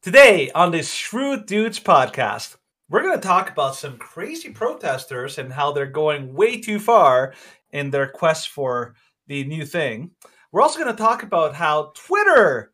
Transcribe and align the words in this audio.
Today 0.00 0.48
on 0.52 0.70
this 0.70 0.92
Shrewd 0.92 1.46
Dudes 1.46 1.80
podcast, 1.80 2.54
we're 2.88 3.02
going 3.02 3.20
to 3.20 3.26
talk 3.26 3.50
about 3.50 3.74
some 3.74 3.98
crazy 3.98 4.50
protesters 4.50 5.38
and 5.38 5.52
how 5.52 5.72
they're 5.72 5.86
going 5.86 6.34
way 6.34 6.60
too 6.60 6.78
far 6.78 7.34
in 7.72 7.90
their 7.90 8.06
quest 8.06 8.50
for 8.50 8.94
the 9.26 9.42
new 9.42 9.66
thing. 9.66 10.12
We're 10.52 10.62
also 10.62 10.78
going 10.78 10.94
to 10.94 11.02
talk 11.02 11.24
about 11.24 11.56
how 11.56 11.90
Twitter, 11.96 12.70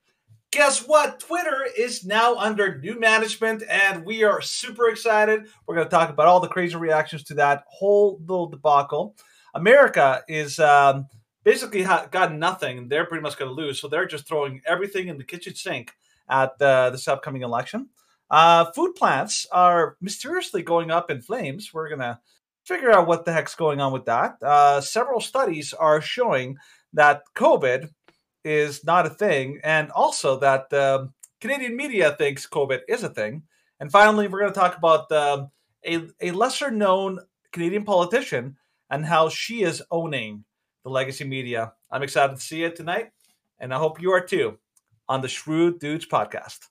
guess 0.52 0.86
what? 0.86 1.18
Twitter 1.18 1.66
is 1.78 2.04
now 2.04 2.36
under 2.36 2.78
new 2.78 3.00
management 3.00 3.62
and 3.70 4.04
we 4.04 4.22
are 4.22 4.42
super 4.42 4.90
excited. 4.90 5.46
We're 5.66 5.76
going 5.76 5.86
to 5.86 5.90
talk 5.90 6.10
about 6.10 6.26
all 6.26 6.40
the 6.40 6.48
crazy 6.48 6.76
reactions 6.76 7.24
to 7.24 7.34
that 7.36 7.64
whole 7.68 8.20
little 8.20 8.48
debacle. 8.50 9.16
America 9.54 10.22
is 10.28 10.58
um, 10.58 11.06
basically 11.42 11.84
ha- 11.84 12.06
got 12.10 12.34
nothing. 12.34 12.86
They're 12.88 13.06
pretty 13.06 13.22
much 13.22 13.38
going 13.38 13.48
to 13.48 13.54
lose. 13.54 13.80
So 13.80 13.88
they're 13.88 14.04
just 14.04 14.28
throwing 14.28 14.60
everything 14.66 15.08
in 15.08 15.16
the 15.16 15.24
kitchen 15.24 15.54
sink 15.54 15.94
at 16.28 16.60
uh, 16.60 16.90
this 16.90 17.08
upcoming 17.08 17.42
election. 17.42 17.88
Uh, 18.30 18.64
food 18.72 18.94
plants 18.94 19.46
are 19.52 19.96
mysteriously 20.00 20.62
going 20.62 20.90
up 20.90 21.10
in 21.10 21.20
flames. 21.20 21.72
We're 21.72 21.88
going 21.88 22.00
to 22.00 22.18
figure 22.64 22.90
out 22.90 23.06
what 23.06 23.24
the 23.24 23.32
heck's 23.32 23.54
going 23.54 23.80
on 23.80 23.92
with 23.92 24.06
that. 24.06 24.42
Uh, 24.42 24.80
several 24.80 25.20
studies 25.20 25.72
are 25.72 26.00
showing 26.00 26.56
that 26.94 27.22
COVID 27.36 27.90
is 28.44 28.84
not 28.84 29.06
a 29.06 29.10
thing, 29.10 29.60
and 29.62 29.90
also 29.90 30.38
that 30.40 30.72
um, 30.72 31.12
Canadian 31.40 31.76
media 31.76 32.14
thinks 32.16 32.46
COVID 32.46 32.80
is 32.88 33.02
a 33.02 33.08
thing. 33.08 33.42
And 33.80 33.90
finally, 33.90 34.28
we're 34.28 34.40
going 34.40 34.52
to 34.52 34.58
talk 34.58 34.76
about 34.76 35.10
um, 35.12 35.50
a, 35.86 36.02
a 36.20 36.30
lesser 36.30 36.70
known 36.70 37.18
Canadian 37.52 37.84
politician 37.84 38.56
and 38.90 39.04
how 39.04 39.28
she 39.28 39.62
is 39.62 39.82
owning 39.90 40.44
the 40.84 40.90
legacy 40.90 41.24
media. 41.24 41.72
I'm 41.90 42.02
excited 42.02 42.36
to 42.36 42.42
see 42.42 42.64
it 42.64 42.76
tonight, 42.76 43.12
and 43.58 43.72
I 43.72 43.78
hope 43.78 44.00
you 44.00 44.12
are 44.12 44.20
too 44.20 44.58
on 45.08 45.20
the 45.20 45.28
Shrewd 45.28 45.78
Dudes 45.78 46.06
podcast. 46.06 46.68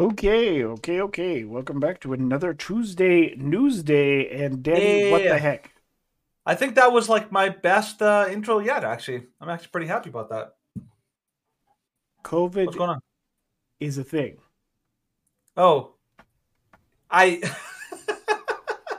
Okay, 0.00 0.64
okay, 0.64 1.00
okay. 1.02 1.44
Welcome 1.44 1.78
back 1.78 2.00
to 2.00 2.14
another 2.14 2.54
Tuesday 2.54 3.34
News 3.36 3.82
Day. 3.82 4.30
And 4.30 4.62
Danny, 4.62 5.10
what 5.10 5.22
the 5.22 5.38
heck? 5.38 5.70
I 6.50 6.56
think 6.56 6.74
that 6.74 6.90
was 6.92 7.08
like 7.08 7.30
my 7.30 7.48
best 7.48 8.02
uh, 8.02 8.26
intro 8.28 8.58
yet. 8.58 8.82
Actually, 8.82 9.22
I'm 9.40 9.48
actually 9.48 9.68
pretty 9.68 9.86
happy 9.86 10.10
about 10.10 10.30
that. 10.30 10.54
What's 10.74 10.88
COVID 12.24 12.76
going 12.76 12.90
on? 12.90 13.00
is 13.78 13.98
a 13.98 14.02
thing. 14.04 14.38
Oh, 15.56 15.94
I. 17.08 17.40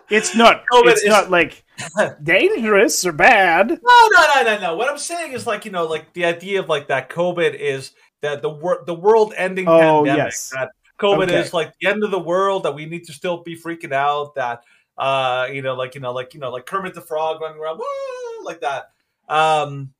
It's 0.09 0.35
not. 0.35 0.63
COVID 0.71 0.91
it's 0.91 1.03
is- 1.03 1.07
not 1.09 1.29
like 1.31 1.63
dangerous 2.23 3.05
or 3.05 3.13
bad. 3.13 3.69
No, 3.69 3.75
no, 4.13 4.25
no, 4.35 4.43
no, 4.43 4.59
no. 4.59 4.75
What 4.75 4.89
I'm 4.89 4.97
saying 4.97 5.31
is 5.31 5.47
like 5.47 5.63
you 5.63 5.71
know, 5.71 5.85
like 5.85 6.11
the 6.13 6.25
idea 6.25 6.59
of 6.59 6.67
like 6.67 6.87
that 6.89 7.09
COVID 7.09 7.53
is 7.55 7.91
that 8.21 8.41
the 8.41 8.49
wor- 8.49 8.83
the 8.85 8.93
world 8.93 9.33
ending 9.37 9.69
Oh, 9.69 9.79
pandemic. 10.03 10.17
yes. 10.17 10.51
That 10.53 10.71
COVID 10.99 11.23
Okay. 11.29 11.39
is 11.39 11.53
like 11.53 11.71
the 11.79 11.87
end 11.87 12.03
of 12.03 12.11
the 12.11 12.19
world. 12.19 12.63
That 12.63 12.75
we 12.75 12.85
need 12.87 13.05
to 13.05 13.13
still 13.13 13.41
be 13.41 13.55
freaking 13.55 13.93
out. 13.93 14.35
That 14.35 14.63
uh, 14.97 15.47
you 15.51 15.61
know, 15.61 15.75
like 15.75 15.95
you 15.95 16.01
know, 16.01 16.11
like 16.13 16.33
you 16.33 16.39
know, 16.39 16.51
like 16.51 16.65
Kermit 16.65 16.93
the 16.93 17.01
Frog 17.01 17.41
running 17.41 17.59
around, 17.59 17.79
"Woo!" 17.79 18.45
like 18.45 18.61
that. 18.61 18.91
Um, 19.29 19.93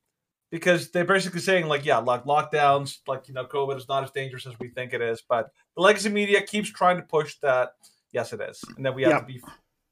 because 0.50 0.90
they're 0.90 1.04
basically 1.06 1.40
saying 1.40 1.66
like, 1.66 1.84
yeah, 1.86 1.96
like 1.98 2.24
lockdowns, 2.24 2.98
like 3.06 3.26
you 3.28 3.34
know, 3.34 3.44
COVID 3.46 3.76
is 3.78 3.88
not 3.88 4.04
as 4.04 4.10
dangerous 4.10 4.46
as 4.46 4.52
we 4.60 4.68
think 4.68 4.92
it 4.92 5.00
is. 5.00 5.22
But 5.26 5.50
the 5.76 5.82
legacy 5.82 6.10
media 6.10 6.42
keeps 6.42 6.70
trying 6.70 6.96
to 6.98 7.02
push 7.02 7.36
that. 7.42 7.72
Yes, 8.12 8.32
it 8.32 8.40
is, 8.40 8.62
and 8.76 8.84
that 8.84 8.94
we 8.94 9.02
have 9.04 9.12
Yeah. 9.12 9.20
to 9.20 9.26
be 9.26 9.40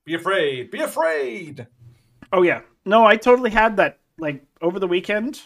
be 0.05 0.15
afraid. 0.15 0.71
Be 0.71 0.81
afraid. 0.81 1.67
Oh 2.33 2.43
yeah. 2.43 2.61
No, 2.85 3.05
I 3.07 3.17
totally 3.17 3.51
had 3.51 3.77
that. 3.79 3.99
Like 4.19 4.45
over 4.61 4.79
the 4.79 4.87
weekend, 4.87 5.41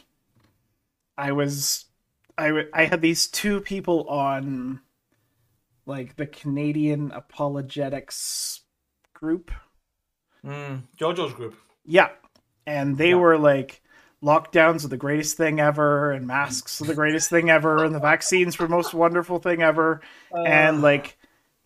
I 1.17 1.31
was, 1.33 1.85
I 2.37 2.49
w- 2.49 2.69
I 2.75 2.85
had 2.87 3.01
these 3.01 3.29
two 3.29 3.61
people 3.61 4.09
on, 4.09 4.81
like 5.87 6.17
the 6.17 6.27
Canadian 6.27 7.13
apologetics 7.13 8.63
group. 9.15 9.51
Mm, 10.45 10.83
JoJo's 10.99 11.33
group. 11.33 11.57
Yeah. 11.87 12.11
And 12.67 12.97
they 12.99 13.11
Yeah. 13.11 13.17
were 13.17 13.39
like, 13.39 13.81
lockdowns 14.23 14.85
are 14.85 14.89
the 14.89 14.97
greatest 14.97 15.37
thing 15.37 15.61
ever, 15.61 16.13
and 16.13 16.27
masks 16.27 16.81
are 16.81 16.87
the 16.87 16.95
greatest 16.95 17.29
thing 17.31 17.51
ever, 17.51 17.85
and 17.85 17.95
the 17.95 17.99
vaccines 18.01 18.59
were 18.59 18.67
the 18.67 18.75
most 18.75 18.95
wonderful 18.95 19.39
thing 19.39 19.63
ever. 19.63 20.01
and 20.47 20.79
Uh, 20.79 20.81
like 20.81 21.17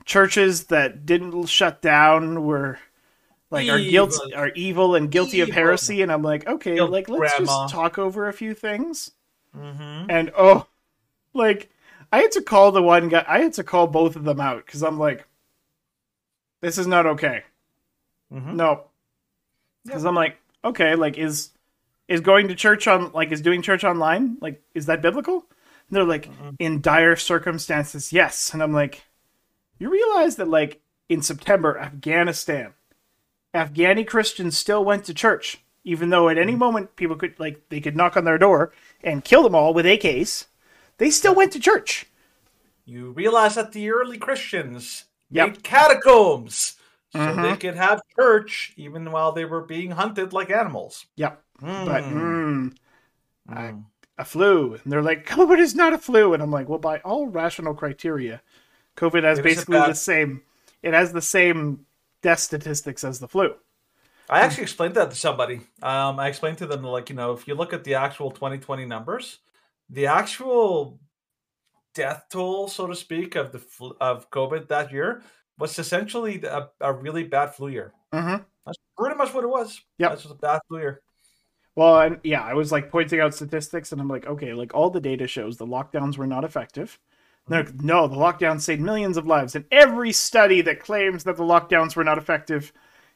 churches 0.04 0.64
that 0.64 1.04
didn't 1.06 1.46
shut 1.46 1.82
down 1.82 2.44
were 2.44 2.78
like 3.50 3.68
are 3.68 3.78
guilt 3.78 4.14
Evil. 4.26 4.38
are 4.38 4.48
evil 4.54 4.94
and 4.94 5.10
guilty 5.10 5.40
of 5.40 5.48
heresy. 5.50 6.02
And 6.02 6.10
I'm 6.12 6.22
like, 6.22 6.46
okay, 6.46 6.74
Guilt 6.76 6.90
like 6.90 7.08
let's 7.08 7.34
grandma. 7.36 7.62
just 7.64 7.72
talk 7.74 7.98
over 7.98 8.28
a 8.28 8.32
few 8.32 8.54
things. 8.54 9.12
Mm-hmm. 9.56 10.10
And 10.10 10.30
oh, 10.36 10.66
like 11.34 11.70
I 12.12 12.20
had 12.20 12.32
to 12.32 12.42
call 12.42 12.72
the 12.72 12.82
one 12.82 13.08
guy. 13.08 13.24
I 13.28 13.40
had 13.40 13.52
to 13.54 13.64
call 13.64 13.86
both 13.86 14.16
of 14.16 14.24
them 14.24 14.40
out 14.40 14.64
because 14.66 14.82
I'm 14.82 14.98
like, 14.98 15.26
this 16.60 16.78
is 16.78 16.86
not 16.86 17.06
okay. 17.06 17.44
Mm-hmm. 18.32 18.56
No, 18.56 18.84
because 19.84 20.04
I'm 20.04 20.14
like, 20.14 20.36
okay, 20.64 20.94
like 20.94 21.18
is 21.18 21.50
is 22.08 22.20
going 22.20 22.48
to 22.48 22.54
church 22.54 22.86
on 22.86 23.12
like 23.12 23.32
is 23.32 23.40
doing 23.40 23.62
church 23.62 23.84
online 23.84 24.38
like 24.40 24.62
is 24.74 24.86
that 24.86 25.02
biblical? 25.02 25.46
And 25.88 25.96
they're 25.96 26.04
like, 26.04 26.28
in 26.58 26.82
dire 26.82 27.16
circumstances, 27.16 28.12
yes. 28.12 28.52
And 28.52 28.62
I'm 28.62 28.74
like, 28.74 29.04
you 29.78 29.90
realize 29.90 30.36
that 30.36 30.48
like 30.48 30.82
in 31.08 31.22
September, 31.22 31.78
Afghanistan, 31.78 32.74
Afghani 33.54 34.06
Christians 34.06 34.58
still 34.58 34.84
went 34.84 35.04
to 35.06 35.14
church, 35.14 35.58
even 35.84 36.10
though 36.10 36.28
at 36.28 36.36
any 36.36 36.54
moment 36.54 36.96
people 36.96 37.16
could 37.16 37.38
like 37.40 37.68
they 37.70 37.80
could 37.80 37.96
knock 37.96 38.16
on 38.16 38.24
their 38.24 38.38
door 38.38 38.72
and 39.02 39.24
kill 39.24 39.42
them 39.42 39.54
all 39.54 39.72
with 39.72 39.86
AKs. 39.86 40.46
They 40.98 41.10
still 41.10 41.34
went 41.34 41.52
to 41.52 41.60
church. 41.60 42.06
You 42.84 43.10
realize 43.12 43.54
that 43.54 43.72
the 43.72 43.90
early 43.90 44.18
Christians 44.18 45.04
Yep. 45.30 45.48
made 45.48 45.62
catacombs 45.62 46.76
so 47.12 47.18
Mhm. 47.18 47.42
they 47.42 47.56
could 47.56 47.74
have 47.76 48.00
church 48.18 48.72
even 48.76 49.10
while 49.12 49.32
they 49.32 49.44
were 49.44 49.62
being 49.62 49.90
hunted 49.92 50.32
like 50.32 50.50
animals. 50.50 51.06
Yep. 51.16 51.42
But 51.60 52.04
Mm. 52.04 52.12
mm, 52.12 52.76
I- 53.48 53.62
Mm. 53.72 53.84
a 54.18 54.24
flu. 54.24 54.74
And 54.82 54.92
they're 54.92 55.02
like, 55.02 55.26
COVID 55.26 55.58
is 55.58 55.74
not 55.74 55.92
a 55.92 55.98
flu. 55.98 56.34
And 56.34 56.42
I'm 56.42 56.50
like, 56.50 56.68
well, 56.68 56.78
by 56.78 56.98
all 57.00 57.26
rational 57.28 57.74
criteria, 57.74 58.42
COVID 58.96 59.22
has 59.22 59.38
It 59.38 59.42
a 59.42 59.44
basically 59.44 59.78
bad- 59.78 59.90
the 59.90 59.94
same. 59.94 60.42
It 60.82 60.92
has 60.94 61.12
the 61.12 61.22
same 61.22 61.86
death 62.22 62.40
statistics 62.40 63.04
as 63.04 63.20
the 63.20 63.28
flu. 63.28 63.54
I 64.30 64.40
actually 64.40 64.64
explained 64.64 64.94
that 64.96 65.08
to 65.10 65.16
somebody. 65.16 65.60
Um, 65.82 66.18
I 66.20 66.28
explained 66.28 66.58
to 66.58 66.66
them 66.66 66.82
like 66.84 67.08
you 67.08 67.16
know 67.16 67.32
if 67.32 67.48
you 67.48 67.54
look 67.54 67.72
at 67.72 67.84
the 67.84 67.94
actual 67.94 68.30
2020 68.30 68.84
numbers, 68.84 69.38
the 69.88 70.06
actual 70.06 70.98
death 71.98 72.26
toll, 72.30 72.68
so 72.68 72.86
to 72.86 72.94
speak, 72.94 73.34
of 73.36 73.52
the 73.52 73.58
fl- 73.58 73.98
of 74.00 74.30
COVID 74.30 74.68
that 74.68 74.92
year 74.92 75.22
was 75.58 75.78
essentially 75.78 76.40
a, 76.44 76.68
a 76.80 76.92
really 76.92 77.24
bad 77.24 77.54
flu 77.54 77.68
year. 77.68 77.92
Mm-hmm. 78.12 78.42
That's 78.64 78.78
pretty 78.96 79.16
much 79.16 79.34
what 79.34 79.44
it 79.44 79.48
was. 79.50 79.80
Yeah, 79.98 80.10
That's 80.10 80.22
just 80.22 80.34
a 80.34 80.38
bad 80.38 80.60
flu 80.68 80.78
year. 80.78 81.00
Well, 81.74 82.00
and 82.00 82.18
yeah, 82.24 82.42
I 82.42 82.54
was 82.54 82.70
like 82.72 82.90
pointing 82.90 83.20
out 83.20 83.34
statistics, 83.34 83.92
and 83.92 84.00
I'm 84.00 84.08
like, 84.08 84.26
okay, 84.26 84.52
like 84.54 84.74
all 84.74 84.90
the 84.90 85.00
data 85.00 85.26
shows 85.26 85.56
the 85.56 85.66
lockdowns 85.66 86.16
were 86.18 86.26
not 86.26 86.44
effective. 86.44 86.98
They're 87.48 87.64
like, 87.64 87.80
no, 87.82 88.06
the 88.08 88.16
lockdowns 88.16 88.60
saved 88.60 88.82
millions 88.82 89.16
of 89.16 89.26
lives, 89.26 89.54
and 89.56 89.64
every 89.70 90.12
study 90.12 90.60
that 90.62 90.80
claims 90.80 91.24
that 91.24 91.36
the 91.36 91.44
lockdowns 91.44 91.96
were 91.96 92.04
not 92.04 92.18
effective 92.18 92.72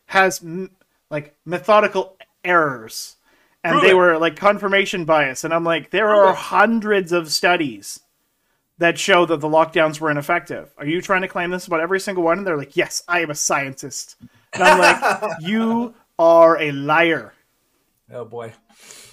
has 0.06 0.42
m- 0.42 0.70
like 1.10 1.36
methodical 1.44 2.16
errors, 2.44 3.16
and 3.62 3.72
Prove 3.72 3.82
they 3.82 3.90
it. 3.90 3.94
were 4.00 4.18
like 4.18 4.36
confirmation 4.36 5.04
bias. 5.04 5.44
And 5.44 5.52
I'm 5.52 5.64
like, 5.64 5.90
there 5.90 6.06
Prove 6.08 6.18
are 6.18 6.30
it. 6.32 6.36
hundreds 6.36 7.12
of 7.12 7.30
studies 7.30 8.00
that 8.78 8.98
show 8.98 9.24
that 9.26 9.40
the 9.40 9.48
lockdowns 9.48 10.00
were 10.00 10.10
ineffective. 10.10 10.72
Are 10.78 10.86
you 10.86 11.00
trying 11.00 11.22
to 11.22 11.28
claim 11.28 11.50
this 11.50 11.66
about 11.66 11.80
every 11.80 12.00
single 12.00 12.24
one? 12.24 12.38
And 12.38 12.46
they're 12.46 12.56
like, 12.56 12.76
yes, 12.76 13.02
I 13.06 13.20
am 13.20 13.30
a 13.30 13.34
scientist. 13.34 14.16
And 14.52 14.62
I'm 14.62 14.78
like, 14.78 15.32
you 15.40 15.94
are 16.18 16.58
a 16.60 16.72
liar. 16.72 17.32
oh 18.12 18.24
boy. 18.24 18.52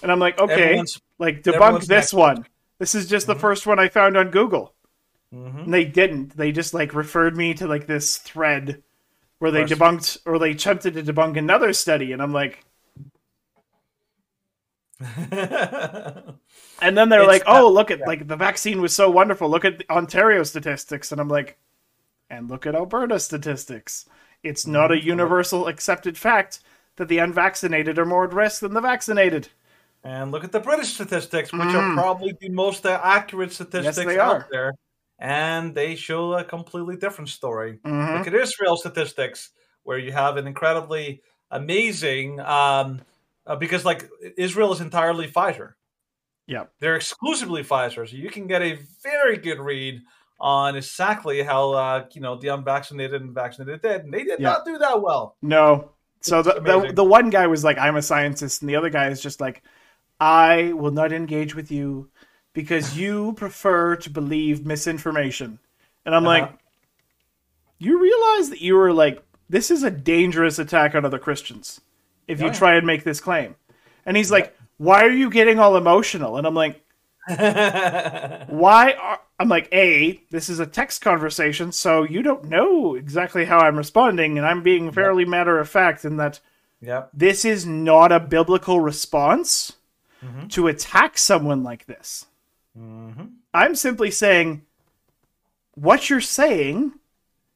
And 0.02 0.12
I'm 0.12 0.20
like, 0.20 0.40
okay, 0.40 0.54
Everyone's- 0.64 1.02
like 1.20 1.44
debunk 1.44 1.86
this 1.86 2.14
one. 2.14 2.46
This 2.80 2.96
is 2.96 3.08
just 3.08 3.28
the 3.28 3.36
first 3.36 3.68
one 3.68 3.78
I 3.80 3.90
found 3.90 4.16
on 4.18 4.30
Google. 4.32 4.74
Mhm. 5.34 5.66
And 5.66 5.74
they 5.74 5.84
didn't. 5.86 6.36
They 6.38 6.52
just 6.52 6.74
like 6.74 6.96
referred 6.96 7.36
me 7.38 7.54
to 7.56 7.68
like 7.68 7.86
this 7.86 8.18
thread 8.18 8.82
where 9.40 9.52
they 9.52 9.64
debunked 9.64 10.20
or 10.26 10.40
they 10.40 10.52
attempted 10.52 10.94
to 10.96 11.04
debunk 11.04 11.38
another 11.38 11.72
study, 11.74 12.12
and 12.14 12.22
I'm 12.22 12.34
like, 12.34 12.64
and 16.81 16.98
then 16.98 17.10
they're 17.10 17.22
It's 17.22 17.28
like, 17.28 17.46
not- 17.46 17.62
oh, 17.62 17.69
look 17.72 17.92
at 17.92 18.01
like 18.01 18.28
the 18.28 18.36
vaccine 18.36 18.81
was 18.81 18.96
so 18.96 19.10
wonderful. 19.10 19.50
Look 19.50 19.66
at 19.66 19.84
Ontario 19.90 20.44
statistics, 20.44 21.12
and 21.12 21.19
I'm 21.22 21.30
like, 21.30 21.57
and 22.30 22.50
look 22.50 22.66
at 22.66 22.75
Alberta 22.75 23.19
statistics. 23.19 24.06
It's 24.44 24.66
not 24.68 24.92
a 24.92 24.96
Mm-hmm. 24.96 25.07
universal 25.07 25.68
accepted 25.68 26.18
fact 26.18 26.60
that 26.98 27.07
the 27.07 27.18
unvaccinated 27.19 27.98
are 28.00 28.06
more 28.06 28.25
at 28.25 28.34
risk 28.34 28.62
than 28.62 28.74
the 28.74 28.81
vaccinated. 28.81 29.50
and 30.04 30.31
look 30.31 30.44
at 30.46 30.51
the 30.54 30.60
British 30.60 30.94
statistics, 30.94 31.51
which 31.51 31.62
are 31.75 31.94
probably 31.94 32.34
the 32.40 32.50
most 32.50 32.86
uh, 32.86 33.00
accurate 33.04 33.51
statistics 33.51 33.98
Mm. 34.00 34.06
they 34.06 34.19
out 34.19 34.36
are. 34.36 34.48
there, 34.51 34.74
and 35.19 35.75
they 35.75 35.96
show 35.96 36.34
a 36.36 36.44
completely 36.44 36.96
different 36.96 37.30
story. 37.30 37.80
Mhm. 37.86 38.18
Look 38.19 38.28
at 38.28 38.34
Israel 38.34 38.78
statistics, 38.78 39.50
where 39.84 39.98
you 39.98 40.12
have 40.13 40.38
an 40.38 40.48
incredibly 40.48 41.22
amazing, 41.51 42.40
um, 42.42 43.01
uh, 43.50 43.56
because 43.56 43.84
like 43.84 44.07
Israel 44.38 44.72
is 44.72 44.80
entirely 44.80 45.28
Pfizer. 45.28 45.74
Yeah. 46.48 46.66
They're 46.80 46.96
exclusively 46.96 47.63
Pfizer, 47.63 48.07
so 48.07 48.16
you 48.16 48.30
can 48.30 48.48
get 48.48 48.62
a 48.62 48.80
very 49.04 49.38
good 49.38 49.60
read 49.60 50.01
on 50.40 50.78
exactly 50.78 51.42
how 51.44 51.72
uh, 51.74 52.06
you 52.13 52.22
know 52.22 52.38
the 52.38 52.48
unvaccinated 52.48 53.22
and 53.22 53.34
vaccinated 53.34 53.81
did, 53.81 54.06
and 54.06 54.13
they 54.13 54.24
did 54.24 54.40
Yeah. 54.40 54.50
not 54.50 54.66
do 54.66 54.78
that 54.78 55.01
well. 55.01 55.36
No. 55.42 55.92
So 56.22 56.42
the, 56.42 56.54
the 56.62 56.94
the 56.94 57.04
one 57.04 57.30
guy 57.30 57.48
was 57.48 57.63
like, 57.63 57.78
"I'm 57.78 57.96
a 57.96 58.01
scientist," 58.01 58.62
and 58.62 58.69
the 58.69 58.75
other 58.75 58.90
guy 58.90 59.07
is 59.10 59.22
just 59.22 59.42
like, 59.42 59.63
"I 60.19 60.74
will 60.74 60.92
not 60.92 61.12
engage 61.12 61.56
with 61.56 61.72
you 61.72 62.10
because 62.54 62.98
you 62.98 63.34
prefer 63.34 63.96
to 63.98 64.10
believe 64.10 64.66
misinformation." 64.66 65.60
And 66.06 66.13
I'm 66.16 66.25
Uh-huh. 66.25 66.42
like, 66.42 66.60
"You 67.78 68.01
realize 68.01 68.50
that 68.50 68.62
you 68.62 68.75
were 68.75 68.92
like, 68.94 69.24
this 69.50 69.72
is 69.72 69.84
a 69.84 69.92
dangerous 69.92 70.60
attack 70.60 70.94
on 70.96 71.06
other 71.06 71.19
Christians 71.19 71.81
if 72.30 72.40
you 72.40 72.48
Yeah. 72.48 72.54
try 72.54 72.76
and 72.76 72.88
make 72.88 73.04
this 73.04 73.20
claim." 73.20 73.56
And 74.06 74.16
he's 74.16 74.31
like, 74.31 74.56
"Why 74.78 75.04
are 75.04 75.10
you 75.12 75.30
getting 75.30 75.60
all 75.60 75.76
emotional?" 75.76 76.38
And 76.38 76.48
I'm 76.48 76.56
like, 76.56 76.81
"Why 77.28 78.94
are?" 79.02 79.20
I'm 79.42 79.50
like, 79.50 79.70
"A, 79.72 80.22
this 80.31 80.50
is 80.50 80.60
a 80.60 80.66
text 80.66 81.02
conversation, 81.02 81.72
so 81.72 82.04
you 82.04 82.22
don't 82.22 82.46
know 82.46 82.96
exactly 82.96 83.46
how 83.46 83.60
I'm 83.60 83.78
responding, 83.78 84.38
and 84.38 84.46
I'm 84.46 84.64
being 84.64 84.92
fairly 84.92 85.26
matter 85.26 85.60
of 85.60 85.70
fact 85.70 86.06
in 86.06 86.18
that." 86.18 86.40
yep. 86.81 87.10
this 87.14 87.44
is 87.44 87.66
not 87.66 88.12
a 88.12 88.20
biblical 88.20 88.80
response 88.80 89.74
Mm-hmm. 90.25 90.48
to 90.50 90.68
attack 90.68 91.18
someone 91.18 91.64
like 91.64 91.86
this. 91.86 92.25
Mm-hmm. 92.78 93.24
I'm 93.54 93.74
simply 93.74 94.12
saying 94.12 94.64
what 95.75 96.10
you're 96.10 96.20
saying 96.20 96.92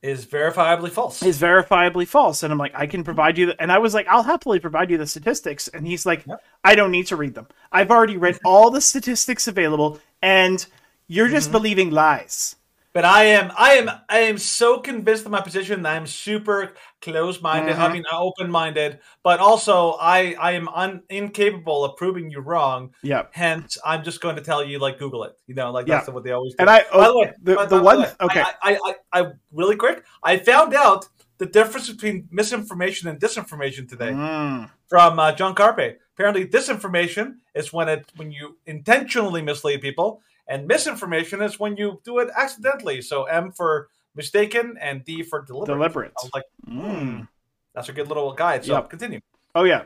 Is 0.04 0.26
verifiably 0.26 0.90
false. 0.92 1.24
is 1.24 1.40
verifiably 1.40 2.06
false. 2.06 2.44
And 2.44 2.52
I'm 2.52 2.60
like, 2.60 2.74
I 2.76 2.88
can 2.88 3.04
provide 3.06 3.38
you, 3.38 3.46
the, 3.48 3.62
and 3.62 3.72
I 3.72 3.78
was 3.80 3.94
like, 3.94 4.06
I'll 4.10 4.22
happily 4.24 4.60
provide 4.60 4.92
you 4.92 4.98
the 4.98 5.08
statistics. 5.08 5.70
And 5.70 5.88
he's 5.88 6.06
like, 6.06 6.28
Yep. 6.28 6.44
I 6.64 6.76
don't 6.76 6.92
need 6.92 7.08
to 7.08 7.16
read 7.16 7.36
them. 7.36 7.48
I've 7.72 7.90
already 7.90 8.18
read 8.18 8.38
all 8.44 8.70
the 8.70 8.82
statistics 8.82 9.48
available, 9.48 10.00
and 10.22 10.66
you're 11.08 11.30
just 11.30 11.48
Mm-hmm. 11.48 11.52
believing 11.54 11.92
lies. 11.92 12.58
But 12.94 13.06
I 13.06 13.24
am, 13.26 13.52
I 13.58 13.72
am, 13.74 13.90
I 14.08 14.20
am 14.20 14.38
so 14.38 14.78
convinced 14.80 15.26
of 15.26 15.32
my 15.32 15.42
position. 15.42 15.82
that 15.82 15.96
I'm 15.96 16.06
super 16.06 16.74
close-minded. 17.02 17.76
I 17.76 17.90
Mhm. 17.90 17.94
mean, 17.94 18.04
open-minded. 18.12 19.00
But 19.24 19.40
also, 19.40 19.94
I, 20.00 20.36
I 20.40 20.52
am 20.52 20.68
un, 20.70 21.02
incapable 21.10 21.84
of 21.84 21.98
proving 21.98 22.30
you 22.30 22.40
wrong. 22.40 22.94
Yeah. 23.02 23.24
Hence, 23.32 23.78
I'm 23.84 24.04
just 24.04 24.22
going 24.22 24.36
to 24.36 24.44
tell 24.44 24.64
you, 24.64 24.78
like, 24.78 25.00
Google 25.00 25.24
it. 25.24 25.34
You 25.48 25.56
know, 25.56 25.72
like 25.72 25.88
Yeah. 25.88 25.96
that's 25.98 26.10
what 26.10 26.24
they 26.24 26.32
always 26.32 26.54
do. 26.54 26.58
And 26.60 26.70
I, 26.70 26.82
By 26.82 26.88
oh, 26.94 27.12
the 27.14 27.18
way, 27.20 27.34
the, 27.42 27.56
by- 27.56 27.66
the 27.66 27.78
by 27.78 27.82
one, 27.82 28.00
way, 28.02 28.12
okay. 28.22 28.42
I, 28.42 28.54
I, 28.62 28.78
I, 29.12 29.22
I, 29.22 29.32
really 29.52 29.76
quick. 29.76 30.04
I 30.22 30.38
found 30.38 30.76
out 30.76 31.08
the 31.40 31.48
difference 31.48 31.90
between 31.90 32.28
misinformation 32.32 33.10
and 33.10 33.20
disinformation 33.20 33.90
today 33.90 34.12
Mm, 34.12 34.70
from 34.88 35.18
uh, 35.20 35.32
John 35.32 35.56
Carpe. 35.56 35.98
Apparently, 36.14 36.46
disinformation 36.46 37.38
is 37.56 37.74
when 37.74 37.90
it 37.90 38.06
when 38.18 38.32
you 38.32 38.58
intentionally 38.68 39.42
mislead 39.42 39.82
people, 39.82 40.22
and 40.48 40.68
misinformation 40.68 41.42
is 41.42 41.60
when 41.60 41.78
you 41.78 42.02
do 42.04 42.20
it 42.20 42.30
accidentally. 42.36 43.02
So 43.02 43.24
M 43.26 43.52
for 43.52 43.90
mistaken 44.16 44.78
and 44.80 45.04
D 45.04 45.24
for 45.24 45.42
deliberate. 45.42 45.76
deliberate. 45.76 46.12
I 46.20 46.24
was 46.24 46.32
like, 46.34 46.44
Mm. 46.70 47.28
that's 47.74 47.90
a 47.90 47.94
good 47.94 48.08
little 48.08 48.34
guide. 48.34 48.66
So 48.66 48.74
Yep. 48.74 48.90
continue. 48.90 49.20
Oh, 49.56 49.64
yeah. 49.64 49.84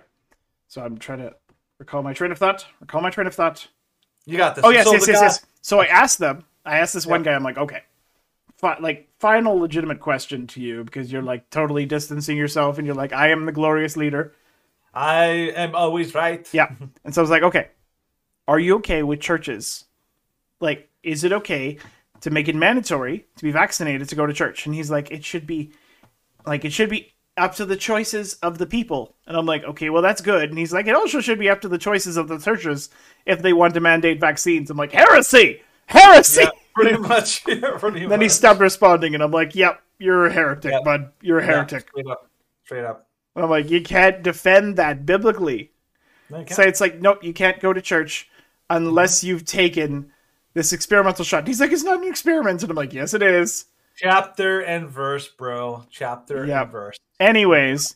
So 0.67 0.81
I'm 0.83 0.97
trying 0.97 1.19
to 1.19 1.33
recall 1.79 2.01
my 2.03 2.13
train 2.13 2.31
of 2.31 2.37
thought. 2.37 2.65
Recall 2.81 3.01
my 3.01 3.09
train 3.09 3.27
of 3.27 3.33
thought. 3.35 3.67
You 4.25 4.37
got 4.37 4.55
this. 4.55 4.65
Oh 4.65 4.69
yes, 4.69 4.85
So 4.85 4.93
yes, 4.93 5.07
yes, 5.07 5.15
guy- 5.19 5.21
yes. 5.25 5.45
So 5.61 5.79
I 5.79 5.85
asked 5.85 6.19
them. 6.19 6.43
I 6.65 6.79
asked 6.79 6.93
this 6.93 7.05
one 7.05 7.21
Yeah. 7.23 7.31
guy. 7.31 7.35
I'm 7.35 7.43
like, 7.43 7.57
okay, 7.57 7.83
fi- 8.57 8.77
like 8.79 9.07
final 9.19 9.57
legitimate 9.57 10.01
question 10.01 10.45
to 10.47 10.59
you 10.61 10.83
because 10.83 11.11
you're 11.11 11.21
like 11.21 11.49
totally 11.49 11.85
distancing 11.85 12.35
yourself, 12.35 12.77
and 12.77 12.85
you're 12.85 12.95
like, 12.95 13.13
I 13.13 13.29
am 13.29 13.45
the 13.45 13.53
glorious 13.53 13.95
leader. 13.95 14.33
I 14.93 15.25
am 15.55 15.75
always 15.75 16.13
right. 16.13 16.45
Yeah. 16.53 16.73
And 17.05 17.13
so 17.15 17.21
I 17.21 17.23
was 17.23 17.29
like, 17.29 17.43
okay, 17.43 17.69
are 18.47 18.59
you 18.59 18.75
okay 18.77 19.03
with 19.03 19.21
churches? 19.21 19.85
Like, 20.59 20.89
is 21.03 21.23
it 21.23 21.31
okay 21.33 21.77
to 22.21 22.29
make 22.29 22.47
it 22.47 22.55
mandatory 22.55 23.25
to 23.35 23.43
be 23.43 23.51
vaccinated 23.51 24.09
to 24.09 24.15
go 24.15 24.25
to 24.25 24.33
church? 24.33 24.65
And 24.65 24.73
he's 24.75 24.89
like, 24.89 25.11
it 25.11 25.23
should 25.23 25.45
be, 25.47 25.71
like, 26.45 26.65
it 26.65 26.73
should 26.73 26.89
be 26.89 27.13
up 27.37 27.53
to 27.55 27.65
the 27.65 27.75
choices 27.75 28.33
of 28.35 28.57
the 28.57 28.65
people. 28.65 29.15
And 29.27 29.37
I'm 29.37 29.45
like, 29.45 29.63
okay, 29.63 29.89
well, 29.91 30.01
that's 30.01 30.21
good. 30.21 30.49
And 30.49 30.57
he's 30.57 30.73
like, 30.73 30.87
it 30.87 30.95
also 30.95 31.21
should 31.21 31.37
be 31.39 31.49
up 31.49 31.61
to 31.61 31.67
the 31.69 31.77
choices 31.77 32.17
of 32.17 32.27
the 32.27 32.39
churches 32.39 32.89
if 33.25 33.41
they 33.41 33.53
want 33.53 33.75
to 33.75 33.79
mandate 33.79 34.19
vaccines. 34.19 34.69
I'm 34.71 34.77
like, 34.77 34.91
heresy, 34.91 35.61
heresy. 35.85 36.41
Yeah, 36.43 36.49
pretty 36.73 36.97
much. 36.97 37.43
Yeah, 37.47 37.77
pretty 37.77 38.07
Then 38.07 38.21
he 38.21 38.29
stopped 38.29 38.59
responding, 38.59 39.13
and 39.13 39.23
I'm 39.23 39.31
like, 39.31 39.55
"Yep, 39.55 39.81
you're 39.99 40.25
a 40.27 40.31
heretic, 40.33 40.71
Yeah. 40.71 40.81
bud. 40.83 41.11
You're 41.21 41.39
a 41.39 41.45
heretic." 41.45 41.87
straight 41.89 42.07
up. 42.07 42.29
Straight 42.65 42.85
up. 42.85 43.07
And 43.35 43.45
I'm 43.45 43.51
like, 43.51 43.69
"You 43.69 43.81
can't 43.81 44.23
defend 44.23 44.77
that 44.77 45.05
biblically." 45.05 45.71
No. 46.29 46.43
So 46.47 46.63
it's 46.63 46.81
like, 46.81 46.99
nope, 46.99 47.23
you 47.23 47.33
can't 47.33 47.59
go 47.59 47.71
to 47.71 47.81
church 47.81 48.29
unless 48.69 49.23
you've 49.23 49.45
taken 49.45 50.11
this 50.57 50.73
experimental 50.73 51.23
shot. 51.23 51.47
He's 51.47 51.61
like, 51.61 51.71
"It's 51.71 51.83
not 51.83 52.01
an 52.01 52.07
experiment," 52.09 52.61
and 52.63 52.69
I'm 52.71 52.75
like, 52.75 52.93
"Yes, 52.93 53.13
it 53.13 53.21
is." 53.21 53.65
Chapter 53.95 54.59
and 54.59 54.89
verse, 54.89 55.27
bro. 55.27 55.85
Chapter 55.89 56.45
Yep. 56.45 56.61
and 56.63 56.71
verse. 56.71 56.97
Anyways, 57.19 57.95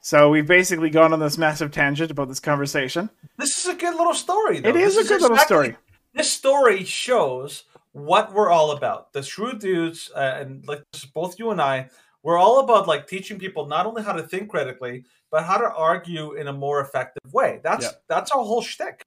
so 0.00 0.30
we've 0.30 0.46
basically 0.46 0.90
gone 0.90 1.12
on 1.12 1.20
this 1.20 1.36
massive 1.38 1.70
tangent 1.70 2.10
about 2.10 2.28
this 2.28 2.40
conversation. 2.40 3.10
This 3.38 3.58
is 3.58 3.66
a 3.66 3.74
good 3.74 3.94
little 3.94 4.14
story. 4.14 4.60
Though. 4.60 4.68
It 4.70 4.76
is 4.76 4.94
This 4.96 5.06
a 5.06 5.08
good 5.08 5.22
little 5.22 5.36
exactly- 5.36 5.46
story. 5.72 5.76
This 6.14 6.30
story 6.30 6.84
shows 6.84 7.64
what 7.92 8.32
we're 8.32 8.50
all 8.50 8.70
about. 8.72 9.12
The 9.12 9.22
shrewd 9.22 9.58
dudes, 9.58 10.10
uh, 10.14 10.38
and 10.40 10.66
like 10.68 10.82
both 11.12 11.38
you 11.38 11.50
and 11.50 11.60
I, 11.60 11.90
we're 12.22 12.38
all 12.38 12.60
about 12.60 12.86
like 12.88 13.06
teaching 13.06 13.38
people 13.38 13.66
not 13.66 13.86
only 13.86 14.02
how 14.02 14.12
to 14.12 14.22
think 14.22 14.48
critically, 14.50 15.04
but 15.30 15.44
how 15.44 15.58
to 15.58 15.70
argue 15.72 16.32
in 16.34 16.46
a 16.48 16.52
more 16.52 16.80
effective 16.80 17.32
way. 17.34 17.60
That's 17.62 17.84
Yep. 17.84 18.02
that's 18.08 18.30
our 18.30 18.44
whole 18.44 18.62
shtick. 18.62 19.02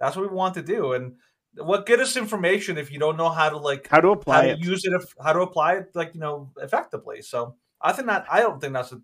That's 0.00 0.16
what 0.16 0.28
we 0.30 0.34
want 0.34 0.54
to 0.54 0.62
do. 0.62 0.92
And 0.94 1.16
what 1.56 1.86
good 1.86 2.00
is 2.00 2.16
information 2.16 2.78
if 2.78 2.90
you 2.90 2.98
don't 2.98 3.16
know 3.16 3.28
how 3.28 3.48
to 3.50 3.56
like 3.58 3.88
How 3.88 4.00
to 4.00 4.08
how 4.08 4.12
apply 4.14 4.42
to 4.46 4.52
it? 4.52 4.58
use 4.64 4.84
it, 4.84 4.92
if, 4.94 5.14
how 5.22 5.32
to 5.32 5.40
apply 5.40 5.74
it, 5.74 5.90
like 5.94 6.14
you 6.14 6.20
know, 6.20 6.50
effectively. 6.58 7.22
So 7.22 7.56
I 7.80 7.92
think 7.92 8.08
that 8.08 8.26
I 8.30 8.40
don't 8.40 8.60
think 8.60 8.72
that's 8.72 8.92
a 8.92 9.00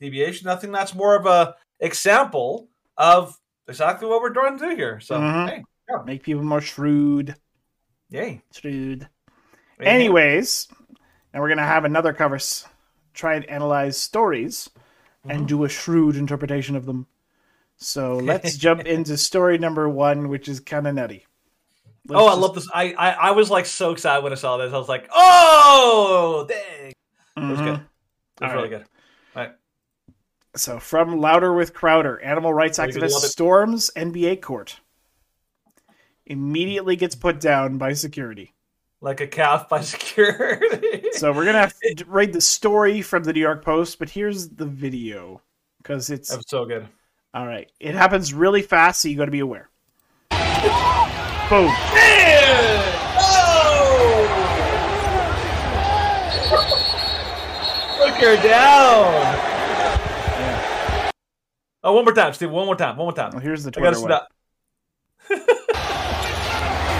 deviation. 0.00 0.48
I 0.48 0.56
think 0.56 0.72
that's 0.72 0.94
more 0.94 1.14
of 1.14 1.26
a 1.26 1.54
example 1.80 2.68
of 2.96 3.38
exactly 3.68 4.08
what 4.08 4.20
we're 4.20 4.32
trying 4.32 4.58
to 4.58 4.70
do 4.70 4.76
here. 4.76 4.98
So 5.00 5.18
Mhm. 5.20 5.48
hey, 5.48 5.62
Make 6.06 6.22
people 6.22 6.42
more 6.42 6.60
shrewd. 6.60 7.36
yay. 8.08 8.42
Shrewd. 8.52 9.08
Amen. 9.80 9.94
Anyways, 9.94 10.68
and 11.32 11.42
we're 11.42 11.48
gonna 11.48 11.62
have 11.66 11.84
another 11.84 12.12
cover. 12.12 12.36
s- 12.36 12.66
Try 13.14 13.34
and 13.34 13.44
analyze 13.44 13.98
stories 14.00 14.70
and 15.28 15.46
do 15.46 15.64
a 15.64 15.68
shrewd 15.68 16.16
interpretation 16.16 16.76
of 16.76 16.86
them. 16.86 17.06
So 17.76 18.16
let's 18.16 18.56
jump 18.66 18.86
into 18.86 19.18
story 19.18 19.58
number 19.58 19.86
one, 19.88 20.28
which 20.30 20.48
is 20.48 20.60
kind 20.60 20.86
of 20.86 20.94
nutty. 20.94 21.26
Let's 22.08 22.20
oh, 22.20 22.26
I 22.26 22.30
just- 22.30 22.40
love 22.40 22.54
this. 22.54 22.68
I, 22.74 22.92
I 22.94 23.10
I 23.10 23.30
was 23.32 23.50
like 23.50 23.66
so 23.66 23.92
excited 23.92 24.22
when 24.24 24.32
I 24.32 24.36
saw 24.36 24.56
this. 24.56 24.72
I 24.72 24.78
was 24.78 24.88
like, 24.88 25.08
oh, 25.12 26.46
dang! 26.48 26.88
It 26.90 26.96
was 27.50 27.58
Mhm. 27.60 27.64
good. 27.64 27.74
It 27.74 27.80
was 27.80 27.80
All 28.42 28.48
really 28.56 28.62
right. 28.62 28.70
good. 28.70 28.86
All 29.36 29.42
right. 29.42 29.52
So 30.56 30.78
from 30.80 31.18
Louder 31.18 31.52
with 31.54 31.72
Crowder, 31.74 32.20
animal 32.20 32.52
rights 32.52 32.78
activist 32.78 33.10
storms 33.20 33.90
NBA 33.96 34.40
court. 34.42 34.80
Immediately 36.26 36.96
gets 36.96 37.14
put 37.14 37.40
down 37.40 37.78
by 37.78 37.92
security. 37.94 38.54
Like 39.00 39.20
a 39.20 39.26
calf 39.26 39.68
by 39.70 39.80
security. 39.80 41.08
So 41.12 41.32
we're 41.32 41.44
gonna 41.44 41.58
have 41.58 41.74
to 41.96 42.04
read 42.06 42.32
the 42.32 42.40
story 42.40 43.00
from 43.02 43.24
the 43.24 43.32
New 43.32 43.40
York 43.40 43.64
Post, 43.64 43.98
but 43.98 44.08
here's 44.10 44.48
the 44.48 44.66
video 44.66 45.40
because 45.78 46.10
it's 46.10 46.36
so 46.48 46.64
good. 46.64 46.86
all 47.34 47.46
right. 47.46 47.70
It 47.80 47.94
happens 47.94 48.32
really 48.34 48.62
fast, 48.62 49.00
so 49.02 49.08
you 49.08 49.16
got 49.16 49.24
to 49.26 49.30
be 49.30 49.40
aware. 49.40 49.68
Boom. 51.52 51.68
Oh. 53.18 53.44
Look 58.00 58.14
her 58.14 58.36
down. 58.42 59.12
Oh, 61.84 61.92
one 61.92 62.04
more 62.06 62.14
time, 62.14 62.32
Steve. 62.32 62.50
One 62.50 62.64
more 62.64 62.74
time. 62.74 62.96
One 62.96 63.04
more 63.04 63.12
time. 63.12 63.32
Well, 63.32 63.40
here's 63.40 63.64
the 63.64 63.70
Twitter 63.70 64.00
one. 64.00 64.20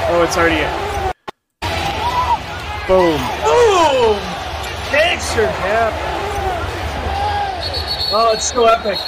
Oh, 0.05 0.23
it's 0.23 0.37
already 0.37 0.57
in. 0.57 0.71
Boom. 2.87 3.17
Boom! 3.43 4.19
Her 5.35 5.47
down. 5.47 5.93
Oh, 8.13 8.33
it's 8.35 8.53
so 8.53 8.67
epic. 8.67 8.99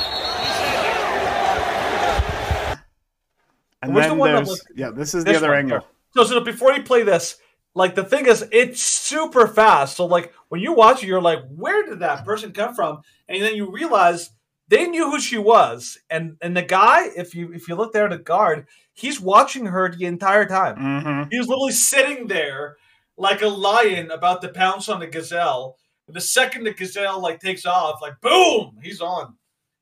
And 3.85 3.95
Where's 3.95 4.07
the 4.07 4.11
then 4.11 4.19
one 4.19 4.33
there's 4.33 4.67
yeah, 4.75 4.91
this 4.91 5.15
is 5.15 5.25
the 5.25 5.37
other 5.37 5.49
one, 5.49 5.59
angle. 5.59 5.87
So, 6.15 6.25
so 6.25 6.41
before 6.41 6.73
you 6.73 6.83
play 6.83 7.03
this, 7.03 7.37
like 7.75 7.95
the 7.95 8.05
thing 8.05 8.27
is, 8.27 8.47
it's 8.53 8.83
super 8.83 9.47
fast. 9.49 9.97
So, 9.97 10.07
like 10.07 10.33
when 10.49 10.61
you 10.61 10.73
watch 10.73 11.03
it, 11.03 11.07
you're 11.07 11.21
like, 11.21 11.41
"Where 11.49 11.85
did 11.85 12.01
that 12.01 12.25
person 12.25 12.53
come 12.53 12.75
from?" 12.75 13.03
And 13.29 13.43
then 13.43 13.57
you 13.57 13.71
realize 13.71 14.31
they 14.69 14.87
knew 14.87 15.11
who 15.11 15.21
she 15.21 15.39
was, 15.39 15.99
and 16.09 16.37
and 16.41 16.57
the 16.57 16.63
guy, 16.63 17.09
if 17.17 17.35
you 17.35 17.53
if 17.53 17.69
you 17.69 17.75
look 17.75 17.93
there 17.93 18.05
at 18.05 18.11
the 18.11 18.19
guard, 18.19 18.67
he's 18.93 19.21
watching 19.21 19.67
her 19.67 19.91
the 19.91 20.05
entire 20.07 20.47
time. 20.47 20.77
Mm-hmm. 20.77 21.31
He 21.31 21.39
was 21.39 21.49
literally 21.49 21.73
sitting 21.73 22.29
there 22.29 22.77
like 23.17 23.43
a 23.43 23.49
lion 23.49 24.11
about 24.11 24.43
to 24.43 24.49
pounce 24.49 24.89
on 24.89 25.01
the 25.01 25.07
gazelle. 25.07 25.77
And 26.07 26.17
the 26.17 26.21
second 26.21 26.65
the 26.65 26.73
gazelle 26.73 27.21
like 27.21 27.41
takes 27.41 27.67
off, 27.67 28.01
like 28.03 28.21
boom, 28.21 28.79
he's 28.83 29.01
on. 29.01 29.37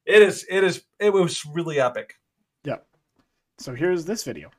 It 0.04 0.23
is. 0.23 0.47
It 0.49 0.64
is. 0.64 0.82
It 0.99 1.12
was 1.12 1.44
really 1.47 1.80
epic. 1.80 2.14
So 3.62 3.73
here's 3.73 4.04
this 4.04 4.25
video. 4.25 4.50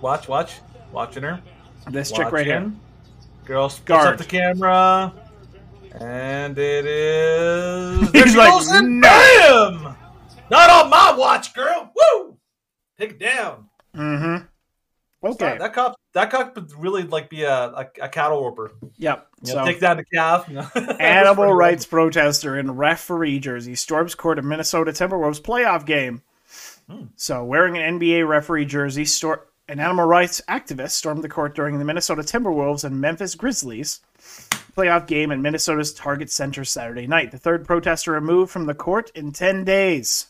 Watch, 0.00 0.26
watch, 0.26 0.54
watching 0.90 1.22
her. 1.22 1.40
This 1.88 2.10
chick 2.10 2.32
right 2.32 2.44
here. 2.44 2.62
Watching. 2.62 2.80
Girl 3.44 3.72
Guard. 3.84 4.06
up 4.08 4.18
the 4.18 4.24
camera, 4.24 5.12
and 6.00 6.58
it 6.58 6.86
is. 6.86 8.10
He's 8.12 8.34
like, 8.34 8.82
"No." 8.82 9.00
bam! 9.02 9.96
Not 10.50 10.70
on 10.70 10.90
my 10.90 11.14
watch, 11.16 11.54
girl. 11.54 11.92
Woo! 11.94 12.36
Take 12.98 13.12
it 13.12 13.18
down. 13.20 13.68
Mm-hmm. 13.96 14.46
Okay. 15.28 15.58
That 15.58 15.72
cop. 15.72 15.94
That 16.14 16.32
cop 16.32 16.56
would 16.56 16.72
really 16.74 17.04
like 17.04 17.30
be 17.30 17.44
a, 17.44 17.66
a, 17.66 17.86
a 18.02 18.08
cattle 18.08 18.42
whooper. 18.42 18.72
Yep. 18.96 19.28
You 19.44 19.54
know, 19.54 19.60
So 19.60 19.64
take 19.64 19.78
down 19.78 19.98
the 19.98 20.04
calf. 20.12 20.48
You 20.48 20.56
know. 20.56 20.68
animal 20.98 21.52
rights 21.52 21.86
protester 21.86 22.58
in 22.58 22.72
referee 22.72 23.38
jersey 23.38 23.76
storms 23.76 24.16
court 24.16 24.40
of 24.40 24.44
Minnesota 24.44 24.90
Timberwolves 24.90 25.40
playoff 25.40 25.86
game. 25.86 26.22
Hmm. 26.90 27.04
So, 27.16 27.44
wearing 27.44 27.76
an 27.76 27.98
NBA 28.00 28.26
referee 28.26 28.64
jersey, 28.64 29.04
stor- 29.04 29.46
an 29.68 29.78
animal 29.78 30.06
rights 30.06 30.40
activist 30.48 30.90
stormed 30.92 31.22
the 31.22 31.28
court 31.28 31.54
during 31.54 31.78
the 31.78 31.84
Minnesota 31.84 32.22
Timberwolves 32.22 32.82
and 32.84 33.00
Memphis 33.00 33.34
Grizzlies 33.36 34.00
playoff 34.76 35.06
game 35.06 35.30
at 35.30 35.38
Minnesota's 35.38 35.92
Target 35.92 36.30
Center 36.30 36.64
Saturday 36.64 37.06
night. 37.06 37.30
The 37.30 37.38
third 37.38 37.64
protester 37.66 38.12
removed 38.12 38.50
from 38.50 38.66
the 38.66 38.74
court 38.74 39.10
in 39.14 39.32
10 39.32 39.64
days. 39.64 40.28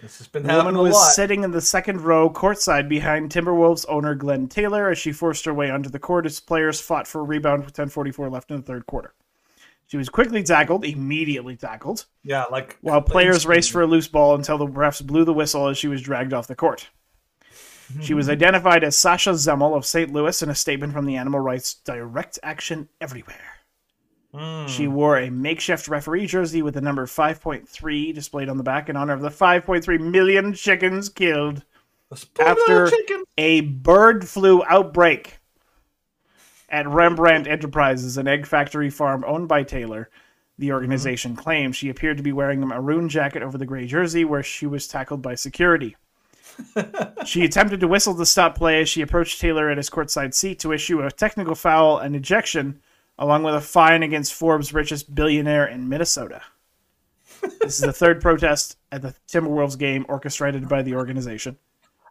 This 0.00 0.18
has 0.18 0.28
been 0.28 0.42
The 0.42 0.54
woman 0.54 0.76
was 0.78 0.92
lot. 0.94 1.12
sitting 1.12 1.42
in 1.42 1.50
the 1.52 1.60
second 1.62 2.02
row 2.02 2.28
courtside 2.28 2.88
behind 2.88 3.30
Timberwolves 3.30 3.86
owner 3.88 4.14
Glenn 4.14 4.46
Taylor 4.46 4.90
as 4.90 4.98
she 4.98 5.10
forced 5.10 5.46
her 5.46 5.54
way 5.54 5.70
onto 5.70 5.88
the 5.88 5.98
court 5.98 6.26
as 6.26 6.38
players 6.38 6.80
fought 6.80 7.08
for 7.08 7.20
a 7.22 7.24
rebound 7.24 7.64
with 7.64 7.74
10:44 7.74 8.30
left 8.30 8.50
in 8.50 8.58
the 8.58 8.62
third 8.62 8.86
quarter. 8.86 9.14
She 9.86 9.96
was 9.96 10.08
quickly 10.08 10.42
tackled, 10.42 10.84
immediately 10.84 11.56
tackled, 11.56 12.06
yeah, 12.24 12.44
like 12.50 12.76
while 12.80 13.00
players 13.00 13.46
raced 13.46 13.70
for 13.70 13.82
a 13.82 13.86
loose 13.86 14.08
ball 14.08 14.34
until 14.34 14.58
the 14.58 14.66
refs 14.66 15.04
blew 15.04 15.24
the 15.24 15.32
whistle 15.32 15.68
as 15.68 15.78
she 15.78 15.86
was 15.86 16.02
dragged 16.02 16.32
off 16.32 16.48
the 16.48 16.56
court. 16.56 16.88
She 18.00 18.14
was 18.14 18.28
identified 18.28 18.82
as 18.82 18.96
Sasha 18.96 19.30
Zemel 19.30 19.76
of 19.76 19.86
St. 19.86 20.12
Louis 20.12 20.42
in 20.42 20.50
a 20.50 20.54
statement 20.56 20.92
from 20.92 21.06
the 21.06 21.16
Animal 21.16 21.38
Rights 21.38 21.74
Direct 21.74 22.36
Action 22.42 22.88
Everywhere. 23.00 23.56
Mm. 24.34 24.68
She 24.68 24.88
wore 24.88 25.18
a 25.18 25.30
makeshift 25.30 25.88
referee 25.88 26.26
jersey 26.26 26.62
with 26.62 26.74
the 26.74 26.80
number 26.80 27.06
5.3 27.06 28.14
displayed 28.14 28.48
on 28.48 28.56
the 28.56 28.64
back 28.64 28.88
in 28.88 28.96
honor 28.96 29.12
of 29.12 29.22
the 29.22 29.30
5.3 29.30 30.00
million 30.00 30.52
chickens 30.52 31.08
killed 31.08 31.64
after 32.40 32.90
chicken. 32.90 33.24
a 33.38 33.60
bird 33.62 34.26
flu 34.28 34.62
outbreak 34.64 35.38
at 36.76 36.86
Rembrandt 36.86 37.46
Enterprises, 37.46 38.18
an 38.18 38.28
egg 38.28 38.44
factory 38.44 38.90
farm 38.90 39.24
owned 39.26 39.48
by 39.48 39.62
Taylor. 39.62 40.10
The 40.58 40.66
mm-hmm. 40.66 40.74
organization 40.74 41.34
claims 41.34 41.74
she 41.74 41.88
appeared 41.88 42.18
to 42.18 42.22
be 42.22 42.32
wearing 42.32 42.62
a 42.62 42.66
maroon 42.66 43.08
jacket 43.08 43.42
over 43.42 43.56
the 43.56 43.64
gray 43.64 43.86
jersey 43.86 44.26
where 44.26 44.42
she 44.42 44.66
was 44.66 44.86
tackled 44.86 45.22
by 45.22 45.36
security. 45.36 45.96
she 47.24 47.46
attempted 47.46 47.80
to 47.80 47.88
whistle 47.88 48.14
to 48.14 48.26
stop 48.26 48.58
play 48.58 48.82
as 48.82 48.90
she 48.90 49.00
approached 49.00 49.40
Taylor 49.40 49.70
at 49.70 49.78
his 49.78 49.88
courtside 49.88 50.34
seat 50.34 50.58
to 50.58 50.72
issue 50.72 51.00
a 51.00 51.10
technical 51.10 51.54
foul 51.54 51.96
and 51.96 52.14
ejection, 52.14 52.82
along 53.18 53.42
with 53.42 53.54
a 53.54 53.60
fine 53.62 54.02
against 54.02 54.34
Forbes' 54.34 54.74
richest 54.74 55.14
billionaire 55.14 55.66
in 55.66 55.88
Minnesota. 55.88 56.42
this 57.40 57.78
is 57.78 57.80
the 57.80 57.92
third 57.92 58.20
protest 58.20 58.76
at 58.92 59.00
the 59.00 59.14
Timberwolves 59.28 59.78
game 59.78 60.04
orchestrated 60.10 60.68
by 60.68 60.82
the 60.82 60.94
organization. 60.94 61.56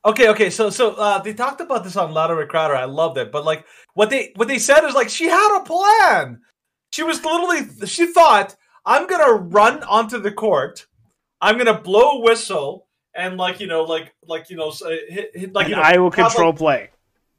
Okay, 0.06 0.30
okay. 0.30 0.50
So, 0.52 0.70
so 0.70 0.92
uh, 0.94 1.20
they 1.20 1.34
talked 1.34 1.62
about 1.62 1.84
this 1.84 1.98
on 1.98 2.14
Louder 2.14 2.46
Crowder. 2.46 2.76
I 2.76 2.86
loved 2.86 3.18
it, 3.18 3.32
but 3.32 3.44
like 3.44 3.66
what 3.96 4.10
they 4.10 4.32
what 4.36 4.48
they 4.48 4.60
said 4.60 4.84
is 4.86 4.94
like 4.94 5.10
she 5.10 5.26
had 5.26 5.58
a 5.58 5.64
plan. 5.64 6.42
She 6.92 7.04
was 7.04 7.24
literally 7.24 7.88
she 7.88 8.08
thought 8.14 8.56
I'm 8.86 9.08
gonna 9.08 9.34
run 9.34 9.84
onto 9.84 10.20
the 10.20 10.32
court, 10.32 10.86
I'm 11.42 11.58
gonna 11.58 11.82
blow 11.82 12.20
a 12.20 12.22
whistle, 12.22 12.88
and 13.16 13.38
like 13.38 13.60
you 13.60 13.66
know, 13.68 13.84
like 13.84 14.14
like 14.28 14.50
you 14.52 14.58
know, 14.58 14.70
uh, 14.70 14.90
hit, 15.10 15.32
hit, 15.34 15.54
like 15.54 15.70
you 15.70 15.76
know, 15.76 15.82
I 15.82 15.98
will 15.98 16.12
have, 16.12 16.18
like- 16.20 16.28
control 16.34 16.54
play. 16.54 16.90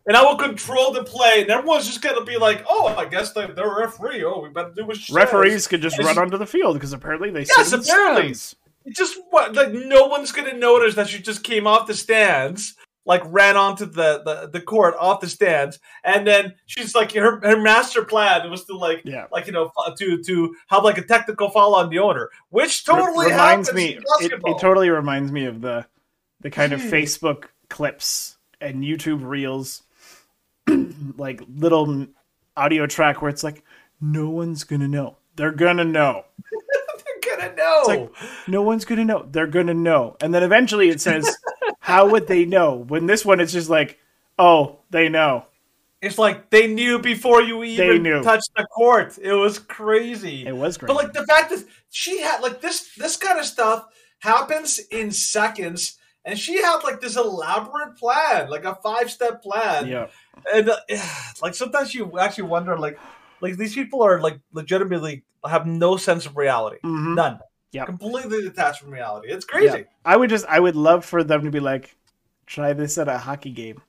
and 0.08 0.16
I 0.16 0.22
will 0.24 0.36
control 0.36 0.92
the 0.92 1.04
play, 1.04 1.42
and 1.42 1.50
everyone's 1.50 1.86
just 1.86 2.02
gonna 2.02 2.24
be 2.24 2.36
like, 2.36 2.64
oh, 2.68 2.88
I 2.98 3.04
guess 3.04 3.32
they're, 3.32 3.52
they're 3.52 3.72
referee. 3.78 4.24
Oh, 4.24 4.40
we 4.40 4.48
better 4.48 4.72
do 4.74 4.84
what 4.86 4.96
she 4.96 5.12
says." 5.12 5.14
Referees 5.14 5.68
could 5.68 5.82
just 5.82 5.98
And 5.98 6.06
run 6.06 6.18
onto 6.18 6.36
the 6.36 6.46
field 6.46 6.74
because 6.74 6.92
apparently 6.92 7.30
they 7.30 7.40
Yes, 7.42 7.68
sit 7.70 7.80
apparently. 7.88 8.34
stands. 8.34 8.56
Just 8.94 9.18
what 9.30 9.54
like 9.54 9.72
no 9.72 10.06
one's 10.06 10.32
gonna 10.32 10.54
notice 10.54 10.94
that 10.94 11.08
she 11.08 11.20
just 11.20 11.42
came 11.42 11.66
off 11.66 11.86
the 11.86 11.94
stands, 11.94 12.74
like 13.04 13.22
ran 13.26 13.56
onto 13.56 13.86
the, 13.86 14.22
the, 14.24 14.50
the 14.52 14.60
court 14.60 14.94
off 14.98 15.20
the 15.20 15.28
stands, 15.28 15.78
and 16.04 16.26
then 16.26 16.54
she's 16.66 16.94
like 16.94 17.12
her 17.12 17.40
her 17.40 17.60
master 17.60 18.04
plan 18.04 18.48
was 18.50 18.64
to 18.66 18.76
like 18.76 19.02
Yeah. 19.04 19.26
like 19.32 19.46
you 19.46 19.52
know 19.52 19.72
to 19.98 20.22
to 20.22 20.56
have 20.68 20.84
like 20.84 20.98
a 20.98 21.02
technical 21.02 21.50
foul 21.50 21.74
on 21.74 21.90
the 21.90 21.98
owner, 21.98 22.30
which 22.50 22.84
totally 22.84 23.26
Re- 23.26 23.32
reminds 23.32 23.72
me. 23.72 23.98
It, 24.20 24.32
it 24.32 24.60
totally 24.60 24.90
reminds 24.90 25.32
me 25.32 25.46
of 25.46 25.60
the 25.60 25.86
the 26.40 26.50
kind 26.50 26.72
of 26.72 26.82
hmm. 26.82 26.88
Facebook 26.88 27.46
clips 27.68 28.36
and 28.60 28.82
YouTube 28.82 29.26
reels, 29.26 29.82
like 31.16 31.42
little 31.48 32.06
audio 32.56 32.86
track 32.86 33.20
where 33.20 33.28
it's 33.28 33.44
like, 33.44 33.62
no 34.00 34.28
one's 34.28 34.64
gonna 34.64 34.88
know. 34.88 35.16
They're 35.36 35.52
gonna 35.52 35.84
know. 35.84 36.24
Gonna 37.38 37.54
know. 37.54 37.82
like- 37.86 38.10
No 38.48 38.62
one's 38.62 38.84
gonna 38.84 39.04
know. 39.04 39.26
They're 39.30 39.46
gonna 39.46 39.74
know. 39.74 40.16
And 40.20 40.34
then 40.34 40.42
eventually 40.42 40.88
it 40.88 41.00
says, 41.00 41.36
how 41.80 42.08
would 42.08 42.26
they 42.26 42.44
know? 42.44 42.74
When 42.74 43.06
this 43.06 43.24
one 43.24 43.40
it's 43.40 43.52
just 43.52 43.70
like, 43.70 43.98
oh, 44.38 44.78
they 44.90 45.08
know. 45.08 45.46
It's 46.02 46.18
like 46.18 46.50
they 46.50 46.66
knew 46.66 46.98
before 46.98 47.40
you 47.42 47.64
even 47.64 47.86
touched 48.22 48.50
the 48.56 48.64
court. 48.66 49.18
It 49.20 49.32
was 49.32 49.58
crazy. 49.58 50.46
It 50.46 50.54
was 50.56 50.76
great. 50.76 50.88
But 50.88 50.96
like 50.96 51.12
the 51.14 51.24
fact 51.26 51.50
that 51.50 51.64
she 51.90 52.20
had 52.20 52.40
like 52.40 52.60
this 52.60 52.90
this 52.96 53.16
kind 53.16 53.38
of 53.38 53.46
stuff 53.46 53.86
happens 54.18 54.78
in 54.90 55.10
seconds, 55.10 55.96
and 56.24 56.38
she 56.38 56.60
had 56.62 56.80
like 56.84 57.00
this 57.00 57.16
elaborate 57.16 57.96
plan, 57.96 58.50
like 58.50 58.64
a 58.64 58.74
five 58.76 59.10
step 59.10 59.42
plan. 59.42 59.88
yeah. 59.88 60.06
And 60.52 60.68
uh, 60.68 60.76
like 61.42 61.54
sometimes 61.54 61.94
you 61.94 62.18
actually 62.20 62.44
wonder, 62.44 62.78
like 62.78 62.98
like 63.40 63.56
these 63.56 63.74
people 63.74 64.02
are 64.02 64.20
like 64.20 64.38
legitimately 64.52 65.24
have 65.48 65.66
no 65.66 65.96
sense 65.96 66.26
of 66.26 66.36
reality, 66.36 66.78
Mhm. 66.84 67.14
none. 67.14 67.38
Yeah, 67.72 67.84
completely 67.84 68.42
detached 68.42 68.80
from 68.80 68.90
reality. 68.90 69.28
It's 69.28 69.44
crazy. 69.44 69.84
I 70.04 70.16
would 70.16 70.30
just 70.30 70.46
I 70.46 70.58
would 70.60 70.76
love 70.76 71.04
for 71.04 71.22
them 71.22 71.44
to 71.44 71.50
be 71.50 71.60
like, 71.60 71.96
try 72.46 72.72
this 72.72 72.96
at 72.98 73.08
a 73.08 73.18
hockey 73.18 73.50
game. 73.52 73.82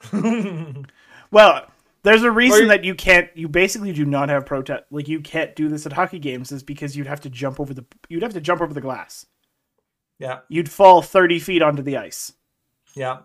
Well, 1.32 1.66
there's 2.02 2.24
a 2.24 2.30
reason 2.30 2.62
you- 2.62 2.68
that 2.68 2.84
you 2.84 2.94
can't. 2.94 3.28
You 3.36 3.46
basically 3.48 3.92
do 3.92 4.04
not 4.04 4.28
have 4.30 4.46
protest. 4.46 4.84
Like 4.90 5.06
you 5.06 5.20
can't 5.20 5.54
do 5.54 5.68
this 5.68 5.86
at 5.86 5.92
hockey 5.92 6.18
games, 6.18 6.50
is 6.50 6.62
because 6.64 6.96
you'd 6.96 7.06
have 7.06 7.20
to 7.20 7.30
jump 7.30 7.60
over 7.60 7.72
the. 7.72 7.84
You'd 8.08 8.22
have 8.24 8.32
to 8.34 8.40
jump 8.40 8.60
over 8.60 8.74
the 8.74 8.80
glass. 8.80 9.26
yeah, 10.18 10.40
You'd 10.48 10.68
fall 10.70 11.02
thirty 11.02 11.38
feet 11.38 11.62
onto 11.62 11.82
the 11.82 11.96
ice. 11.98 12.32
yeah. 12.96 13.18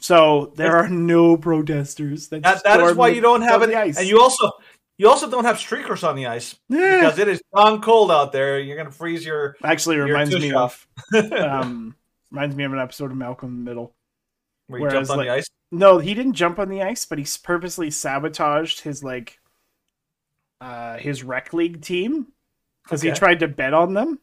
So 0.00 0.52
there 0.56 0.76
are 0.76 0.88
no 0.88 1.36
protesters. 1.36 2.28
That, 2.28 2.42
That, 2.42 2.64
that 2.64 2.80
is 2.80 2.94
why 2.96 3.08
you 3.08 3.20
don't 3.20 3.42
have 3.42 3.62
on 3.62 3.70
it, 3.70 3.76
ice. 3.76 3.96
and 3.98 4.06
you 4.08 4.20
also 4.20 4.50
you 4.98 5.08
also 5.08 5.28
don't 5.30 5.44
have 5.44 5.56
streakers 5.56 6.06
on 6.06 6.14
the 6.16 6.26
ice 6.26 6.56
Yeah. 6.68 7.00
because 7.00 7.18
it 7.18 7.28
is 7.28 7.42
darn 7.54 7.80
cold 7.80 8.10
out 8.10 8.32
there. 8.32 8.58
You're 8.60 8.76
gonna 8.76 8.90
freeze 8.90 9.24
your. 9.24 9.56
actually 9.64 9.96
You're 9.96 10.06
reminds 10.06 10.34
me 10.34 10.50
sharp. 10.50 10.72
of 11.14 11.32
um 11.32 11.94
reminds 12.30 12.54
me 12.56 12.64
of 12.64 12.72
an 12.72 12.78
episode 12.80 13.10
of 13.10 13.16
Malcolm 13.16 13.50
in 13.50 13.64
the 13.64 13.70
Middle. 13.70 13.94
Where 14.66 14.80
you 14.80 14.86
Whereas, 14.86 15.08
jump 15.08 15.10
on 15.10 15.16
like- 15.18 15.26
the 15.28 15.32
ice. 15.34 15.46
No, 15.72 15.98
he 15.98 16.14
didn't 16.14 16.34
jump 16.34 16.58
on 16.58 16.68
the 16.68 16.82
ice, 16.82 17.04
but 17.06 17.18
he 17.18 17.26
purposely 17.42 17.90
sabotaged 17.90 18.80
his 18.82 19.02
like 19.02 19.38
uh 20.60 20.98
his 20.98 21.22
rec 21.24 21.52
league 21.52 21.80
team 21.82 22.28
because 22.84 23.02
he 23.02 23.10
tried 23.10 23.40
to 23.40 23.48
bet 23.48 23.74
on 23.74 23.94
them. 23.94 24.18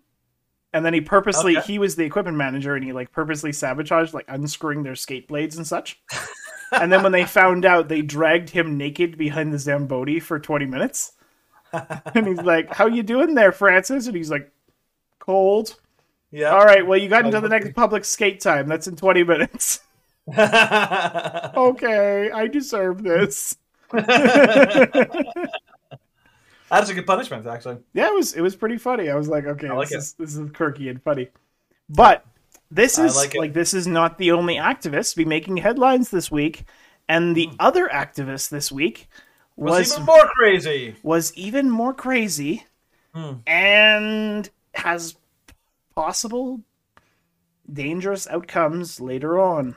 And 0.73 0.85
then 0.85 0.93
he 0.93 1.01
purposely 1.01 1.57
Okay. 1.57 1.65
he 1.67 1.79
was 1.79 1.95
the 1.95 2.05
equipment 2.05 2.37
manager 2.37 2.75
and 2.75 2.83
he 2.85 2.93
like 2.93 3.11
purposely 3.11 3.51
sabotaged 3.51 4.13
like 4.13 4.25
unscrewing 4.29 4.83
their 4.83 4.95
skate 4.95 5.27
blades 5.27 5.57
and 5.57 5.67
such. 5.67 5.99
and 6.71 6.91
then 6.91 7.03
when 7.03 7.11
they 7.11 7.25
found 7.39 7.65
out, 7.65 7.87
they 7.89 8.01
dragged 8.01 8.49
him 8.51 8.77
naked 8.77 9.17
behind 9.17 9.51
the 9.53 9.59
Zamboni 9.59 10.19
for 10.19 10.39
20 10.39 10.65
minutes. 10.65 11.11
and 11.73 12.27
he's 12.27 12.41
like, 12.41 12.73
"How 12.73 12.87
you 12.87 13.01
doing 13.03 13.33
there, 13.35 13.51
Francis?" 13.53 14.05
And 14.07 14.15
he's 14.15 14.29
like, 14.31 14.51
"Cold." 15.19 15.75
Yeah. 16.29 16.49
All 16.49 16.63
right, 16.65 16.85
well, 16.85 16.97
you 16.99 17.07
got 17.09 17.25
into 17.25 17.39
the 17.41 17.49
next 17.49 17.73
public 17.73 18.03
skate 18.05 18.39
time. 18.41 18.67
That's 18.67 18.87
in 18.87 18.95
20 18.95 19.23
minutes. 19.23 19.79
okay, 20.37 22.29
I 22.31 22.47
deserve 22.51 23.03
this. 23.03 23.57
That's 26.71 26.89
a 26.89 26.93
good 26.93 27.05
punishment, 27.05 27.45
actually. 27.45 27.77
Yeah, 27.93 28.07
it 28.07 28.15
was 28.15 28.33
it 28.33 28.41
was 28.41 28.55
pretty 28.55 28.77
funny. 28.77 29.09
I 29.09 29.15
was 29.15 29.27
like, 29.27 29.45
okay, 29.45 29.69
like 29.71 29.89
this 29.89 30.05
is 30.05 30.13
this 30.13 30.35
is 30.35 30.51
quirky 30.53 30.89
and 30.89 31.01
funny. 31.03 31.27
But 31.89 32.25
this 32.71 32.97
is 32.97 33.15
like 33.15 33.35
like, 33.35 33.53
this 33.53 33.73
is 33.73 33.85
not 33.85 34.17
the 34.17 34.31
only 34.31 34.55
activist 34.55 35.11
to 35.11 35.17
be 35.17 35.25
making 35.25 35.57
headlines 35.57 36.09
this 36.09 36.31
week. 36.31 36.63
And 37.09 37.35
the 37.35 37.49
other 37.59 37.89
activist 37.89 38.49
this 38.49 38.71
week 38.71 39.09
Was, 39.57 39.79
was 39.79 39.91
even 39.93 40.05
more 40.05 40.27
crazy. 40.33 40.95
was 41.03 41.33
even 41.35 41.69
more 41.69 41.93
crazy 41.93 42.65
Hmm. 43.13 43.33
and 43.45 44.49
has 44.73 45.17
possible 45.93 46.61
dangerous 47.71 48.25
outcomes 48.27 49.01
later 49.01 49.37
on. 49.37 49.75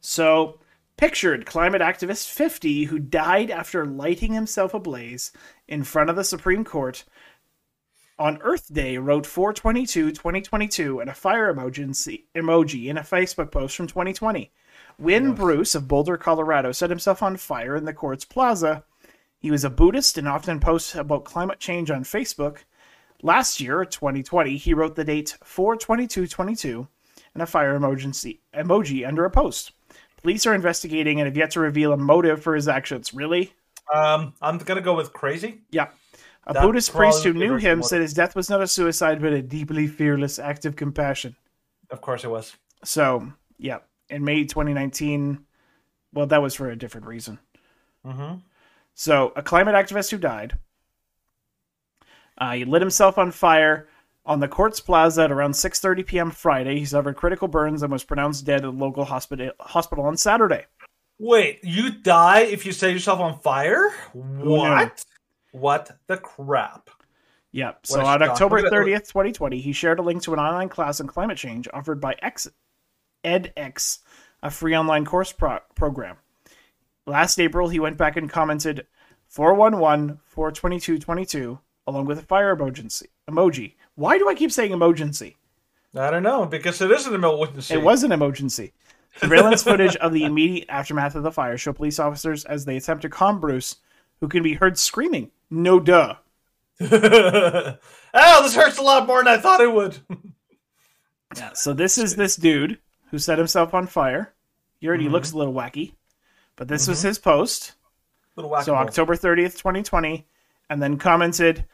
So, 0.00 0.60
pictured 0.98 1.46
climate 1.46 1.80
activist 1.80 2.28
50 2.28 2.84
who 2.84 2.98
died 2.98 3.50
after 3.52 3.86
lighting 3.86 4.34
himself 4.34 4.74
ablaze 4.74 5.32
in 5.68 5.84
front 5.84 6.10
of 6.10 6.16
the 6.16 6.24
Supreme 6.24 6.64
Court 6.64 7.04
on 8.18 8.42
Earth 8.42 8.74
Day 8.74 8.98
wrote 8.98 9.24
422 9.24 10.10
2022 10.10 10.98
and 10.98 11.08
a 11.08 11.14
fire 11.14 11.54
emoji, 11.54 12.24
emoji 12.34 12.86
in 12.88 12.98
a 12.98 13.02
Facebook 13.02 13.52
post 13.52 13.76
from 13.76 13.86
2020. 13.86 14.50
Wynn 14.98 15.34
Bruce 15.34 15.76
of 15.76 15.86
Boulder, 15.86 16.16
Colorado 16.16 16.72
set 16.72 16.90
himself 16.90 17.22
on 17.22 17.36
fire 17.36 17.76
in 17.76 17.84
the 17.84 17.92
court's 17.92 18.24
plaza. 18.24 18.82
He 19.38 19.52
was 19.52 19.62
a 19.62 19.70
Buddhist 19.70 20.18
and 20.18 20.26
often 20.26 20.58
posts 20.58 20.96
about 20.96 21.24
climate 21.24 21.60
change 21.60 21.92
on 21.92 22.02
Facebook. 22.02 22.64
Last 23.22 23.60
year, 23.60 23.84
2020, 23.84 24.56
he 24.56 24.74
wrote 24.74 24.96
the 24.96 25.04
date 25.04 25.38
42222 25.44 26.88
and 27.34 27.42
a 27.42 27.46
fire 27.46 27.76
emergency 27.76 28.40
emoji 28.52 29.06
under 29.06 29.24
a 29.24 29.30
post. 29.30 29.70
Police 30.22 30.46
are 30.46 30.54
investigating 30.54 31.20
and 31.20 31.26
have 31.26 31.36
yet 31.36 31.52
to 31.52 31.60
reveal 31.60 31.92
a 31.92 31.96
motive 31.96 32.42
for 32.42 32.54
his 32.54 32.68
actions. 32.68 33.14
Really? 33.14 33.52
Um, 33.94 34.34
I'm 34.42 34.58
gonna 34.58 34.80
go 34.80 34.94
with 34.94 35.12
crazy. 35.12 35.60
Yeah. 35.70 35.88
A 36.46 36.54
That 36.54 36.62
Buddhist 36.62 36.92
priest 36.92 37.24
who 37.24 37.32
knew 37.32 37.56
him 37.56 37.82
said 37.82 38.00
his 38.00 38.14
death 38.14 38.34
was 38.34 38.48
not 38.48 38.62
a 38.62 38.66
suicide 38.66 39.20
but 39.20 39.32
a 39.32 39.42
deeply 39.42 39.86
fearless 39.86 40.38
act 40.38 40.64
of 40.64 40.76
compassion. 40.76 41.36
Of 41.90 42.00
course 42.00 42.24
it 42.24 42.30
was. 42.30 42.56
So, 42.84 43.32
yeah, 43.58 43.78
in 44.08 44.24
May 44.24 44.44
2019, 44.44 45.44
well, 46.12 46.26
that 46.26 46.42
was 46.42 46.54
for 46.54 46.70
a 46.70 46.76
different 46.76 47.06
reason. 47.06 47.38
Mm-hmm. 48.06 48.36
So, 48.94 49.32
a 49.36 49.42
climate 49.42 49.74
activist 49.74 50.10
who 50.10 50.18
died. 50.18 50.58
Uh, 52.38 52.52
he 52.52 52.64
lit 52.64 52.82
himself 52.82 53.18
on 53.18 53.30
fire 53.30 53.88
on 54.28 54.40
the 54.40 54.46
court's 54.46 54.78
plaza 54.78 55.22
at 55.22 55.32
around 55.32 55.52
6:30 55.52 56.06
p.m. 56.06 56.30
Friday. 56.30 56.78
He 56.78 56.84
suffered 56.84 57.16
critical 57.16 57.48
burns 57.48 57.82
and 57.82 57.90
was 57.90 58.04
pronounced 58.04 58.44
dead 58.44 58.60
at 58.60 58.66
a 58.66 58.70
local 58.70 59.06
hospital 59.06 59.50
hospital 59.58 60.04
on 60.04 60.16
Saturday. 60.16 60.66
Wait, 61.18 61.58
you 61.64 61.90
die 61.90 62.42
if 62.42 62.64
you 62.64 62.70
set 62.70 62.92
yourself 62.92 63.18
on 63.18 63.40
fire? 63.40 63.92
Oh, 64.14 64.20
what? 64.20 65.04
What 65.50 65.90
the 66.06 66.18
crap? 66.18 66.90
Yeah. 67.50 67.72
So 67.82 68.04
on. 68.04 68.22
October 68.22 68.60
Look 68.60 68.72
30th, 68.72 69.08
2020, 69.08 69.60
he 69.60 69.72
shared 69.72 69.98
a 69.98 70.02
link 70.02 70.22
to 70.22 70.34
an 70.34 70.38
online 70.38 70.68
class 70.68 71.00
on 71.00 71.08
climate 71.08 71.38
change 71.38 71.66
offered 71.72 72.00
by 72.00 72.14
X 72.22 72.46
edX, 73.24 73.98
a 74.42 74.50
free 74.50 74.76
online 74.76 75.04
course 75.04 75.32
pro- 75.32 75.60
program. 75.74 76.18
Last 77.06 77.40
April, 77.40 77.68
he 77.68 77.80
went 77.80 77.96
back 77.96 78.16
and 78.16 78.30
commented 78.30 78.86
411 79.28 80.20
422 80.26 80.98
22 80.98 81.58
along 81.86 82.04
with 82.04 82.18
a 82.18 82.22
fire 82.22 82.54
emoji. 82.54 83.06
emoji. 83.28 83.72
Why 83.98 84.16
do 84.16 84.28
I 84.28 84.34
keep 84.36 84.52
saying 84.52 84.70
emoji? 84.70 85.34
I 85.96 86.10
don't 86.12 86.22
know 86.22 86.46
because 86.46 86.80
it 86.80 86.88
is 86.92 87.08
an 87.08 87.14
emergency. 87.16 87.74
It 87.74 87.82
was 87.82 88.04
an 88.04 88.12
emergency. 88.12 88.72
Surveillance 89.16 89.64
footage 89.64 89.96
of 89.96 90.12
the 90.12 90.22
immediate 90.22 90.66
aftermath 90.68 91.16
of 91.16 91.24
the 91.24 91.32
fire 91.32 91.58
show 91.58 91.72
police 91.72 91.98
officers 91.98 92.44
as 92.44 92.64
they 92.64 92.76
attempt 92.76 93.02
to 93.02 93.08
calm 93.08 93.40
Bruce, 93.40 93.74
who 94.20 94.28
can 94.28 94.44
be 94.44 94.54
heard 94.54 94.78
screaming, 94.78 95.32
"No 95.50 95.80
duh." 95.80 96.14
oh, 96.80 97.76
this 98.14 98.54
hurts 98.54 98.78
a 98.78 98.82
lot 98.82 99.08
more 99.08 99.18
than 99.18 99.34
I 99.34 99.38
thought 99.38 99.60
it 99.60 99.72
would. 99.72 99.98
Yeah, 101.36 101.52
so 101.52 101.74
this 101.74 101.98
is 101.98 102.16
this 102.16 102.36
dude 102.36 102.78
who 103.10 103.18
set 103.18 103.36
himself 103.36 103.74
on 103.74 103.86
fire. 103.86 104.32
He 104.80 104.88
already 104.88 105.04
mm-hmm. 105.04 105.12
looks 105.12 105.32
a 105.32 105.36
little 105.36 105.52
wacky, 105.52 105.92
but 106.56 106.68
this 106.68 106.88
was 106.88 107.00
mm-hmm. 107.00 107.08
his 107.08 107.18
post. 107.18 107.74
Little 108.34 108.50
whack 108.50 108.64
So 108.64 108.74
October 108.74 109.14
30th, 109.14 109.58
2020, 109.58 110.26
and 110.70 110.82
then 110.82 110.96
commented 110.96 111.66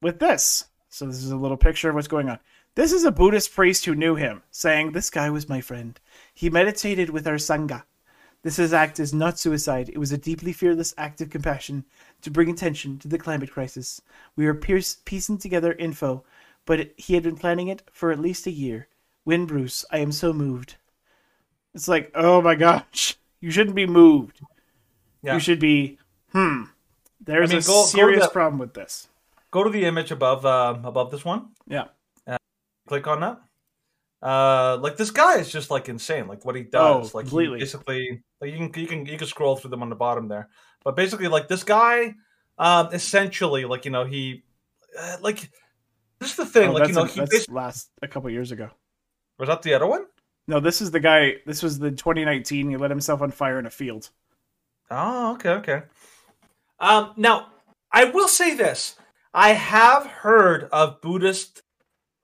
with 0.00 0.18
this. 0.18 0.64
So 0.90 1.06
this 1.06 1.22
is 1.22 1.30
a 1.30 1.36
little 1.36 1.56
picture 1.56 1.88
of 1.88 1.94
what's 1.94 2.08
going 2.08 2.28
on. 2.28 2.40
This 2.74 2.92
is 2.92 3.04
a 3.04 3.12
Buddhist 3.12 3.54
priest 3.54 3.84
who 3.84 3.94
knew 3.94 4.16
him, 4.16 4.42
saying, 4.50 4.92
This 4.92 5.08
guy 5.08 5.30
was 5.30 5.48
my 5.48 5.60
friend. 5.60 5.98
He 6.34 6.50
meditated 6.50 7.10
with 7.10 7.26
our 7.26 7.36
Sangha. 7.36 7.84
This 8.42 8.58
is 8.58 8.72
act 8.72 8.98
is 8.98 9.14
not 9.14 9.38
suicide. 9.38 9.88
It 9.88 9.98
was 9.98 10.12
a 10.12 10.18
deeply 10.18 10.52
fearless 10.52 10.94
act 10.98 11.20
of 11.20 11.30
compassion 11.30 11.84
to 12.22 12.30
bring 12.30 12.50
attention 12.50 12.98
to 12.98 13.08
the 13.08 13.18
climate 13.18 13.52
crisis. 13.52 14.00
We 14.34 14.46
are 14.46 14.54
pierce- 14.54 14.98
piecing 15.04 15.38
together 15.38 15.74
info, 15.74 16.24
but 16.64 16.80
it, 16.80 16.94
he 16.96 17.14
had 17.14 17.22
been 17.22 17.36
planning 17.36 17.68
it 17.68 17.82
for 17.92 18.10
at 18.10 18.18
least 18.18 18.46
a 18.46 18.50
year. 18.50 18.88
Wynn 19.24 19.46
Bruce, 19.46 19.84
I 19.92 19.98
am 19.98 20.10
so 20.10 20.32
moved. 20.32 20.76
It's 21.74 21.86
like, 21.86 22.10
oh 22.14 22.40
my 22.40 22.56
gosh, 22.56 23.16
you 23.40 23.50
shouldn't 23.50 23.76
be 23.76 23.86
moved. 23.86 24.40
Yeah. 25.22 25.34
You 25.34 25.40
should 25.40 25.60
be, 25.60 25.98
hmm. 26.32 26.64
There's 27.20 27.50
I 27.50 27.54
mean, 27.54 27.62
a 27.62 27.66
go- 27.66 27.72
go 27.74 27.84
to 27.84 27.88
serious 27.88 28.28
problem 28.28 28.58
with 28.58 28.74
this. 28.74 29.06
Go 29.50 29.64
to 29.64 29.70
the 29.70 29.84
image 29.84 30.10
above 30.10 30.46
um, 30.46 30.84
above 30.84 31.10
this 31.10 31.24
one. 31.24 31.50
Yeah. 31.66 31.86
Click 32.88 33.06
on 33.06 33.20
that. 33.20 33.40
Uh, 34.22 34.78
like 34.80 34.96
this 34.96 35.10
guy 35.10 35.38
is 35.38 35.50
just 35.50 35.70
like 35.70 35.88
insane. 35.88 36.26
Like 36.28 36.44
what 36.44 36.54
he 36.54 36.62
does. 36.62 37.14
Oh, 37.14 37.18
like 37.18 37.26
completely. 37.26 37.58
basically, 37.60 38.22
like 38.40 38.52
you 38.52 38.68
can 38.68 38.80
you 38.80 38.86
can 38.86 39.06
you 39.06 39.16
can 39.16 39.26
scroll 39.26 39.56
through 39.56 39.70
them 39.70 39.82
on 39.82 39.88
the 39.88 39.96
bottom 39.96 40.28
there. 40.28 40.48
But 40.84 40.96
basically, 40.96 41.28
like 41.28 41.48
this 41.48 41.64
guy, 41.64 42.14
um, 42.58 42.88
essentially, 42.92 43.64
like 43.64 43.84
you 43.84 43.90
know 43.90 44.04
he, 44.04 44.42
uh, 44.98 45.16
like 45.20 45.50
this 46.18 46.30
is 46.30 46.36
the 46.36 46.46
thing. 46.46 46.70
Oh, 46.70 46.72
like 46.72 46.88
you 46.88 46.94
know 46.94 47.04
a- 47.04 47.08
he 47.08 47.20
basically, 47.20 47.54
last 47.54 47.90
a 48.02 48.08
couple 48.08 48.28
years 48.28 48.52
ago. 48.52 48.68
was 49.38 49.48
that 49.48 49.62
the 49.62 49.74
other 49.74 49.86
one. 49.86 50.04
No, 50.46 50.60
this 50.60 50.82
is 50.82 50.90
the 50.90 51.00
guy. 51.00 51.36
This 51.46 51.62
was 51.62 51.78
the 51.78 51.90
2019. 51.90 52.70
He 52.70 52.76
lit 52.76 52.90
himself 52.90 53.22
on 53.22 53.30
fire 53.30 53.58
in 53.58 53.66
a 53.66 53.70
field. 53.70 54.10
Oh, 54.90 55.34
okay, 55.34 55.50
okay. 55.50 55.82
Um, 56.78 57.12
now 57.16 57.52
I 57.92 58.04
will 58.04 58.28
say 58.28 58.54
this: 58.54 58.96
I 59.34 59.50
have 59.52 60.06
heard 60.06 60.64
of 60.72 61.00
Buddhist 61.00 61.62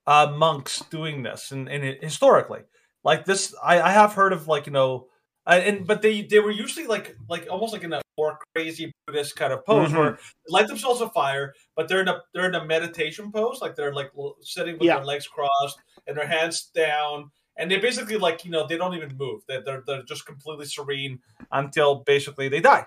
uh, 0.06 0.32
monks 0.36 0.82
doing 0.90 1.22
this, 1.22 1.52
and, 1.52 1.68
historically, 2.02 2.62
like 3.04 3.24
this, 3.24 3.54
I, 3.62 3.80
I 3.80 3.90
have 3.90 4.12
heard 4.14 4.32
of 4.32 4.48
like 4.48 4.66
you 4.66 4.72
know, 4.72 5.06
uh, 5.46 5.60
and 5.62 5.86
but 5.86 6.02
they 6.02 6.22
they 6.22 6.40
were 6.40 6.50
usually 6.50 6.86
like 6.86 7.16
like 7.28 7.46
almost 7.50 7.72
like 7.72 7.84
in 7.84 7.92
a 7.92 8.00
more 8.18 8.38
crazy 8.54 8.92
Buddhist 9.06 9.36
kind 9.36 9.52
of 9.52 9.64
pose 9.64 9.90
Mhm. 9.92 9.96
where 9.98 10.10
they 10.12 10.18
light 10.52 10.66
themselves 10.68 11.00
on 11.02 11.10
fire, 11.10 11.54
but 11.76 11.88
they're 11.88 12.00
in 12.00 12.08
a 12.08 12.20
they're 12.34 12.48
in 12.48 12.54
a 12.56 12.64
meditation 12.64 13.30
pose, 13.30 13.60
like 13.60 13.76
they're 13.76 13.94
like 13.94 14.10
sitting 14.42 14.74
with 14.74 14.82
Yeah. 14.86 14.96
their 14.96 15.04
legs 15.04 15.26
crossed 15.28 15.78
and 16.06 16.16
their 16.16 16.26
hands 16.26 16.70
down. 16.74 17.30
And 17.58 17.70
they 17.70 17.78
basically 17.78 18.16
like 18.18 18.44
you 18.44 18.50
know 18.50 18.66
they 18.66 18.76
don't 18.76 18.94
even 18.94 19.16
move. 19.16 19.42
They're 19.48 19.62
they're, 19.62 19.82
they're 19.86 20.02
just 20.02 20.26
completely 20.26 20.66
serene 20.66 21.20
until 21.52 21.96
basically 22.04 22.48
they 22.48 22.60
die 22.60 22.86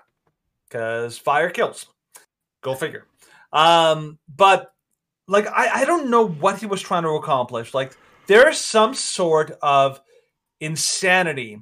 because 0.68 1.16
fire 1.18 1.50
kills. 1.50 1.86
Go 2.62 2.74
figure. 2.74 3.06
Um, 3.52 4.18
but 4.34 4.72
like 5.28 5.46
I, 5.46 5.82
I 5.82 5.84
don't 5.84 6.10
know 6.10 6.26
what 6.26 6.58
he 6.58 6.66
was 6.66 6.80
trying 6.80 7.02
to 7.02 7.10
accomplish. 7.10 7.74
Like 7.74 7.96
there's 8.26 8.58
some 8.58 8.94
sort 8.94 9.52
of 9.62 10.00
insanity 10.60 11.60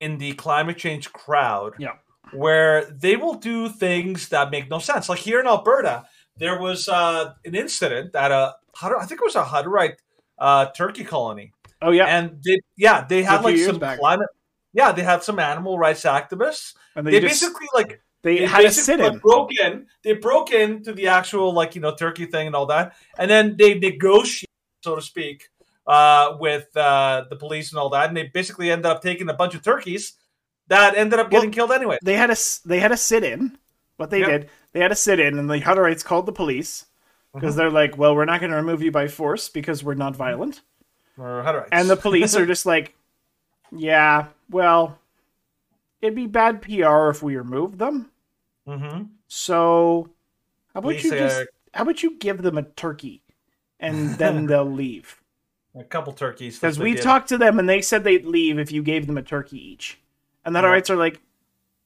in 0.00 0.18
the 0.18 0.32
climate 0.34 0.78
change 0.78 1.12
crowd. 1.12 1.74
Yeah. 1.78 1.94
Where 2.32 2.84
they 2.86 3.16
will 3.16 3.34
do 3.34 3.68
things 3.68 4.30
that 4.30 4.50
make 4.50 4.68
no 4.68 4.80
sense. 4.80 5.08
Like 5.08 5.20
here 5.20 5.38
in 5.38 5.46
Alberta, 5.46 6.06
there 6.36 6.58
was 6.58 6.88
uh, 6.88 7.34
an 7.44 7.54
incident 7.54 8.14
at 8.16 8.32
a 8.32 8.54
I 8.82 9.06
think 9.06 9.20
it 9.20 9.24
was 9.24 9.36
a 9.36 9.44
Hutterite 9.44 9.96
uh, 10.38 10.66
turkey 10.66 11.04
colony 11.04 11.52
Oh 11.82 11.90
yeah, 11.90 12.06
and 12.06 12.42
they 12.44 12.60
yeah 12.76 13.06
they 13.06 13.22
had 13.22 13.42
like 13.42 13.58
some 13.58 13.78
back. 13.78 13.98
climate 13.98 14.28
yeah 14.72 14.92
they 14.92 15.02
had 15.02 15.22
some 15.22 15.38
animal 15.38 15.78
rights 15.78 16.04
activists 16.04 16.74
and 16.94 17.06
they, 17.06 17.12
they, 17.12 17.20
just 17.20 17.42
basically 17.42 17.66
like 17.74 18.00
they, 18.26 18.38
they 18.40 18.46
had 18.46 18.64
a 18.64 18.70
sit 18.70 18.98
like, 19.00 19.12
in. 19.14 19.18
broke 19.20 19.50
in 19.64 19.86
they 20.04 20.12
broke 20.14 20.50
into 20.52 20.92
the 20.92 21.06
actual 21.08 21.52
like 21.52 21.74
you 21.74 21.80
know 21.80 21.94
turkey 21.94 22.26
thing 22.26 22.46
and 22.46 22.56
all 22.56 22.66
that 22.66 22.94
and 23.18 23.30
then 23.30 23.56
they 23.56 23.78
negotiated 23.78 24.50
so 24.82 24.96
to 24.96 25.02
speak 25.02 25.48
uh, 25.86 26.36
with 26.40 26.66
uh, 26.76 27.24
the 27.30 27.36
police 27.36 27.70
and 27.72 27.78
all 27.78 27.88
that 27.88 28.08
and 28.08 28.16
they 28.16 28.24
basically 28.34 28.70
ended 28.70 28.86
up 28.86 29.00
taking 29.02 29.28
a 29.30 29.34
bunch 29.34 29.54
of 29.54 29.62
turkeys 29.62 30.14
that 30.68 30.96
ended 30.96 31.18
up 31.20 31.30
getting 31.30 31.50
killed 31.52 31.70
anyway 31.70 31.96
They 32.02 32.16
had 32.16 32.30
a 32.30 32.36
they 32.64 32.80
had 32.80 32.90
a 32.92 32.96
sit 32.96 33.22
in. 33.22 33.56
What 33.98 34.10
they 34.10 34.20
Yeah. 34.20 34.26
did, 34.26 34.48
they 34.72 34.80
had 34.80 34.92
a 34.92 34.96
sit 34.96 35.18
in, 35.20 35.38
and 35.38 35.48
the 35.48 35.60
Hutterites 35.60 36.04
called 36.04 36.26
the 36.26 36.32
police 36.32 36.84
because 37.32 37.54
Mm-hmm. 37.54 37.58
they're 37.58 37.70
like, 37.70 37.96
"Well, 37.96 38.14
we're 38.16 38.26
not 38.26 38.40
going 38.40 38.50
to 38.50 38.56
remove 38.56 38.82
you 38.82 38.90
by 38.90 39.08
force 39.08 39.48
because 39.48 39.82
we're 39.84 39.94
not 39.94 40.14
violent." 40.16 40.60
or 41.16 41.42
Hutterites. 41.46 41.68
And 41.72 41.88
the 41.88 41.96
police 41.96 42.34
are 42.36 42.44
just 42.54 42.66
like, 42.66 42.94
"Yeah, 43.70 44.26
well, 44.50 44.98
it'd 46.02 46.14
be 46.14 46.26
bad 46.26 46.60
PR 46.60 47.08
if 47.08 47.22
we 47.22 47.36
removed 47.36 47.78
them." 47.78 48.10
Hmm 48.66 49.16
So, 49.28 50.10
how 50.74 50.80
about 50.80 50.88
Police 50.88 51.04
you 51.04 51.12
just 51.12 51.46
how 51.74 51.82
about 51.82 52.02
you 52.02 52.16
give 52.18 52.42
them 52.42 52.58
a 52.58 52.62
turkey, 52.62 53.22
and 53.80 54.10
then 54.18 54.46
they'll 54.46 54.64
leave? 54.70 55.22
a 55.74 55.84
couple 55.84 56.12
turkeys 56.12 56.58
Because 56.58 56.78
we 56.78 56.94
talked 56.94 57.28
to 57.28 57.38
them 57.38 57.58
and 57.58 57.68
they 57.68 57.82
said 57.82 58.02
they'd 58.04 58.24
leave 58.24 58.58
if 58.58 58.72
you 58.72 58.82
gave 58.82 59.06
them 59.06 59.18
a 59.18 59.22
turkey 59.22 59.58
each. 59.58 59.98
And 60.44 60.54
the 60.54 60.62
Yeah. 60.62 60.70
rights 60.70 60.90
are 60.90 60.96
like, 60.96 61.20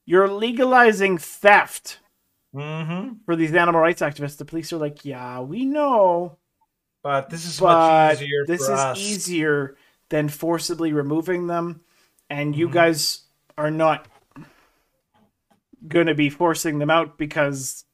you're 0.06 0.28
legalizing 0.28 1.18
theft 1.18 1.98
Mhm. 2.52 3.20
for 3.24 3.36
these 3.36 3.54
animal 3.54 3.80
rights 3.80 4.02
activists. 4.02 4.36
The 4.38 4.44
police 4.44 4.72
are 4.72 4.78
like, 4.78 5.04
yeah, 5.04 5.40
we 5.40 5.64
know, 5.64 6.38
but 7.02 7.30
this 7.30 7.46
is 7.46 7.60
but 7.60 7.64
much 7.64 7.90
easier 8.12 8.46
this 8.46 8.68
is 8.68 8.68
us. 8.68 9.00
easier 9.00 9.76
than 10.08 10.28
forcibly 10.28 10.92
removing 10.92 11.46
them. 11.46 11.82
And 12.28 12.56
you 12.56 12.66
Mhm. 12.66 12.72
guys 12.72 13.22
are 13.58 13.70
not 13.70 14.06
going 15.86 16.06
to 16.06 16.14
be 16.14 16.30
forcing 16.30 16.78
them 16.78 16.90
out 16.90 17.18
because 17.18 17.84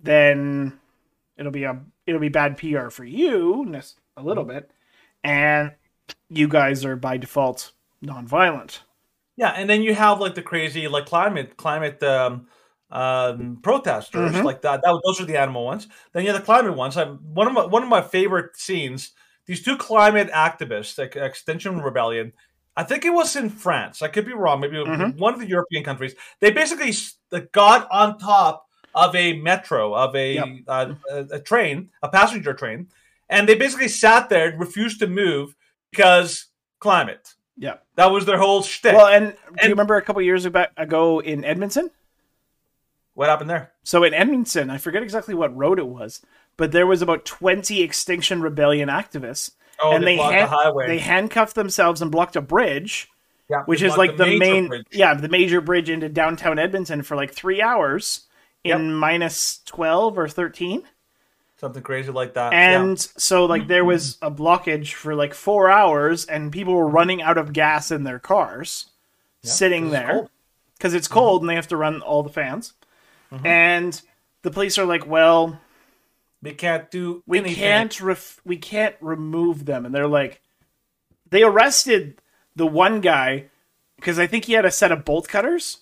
then 0.00 0.78
it'll 1.36 1.52
be 1.52 1.64
a 1.64 1.80
it'll 2.06 2.20
be 2.20 2.28
bad 2.28 2.56
PR 2.58 2.90
for 2.90 3.04
you 3.04 3.64
a 4.16 4.22
little 4.22 4.44
bit, 4.44 4.70
and 5.24 5.72
you 6.28 6.48
guys 6.48 6.84
are 6.84 6.96
by 6.96 7.16
default 7.16 7.72
nonviolent. 8.04 8.80
Yeah, 9.36 9.50
and 9.50 9.68
then 9.70 9.82
you 9.82 9.94
have 9.94 10.20
like 10.20 10.34
the 10.34 10.42
crazy 10.42 10.88
like 10.88 11.06
climate 11.06 11.56
climate 11.56 12.02
um, 12.02 12.48
um, 12.90 13.58
protesters 13.62 14.32
Mhm. 14.32 14.44
like 14.44 14.62
that. 14.62 14.82
That 14.82 15.00
those 15.04 15.20
are 15.20 15.24
the 15.24 15.36
animal 15.38 15.64
ones. 15.64 15.88
Then 16.12 16.24
you 16.24 16.30
have 16.32 16.40
the 16.40 16.44
climate 16.44 16.74
ones. 16.76 16.96
I'm 16.96 17.18
one 17.34 17.46
of 17.46 17.52
my 17.52 17.64
one 17.66 17.82
of 17.82 17.88
my 17.88 18.02
favorite 18.02 18.56
scenes. 18.56 19.12
These 19.46 19.62
two 19.62 19.76
climate 19.78 20.30
activists, 20.30 20.98
like 20.98 21.16
Extinction 21.16 21.80
Rebellion. 21.80 22.32
I 22.78 22.84
think 22.84 23.04
it 23.04 23.10
was 23.10 23.34
in 23.34 23.50
France. 23.50 24.02
I 24.02 24.08
could 24.08 24.24
be 24.24 24.32
wrong. 24.32 24.60
Maybe 24.60 24.76
Mhm. 24.76 25.16
one 25.18 25.34
of 25.34 25.40
the 25.40 25.48
European 25.48 25.82
countries. 25.82 26.14
They 26.40 26.52
basically 26.52 26.92
got 27.52 27.88
on 27.90 28.18
top 28.18 28.66
of 28.94 29.14
a 29.16 29.32
metro 29.34 29.94
of 29.94 30.14
a, 30.14 30.34
Yep. 30.34 30.48
uh, 30.68 30.94
a 31.10 31.16
a 31.32 31.40
train, 31.40 31.90
a 32.02 32.08
passenger 32.08 32.54
train, 32.54 32.88
and 33.28 33.48
they 33.48 33.56
basically 33.56 33.88
sat 33.88 34.28
there, 34.28 34.48
and 34.50 34.60
refused 34.60 35.00
to 35.00 35.06
move 35.08 35.56
because 35.90 36.46
climate. 36.78 37.34
Yeah. 37.56 37.78
That 37.96 38.12
was 38.12 38.24
their 38.26 38.38
whole 38.38 38.62
shtick. 38.62 38.94
Well, 38.94 39.08
and, 39.08 39.32
do 39.56 39.64
you 39.64 39.70
remember 39.70 39.96
a 39.96 40.02
couple 40.02 40.22
years 40.22 40.46
ago 40.46 41.18
in 41.20 41.44
Edmonton? 41.44 41.90
what 43.14 43.28
happened 43.28 43.50
there? 43.50 43.72
So 43.82 44.04
in 44.04 44.14
Edmonton, 44.14 44.70
I 44.70 44.78
forget 44.78 45.02
exactly 45.02 45.34
what 45.34 45.56
road 45.56 45.80
it 45.80 45.88
was, 45.88 46.22
but 46.56 46.70
there 46.70 46.86
was 46.86 47.02
about 47.02 47.24
twenty 47.24 47.82
Extinction 47.82 48.40
Rebellion 48.40 48.88
activists, 48.88 49.50
Oh, 49.80 49.92
and 49.92 50.06
they 50.06 50.16
blocked 50.16 50.34
hand- 50.34 50.50
the 50.52 50.56
highway. 50.56 50.86
they 50.88 50.98
handcuffed 50.98 51.54
themselves 51.54 52.02
and 52.02 52.10
blocked 52.10 52.36
a 52.36 52.40
bridge, 52.40 53.08
yeah, 53.48 53.62
which 53.64 53.82
is 53.82 53.96
like 53.96 54.16
the, 54.16 54.24
major 54.26 54.38
main, 54.38 54.68
bridge. 54.68 54.86
yeah, 54.90 55.14
the 55.14 55.28
major 55.28 55.60
bridge 55.60 55.88
into 55.90 56.08
downtown 56.08 56.58
Edmonton 56.58 57.02
for 57.02 57.16
like 57.16 57.32
three 57.32 57.62
hours 57.62 58.22
in 58.64 58.92
minus 58.92 59.60
twelve 59.64 60.18
or 60.18 60.28
thirteen. 60.28 60.82
something 61.58 61.82
crazy 61.82 62.10
like 62.12 62.34
that. 62.34 62.52
And 62.52 62.98
so 62.98 63.44
like 63.46 63.66
there 63.68 63.84
was 63.84 64.18
a 64.20 64.30
blockage 64.30 64.92
for 64.94 65.14
like 65.14 65.32
four 65.34 65.70
hours, 65.70 66.24
and 66.26 66.52
people 66.52 66.74
were 66.74 66.88
running 66.88 67.22
out 67.22 67.38
of 67.38 67.52
gas 67.52 67.90
in 67.90 68.04
their 68.04 68.18
cars, 68.18 68.86
Yeah, 69.42 69.50
sitting 69.50 69.84
it's 69.86 69.92
there 69.92 70.28
because 70.76 70.92
it's 70.94 71.08
cold 71.08 71.42
and 71.42 71.48
they 71.48 71.54
have 71.54 71.68
to 71.68 71.76
run 71.76 72.02
all 72.02 72.22
the 72.22 72.28
fans. 72.30 72.72
Mm-hmm. 73.32 73.46
And 73.46 74.02
the 74.42 74.50
police 74.50 74.76
are 74.78 74.84
like, 74.86 75.06
"Well, 75.06 75.60
we 76.42 76.52
can't 76.52 76.90
do. 76.90 77.22
we 77.26 77.38
anything. 77.38 77.56
can't 77.56 78.00
ref- 78.00 78.40
we 78.44 78.56
can't 78.56 78.94
remove 79.00 79.64
them." 79.66 79.84
And 79.86 79.94
they're 79.94 80.06
like, 80.08 80.40
they 81.30 81.42
arrested 81.42 82.20
the 82.56 82.66
one 82.66 83.00
guy 83.00 83.46
because 83.96 84.18
I 84.18 84.26
think 84.26 84.44
he 84.44 84.52
had 84.54 84.64
a 84.64 84.70
set 84.70 84.92
of 84.92 85.04
bolt 85.04 85.28
cutters, 85.28 85.78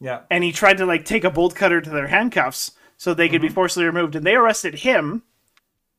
Yeah, 0.00 0.20
and 0.30 0.42
he 0.44 0.52
tried 0.52 0.78
to 0.78 0.86
like 0.86 1.04
take 1.04 1.24
a 1.24 1.30
bolt 1.30 1.54
cutter 1.54 1.80
to 1.80 1.90
their 1.90 2.06
handcuffs 2.08 2.72
so 2.96 3.12
they 3.14 3.28
could 3.28 3.42
be 3.42 3.48
forcibly 3.48 3.84
removed, 3.86 4.14
and 4.16 4.24
they 4.26 4.34
arrested 4.34 4.76
him 4.76 5.22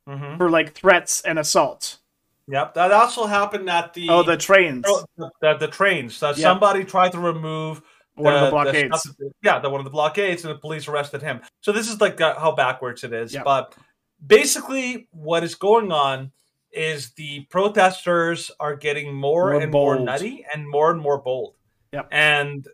Mhm. 0.07 0.37
for 0.37 0.49
like 0.49 0.73
threats 0.73 1.21
and 1.21 1.37
assault. 1.39 1.97
yep. 2.47 2.73
That 2.73 2.91
also 2.91 3.25
happened 3.27 3.69
at 3.69 3.93
the 3.93 4.09
Oh, 4.09 4.23
the 4.23 4.35
trains. 4.37 4.83
the, 5.41 5.53
the 5.59 5.67
trains. 5.67 6.19
That 6.19 6.37
Yeah. 6.37 6.43
somebody 6.43 6.83
tried 6.83 7.11
to 7.13 7.19
remove 7.19 7.81
One 8.15 8.33
of 8.35 8.41
the 8.41 8.49
blockades. 8.51 8.99
stuff- 8.99 9.15
yeah, 9.43 9.59
the 9.59 9.69
one 9.69 9.79
of 9.79 9.85
the 9.85 9.89
blockades, 9.91 10.43
and 10.43 10.53
the 10.53 10.59
police 10.59 10.87
arrested 10.87 11.21
him. 11.21 11.41
So 11.61 11.71
this 11.71 11.87
is 11.89 12.01
like 12.01 12.19
uh, 12.19 12.37
how 12.39 12.51
backwards 12.51 13.03
it 13.03 13.13
is. 13.13 13.33
Yeah. 13.33 13.43
But 13.43 13.75
basically, 14.25 15.07
what 15.11 15.43
is 15.43 15.55
going 15.55 15.91
on 15.91 16.31
is 16.71 17.11
the 17.11 17.41
protesters 17.49 18.49
are 18.59 18.75
getting 18.75 19.13
more, 19.13 19.51
More 19.51 19.61
and 19.61 19.71
more 19.71 19.99
nutty 19.99 20.45
and 20.53 20.67
more 20.69 20.91
and 20.91 21.01
more 21.01 21.17
bold. 21.17 21.55
Yep. 21.91 22.07
And 22.11 22.67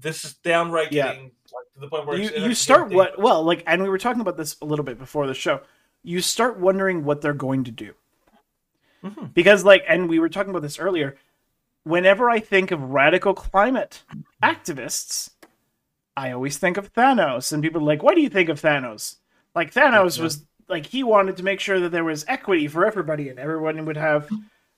this 0.00 0.24
is 0.24 0.34
downright 0.34 0.90
Yeah. 0.92 1.08
getting 1.08 1.24
like, 1.24 1.72
to 1.74 1.80
the 1.80 1.88
point 1.88 2.06
where 2.06 2.18
you, 2.18 2.30
you 2.48 2.54
start 2.54 2.90
what 2.90 3.18
well 3.18 3.42
like 3.44 3.62
and 3.66 3.82
we 3.82 3.88
were 3.90 3.98
talking 3.98 4.22
about 4.22 4.38
this 4.38 4.56
a 4.62 4.64
little 4.64 4.84
bit 4.84 4.98
before 4.98 5.26
the 5.26 5.34
show 5.34 5.60
you 6.02 6.20
start 6.22 6.58
wondering 6.58 7.04
what 7.04 7.20
they're 7.20 7.34
going 7.34 7.62
to 7.64 7.70
do 7.70 7.92
Mhm. 9.04 9.34
because 9.34 9.64
like 9.64 9.84
and 9.86 10.08
we 10.08 10.18
were 10.18 10.30
talking 10.30 10.48
about 10.50 10.62
this 10.62 10.78
earlier 10.78 11.16
whenever 11.84 12.30
i 12.30 12.40
think 12.40 12.70
of 12.70 12.82
radical 12.82 13.34
climate 13.34 14.02
activists 14.42 15.30
i 16.16 16.32
always 16.32 16.56
think 16.56 16.78
of 16.78 16.92
thanos 16.94 17.52
and 17.52 17.62
people 17.62 17.80
are 17.82 17.84
like 17.84 18.02
why 18.02 18.14
do 18.14 18.22
you 18.22 18.30
think 18.30 18.48
of 18.48 18.60
thanos 18.60 19.16
like 19.54 19.72
thanos 19.74 20.16
Yeah. 20.16 20.24
was 20.24 20.46
like 20.72 20.86
he 20.86 21.04
wanted 21.04 21.36
to 21.36 21.44
make 21.44 21.60
sure 21.60 21.78
that 21.78 21.90
there 21.92 22.02
was 22.02 22.24
equity 22.26 22.66
for 22.66 22.84
everybody 22.84 23.28
and 23.28 23.38
everyone 23.38 23.84
would 23.84 23.96
have 23.96 24.28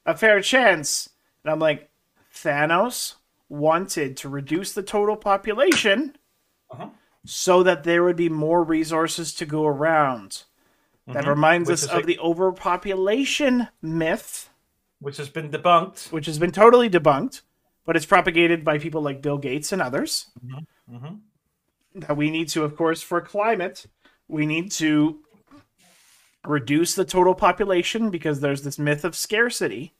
a 0.04 0.14
fair 0.16 0.40
chance 0.42 1.08
and 1.42 1.50
i'm 1.52 1.58
like 1.60 1.88
thanos 2.34 3.14
wanted 3.48 4.16
to 4.16 4.28
reduce 4.28 4.72
the 4.72 4.82
total 4.82 5.16
population 5.16 6.16
Uh-huh. 6.70 6.88
so 7.24 7.62
that 7.62 7.84
there 7.84 8.02
would 8.02 8.16
be 8.16 8.28
more 8.28 8.62
resources 8.64 9.32
to 9.34 9.46
go 9.46 9.64
around. 9.66 10.42
That 11.06 11.24
Mhm. 11.24 11.28
reminds 11.28 11.68
Which 11.70 11.78
us 11.80 11.84
of 11.84 11.96
like- 11.96 12.06
the 12.06 12.18
overpopulation 12.18 13.68
myth, 13.82 14.50
which 15.00 15.16
has 15.18 15.28
been 15.28 15.50
debunked. 15.50 16.10
which 16.12 16.26
has 16.26 16.38
been 16.38 16.50
totally 16.50 16.90
debunked, 16.90 17.42
but 17.84 17.94
it's 17.96 18.06
propagated 18.06 18.64
by 18.64 18.78
people 18.78 19.02
like 19.02 19.22
Bill 19.22 19.38
Gates 19.38 19.70
and 19.72 19.80
others. 19.82 20.30
Mhm. 20.90 21.20
That 21.94 22.16
we 22.16 22.30
need 22.30 22.48
to, 22.48 22.64
of 22.64 22.74
course, 22.76 23.02
for 23.02 23.20
climate, 23.20 23.86
we 24.28 24.46
need 24.46 24.70
to 24.72 25.22
reduce 26.46 26.94
the 26.94 27.04
total 27.04 27.34
population 27.34 28.10
because 28.10 28.40
there's 28.40 28.62
this 28.62 28.78
myth 28.78 29.04
of 29.04 29.16
scarcity 29.16 29.94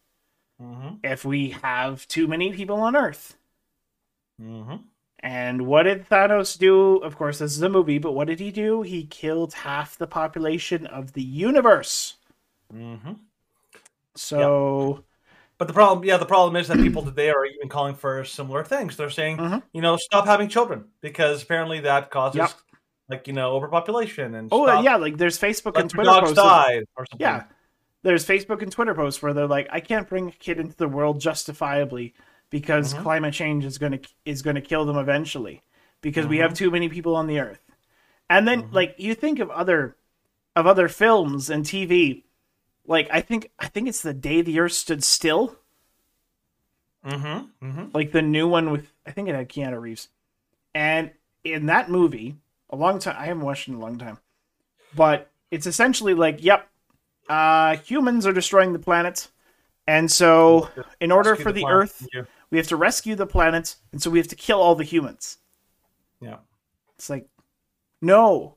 Mhm. 0.61 0.98
if 1.02 1.24
we 1.24 1.50
have 1.50 2.07
too 2.09 2.26
many 2.28 2.52
people 2.52 2.80
on 2.80 2.94
Earth. 2.96 3.37
Mhm. 4.40 4.85
And 5.20 5.66
what 5.66 5.85
did 5.85 6.09
Thanos 6.09 6.59
do? 6.59 6.96
Of 6.98 7.16
course, 7.16 7.38
this 7.38 7.57
is 7.57 7.62
a 7.62 7.68
movie, 7.68 7.98
but 7.98 8.12
what 8.12 8.26
did 8.26 8.40
he 8.40 8.50
do? 8.50 8.83
He 8.83 9.07
killed 9.07 9.54
half 9.54 9.96
the 9.96 10.07
population 10.07 10.87
of 10.87 11.14
the 11.14 11.22
universe. 11.22 12.16
Mhm. 12.72 13.18
So, 14.14 15.04
But 15.57 15.68
the 15.68 15.72
problem, 15.74 16.04
yeah, 16.04 16.16
the 16.16 16.26
problem 16.26 16.57
is 16.57 16.66
that 16.66 16.78
people 16.78 17.02
today 17.04 17.30
are 17.30 17.46
even 17.46 17.68
calling 17.68 17.94
for 17.94 18.24
similar 18.24 18.64
things. 18.64 18.96
They're 18.96 19.09
saying, 19.09 19.37
Mhm. 19.38 19.62
you 19.72 19.80
know, 19.80 19.96
stop 19.96 20.26
having 20.26 20.48
children 20.48 20.90
because 21.00 21.44
apparently 21.44 21.78
that 21.80 22.11
causes, 22.11 22.38
Yep. 22.38 22.50
Like, 23.08 23.26
you 23.26 23.32
know, 23.32 23.52
overpopulation 23.52 24.34
and 24.34 24.48
oh 24.52 24.66
stop, 24.66 24.84
yeah, 24.84 24.96
like 24.96 25.16
there's 25.18 25.38
Facebook 25.38 25.78
and 25.78 25.90
Twitter 25.90 26.10
posts. 26.10 26.34
died 26.34 26.84
or 26.96 27.06
something. 27.06 27.24
yeah, 27.24 27.44
there's 28.02 28.26
Facebook 28.26 28.62
and 28.62 28.70
Twitter 28.72 28.94
posts 28.94 29.22
where 29.22 29.32
they're 29.34 29.46
like, 29.46 29.68
I 29.70 29.80
can't 29.80 30.08
bring 30.08 30.28
a 30.28 30.32
kid 30.32 30.58
into 30.58 30.76
the 30.76 30.88
world 30.88 31.20
justifiably 31.20 32.14
because 32.50 32.94
Mhm. 32.94 33.02
climate 33.02 33.34
change 33.34 33.64
is 33.64 33.78
gonna 33.78 34.00
is 34.24 34.42
gonna 34.42 34.60
kill 34.60 34.84
them 34.84 34.96
eventually 34.96 35.62
because 36.00 36.26
we 36.26 36.36
Mhm. 36.38 36.42
have 36.42 36.54
too 36.54 36.70
many 36.70 36.88
people 36.88 37.14
on 37.16 37.26
the 37.26 37.38
earth. 37.40 37.60
And 38.30 38.48
then 38.48 38.64
Mhm. 38.64 38.72
like 38.72 38.94
you 38.98 39.14
think 39.14 39.38
of 39.38 39.50
other 39.50 39.96
of 40.56 40.66
other 40.66 40.88
films 40.88 41.50
and 41.50 41.64
TV, 41.64 42.24
like 42.86 43.08
I 43.10 43.20
think 43.20 43.50
I 43.58 43.66
think 43.68 43.88
it's 43.88 44.02
the 44.02 44.14
day 44.14 44.40
the 44.40 44.60
Earth 44.60 44.72
stood 44.72 45.02
still. 45.04 45.56
Mm-hmm. 47.04 47.66
Mm-hmm. 47.66 47.84
like 47.92 48.12
the 48.12 48.22
new 48.22 48.48
one 48.48 48.70
with 48.70 48.90
I 49.06 49.10
think 49.10 49.28
it 49.28 49.34
had 49.34 49.50
Keanu 49.50 49.78
Reeves, 49.78 50.08
and 50.74 51.10
in 51.44 51.66
that 51.66 51.90
movie, 51.90 52.36
a 52.70 52.77
long 52.77 52.98
time 52.98 53.16
I 53.18 53.27
haven't 53.27 53.44
watched 53.44 53.68
in 53.68 53.74
a 53.74 53.79
long 53.79 53.98
time, 53.98 54.18
but 54.96 55.31
it's 55.50 55.66
essentially 55.66 56.14
like, 56.14 56.42
yep, 56.42 56.68
uh, 57.29 57.77
humans 57.77 58.27
are 58.27 58.33
destroying 58.33 58.72
the 58.72 58.79
planet, 58.79 59.29
and 59.87 60.11
so 60.11 60.70
in 61.00 61.12
order 61.12 61.37
for 61.37 61.53
the, 61.53 61.64
Earth, 61.66 62.07
Yeah. 62.12 62.22
we 62.50 62.59
have 62.59 62.66
to 62.68 62.77
rescue 62.77 63.14
the 63.14 63.27
planet, 63.27 63.77
and 63.92 64.03
so 64.03 64.11
we 64.11 64.18
have 64.18 64.29
to 64.29 64.37
kill 64.37 64.61
all 64.61 64.74
the 64.74 64.85
humans. 64.85 65.38
Yeah. 66.20 66.38
It's 66.96 67.09
like, 67.11 67.29
no, 68.00 68.57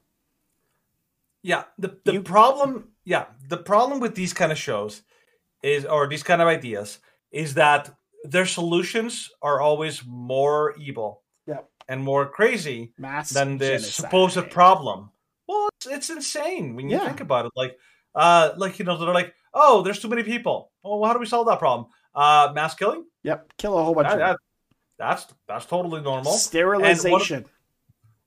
Yeah. 1.43 1.63
The 1.77 1.97
the 2.03 2.13
You- 2.13 2.23
problem, 2.23 2.91
yeah, 3.05 3.27
the 3.47 3.57
problem 3.57 3.99
with 4.01 4.15
these 4.15 4.33
kind 4.33 4.51
of 4.51 4.57
shows 4.57 5.03
is, 5.63 5.85
or 5.85 6.07
these 6.07 6.23
kind 6.23 6.41
of 6.41 6.47
ideas, 6.47 6.99
is 7.31 7.53
that 7.53 7.95
their 8.23 8.45
solutions 8.45 9.29
are 9.41 9.61
always 9.61 10.03
more 10.05 10.73
evil. 10.77 11.21
And 11.87 12.03
more 12.03 12.25
crazy 12.27 12.93
mass 12.97 13.29
than 13.29 13.57
the 13.57 13.65
genocide. 13.67 13.93
supposed 13.93 14.49
problem. 14.51 15.11
Well, 15.47 15.69
it's, 15.77 15.87
it's 15.87 16.09
insane 16.09 16.75
when 16.75 16.89
you 16.89 16.97
Yeah. 16.97 17.05
think 17.05 17.21
about 17.21 17.45
it. 17.45 17.51
Like, 17.55 17.77
uh, 18.15 18.51
like 18.57 18.79
you 18.79 18.85
know, 18.85 18.97
they're 18.97 19.13
like, 19.13 19.33
oh, 19.53 19.81
there's 19.81 19.99
too 19.99 20.07
many 20.09 20.23
people. 20.23 20.71
Well, 20.83 21.03
how 21.05 21.13
do 21.13 21.19
we 21.19 21.25
solve 21.25 21.47
that 21.47 21.59
problem? 21.59 21.89
Uh, 22.13 22.51
mass 22.53 22.73
killing. 22.75 23.05
Yep, 23.23 23.53
kill 23.57 23.77
a 23.77 23.83
whole 23.83 23.93
bunch 23.93 24.07
That- 24.09 24.21
of 24.31 24.37
that's 24.97 25.27
that's 25.47 25.65
totally 25.65 26.01
normal. 26.01 26.31
Sterilization, 26.33 27.45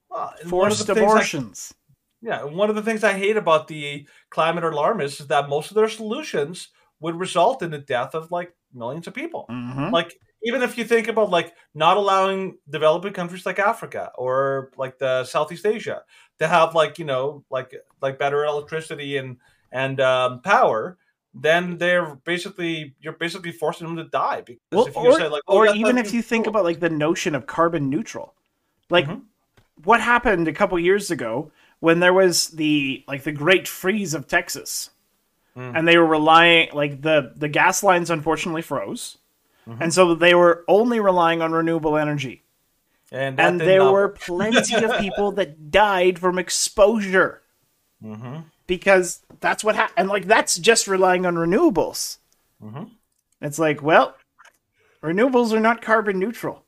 Well, 0.08 0.34
and 0.40 0.48
forced 0.50 0.86
things 0.86 0.98
I- 0.98 1.02
abortions. 1.02 1.74
yeah, 2.22 2.44
one 2.44 2.70
of 2.70 2.76
the 2.76 2.82
things 2.82 3.02
I 3.04 3.12
hate 3.14 3.36
about 3.36 3.66
the 3.68 4.06
climate 4.30 4.62
alarmists 4.64 5.20
is 5.20 5.26
that 5.28 5.48
most 5.48 5.70
of 5.70 5.74
their 5.74 5.88
solutions 5.88 6.68
would 7.00 7.16
result 7.18 7.62
in 7.62 7.70
the 7.70 7.78
death 7.78 8.14
of 8.14 8.30
like 8.30 8.54
millions 8.72 9.06
of 9.08 9.14
people. 9.14 9.46
Mhm. 9.50 9.90
Like 9.90 10.14
even 10.42 10.62
if 10.62 10.78
you 10.78 10.84
think 10.84 11.08
about 11.08 11.30
like 11.30 11.54
not 11.74 11.96
allowing 11.96 12.58
developing 12.68 13.12
countries 13.12 13.44
like 13.46 13.58
Africa 13.58 14.10
or 14.16 14.70
like 14.76 14.98
the 14.98 15.24
Southeast 15.24 15.66
Asia 15.66 16.02
to 16.38 16.48
have 16.48 16.74
like 16.74 16.98
you 16.98 17.04
know 17.04 17.44
like 17.50 17.74
like 18.00 18.18
better 18.18 18.44
electricity 18.44 19.16
and 19.18 19.36
and 19.72 20.00
um, 20.00 20.40
power, 20.42 20.98
then 21.34 21.78
they're 21.78 22.16
basically 22.24 22.94
you're 23.00 23.12
basically 23.12 23.52
forcing 23.52 23.86
them 23.86 23.96
to 23.96 24.04
die 24.04 24.40
because 24.40 24.60
Well, 24.72 24.86
if 24.86 24.96
you 24.96 25.02
or, 25.02 25.18
say 25.18 25.28
like 25.28 25.42
oh, 25.46 25.58
or 25.58 25.66
even 25.74 25.98
if 25.98 26.12
you 26.12 26.22
think 26.22 26.46
about 26.46 26.64
like 26.64 26.80
the 26.80 26.90
notion 26.90 27.34
of 27.34 27.46
carbon 27.46 27.88
neutral, 27.90 28.34
like 28.88 29.06
Mhm. 29.06 29.22
what 29.84 30.00
happened 30.00 30.48
a 30.48 30.52
couple 30.52 30.78
years 30.78 31.10
ago 31.10 31.52
when 31.80 32.00
there 32.00 32.12
was 32.12 32.48
the 32.48 33.04
like 33.06 33.22
the 33.22 33.32
Great 33.32 33.68
Freeze 33.68 34.12
of 34.14 34.26
Texas, 34.26 34.90
and 35.54 35.86
they 35.86 35.98
were 35.98 36.06
relying 36.06 36.70
like 36.72 37.02
the 37.02 37.32
the 37.36 37.48
gas 37.48 37.82
lines 37.82 38.10
unfortunately 38.10 38.62
froze, 38.62 39.18
Mm-hmm. 39.68 39.82
and 39.82 39.94
so 39.94 40.14
they 40.14 40.34
were 40.34 40.64
only 40.68 41.00
relying 41.00 41.42
on 41.42 41.52
renewable 41.52 41.96
energy, 41.96 42.42
And, 43.12 43.38
and 43.38 43.60
there 43.60 43.80
not 43.80 43.92
were 43.92 44.08
plenty 44.26 44.74
of 44.82 44.98
people 44.98 45.32
that 45.32 45.70
died 45.70 46.18
from 46.18 46.38
exposure 46.38 47.42
mm-hmm. 48.02 48.40
because 48.66 49.20
that's 49.40 49.62
what 49.62 49.76
happened. 49.76 49.98
And 49.98 50.08
like 50.08 50.26
that's 50.26 50.56
just 50.56 50.88
relying 50.88 51.26
on 51.26 51.34
renewables. 51.34 52.18
Mm-hmm. 52.62 52.84
It's 53.42 53.58
like, 53.58 53.82
well, 53.82 54.16
renewables 55.02 55.52
are 55.52 55.60
not 55.60 55.82
carbon 55.82 56.18
neutral. 56.18 56.64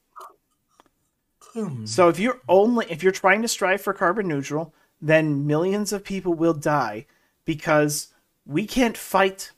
So 1.85 2.09
if 2.09 2.19
you're 2.19 2.41
only 2.49 2.87
if 2.91 3.03
you're 3.03 3.13
trying 3.13 3.43
to 3.43 3.49
strive 3.49 3.83
for 3.83 3.93
carbon 3.93 4.27
neutral, 4.27 4.73
then 5.01 5.47
millions 5.47 5.93
of 5.93 6.05
people 6.05 6.33
will 6.33 6.55
die 6.55 7.07
because 7.45 8.09
we 8.47 8.67
can't 8.67 8.97
fight 8.97 9.51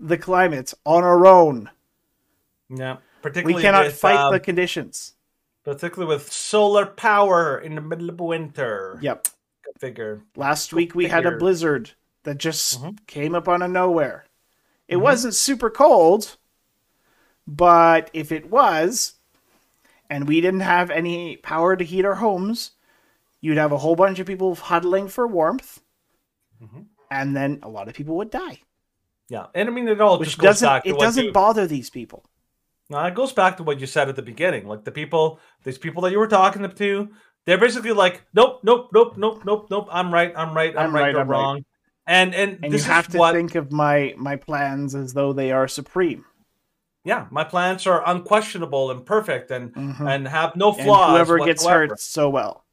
the 0.00 0.16
climate 0.16 0.72
on 0.86 1.04
our 1.04 1.26
own. 1.26 1.70
Yeah, 2.70 2.94
We 2.96 3.00
particularly 3.22 3.62
cannot 3.62 3.86
with, 3.86 3.98
fight 3.98 4.16
um, 4.16 4.32
the 4.32 4.40
conditions. 4.40 5.14
particularly 5.64 6.14
with 6.14 6.30
solar 6.32 6.86
power 6.86 7.58
in 7.58 7.74
the 7.74 7.80
middle 7.80 8.10
of 8.10 8.20
winter. 8.20 8.98
Yep. 9.02 9.28
Figure. 9.78 10.22
Last 10.36 10.72
week 10.72 10.94
we 10.94 11.06
had 11.06 11.24
a 11.26 11.36
blizzard 11.36 11.92
that 12.24 12.38
just 12.38 12.80
Mm-hmm. 12.80 12.96
came 13.06 13.34
up 13.34 13.48
out 13.48 13.62
of 13.62 13.70
nowhere. 13.70 14.24
It 14.88 14.96
wasn't 14.96 15.34
super 15.34 15.70
cold, 15.70 16.36
but 17.46 18.10
if 18.12 18.32
it 18.32 18.50
was, 18.50 19.14
and 20.10 20.26
we 20.26 20.40
didn't 20.40 20.60
have 20.60 20.90
any 20.90 21.36
power 21.36 21.76
to 21.76 21.84
heat 21.84 22.04
our 22.04 22.16
homes, 22.16 22.72
you'd 23.40 23.56
have 23.58 23.72
a 23.72 23.78
whole 23.78 23.94
bunch 23.96 24.18
of 24.18 24.26
people 24.26 24.54
huddling 24.54 25.08
for 25.08 25.26
warmth, 25.26 25.80
Mm-hmm. 26.62 26.80
and 27.10 27.36
then 27.36 27.60
a 27.62 27.68
lot 27.68 27.86
of 27.86 27.94
people 27.94 28.16
would 28.16 28.30
die. 28.30 28.58
Yeah, 29.28 29.46
and 29.54 29.68
I 29.68 29.72
mean 29.72 29.86
it 29.86 30.00
all 30.00 30.18
Which 30.18 30.30
just 30.30 30.40
doesn't 30.40 30.66
back 30.66 30.82
to 30.84 30.90
it 30.90 30.98
doesn't 30.98 31.32
bother 31.32 31.66
these 31.68 31.88
people. 31.88 32.24
No, 32.90 33.04
it 33.04 33.14
goes 33.14 33.32
back 33.32 33.56
to 33.58 33.62
what 33.62 33.80
you 33.80 33.86
said 33.86 34.08
at 34.08 34.16
the 34.16 34.22
beginning. 34.22 34.66
Like 34.66 34.84
the 34.84 34.90
people, 34.92 35.40
these 35.64 35.76
people 35.78 36.02
that 36.02 36.12
you 36.12 36.18
were 36.18 36.26
talking 36.26 36.68
to, 36.70 37.08
they're 37.44 37.58
basically 37.58 37.92
like, 37.92 38.22
nope, 38.32 38.60
nope, 38.62 38.88
nope, 38.94 39.16
nope, 39.16 39.42
nope, 39.44 39.66
nope. 39.70 39.88
I'm 39.90 40.12
right, 40.12 40.32
I'm 40.36 40.54
right, 40.54 40.74
I'm, 40.76 40.86
I'm 40.88 40.94
right, 40.94 41.02
right, 41.14 41.16
I'm 41.16 41.28
right. 41.28 41.36
wrong. 41.38 41.64
And 42.06 42.34
and, 42.34 42.58
And 42.62 42.72
this 42.72 42.86
you 42.86 42.92
have 42.92 43.08
to 43.08 43.18
what, 43.18 43.34
think 43.34 43.54
of 43.54 43.70
my 43.70 44.14
my 44.16 44.36
plans 44.36 44.94
as 44.94 45.12
though 45.12 45.34
they 45.34 45.52
are 45.52 45.68
supreme. 45.68 46.24
yeah, 47.04 47.26
my 47.30 47.44
plans 47.44 47.86
are 47.86 48.02
unquestionable 48.08 48.90
and 48.90 49.04
perfect 49.04 49.50
and 49.50 49.74
Mhm. 49.74 50.08
and 50.14 50.26
have 50.28 50.56
no 50.56 50.72
And 50.72 50.82
flaws. 50.82 51.10
whoever 51.10 51.38
gets 51.44 51.66
hurt 51.66 52.00
so 52.00 52.30
well. 52.30 52.64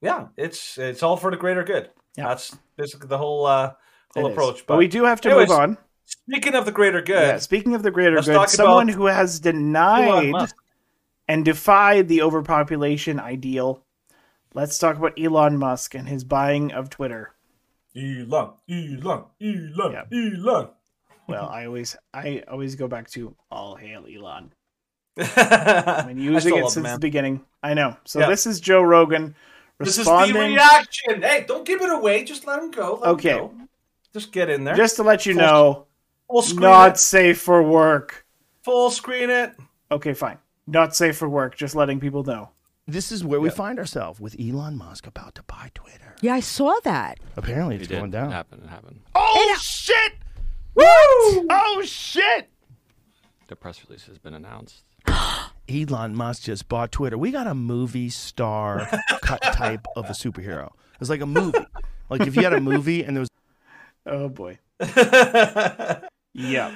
yeah, 0.00 0.26
it's 0.36 0.76
it's 0.78 1.02
all 1.04 1.16
for 1.16 1.30
the 1.30 1.36
greater 1.36 1.62
good. 1.62 1.90
Yeah. 2.16 2.28
That's 2.28 2.56
basically 2.76 3.08
the 3.08 3.18
whole 3.18 3.46
uh, 3.46 3.72
whole 4.14 4.26
It 4.26 4.32
approach. 4.32 4.66
But 4.66 4.76
we 4.78 4.88
do 4.88 5.04
have 5.04 5.20
to 5.22 5.28
anyways, 5.30 5.48
move 5.48 5.58
on. 5.58 5.78
Speaking 6.04 6.54
of 6.54 6.64
the 6.66 6.72
greater 6.72 7.00
good, 7.00 7.22
Yeah, 7.28 7.38
speaking 7.38 7.74
of 7.74 7.82
the 7.82 7.90
greater 7.90 8.20
good, 8.20 8.48
someone 8.50 8.88
who 8.88 9.06
has 9.06 9.40
denied 9.40 10.52
and 11.28 11.44
defied 11.44 12.08
the 12.08 12.22
overpopulation 12.22 13.18
ideal. 13.20 13.82
Let's 14.54 14.78
talk 14.78 14.96
about 14.96 15.18
Elon 15.18 15.56
Musk 15.56 15.94
and 15.94 16.08
his 16.08 16.24
buying 16.24 16.72
of 16.72 16.90
Twitter. 16.90 17.32
Elon, 17.96 18.52
Elon, 18.68 19.24
Elon, 19.40 19.92
Yep. 19.92 20.08
Elon. 20.12 20.68
Well, 21.28 21.48
I 21.48 21.66
always 21.66 21.96
I 22.12 22.42
always 22.50 22.74
go 22.74 22.88
back 22.88 23.08
to 23.12 23.34
all 23.50 23.76
hail 23.76 24.04
Elon. 24.12 24.52
I 25.18 25.22
I've 25.98 26.06
been 26.08 26.18
using 26.18 26.56
it 26.56 26.68
since 26.70 26.82
man. 26.84 26.94
the 26.94 26.98
beginning. 27.00 27.42
I 27.62 27.74
know. 27.74 27.96
So 28.04 28.20
Yeah. 28.20 28.28
this 28.28 28.46
is 28.46 28.60
Joe 28.60 28.82
Rogan 28.82 29.34
This 29.78 29.90
is 29.90 29.96
the 29.96 30.00
responding 30.12 30.52
reaction. 30.54 31.22
Hey, 31.22 31.44
don't 31.46 31.64
give 31.66 31.80
it 31.82 31.90
away. 31.90 32.24
Just 32.24 32.46
let 32.46 32.58
him 32.62 32.70
go. 32.70 32.94
Let 33.00 33.08
him 33.08 33.14
Okay. 33.14 33.36
go. 33.38 33.52
Just 34.12 34.32
get 34.32 34.50
in 34.50 34.64
there. 34.64 34.74
just 34.74 34.96
to 34.96 35.02
let 35.02 35.24
you 35.24 35.34
Full- 35.34 35.42
know, 35.42 35.86
full 36.32 36.42
screen 36.42 36.60
not 36.62 36.92
it. 36.92 36.98
safe 36.98 37.40
for 37.40 37.62
work. 37.62 38.24
Full 38.62 38.90
screen 38.90 39.28
it. 39.28 39.52
Okay, 39.90 40.14
fine. 40.14 40.38
Not 40.66 40.96
safe 40.96 41.16
for 41.18 41.28
work, 41.28 41.56
just 41.56 41.74
letting 41.74 42.00
people 42.00 42.24
know. 42.24 42.50
This 42.86 43.12
is 43.12 43.24
where 43.24 43.40
we 43.40 43.50
find 43.50 43.78
ourselves 43.78 44.18
with 44.18 44.34
Elon 44.40 44.76
Musk 44.76 45.06
about 45.06 45.34
to 45.36 45.42
buy 45.42 45.70
Twitter. 45.74 46.16
Yeah, 46.20 46.34
I 46.34 46.40
saw 46.40 46.72
that. 46.84 47.18
Apparently, 47.36 47.76
it's 47.76 47.86
did. 47.86 47.96
going 47.96 48.08
It 48.08 48.12
down. 48.12 48.30
happened. 48.30 48.62
It 48.64 48.68
happened. 48.70 49.00
Oh 49.14 49.52
uh, 49.54 49.58
shit! 49.58 50.12
What? 50.74 50.86
Oh 51.50 51.82
shit! 51.84 52.48
The 53.48 53.56
press 53.56 53.84
release 53.86 54.06
has 54.06 54.18
been 54.18 54.34
announced. 54.34 54.84
Elon 55.68 56.14
Musk 56.16 56.44
just 56.44 56.68
bought 56.68 56.90
Twitter. 56.92 57.18
We 57.18 57.30
got 57.30 57.46
a 57.46 57.54
movie 57.54 58.08
star 58.08 58.88
cut 59.20 59.42
type 59.42 59.86
of 59.94 60.06
a 60.06 60.12
superhero. 60.12 60.70
It's 61.00 61.10
like 61.10 61.20
a 61.20 61.26
movie. 61.26 61.58
Like 62.08 62.22
if 62.22 62.36
you 62.36 62.42
had 62.42 62.52
a 62.54 62.60
movie 62.60 63.04
and 63.04 63.14
there 63.16 63.20
was 63.20 63.28
Oh 64.06 64.28
boy. 64.28 64.58
Yeah. 66.34 66.74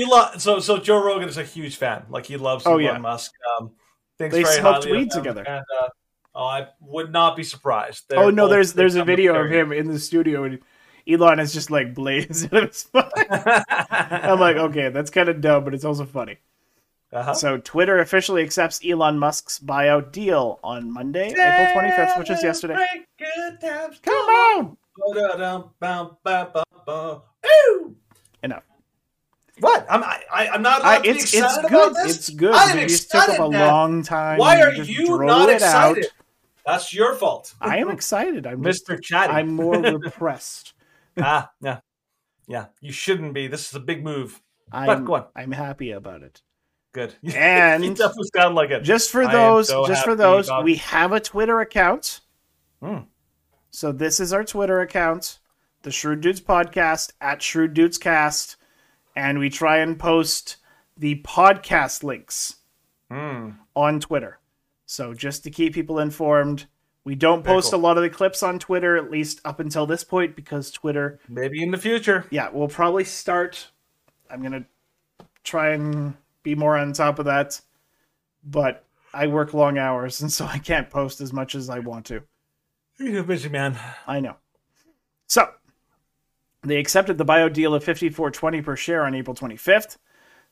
Elon, 0.00 0.40
so 0.40 0.58
so 0.58 0.78
Joe 0.78 1.02
Rogan 1.04 1.28
is 1.28 1.38
a 1.38 1.44
huge 1.44 1.76
fan. 1.76 2.04
Like 2.08 2.26
he 2.26 2.36
loves 2.36 2.66
Oh, 2.66 2.72
Elon 2.72 2.82
yeah. 2.82 2.98
Musk. 2.98 3.30
Um, 3.58 3.70
thinks 4.18 4.34
They 4.34 4.42
very 4.42 4.60
smoked 4.60 4.86
weed 4.86 5.10
together. 5.10 5.44
And, 5.46 5.64
uh, 5.80 5.88
oh, 6.34 6.44
I 6.44 6.68
would 6.80 7.12
not 7.12 7.36
be 7.36 7.44
surprised. 7.44 8.04
They're 8.08 8.18
Oh 8.18 8.30
no, 8.30 8.48
there's 8.48 8.72
there's 8.72 8.96
a 8.96 9.04
video 9.04 9.34
of 9.34 9.50
him 9.50 9.72
in 9.72 9.88
the 9.88 9.98
studio 9.98 10.44
and 10.44 10.58
Elon 11.06 11.38
is 11.38 11.52
just 11.52 11.70
like 11.70 11.94
blazing 11.94 12.50
at 12.56 12.68
his 12.68 12.84
phone. 12.84 13.04
I'm 13.28 14.40
like, 14.40 14.56
okay, 14.56 14.88
that's 14.88 15.10
kind 15.10 15.28
of 15.28 15.40
dumb, 15.40 15.64
but 15.64 15.74
it's 15.74 15.84
also 15.84 16.06
funny. 16.06 16.38
Uh-huh. 17.12 17.34
So 17.34 17.58
Twitter 17.58 17.98
officially 18.00 18.42
accepts 18.42 18.80
Elon 18.84 19.18
Musk's 19.20 19.60
buyout 19.60 20.10
deal 20.10 20.58
on 20.64 20.90
Monday, 20.90 21.28
April 21.28 21.82
25th, 21.82 22.18
which 22.18 22.30
is 22.30 22.42
yesterday. 22.42 22.74
Good 23.16 23.60
times. 23.60 24.00
Come 24.02 24.12
on! 24.14 24.76
Ba-da-dum-bum-ba-ba-ba. 24.96 27.22
Enough. 28.42 28.64
What? 29.60 29.86
I'm 29.88 30.02
I, 30.02 30.20
I, 30.32 30.48
I'm 30.48 30.62
not 30.62 30.82
I, 30.82 30.94
allowed 30.96 30.96
to 30.96 31.02
be 31.02 31.08
it's 31.10 31.32
excited 31.34 31.44
it's 31.46 31.58
about 31.58 31.70
good. 31.70 31.94
this. 32.04 32.16
It's 32.16 32.30
good. 32.30 32.54
I 32.54 32.70
am 32.72 32.78
It 32.78 32.88
just 32.88 33.10
took 33.10 33.22
up 33.22 33.28
excited, 33.30 33.44
a 33.44 33.50
man. 33.50 33.66
long 33.68 34.02
time. 34.02 34.38
Why 34.38 34.60
are 34.60 34.72
you 34.72 35.18
not 35.24 35.48
it 35.48 35.62
out. 35.62 35.92
excited? 35.92 36.06
That's 36.66 36.94
your 36.94 37.14
fault, 37.14 37.54
I 37.60 37.76
am 37.78 37.90
excited. 37.90 38.46
I'm 38.46 38.62
Mr. 38.62 38.98
Chatty. 39.00 39.32
I'm 39.32 39.52
more 39.54 39.76
repressed. 39.98 40.72
ah, 41.18 41.50
yeah, 41.60 41.80
yeah. 42.48 42.66
You 42.80 42.90
shouldn't 42.90 43.34
be. 43.34 43.46
This 43.48 43.68
is 43.68 43.74
a 43.74 43.80
big 43.80 44.02
move. 44.02 44.40
I'm, 44.72 45.04
go 45.04 45.14
on. 45.16 45.26
I'm 45.36 45.52
happy 45.52 45.90
about 45.90 46.22
it. 46.22 46.40
Good. 46.92 47.14
And- 47.34 47.84
you 47.84 47.94
definitely 47.94 48.30
sound 48.34 48.54
like 48.54 48.70
it. 48.70 48.80
Just 48.82 49.10
for 49.10 49.26
those, 49.28 49.68
so 49.68 49.86
just 49.86 50.04
for 50.04 50.14
those, 50.16 50.48
about- 50.48 50.64
we 50.64 50.76
have 50.76 51.12
a 51.12 51.20
Twitter 51.20 51.60
account. 51.60 52.20
Hmm. 52.82 53.00
So 53.70 53.92
this 53.92 54.18
is 54.18 54.32
our 54.32 54.42
Twitter 54.44 54.80
account, 54.80 55.38
the 55.82 55.90
Shrewd 55.90 56.22
Dudes 56.22 56.40
Podcast 56.40 57.12
at 57.20 57.42
Shrewd 57.42 57.74
Dudes 57.74 57.98
Cast, 57.98 58.56
and 59.16 59.38
we 59.38 59.48
try 59.50 59.78
and 59.78 59.98
post 59.98 60.56
the 60.96 61.16
podcast 61.22 62.02
links 62.02 62.56
Hmm. 63.10 63.50
on 63.76 64.00
Twitter. 64.00 64.38
So 64.86 65.14
just 65.14 65.44
to 65.44 65.50
keep 65.50 65.74
people 65.74 65.98
informed, 65.98 66.66
we 67.04 67.14
don't 67.14 67.42
Very 67.42 67.54
post 67.56 67.70
cool. 67.72 67.80
a 67.80 67.82
lot 67.82 67.96
of 67.96 68.02
the 68.02 68.10
clips 68.10 68.42
on 68.42 68.58
Twitter, 68.58 68.96
at 68.96 69.10
least 69.10 69.40
up 69.44 69.60
until 69.60 69.86
this 69.86 70.04
point, 70.04 70.34
because 70.36 70.70
Twitter 70.70 71.18
Maybe 71.28 71.62
in 71.62 71.70
the 71.70 71.78
future. 71.78 72.26
yeah, 72.30 72.48
we'll 72.52 72.68
probably 72.68 73.04
start. 73.04 73.70
I'm 74.30 74.42
gonna 74.42 74.64
try 75.42 75.70
and 75.74 76.14
be 76.42 76.54
more 76.54 76.76
on 76.78 76.92
top 76.92 77.18
of 77.18 77.26
that, 77.26 77.60
but 78.42 78.84
I 79.12 79.26
work 79.26 79.52
long 79.54 79.78
hours, 79.78 80.20
and 80.22 80.32
so 80.32 80.46
I 80.46 80.58
can't 80.58 80.88
post 80.90 81.20
as 81.20 81.32
much 81.32 81.54
as 81.54 81.68
I 81.68 81.78
want 81.80 82.06
to. 82.06 82.22
You're 82.98 83.20
a 83.20 83.24
busy 83.24 83.48
man. 83.48 83.76
I 84.06 84.20
know. 84.20 84.36
So 85.26 85.50
they 86.64 86.76
accepted 86.76 87.18
the 87.18 87.24
bio 87.24 87.48
deal 87.48 87.74
of 87.74 87.84
54.20 87.84 88.64
per 88.64 88.76
share 88.76 89.04
on 89.04 89.14
April 89.14 89.34
25th. 89.34 89.98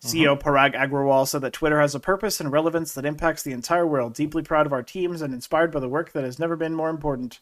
CEO 0.02 0.36
mm-hmm. 0.36 0.48
Parag 0.48 0.74
Agrawal 0.74 1.28
said 1.28 1.42
that 1.42 1.52
Twitter 1.52 1.80
has 1.80 1.94
a 1.94 2.00
purpose 2.00 2.40
and 2.40 2.50
relevance 2.50 2.92
that 2.94 3.04
impacts 3.04 3.42
the 3.42 3.52
entire 3.52 3.86
world. 3.86 4.14
Deeply 4.14 4.42
proud 4.42 4.66
of 4.66 4.72
our 4.72 4.82
teams 4.82 5.22
and 5.22 5.32
inspired 5.32 5.70
by 5.70 5.80
the 5.80 5.88
work 5.88 6.12
that 6.12 6.24
has 6.24 6.38
never 6.38 6.56
been 6.56 6.74
more 6.74 6.90
important. 6.90 7.40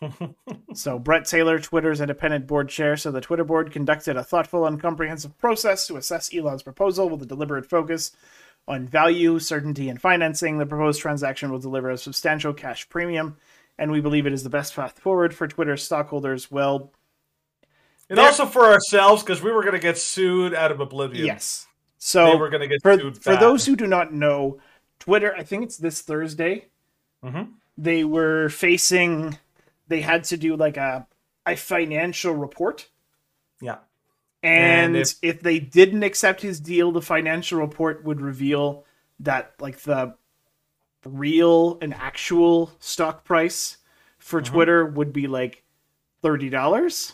so 0.74 0.98
Bret 0.98 1.24
Taylor, 1.24 1.58
Twitter's 1.58 2.00
independent 2.00 2.46
board 2.46 2.68
chair, 2.68 2.96
said 2.96 3.12
the 3.12 3.20
Twitter 3.20 3.44
board 3.44 3.70
conducted 3.70 4.16
a 4.16 4.24
thoughtful 4.24 4.66
and 4.66 4.80
comprehensive 4.80 5.38
process 5.38 5.86
to 5.86 5.96
assess 5.96 6.34
Elon's 6.34 6.62
proposal 6.62 7.08
with 7.08 7.22
a 7.22 7.26
deliberate 7.26 7.66
focus 7.66 8.12
on 8.68 8.88
value, 8.88 9.38
certainty, 9.38 9.88
and 9.88 10.00
financing. 10.00 10.58
The 10.58 10.66
proposed 10.66 11.00
transaction 11.00 11.50
will 11.50 11.58
deliver 11.58 11.90
a 11.90 11.98
substantial 11.98 12.52
cash 12.52 12.88
premium, 12.88 13.36
and 13.78 13.90
we 13.90 14.00
believe 14.00 14.26
it 14.26 14.32
is 14.32 14.42
the 14.42 14.50
best 14.50 14.74
path 14.74 14.98
forward 14.98 15.34
for 15.34 15.46
Twitter 15.46 15.76
stockholders. 15.76 16.50
Well, 16.50 16.92
And 18.08 18.18
also 18.18 18.46
for 18.46 18.66
ourselves, 18.66 19.22
because 19.22 19.42
we 19.42 19.50
were 19.50 19.62
going 19.62 19.74
to 19.74 19.80
get 19.80 19.98
sued 19.98 20.54
out 20.54 20.70
of 20.70 20.80
oblivion. 20.80 21.26
yes. 21.26 21.66
They 21.66 21.94
So 21.98 22.36
were 22.36 22.48
going 22.48 22.60
to 22.60 22.68
get 22.68 22.82
for 22.82 22.96
sued 22.98 23.22
for 23.22 23.36
those 23.36 23.66
who 23.66 23.74
do 23.74 23.86
not 23.86 24.12
know, 24.12 24.60
Twitter, 25.00 25.34
I 25.36 25.42
think 25.42 25.64
it's 25.64 25.76
this 25.76 26.02
Thursday. 26.02 26.66
Mhm. 27.24 27.54
They 27.76 28.04
were 28.04 28.48
facing. 28.48 29.38
They 29.88 30.00
had 30.02 30.24
to 30.24 30.36
do 30.36 30.56
like 30.56 30.76
a 30.76 31.06
a 31.48 31.56
financial 31.56 32.32
report, 32.34 32.88
Yeah. 33.60 33.78
and, 34.42 34.96
And 34.96 34.96
if, 34.96 35.12
if- 35.22 35.40
they 35.42 35.60
didn't 35.60 36.02
accept 36.02 36.42
his 36.42 36.58
deal, 36.58 36.90
the 36.90 37.00
financial 37.02 37.60
report 37.60 38.02
would 38.02 38.20
reveal 38.20 38.84
that 39.20 39.54
like 39.60 39.78
the 39.82 40.14
real 41.04 41.78
and 41.80 41.94
actual 41.94 42.72
stock 42.80 43.24
price 43.24 43.76
for 44.18 44.40
Mhm. 44.40 44.44
Twitter 44.46 44.86
would 44.86 45.12
be 45.12 45.26
like 45.28 45.62
thirty 46.22 46.48
dollars. 46.50 47.12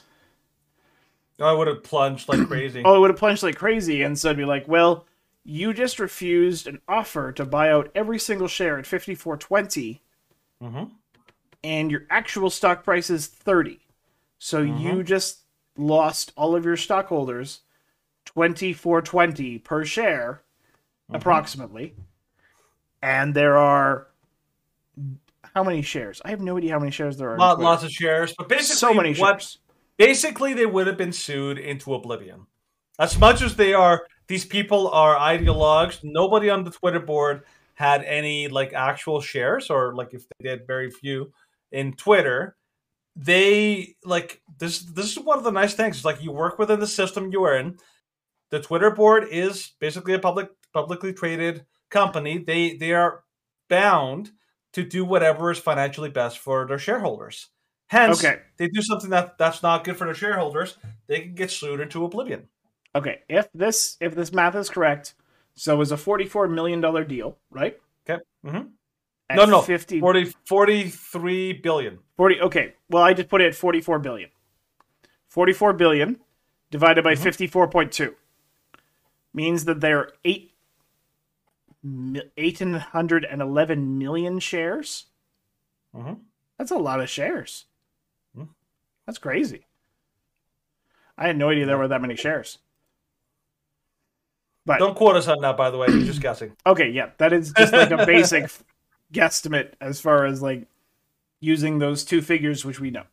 I 1.43 1.53
would 1.53 1.67
have 1.69 1.83
plunged 1.83 2.29
like 2.29 2.47
crazy. 2.47 2.83
Oh, 2.85 2.97
it 2.97 3.01
would 3.01 3.11
have 3.11 3.19
plunged 3.19 3.43
like 3.43 3.57
crazy, 3.57 4.03
and 4.03 4.19
so 4.19 4.29
it'd 4.29 4.39
be 4.39 4.45
like, 4.45 4.67
well, 4.69 5.07
you 5.45 5.73
just 5.75 5.99
refused 5.99 6.67
an 6.67 6.81
offer 6.87 7.33
to 7.33 7.45
buy 7.45 7.71
out 7.71 7.91
every 7.95 8.19
single 8.19 8.49
share 8.49 8.79
at 8.79 8.87
fifty 8.87 9.15
four 9.15 9.37
twenty, 9.37 10.03
Mhm. 10.63 10.91
and 11.65 11.91
your 11.91 12.03
actual 12.11 12.49
stock 12.51 12.85
price 12.85 13.11
is 13.11 13.27
thirty. 13.27 13.81
So 14.39 14.61
you 14.61 15.03
just 15.03 15.41
lost 15.77 16.33
all 16.37 16.55
of 16.55 16.65
your 16.65 16.77
stockholders 16.77 17.61
twenty 18.25 18.73
four 18.73 19.03
twenty 19.03 19.59
per 19.59 19.85
share, 19.85 20.43
approximately. 21.11 21.95
And 23.03 23.35
there 23.35 23.57
are 23.59 24.07
how 25.55 25.65
many 25.65 25.83
shares? 25.83 26.23
I 26.25 26.31
have 26.31 26.41
no 26.41 26.57
idea 26.57 26.73
how 26.73 26.79
many 26.79 26.93
shares 26.93 27.17
there 27.19 27.31
are. 27.31 27.37
Lot, 27.39 27.61
lots 27.61 27.83
of 27.83 27.91
shares, 27.91 28.33
but 28.39 28.49
basically, 28.49 28.77
so 28.77 28.95
many 28.95 29.15
what 29.15 29.43
shares. 29.43 29.59
Basically 30.07 30.53
they 30.53 30.67
would 30.67 30.89
have 30.89 30.97
been 30.97 31.13
sued 31.13 31.59
into 31.59 31.95
oblivion. 31.95 32.45
As 32.99 33.17
much 33.19 33.41
as 33.41 33.55
they 33.55 33.73
are, 33.73 34.05
these 34.27 34.45
people 34.45 34.89
are 34.89 35.17
ideologues. 35.17 36.01
Nobody 36.03 36.51
on 36.51 36.65
the 36.65 36.73
Twitter 36.73 36.99
board 36.99 37.45
had 37.75 38.03
any 38.05 38.49
like 38.49 38.73
actual 38.73 39.21
shares, 39.21 39.71
or 39.71 39.95
like 39.95 40.13
if 40.13 40.27
they 40.29 40.49
did, 40.49 40.67
very 40.67 40.91
few 40.91 41.33
in 41.71 41.93
Twitter. 41.93 42.57
They 43.15 43.95
like 44.05 44.43
this. 44.59 44.81
This 44.81 45.13
is 45.13 45.21
one 45.21 45.39
of 45.39 45.45
the 45.45 45.53
nice 45.53 45.75
things. 45.75 45.97
It's 45.97 46.05
like 46.05 46.23
you 46.23 46.33
work 46.33 46.59
within 46.59 46.81
the 46.81 46.87
system 46.87 47.31
you 47.31 47.45
are 47.45 47.57
in. 47.57 47.79
The 48.51 48.61
Twitter 48.61 48.91
board 48.91 49.29
is 49.31 49.73
basically 49.79 50.15
a 50.15 50.19
public, 50.19 50.49
publicly 50.73 51.13
traded 51.13 51.65
company. 51.91 52.39
They 52.39 52.77
they 52.77 52.93
are 52.93 53.23
bound 53.69 54.33
to 54.73 54.83
do 54.83 55.05
whatever 55.05 55.53
is 55.53 55.59
financially 55.59 56.11
best 56.11 56.39
for 56.39 56.67
their 56.67 56.79
shareholders. 56.79 57.52
Hence, 57.93 58.25
Okay. 58.25 58.41
they 58.57 58.69
do 58.69 58.81
something 58.81 59.11
that 59.11 59.37
that's 59.37 59.63
not 59.63 59.85
good 59.85 59.99
for 59.99 60.07
their 60.07 60.15
shareholders, 60.15 60.79
they 61.09 61.21
can 61.21 61.35
get 61.35 61.51
sued 61.51 61.79
into 61.79 62.03
oblivion. 62.07 62.49
Okay, 62.95 63.21
if 63.29 63.51
this 63.53 63.99
if 64.01 64.15
this 64.15 64.33
math 64.33 64.55
is 64.55 64.71
correct, 64.71 65.13
so 65.53 65.75
it 65.75 65.77
was 65.77 65.93
a 65.93 65.99
forty 65.99 66.25
four 66.25 66.49
million 66.49 66.81
dollar 66.81 67.05
deal, 67.05 67.37
right? 67.51 67.79
Okay. 68.09 68.23
Mm-hmm. 68.47 68.69
At 69.29 69.37
No, 69.37 69.45
no, 69.45 69.61
50, 69.61 70.01
40, 70.01 70.25
43 70.47 71.53
billion. 71.53 71.99
40 72.17 72.41
Okay, 72.41 72.73
well, 72.89 73.03
I 73.03 73.13
just 73.13 73.29
put 73.29 73.43
it 73.43 73.49
at 73.49 73.55
forty 73.55 73.83
four 73.83 73.99
billion. 73.99 74.31
Forty 75.29 75.53
four 75.53 75.75
billion 75.75 76.19
divided 76.71 77.05
by 77.05 77.15
point 77.15 77.93
two 77.93 78.15
means 79.35 79.67
that 79.67 79.83
there 79.83 79.99
are 79.99 80.13
eight 80.25 80.55
eight 82.39 82.59
hundred 82.59 83.27
and 83.27 83.43
eleven 83.43 83.99
million 83.99 84.39
shares. 84.39 85.09
Mhm. 85.95 86.21
That's 86.57 86.71
a 86.71 86.79
lot 86.79 87.01
of 87.01 87.11
shares. 87.11 87.67
That's 89.07 89.19
crazy. 89.19 89.67
I 91.19 91.27
had 91.27 91.37
no 91.37 91.51
idea 91.51 91.67
there 91.67 91.79
were 91.79 91.89
that 91.89 92.01
many 92.01 92.17
shares. 92.17 92.59
But 94.65 94.79
Don't 94.79 94.97
quote 94.97 95.17
us 95.17 95.29
on 95.29 95.41
that, 95.41 95.57
by 95.57 95.71
the 95.71 95.79
way. 95.79 95.89
You're 95.89 96.05
just 96.05 96.21
guessing. 96.23 96.53
Okay, 96.67 96.91
yeah, 96.91 97.11
that 97.19 97.33
is 97.33 97.53
just 97.53 97.73
like 97.73 97.91
a 97.91 98.07
basic 98.07 98.51
guesstimate 99.13 99.73
as 99.81 100.01
far 100.01 100.25
as 100.25 100.41
like 100.41 100.67
using 101.41 101.79
those 101.79 102.05
two 102.05 102.23
figures, 102.23 102.65
which 102.65 102.81
we 102.81 102.91
know. 102.91 103.05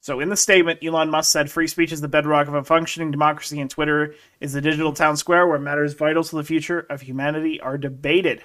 So, 0.00 0.20
in 0.20 0.28
the 0.28 0.36
statement, 0.36 0.84
Elon 0.84 1.10
Musk 1.10 1.32
said 1.32 1.50
free 1.50 1.66
speech 1.66 1.90
is 1.90 2.00
the 2.02 2.08
bedrock 2.08 2.46
of 2.46 2.54
a 2.54 2.62
functioning 2.62 3.10
democracy, 3.10 3.58
and 3.58 3.70
Twitter 3.70 4.14
is 4.38 4.52
the 4.52 4.60
digital 4.60 4.92
town 4.92 5.16
square 5.16 5.46
where 5.46 5.58
matters 5.58 5.94
vital 5.94 6.22
to 6.22 6.36
the 6.36 6.44
future 6.44 6.86
of 6.90 7.00
humanity 7.00 7.58
are 7.60 7.78
debated. 7.78 8.42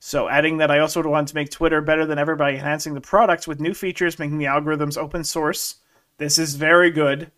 So, 0.00 0.28
adding 0.28 0.58
that 0.58 0.70
I 0.70 0.78
also 0.78 1.02
want 1.08 1.28
to 1.28 1.34
make 1.34 1.50
Twitter 1.50 1.80
better 1.80 2.06
than 2.06 2.18
ever 2.18 2.36
by 2.36 2.52
enhancing 2.52 2.94
the 2.94 3.00
product 3.00 3.48
with 3.48 3.60
new 3.60 3.74
features, 3.74 4.18
making 4.18 4.38
the 4.38 4.44
algorithms 4.46 4.96
open 4.96 5.24
source. 5.24 5.76
This 6.18 6.38
is 6.38 6.54
very 6.54 6.90
good. 6.90 7.30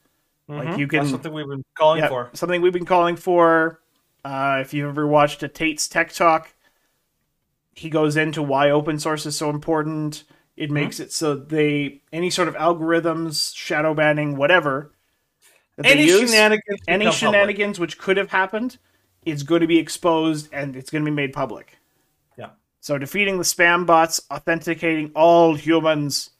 Like 0.48 0.76
you 0.78 0.88
can 0.88 1.00
That's 1.00 1.10
something 1.10 1.32
we've 1.32 1.46
been 1.46 1.64
calling 1.78 2.00
yeah, 2.00 2.08
for. 2.08 2.30
something 2.32 2.60
we've 2.60 2.72
been 2.72 2.84
calling 2.84 3.16
for. 3.16 3.80
Uh, 4.24 4.58
if 4.60 4.74
you've 4.74 4.88
ever 4.88 5.06
watched 5.06 5.42
a 5.44 5.48
Tate's 5.48 5.86
Tech 5.88 6.12
Talk, 6.12 6.52
he 7.74 7.88
goes 7.88 8.16
into 8.16 8.42
why 8.42 8.68
open 8.70 8.98
source 8.98 9.26
is 9.26 9.36
so 9.38 9.48
important. 9.50 10.24
It 10.56 10.64
Mm-hmm. 10.66 10.74
makes 10.74 11.00
it 11.00 11.12
so 11.12 11.34
they 11.36 12.02
any 12.12 12.28
sort 12.30 12.48
of 12.48 12.54
algorithms, 12.56 13.54
shadow 13.56 13.94
banning, 13.94 14.36
whatever 14.36 14.92
Any 15.82 16.04
use, 16.04 16.30
shenanigans, 16.30 16.80
any 16.88 17.06
become 17.06 17.12
public. 17.12 17.14
shenanigans 17.14 17.78
which 17.80 17.96
could 17.98 18.16
have 18.18 18.30
happened, 18.30 18.76
it's 19.24 19.42
going 19.42 19.62
to 19.62 19.66
be 19.66 19.78
exposed 19.78 20.48
and 20.52 20.76
it's 20.76 20.90
going 20.90 21.04
to 21.04 21.10
be 21.10 21.14
made 21.14 21.32
public. 21.32 21.78
Yeah. 22.80 22.86
So 22.86 22.98
defeating 22.98 23.38
the 23.38 23.44
spam 23.44 23.86
bots, 23.86 24.20
authenticating 24.30 25.12
all 25.14 25.54
humans, 25.54 26.30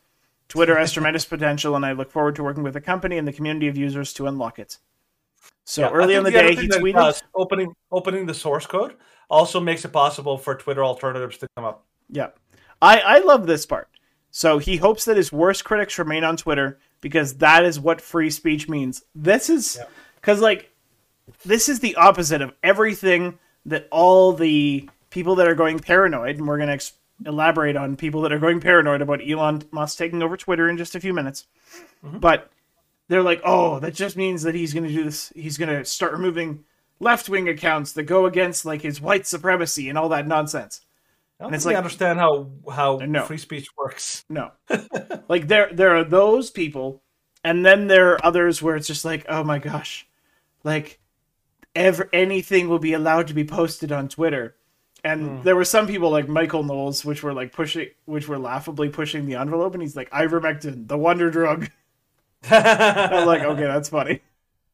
Twitter 0.48 0.78
has 0.78 0.92
tremendous 0.94 1.24
potential, 1.24 1.76
and 1.76 1.84
I 1.84 1.92
look 1.92 2.10
forward 2.10 2.36
to 2.36 2.42
working 2.42 2.62
with 2.62 2.74
the 2.74 2.80
company 2.80 3.18
and 3.18 3.26
the 3.26 3.32
community 3.32 3.68
of 3.68 3.76
users 3.76 4.12
to 4.14 4.26
unlock 4.26 4.58
it. 4.58 4.78
So 5.64 5.82
Yeah, 5.82 5.90
early 5.90 6.14
in 6.14 6.24
the 6.24 6.30
other 6.30 6.54
day, 6.54 6.60
he 6.60 6.68
tweeted. 6.68 6.94
does, 6.94 7.22
opening 7.34 7.72
opening 7.92 8.26
the 8.26 8.34
source 8.34 8.66
code 8.66 8.96
also 9.28 9.60
makes 9.60 9.84
it 9.84 9.92
possible 9.92 10.36
for 10.36 10.54
Twitter 10.56 10.84
alternatives 10.84 11.38
to 11.38 11.46
come 11.56 11.64
up. 11.64 11.84
Yeah. 12.08 12.28
I, 12.82 12.98
I 13.00 13.18
love 13.18 13.46
this 13.46 13.66
part. 13.66 13.88
So 14.30 14.58
he 14.58 14.76
hopes 14.76 15.04
that 15.04 15.16
his 15.16 15.32
worst 15.32 15.64
critics 15.64 15.98
remain 15.98 16.24
on 16.24 16.36
Twitter 16.36 16.78
because 17.00 17.34
that 17.34 17.64
is 17.64 17.78
what 17.78 18.00
free 18.00 18.30
speech 18.30 18.68
means. 18.68 19.02
This 19.14 19.50
is 19.50 19.78
because, 20.16 20.40
like, 20.40 20.72
this 21.44 21.68
is 21.68 21.80
the 21.80 21.94
opposite 21.96 22.42
of 22.42 22.52
everything 22.62 23.38
that 23.66 23.88
all 23.90 24.32
the 24.32 24.88
people 25.10 25.34
that 25.36 25.48
are 25.48 25.54
going 25.54 25.78
paranoid, 25.78 26.38
and 26.38 26.46
we're 26.46 26.56
going 26.56 26.68
to 26.68 26.74
ex- 26.74 26.94
elaborate 27.26 27.76
on 27.76 27.96
people 27.96 28.22
that 28.22 28.32
are 28.32 28.38
going 28.38 28.60
paranoid 28.60 29.02
about 29.02 29.20
Elon 29.28 29.62
Musk 29.70 29.98
taking 29.98 30.22
over 30.22 30.36
Twitter 30.36 30.68
in 30.68 30.76
just 30.78 30.94
a 30.94 31.00
few 31.00 31.12
minutes. 31.12 31.46
Mm-hmm. 32.04 32.18
But 32.18 32.50
they're 33.08 33.22
like, 33.22 33.40
oh, 33.44 33.80
that 33.80 33.94
just 33.94 34.16
means 34.16 34.42
that 34.42 34.54
he's 34.54 34.72
going 34.72 34.86
to 34.86 34.92
do 34.94 35.04
this. 35.04 35.32
He's 35.34 35.58
going 35.58 35.68
to 35.68 35.84
start 35.84 36.12
removing 36.12 36.64
left 37.00 37.28
wing 37.28 37.48
accounts 37.48 37.92
that 37.92 38.04
go 38.04 38.26
against, 38.26 38.64
like, 38.64 38.82
his 38.82 39.00
white 39.00 39.26
supremacy 39.26 39.88
and 39.88 39.98
all 39.98 40.08
that 40.10 40.26
nonsense. 40.26 40.82
I 41.38 41.44
don't 41.44 41.54
it's 41.54 41.64
like- 41.64 41.76
understand 41.76 42.18
how 42.18 42.50
how 42.70 42.96
No. 42.98 43.24
free 43.24 43.38
speech 43.38 43.66
works. 43.78 44.24
No. 44.28 44.50
like 45.28 45.48
there 45.48 45.70
there 45.72 45.96
are 45.96 46.04
those 46.04 46.50
people 46.50 47.02
and 47.42 47.64
then 47.64 47.86
there 47.86 48.10
are 48.12 48.26
others 48.26 48.62
where 48.62 48.76
it's 48.76 48.86
just 48.86 49.06
like, 49.06 49.24
"Oh 49.26 49.42
my 49.42 49.58
gosh." 49.58 50.06
Like 50.64 51.00
ever 51.74 52.10
anything 52.12 52.68
will 52.68 52.78
be 52.78 52.92
allowed 52.92 53.26
to 53.28 53.34
be 53.34 53.44
posted 53.44 53.90
on 53.90 54.08
Twitter. 54.08 54.56
And 55.02 55.42
there 55.44 55.56
were 55.56 55.64
some 55.64 55.86
people 55.86 56.10
like 56.10 56.28
Michael 56.28 56.62
Knowles 56.62 57.04
which 57.04 57.22
were 57.22 57.32
like 57.32 57.52
pushing 57.52 57.88
which 58.04 58.28
were 58.28 58.38
laughably 58.38 58.88
pushing 58.90 59.26
the 59.26 59.36
envelope 59.36 59.74
and 59.74 59.82
he's 59.82 59.96
like, 59.96 60.10
"Ivermectin, 60.10 60.88
the 60.88 60.98
wonder 60.98 61.30
drug." 61.30 61.68
I 62.50 63.08
was 63.12 63.26
like, 63.26 63.42
"Okay, 63.42 63.62
that's 63.64 63.88
funny." 63.88 64.20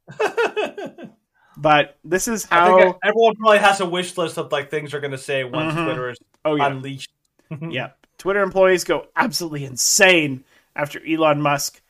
but 1.56 1.96
this 2.04 2.28
is 2.28 2.46
I 2.50 2.56
how 2.56 2.78
think 2.78 2.96
everyone 3.02 3.34
probably 3.36 3.58
has 3.58 3.80
a 3.80 3.86
wish 3.86 4.16
list 4.16 4.36
of 4.38 4.52
like 4.52 4.70
things 4.70 4.90
they're 4.92 5.00
going 5.00 5.10
to 5.12 5.18
say 5.18 5.44
once 5.44 5.74
Mhm. 5.74 5.84
Twitter 5.84 6.10
is 6.10 6.18
Oh 6.44 6.56
yeah. 6.56 6.66
unleashed. 6.68 7.10
Yeah. 7.70 7.90
Twitter 8.18 8.42
employees 8.42 8.84
go 8.84 9.06
absolutely 9.14 9.64
insane 9.64 10.42
after 10.74 11.00
Elon 11.06 11.40
Musk 11.40 11.80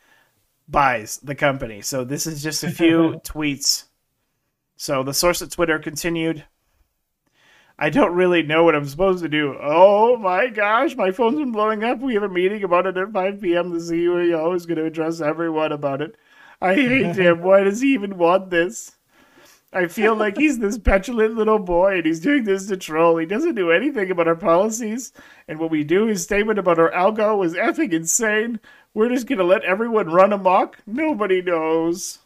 buys 0.69 1.19
the 1.19 1.35
company. 1.35 1.81
So 1.81 2.05
this 2.05 2.27
is 2.27 2.43
just 2.43 2.65
a 2.65 2.71
few 2.71 3.21
tweets. 3.25 3.85
So 4.77 5.03
the 5.03 5.15
source 5.15 5.41
at 5.41 5.51
Twitter 5.53 5.79
continued. 5.79 6.45
I 7.79 7.91
don't 7.91 8.15
really 8.15 8.43
know 8.43 8.65
what 8.65 8.75
I'm 8.75 8.87
supposed 8.87 9.23
to 9.23 9.29
do. 9.29 9.57
Oh 9.61 10.17
my 10.17 10.49
gosh, 10.49 10.97
my 10.97 11.11
phone's 11.11 11.39
been 11.39 11.53
blowing 11.53 11.85
up. 11.85 12.01
We 12.01 12.15
have 12.15 12.23
a 12.23 12.29
meeting 12.29 12.65
about 12.65 12.87
it 12.87 12.97
at 12.97 13.13
5 13.13 13.41
p.m. 13.41 13.71
The 13.71 13.79
CEO 13.79 14.57
is 14.57 14.65
going 14.65 14.79
to 14.79 14.87
address 14.87 15.21
everyone 15.21 15.73
about 15.73 16.01
it. 16.01 16.17
I 16.61 16.75
hate 16.75 17.17
him. 17.17 17.43
Why 17.43 17.65
does 17.65 17.83
he 17.83 17.93
even 17.93 18.17
want 18.17 18.49
this? 18.49 18.97
I 19.73 19.89
feel 19.89 20.15
like 20.15 20.39
he's 20.39 20.59
this 20.59 20.79
petulant 20.79 21.35
little 21.35 21.59
boy 21.59 21.97
and 21.97 22.07
he's 22.07 22.21
doing 22.21 22.45
this 22.45 22.67
to 22.69 22.79
troll. 22.79 23.19
He 23.19 23.27
doesn't 23.27 23.57
do 23.57 23.71
anything 23.71 24.11
about 24.11 24.29
our 24.29 24.37
policies. 24.37 25.13
And 25.49 25.59
what 25.59 25.71
we 25.71 25.85
do, 25.85 26.07
his 26.07 26.23
statement 26.23 26.59
about 26.59 26.79
our 26.79 26.91
algo 26.93 27.37
was 27.37 27.53
effing 27.53 27.93
insane. 27.93 28.59
We're 28.95 29.11
just 29.11 29.27
going 29.27 29.39
to 29.39 29.45
let 29.45 29.65
everyone 29.65 30.09
run 30.09 30.33
amok. 30.33 30.79
Nobody 30.87 31.43
knows. 31.43 32.21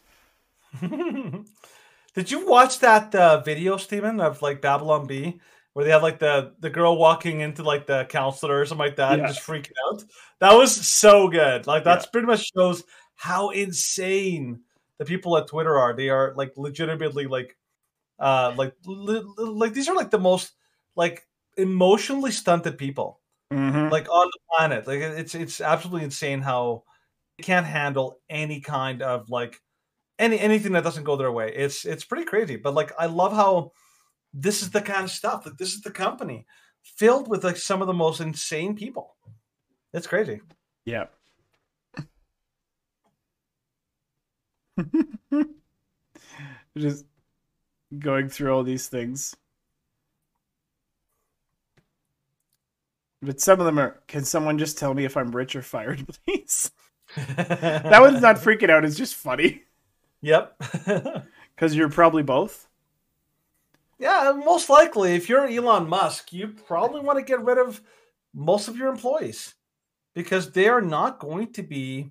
Did 2.13 2.29
you 2.31 2.45
watch 2.45 2.79
that 2.79 3.13
uh, 3.15 3.41
video, 3.41 3.77
Stephen, 3.77 4.19
of 4.19 4.41
like 4.41 4.61
Babylon 4.61 5.07
Bee, 5.07 5.39
where 5.73 5.85
they 5.85 5.91
had 5.91 6.01
like 6.01 6.19
the 6.19 6.53
the 6.59 6.69
girl 6.69 6.97
walking 6.97 7.39
into 7.39 7.63
like 7.63 7.87
the 7.87 8.05
counselor 8.09 8.59
or 8.59 8.65
something 8.65 8.85
like 8.85 8.97
that 8.97 9.17
Yeah. 9.17 9.25
and 9.25 9.33
just 9.33 9.45
freaking 9.47 9.71
out? 9.89 10.03
That 10.39 10.53
was 10.53 10.75
so 10.75 11.29
good. 11.29 11.67
Like 11.67 11.83
that's 11.83 12.05
pretty 12.05 12.27
much 12.27 12.51
shows 12.55 12.83
how 13.15 13.49
insane 13.51 14.61
the 14.97 15.05
people 15.05 15.37
at 15.37 15.47
Twitter 15.47 15.77
are. 15.79 15.93
They 15.93 16.09
are 16.09 16.33
like 16.35 16.53
legitimately 16.57 17.27
like 17.27 17.57
uh 18.19 18.53
like 18.57 18.73
li- 18.85 19.23
li- 19.37 19.45
like 19.45 19.73
these 19.73 19.87
are 19.89 19.95
like 19.95 20.11
the 20.11 20.19
most 20.19 20.51
like 20.95 21.25
emotionally 21.57 22.31
stunted 22.31 22.77
people 22.77 23.19
Mm-hmm. 23.53 23.89
like 23.89 24.07
on 24.09 24.27
the 24.27 24.39
planet. 24.55 24.87
Like 24.87 24.99
it's 24.99 25.35
it's 25.35 25.59
absolutely 25.59 26.05
insane 26.05 26.41
how 26.41 26.83
they 27.37 27.43
can't 27.43 27.65
handle 27.65 28.19
any 28.29 28.61
kind 28.61 29.01
of 29.01 29.29
like 29.29 29.59
any 30.21 30.39
anything 30.39 30.71
that 30.73 30.83
doesn't 30.83 31.03
go 31.03 31.17
their 31.17 31.31
way. 31.31 31.53
It's 31.53 31.83
it's 31.85 32.05
pretty 32.05 32.25
crazy. 32.25 32.55
But 32.55 32.75
like 32.75 32.93
I 32.97 33.07
love 33.07 33.33
how 33.33 33.71
this 34.33 34.61
is 34.61 34.69
the 34.71 34.81
kind 34.81 35.03
of 35.03 35.11
stuff 35.11 35.43
that 35.43 35.57
this 35.57 35.73
is 35.73 35.81
the 35.81 35.91
company 35.91 36.45
filled 36.83 37.27
with 37.27 37.43
like 37.43 37.57
some 37.57 37.81
of 37.81 37.87
the 37.87 37.93
most 37.93 38.21
insane 38.21 38.75
people. 38.75 39.15
It's 39.93 40.07
crazy. 40.07 40.41
Yeah. 40.85 41.07
Just 46.77 47.05
going 47.99 48.29
through 48.29 48.53
all 48.53 48.63
these 48.63 48.87
things. 48.87 49.35
But 53.21 53.39
some 53.39 53.59
of 53.59 53.65
them 53.65 53.77
are 53.77 54.01
can 54.07 54.23
someone 54.23 54.57
just 54.57 54.77
tell 54.79 54.93
me 54.93 55.05
if 55.05 55.15
I'm 55.15 55.35
rich 55.35 55.55
or 55.55 55.61
fired, 55.61 56.07
please? 56.25 56.71
that 57.35 58.01
one's 58.01 58.21
not 58.21 58.37
freaking 58.37 58.69
out, 58.69 58.85
it's 58.85 58.97
just 58.97 59.15
funny. 59.15 59.63
Yep. 60.21 60.61
Because 61.55 61.75
you're 61.75 61.89
probably 61.89 62.23
both. 62.23 62.67
yeah, 63.99 64.33
most 64.43 64.67
likely, 64.69 65.13
if 65.13 65.29
you're 65.29 65.45
Elon 65.45 65.87
Musk, 65.87 66.33
you 66.33 66.47
probably 66.47 67.01
want 67.01 67.19
to 67.19 67.25
get 67.25 67.39
rid 67.43 67.59
of 67.59 67.81
most 68.33 68.67
of 68.67 68.75
your 68.77 68.87
employees 68.89 69.53
because 70.15 70.51
they 70.51 70.67
are 70.67 70.81
not 70.81 71.19
going 71.19 71.51
to 71.53 71.61
be 71.61 72.09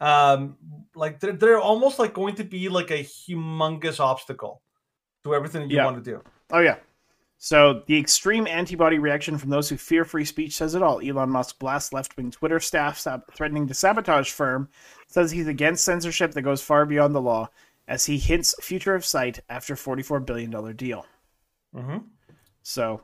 um 0.00 0.56
like 0.94 1.20
they're, 1.20 1.32
they're 1.32 1.58
almost 1.60 1.98
like 1.98 2.14
going 2.14 2.34
to 2.36 2.44
be 2.44 2.68
like 2.68 2.90
a 2.90 3.02
humongous 3.04 4.00
obstacle 4.00 4.62
to 5.24 5.34
everything 5.34 5.68
you 5.68 5.76
Yeah. 5.76 5.84
want 5.84 6.02
to 6.02 6.10
do. 6.10 6.22
Oh 6.50 6.60
yeah. 6.60 6.76
So 7.38 7.82
the 7.86 7.98
extreme 7.98 8.46
antibody 8.46 8.98
reaction 8.98 9.36
from 9.38 9.50
those 9.50 9.68
who 9.68 9.76
fear 9.76 10.04
free 10.04 10.24
speech 10.24 10.54
says 10.54 10.74
it 10.74 10.82
all. 10.82 11.00
Elon 11.06 11.30
Musk 11.30 11.58
blasts 11.58 11.92
left-wing 11.92 12.30
Twitter 12.30 12.58
staff 12.58 12.98
sab- 12.98 13.30
threatening 13.32 13.66
to 13.68 13.74
sabotage 13.74 14.30
firm, 14.30 14.68
says 15.06 15.30
he's 15.30 15.46
against 15.46 15.84
censorship 15.84 16.32
that 16.32 16.42
goes 16.42 16.62
far 16.62 16.86
beyond 16.86 17.14
the 17.14 17.20
law, 17.20 17.50
as 17.86 18.06
he 18.06 18.18
hints 18.18 18.54
future 18.60 18.94
of 18.94 19.04
site 19.04 19.40
after 19.48 19.74
$44 19.74 20.24
billion 20.24 20.76
deal. 20.76 21.06
hmm 21.74 21.98
So 22.62 23.02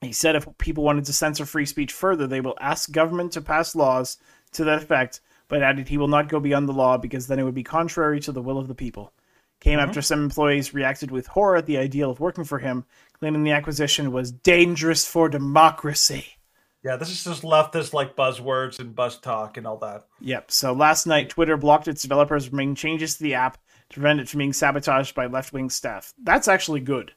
he 0.00 0.12
said 0.12 0.34
if 0.34 0.46
people 0.58 0.82
wanted 0.84 1.04
to 1.04 1.12
censor 1.12 1.46
free 1.46 1.66
speech 1.66 1.92
further, 1.92 2.26
they 2.26 2.40
will 2.40 2.58
ask 2.60 2.90
government 2.90 3.32
to 3.32 3.40
pass 3.40 3.76
laws 3.76 4.18
to 4.52 4.64
that 4.64 4.82
effect, 4.82 5.20
but 5.46 5.62
added 5.62 5.88
he 5.88 5.98
will 5.98 6.08
not 6.08 6.28
go 6.28 6.40
beyond 6.40 6.68
the 6.68 6.72
law 6.72 6.96
because 6.98 7.26
then 7.26 7.38
it 7.38 7.44
would 7.44 7.54
be 7.54 7.62
contrary 7.62 8.18
to 8.20 8.32
the 8.32 8.42
will 8.42 8.58
of 8.58 8.66
the 8.68 8.74
people. 8.74 9.12
Came 9.60 9.78
after 9.78 10.00
some 10.00 10.22
employees 10.22 10.72
reacted 10.72 11.10
with 11.10 11.26
horror 11.26 11.56
at 11.56 11.66
the 11.66 11.76
idea 11.76 12.08
of 12.08 12.18
working 12.18 12.44
for 12.44 12.58
him, 12.58 12.86
claiming 13.20 13.44
the 13.44 13.52
acquisition 13.52 14.12
was 14.12 14.32
dangerous 14.32 15.06
for 15.06 15.28
democracy. 15.28 16.38
Yeah, 16.82 16.96
this 16.96 17.10
is 17.10 17.22
just 17.22 17.42
leftist 17.42 17.92
like 17.92 18.16
buzzwords 18.16 18.80
and 18.80 18.94
buzz 18.94 19.18
talk 19.18 19.56
and 19.56 19.66
all 19.66 19.76
that. 19.78 20.06
Yep. 20.20 20.50
So 20.50 20.72
last 20.72 21.06
night, 21.06 21.28
Twitter 21.28 21.56
blocked 21.56 21.88
its 21.88 22.02
developers 22.02 22.46
from 22.46 22.56
making 22.56 22.76
changes 22.76 23.16
to 23.16 23.22
the 23.22 23.34
app 23.34 23.58
to 23.90 23.94
prevent 23.94 24.20
it 24.20 24.28
from 24.28 24.38
being 24.38 24.54
sabotaged 24.54 25.14
by 25.14 25.26
left 25.26 25.52
wing 25.52 25.68
staff. 25.68 26.14
That's 26.22 26.48
actually 26.48 26.80
good. 26.80 27.12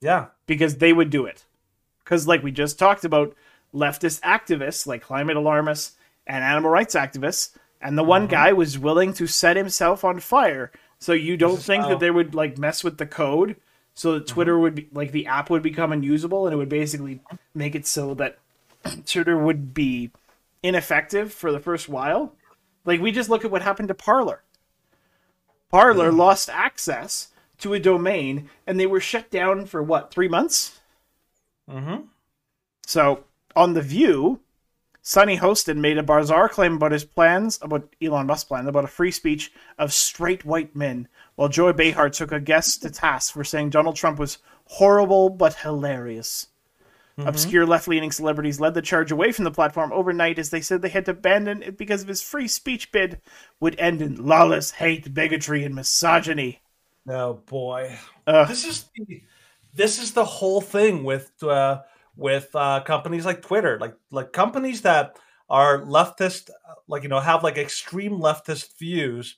Yeah. 0.00 0.26
because 0.46 0.76
they 0.76 0.92
would 0.92 1.10
do 1.10 1.26
it. 1.26 1.44
Because, 2.04 2.28
like 2.28 2.42
we 2.42 2.52
just 2.52 2.78
talked 2.78 3.04
about, 3.04 3.34
leftist 3.74 4.20
activists 4.20 4.86
like 4.86 5.02
climate 5.02 5.36
alarmists 5.36 5.96
and 6.26 6.44
animal 6.44 6.70
rights 6.70 6.94
activists, 6.94 7.56
and 7.80 7.96
the 7.96 8.04
one 8.04 8.22
mm-hmm. 8.22 8.32
guy 8.32 8.52
was 8.52 8.78
willing 8.78 9.12
to 9.14 9.26
set 9.26 9.56
himself 9.56 10.04
on 10.04 10.20
fire. 10.20 10.70
So 10.98 11.12
you 11.12 11.36
don't 11.36 11.58
is 11.58 11.66
think 11.66 11.84
how- 11.84 11.90
that 11.90 12.00
they 12.00 12.10
would 12.10 12.34
like 12.34 12.58
mess 12.58 12.84
with 12.84 12.98
the 12.98 13.06
code, 13.06 13.56
so 13.98 14.12
that 14.12 14.28
Twitter 14.28 14.56
would 14.56 14.76
be 14.76 14.88
like 14.92 15.10
the 15.10 15.26
app 15.26 15.50
would 15.50 15.60
become 15.60 15.90
unusable, 15.90 16.46
and 16.46 16.54
it 16.54 16.56
would 16.56 16.68
basically 16.68 17.18
make 17.52 17.74
it 17.74 17.84
so 17.84 18.14
that 18.14 18.38
Twitter 19.06 19.36
would 19.36 19.74
be 19.74 20.12
ineffective 20.62 21.32
for 21.32 21.50
the 21.50 21.58
first 21.58 21.88
while. 21.88 22.32
Like 22.84 23.00
we 23.00 23.10
just 23.10 23.28
look 23.28 23.44
at 23.44 23.50
what 23.50 23.62
happened 23.62 23.88
to 23.88 23.94
Parler. 23.94 24.44
Parler 25.68 26.12
lost 26.12 26.48
access 26.48 27.32
to 27.58 27.74
a 27.74 27.80
domain, 27.80 28.48
and 28.68 28.78
they 28.78 28.86
were 28.86 29.00
shut 29.00 29.32
down 29.32 29.66
for 29.66 29.82
what 29.82 30.12
three 30.12 30.28
months. 30.28 30.78
Mm-hmm. 31.68 32.02
So 32.86 33.24
on 33.56 33.74
the 33.74 33.82
View, 33.82 34.38
Sunny 35.08 35.38
Hostin 35.38 35.78
made 35.78 35.96
a 35.96 36.02
bizarre 36.02 36.50
claim 36.50 36.74
about 36.74 36.92
his 36.92 37.06
plans 37.06 37.58
about 37.62 37.88
Elon 38.02 38.26
Musk's 38.26 38.44
plan 38.44 38.68
about 38.68 38.84
a 38.84 38.88
free 38.88 39.10
speech 39.10 39.50
of 39.78 39.90
straight 39.90 40.44
white 40.44 40.76
men, 40.76 41.08
while 41.34 41.48
Joy 41.48 41.72
Behar 41.72 42.10
took 42.10 42.30
a 42.30 42.38
guest 42.38 42.82
to 42.82 42.90
task 42.90 43.32
for 43.32 43.42
saying 43.42 43.70
Donald 43.70 43.96
Trump 43.96 44.18
was 44.18 44.36
horrible 44.66 45.30
but 45.30 45.54
hilarious. 45.54 46.48
Obscure 47.16 47.64
left-leaning 47.64 48.12
celebrities 48.12 48.60
led 48.60 48.74
the 48.74 48.82
charge 48.82 49.10
away 49.10 49.32
from 49.32 49.44
the 49.44 49.50
platform 49.50 49.94
overnight 49.94 50.38
as 50.38 50.50
they 50.50 50.60
said 50.60 50.82
they 50.82 50.90
had 50.90 51.06
to 51.06 51.12
abandon 51.12 51.62
it 51.62 51.78
because 51.78 52.02
of 52.02 52.08
his 52.08 52.20
free 52.20 52.46
speech 52.46 52.92
bid 52.92 53.18
would 53.60 53.80
end 53.80 54.02
in 54.02 54.26
lawless 54.26 54.72
hate, 54.72 55.14
bigotry, 55.14 55.64
and 55.64 55.74
misogyny. 55.74 56.60
Oh 57.08 57.32
boy. 57.46 57.98
Ugh. 58.26 58.46
this 58.46 58.66
is 58.66 58.84
the, 58.94 59.22
this 59.72 59.98
is 59.98 60.12
the 60.12 60.26
whole 60.26 60.60
thing 60.60 61.02
with 61.02 61.32
uh, 61.42 61.80
with 62.18 62.50
uh, 62.54 62.82
companies 62.82 63.24
like 63.24 63.40
Twitter, 63.40 63.78
like 63.80 63.94
like 64.10 64.32
companies 64.32 64.82
that 64.82 65.16
are 65.48 65.80
leftist, 65.82 66.50
like 66.88 67.02
you 67.04 67.08
know, 67.08 67.20
have 67.20 67.42
like 67.44 67.56
extreme 67.56 68.20
leftist 68.20 68.76
views. 68.78 69.36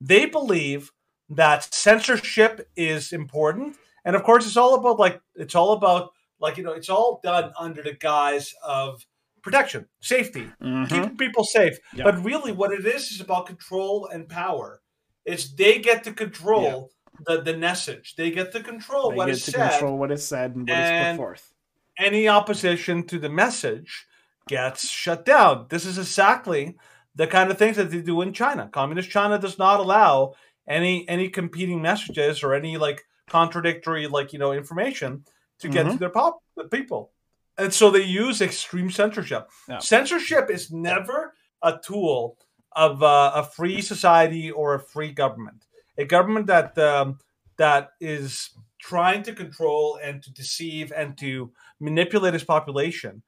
They 0.00 0.26
believe 0.26 0.92
that 1.30 1.72
censorship 1.74 2.68
is 2.76 3.12
important, 3.12 3.76
and 4.04 4.14
of 4.14 4.22
course, 4.22 4.46
it's 4.46 4.56
all 4.56 4.74
about 4.74 4.98
like 4.98 5.20
it's 5.34 5.54
all 5.54 5.72
about 5.72 6.10
like 6.38 6.56
you 6.58 6.62
know, 6.62 6.72
it's 6.72 6.90
all 6.90 7.20
done 7.24 7.52
under 7.58 7.82
the 7.82 7.94
guise 7.94 8.54
of 8.62 9.04
protection, 9.42 9.86
safety, 10.00 10.46
Mhm. 10.62 10.88
keeping 10.88 11.16
people 11.16 11.44
safe. 11.44 11.78
Yeah. 11.94 12.04
But 12.04 12.22
really, 12.22 12.52
what 12.52 12.72
it 12.72 12.84
is 12.84 13.10
is 13.10 13.20
about 13.20 13.46
control 13.46 14.06
and 14.12 14.28
power. 14.28 14.82
It's 15.24 15.52
they 15.54 15.78
get 15.78 16.04
to 16.04 16.12
control 16.12 16.90
the, 17.26 17.40
the 17.42 17.56
message. 17.56 18.14
They 18.16 18.30
get 18.30 18.52
to 18.52 18.60
control 18.62 19.10
They 19.10 19.16
what 19.16 19.30
is 19.30 19.42
said. 19.44 19.70
control 19.70 19.96
what 19.98 20.10
is 20.12 20.26
said 20.26 20.54
and 20.54 20.68
what 20.68 20.76
what 20.76 20.84
is 20.84 21.08
put 21.08 21.16
forth. 21.16 21.52
Any 22.00 22.28
opposition 22.28 23.06
to 23.08 23.18
the 23.18 23.28
message 23.28 24.06
gets 24.48 24.88
shut 24.88 25.24
down. 25.26 25.66
This 25.68 25.84
is 25.84 25.98
exactly 25.98 26.76
the 27.14 27.26
kind 27.26 27.50
of 27.50 27.58
things 27.58 27.76
that 27.76 27.90
they 27.90 28.00
do 28.00 28.22
in 28.22 28.32
China. 28.32 28.68
Communist 28.72 29.10
China 29.10 29.38
does 29.38 29.58
not 29.58 29.80
allow 29.80 30.32
any 30.66 31.06
any 31.08 31.28
competing 31.28 31.82
messages 31.82 32.42
or 32.42 32.54
any 32.54 32.76
like 32.78 33.04
contradictory 33.28 34.06
like 34.06 34.32
you 34.32 34.38
know 34.38 34.52
information 34.52 35.24
to 35.58 35.68
get 35.68 35.86
Mhm. 35.86 35.92
to 35.92 35.98
their 35.98 36.10
pop 36.10 36.38
the 36.56 36.64
people. 36.64 37.10
And 37.58 37.72
so 37.72 37.90
they 37.90 38.02
use 38.02 38.40
extreme 38.40 38.90
censorship. 38.90 39.50
Yeah. 39.68 39.78
Censorship 39.78 40.48
is 40.50 40.70
never 40.70 41.34
a 41.62 41.78
tool 41.84 42.38
of 42.72 43.02
uh, 43.02 43.32
a 43.34 43.44
free 43.44 43.82
society 43.82 44.50
or 44.50 44.74
a 44.74 44.80
free 44.80 45.12
government. 45.12 45.66
A 45.98 46.04
government 46.06 46.46
that 46.46 46.78
um, 46.78 47.18
that 47.58 47.90
is 48.00 48.50
trying 48.80 49.22
to 49.24 49.32
control 49.34 49.98
and 50.02 50.22
to 50.22 50.32
deceive 50.32 50.92
and 50.92 51.16
to 51.18 51.52
manipulate 51.80 52.32
his 52.34 52.44
population. 52.44 53.22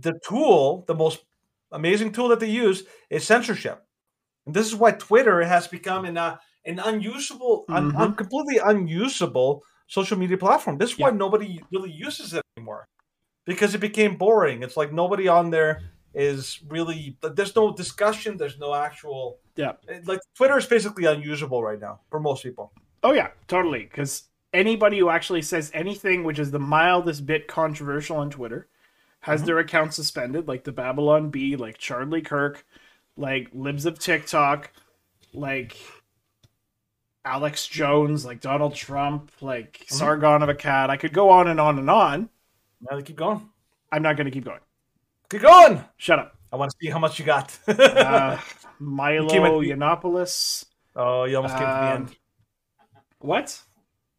The 0.00 0.18
tool, 0.26 0.84
the 0.86 0.94
most 0.94 1.24
amazing 1.72 2.12
tool 2.12 2.28
that 2.28 2.40
they 2.40 2.48
use, 2.50 2.84
is 3.10 3.26
censorship. 3.26 3.84
And 4.46 4.54
this 4.54 4.66
is 4.66 4.74
why 4.74 4.92
Twitter 4.92 5.42
has 5.42 5.68
become 5.68 6.04
an 6.04 6.16
uh, 6.18 6.36
an 6.66 6.78
unusable, 6.78 7.64
un, 7.68 7.92
Mhm. 7.92 8.00
un- 8.00 8.14
completely 8.14 8.56
unusable 8.58 9.62
social 9.86 10.16
media 10.18 10.38
platform. 10.38 10.78
This 10.78 10.92
is 10.92 10.98
why 10.98 11.10
nobody 11.10 11.60
really 11.70 11.90
uses 11.92 12.32
it 12.32 12.42
anymore 12.56 12.86
because 13.44 13.74
it 13.74 13.80
became 13.80 14.16
boring. 14.16 14.62
It's 14.62 14.76
like 14.76 14.90
nobody 14.92 15.28
on 15.28 15.50
there 15.50 15.82
is 16.14 16.60
really. 16.68 17.18
There's 17.20 17.54
no 17.54 17.74
discussion. 17.74 18.38
There's 18.38 18.58
no 18.58 18.74
actual. 18.74 19.40
Yeah. 19.56 19.72
Like 20.06 20.20
Twitter 20.36 20.56
is 20.56 20.66
basically 20.66 21.04
unusable 21.04 21.62
right 21.62 21.80
now 21.80 22.00
for 22.10 22.18
most 22.18 22.42
people. 22.42 22.72
Oh 23.02 23.12
yeah, 23.12 23.28
totally. 23.46 23.82
Because 23.84 24.30
anybody 24.54 24.98
who 24.98 25.10
actually 25.10 25.42
says 25.42 25.70
anything 25.74 26.24
which 26.24 26.38
is 26.38 26.50
the 26.50 26.58
mildest 26.58 27.26
bit 27.26 27.46
controversial 27.48 28.16
on 28.16 28.30
Twitter 28.30 28.68
has 29.20 29.40
Mm-hmm. 29.40 29.46
their 29.46 29.58
account 29.58 29.92
suspended, 29.94 30.46
like 30.48 30.64
the 30.64 30.72
Babylon 30.72 31.30
Bee, 31.30 31.56
like 31.56 31.76
Charlie 31.78 32.20
Kirk, 32.22 32.64
like 33.16 33.48
Libs 33.52 33.84
of 33.86 33.98
TikTok, 33.98 34.70
like 35.32 35.76
Alex 37.24 37.66
Jones, 37.66 38.24
like 38.24 38.40
Donald 38.40 38.74
Trump, 38.74 39.30
like 39.40 39.78
Mm-hmm. 39.84 39.94
Sargon 39.96 40.42
of 40.42 40.48
Akkad. 40.50 40.90
I 40.90 40.96
could 40.96 41.12
go 41.12 41.30
on 41.30 41.48
and 41.48 41.58
on 41.60 41.78
and 41.78 41.88
on. 41.90 42.28
Now 42.80 42.96
they 42.96 43.02
keep 43.02 43.16
going. 43.16 43.48
I'm 43.90 44.02
not 44.02 44.16
going 44.16 44.26
to 44.26 44.30
keep 44.30 44.44
going. 44.44 44.60
Keep 45.30 45.42
going. 45.42 45.82
Shut 45.96 46.18
up. 46.18 46.36
I 46.52 46.56
want 46.56 46.70
to 46.70 46.76
see 46.80 46.90
how 46.90 46.98
much 46.98 47.18
you 47.18 47.24
got. 47.24 47.56
Uh, 47.66 48.36
Milo 48.78 49.28
the- 49.28 49.68
Yiannopoulos. 49.70 50.66
oh, 50.96 51.24
you 51.24 51.36
almost 51.36 51.56
came 51.56 51.66
Um, 51.66 51.74
to 51.74 51.80
the 51.80 51.92
end. 52.10 52.16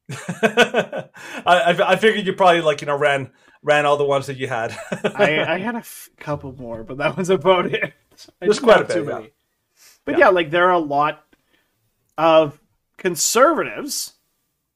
I, 0.12 1.10
I 1.45 1.91
I 1.91 1.95
figured 1.95 2.26
you 2.26 2.34
probably 2.34 2.62
like 2.62 2.82
you 2.82 2.88
know 2.88 2.97
ran 2.97 3.32
ran 3.64 3.86
all 3.86 3.97
the 3.97 4.06
ones 4.06 4.28
that 4.28 4.38
you 4.38 4.47
had. 4.47 4.78
I, 5.16 5.43
I 5.56 5.58
had 5.60 5.76
a 5.76 5.80
f- 5.80 6.10
couple 6.18 6.53
more, 6.53 6.84
but 6.84 6.97
that 6.97 7.18
was 7.18 7.30
about 7.30 7.66
it. 7.68 7.84
I 8.41 8.45
There's 8.45 8.60
quite 8.60 8.82
a 8.82 8.86
bit, 8.86 9.06
yeah. 9.08 9.22
But 10.06 10.18
yeah. 10.20 10.30
like 10.30 10.51
there 10.51 10.68
are 10.68 10.74
a 10.74 10.80
lot 10.80 11.24
of 12.18 12.60
conservatives 12.97 14.14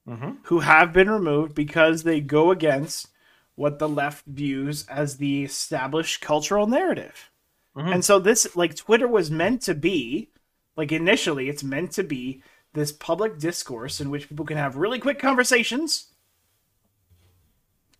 Mhm. 0.08 0.38
who 0.46 0.62
have 0.62 0.92
been 0.92 1.10
removed 1.10 1.54
because 1.54 2.02
they 2.02 2.20
go 2.20 2.50
against 2.50 3.10
what 3.54 3.78
the 3.78 3.88
left 3.88 4.26
views 4.26 4.88
as 4.88 5.18
the 5.18 5.44
established 5.44 6.20
cultural 6.22 6.66
narrative. 6.66 7.30
Mhm. 7.76 7.94
And 7.94 8.06
so 8.06 8.18
this 8.18 8.56
like 8.56 8.76
Twitter 8.76 9.08
was 9.08 9.30
meant 9.30 9.62
to 9.64 9.76
be 9.76 10.32
like 10.76 10.92
initially 10.92 11.48
it's 11.48 11.64
meant 11.64 11.92
to 11.92 12.04
be 12.04 12.42
this 12.80 12.92
public 12.92 13.38
discourse 13.38 14.02
in 14.02 14.10
which 14.10 14.30
people 14.30 14.46
can 14.46 14.58
have 14.58 14.76
really 14.76 15.00
quick 15.00 15.20
conversations 15.20 16.08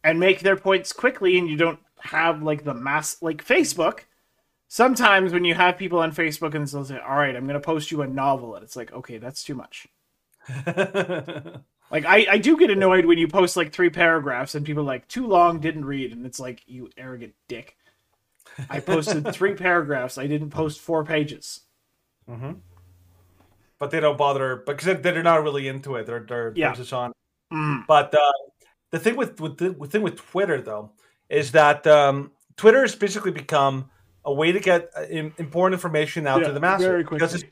and 0.04 0.20
make 0.20 0.40
their 0.40 0.56
points 0.56 0.94
quickly 0.94 1.38
and 1.38 1.50
you 1.50 1.58
don't 1.58 1.80
have 2.00 2.42
like 2.42 2.64
the 2.64 2.74
mass 2.74 3.22
like 3.22 3.46
Facebook 3.46 4.02
sometimes 4.68 5.34
when 5.34 5.44
you 5.44 5.54
have 5.54 5.78
people 5.78 6.00
on 6.00 6.14
Facebook 6.14 6.56
and 6.56 6.66
they'll 6.68 6.86
say, 6.86 7.00
"All 7.00 7.18
right, 7.18 7.36
I'm 7.36 7.46
going 7.46 7.56
to 7.56 7.60
post 7.60 7.92
you 7.92 8.02
a 8.02 8.08
novel," 8.08 8.56
and 8.56 8.64
it's 8.64 8.76
like, 8.76 8.94
okay, 8.94 9.18
that's 9.18 9.44
too 9.44 9.56
much. 9.56 9.88
Like 11.92 12.06
I, 12.06 12.26
I 12.30 12.38
do 12.38 12.58
get 12.58 12.70
annoyed 12.70 13.06
when 13.06 13.18
you 13.18 13.28
post 13.28 13.58
like 13.58 13.74
three 13.74 13.90
paragraphs 13.90 14.56
and 14.56 14.66
people 14.66 14.84
are 14.84 14.86
like 14.86 15.08
too 15.08 15.26
long, 15.26 15.60
didn't 15.60 15.86
read, 15.86 16.12
and 16.12 16.26
it's 16.26 16.40
like 16.40 16.62
you 16.68 16.90
arrogant 16.98 17.34
dick. 17.48 17.78
I 18.70 18.80
posted 18.80 19.28
three 19.34 19.56
paragraphs. 19.56 20.18
I 20.18 20.28
didn't 20.28 20.52
post 20.52 20.80
four 20.80 21.04
pages. 21.04 21.62
Mm-hmm. 22.30 22.52
But 23.80 23.92
they 23.92 24.00
don't 24.00 24.18
bother 24.18 24.64
because 24.66 25.02
they're 25.02 25.24
not 25.24 25.44
really 25.44 25.68
into 25.68 25.96
it. 25.96 26.06
They're 26.06 26.26
they're, 26.28 26.54
Yeah. 26.56 26.74
just 26.74 26.94
on. 26.94 27.12
Mm. 27.52 27.86
But 27.88 28.14
uh, 28.14 28.20
the 28.92 29.00
thing 29.00 29.16
with 29.16 29.40
with 29.40 29.58
the, 29.58 29.74
thing 29.88 30.02
with 30.02 30.18
Twitter 30.18 30.62
though 30.62 30.92
is 31.30 31.52
that 31.54 31.88
um, 31.88 32.32
Twitter 32.58 32.82
has 32.82 32.96
basically 32.96 33.32
become 33.32 33.90
a 34.26 34.34
way 34.34 34.52
to 34.52 34.60
get 34.60 34.90
uh, 34.98 35.04
important 35.38 35.74
information 35.74 36.28
out 36.28 36.42
Yeah, 36.42 36.48
to 36.48 36.54
the 36.54 36.60
masses. 36.60 36.86
very 36.88 37.04
Because 37.04 37.34
it's, 37.36 37.46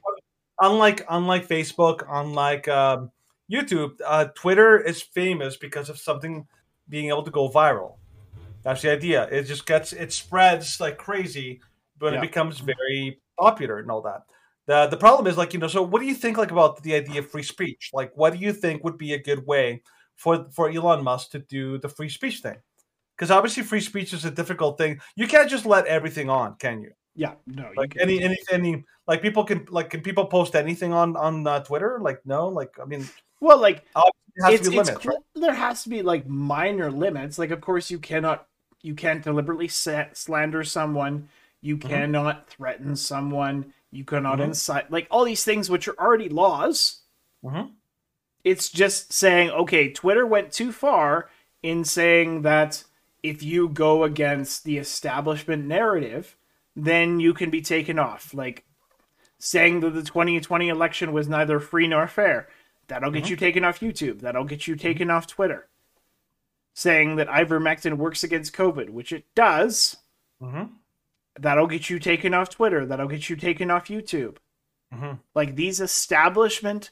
unlike 0.59 1.05
unlike 1.09 1.47
Facebook, 1.47 2.05
unlike 2.09 2.67
um, 2.67 3.11
YouTube, 3.51 3.93
uh, 4.05 4.25
Twitter 4.35 4.77
is 4.79 5.01
famous 5.01 5.55
because 5.57 5.89
of 5.89 5.97
something 5.97 6.45
being 6.89 7.07
able 7.09 7.23
to 7.23 7.31
go 7.31 7.49
viral. 7.49 7.95
That's 8.63 8.81
the 8.81 8.91
idea. 8.91 9.27
It 9.31 9.43
just 9.43 9.65
gets 9.65 9.93
it 9.93 10.11
spreads 10.11 10.79
like 10.81 10.97
crazy, 10.97 11.61
but 11.97 12.11
Yeah. 12.13 12.19
it 12.19 12.21
becomes 12.21 12.59
very 12.59 13.19
popular 13.39 13.77
and 13.79 13.89
all 13.89 14.01
that. 14.01 14.23
The 14.67 14.87
the 14.87 14.97
problem 14.97 15.27
is 15.27 15.37
like 15.37 15.53
you 15.53 15.59
know. 15.59 15.67
So 15.67 15.81
what 15.81 15.99
do 16.01 16.05
you 16.05 16.13
think 16.15 16.37
like 16.37 16.51
about 16.51 16.83
the 16.83 16.93
idea 16.95 17.19
of 17.19 17.29
free 17.29 17.43
speech? 17.43 17.91
Like, 17.93 18.11
what 18.15 18.33
do 18.33 18.39
you 18.39 18.53
think 18.53 18.83
would 18.83 18.97
be 18.97 19.13
a 19.13 19.21
good 19.21 19.45
way 19.45 19.81
for 20.15 20.47
for 20.51 20.69
Elon 20.69 21.03
Musk 21.03 21.31
to 21.31 21.39
do 21.39 21.77
the 21.77 21.89
free 21.89 22.09
speech 22.09 22.39
thing? 22.39 22.57
Because 23.15 23.31
obviously, 23.31 23.63
free 23.63 23.81
speech 23.81 24.13
is 24.13 24.25
a 24.25 24.31
difficult 24.31 24.77
thing. 24.77 24.99
You 25.15 25.27
can't 25.27 25.49
just 25.49 25.65
let 25.65 25.87
everything 25.87 26.29
on, 26.29 26.55
can 26.59 26.81
you? 26.81 26.91
Yeah, 27.15 27.33
no, 27.47 27.71
Like 27.75 27.95
any 27.99 28.21
any 28.21 28.37
any 28.51 28.83
like 29.07 29.23
people 29.23 29.43
can 29.43 29.65
like 29.71 29.89
can 29.89 30.01
people 30.01 30.25
post 30.25 30.53
anything 30.55 30.93
on 30.93 31.15
on 31.17 31.47
uh, 31.47 31.61
Twitter? 31.61 31.99
Like 31.99 32.19
no, 32.25 32.47
like 32.49 32.77
I 32.79 32.85
mean, 32.85 33.07
well, 33.39 33.59
like 33.59 33.85
has 33.95 34.53
it's, 34.53 34.67
it's 34.67 34.69
limits, 34.69 35.01
cl- 35.01 35.15
right? 35.15 35.23
there 35.33 35.53
has 35.55 35.81
to 35.83 35.89
be 35.89 36.03
like 36.03 36.27
minor 36.27 36.91
limits. 36.91 37.39
Like, 37.39 37.49
of 37.49 37.59
course, 37.61 37.89
you 37.89 37.97
cannot 37.97 38.45
you 38.83 38.93
can't 38.93 39.23
deliberately 39.23 39.67
sa- 39.67 40.13
slander 40.13 40.63
someone. 40.63 41.29
You 41.61 41.77
Mm-hmm. 41.77 41.89
cannot 41.89 42.49
threaten 42.49 42.95
someone. 42.95 43.73
You 43.91 44.03
cannot 44.03 44.39
Mhm. 44.39 44.45
incite 44.45 44.91
like 44.91 45.07
all 45.09 45.23
these 45.23 45.43
things 45.43 45.69
which 45.69 45.87
are 45.87 45.97
already 45.99 46.29
laws. 46.29 47.01
Mhm. 47.43 47.71
It's 48.43 48.69
just 48.69 49.13
saying, 49.13 49.49
okay, 49.51 49.91
Twitter 49.91 50.25
went 50.25 50.51
too 50.51 50.71
far 50.71 51.29
in 51.63 51.83
saying 51.83 52.41
that 52.43 52.83
if 53.23 53.41
you 53.41 53.67
go 53.69 54.03
against 54.03 54.63
the 54.63 54.77
establishment 54.77 55.65
narrative, 55.65 56.37
then 56.75 57.19
you 57.19 57.33
can 57.33 57.49
be 57.49 57.61
taken 57.61 57.97
off. 57.97 58.33
Like 58.33 58.65
saying 59.39 59.79
that 59.81 59.91
the 59.91 60.03
2020 60.03 60.69
election 60.69 61.11
was 61.13 61.27
neither 61.27 61.59
free 61.59 61.87
nor 61.87 62.07
fair. 62.07 62.47
That'll 62.87 63.11
get 63.11 63.29
you 63.29 63.35
taken 63.35 63.63
off 63.65 63.79
YouTube. 63.81 64.21
That'll 64.21 64.45
get 64.45 64.67
you 64.67 64.75
taken 64.75 65.09
off 65.09 65.27
Twitter. 65.27 65.67
Saying 66.73 67.15
that 67.17 67.27
ivermectin 67.27 67.97
works 67.97 68.23
against 68.23 68.55
COVID, 68.55 68.89
which 68.91 69.11
it 69.11 69.25
does. 69.35 69.97
Mhm. 70.41 70.76
That'll 71.39 71.67
get 71.67 71.89
you 71.89 71.99
taken 71.99 72.33
off 72.33 72.49
Twitter. 72.49 72.85
That'll 72.85 73.07
get 73.07 73.29
you 73.29 73.35
taken 73.35 73.69
off 73.71 73.87
YouTube. 73.87 74.37
Mhm. 74.93 75.19
Like 75.35 75.55
these 75.55 75.79
establishment 75.81 76.91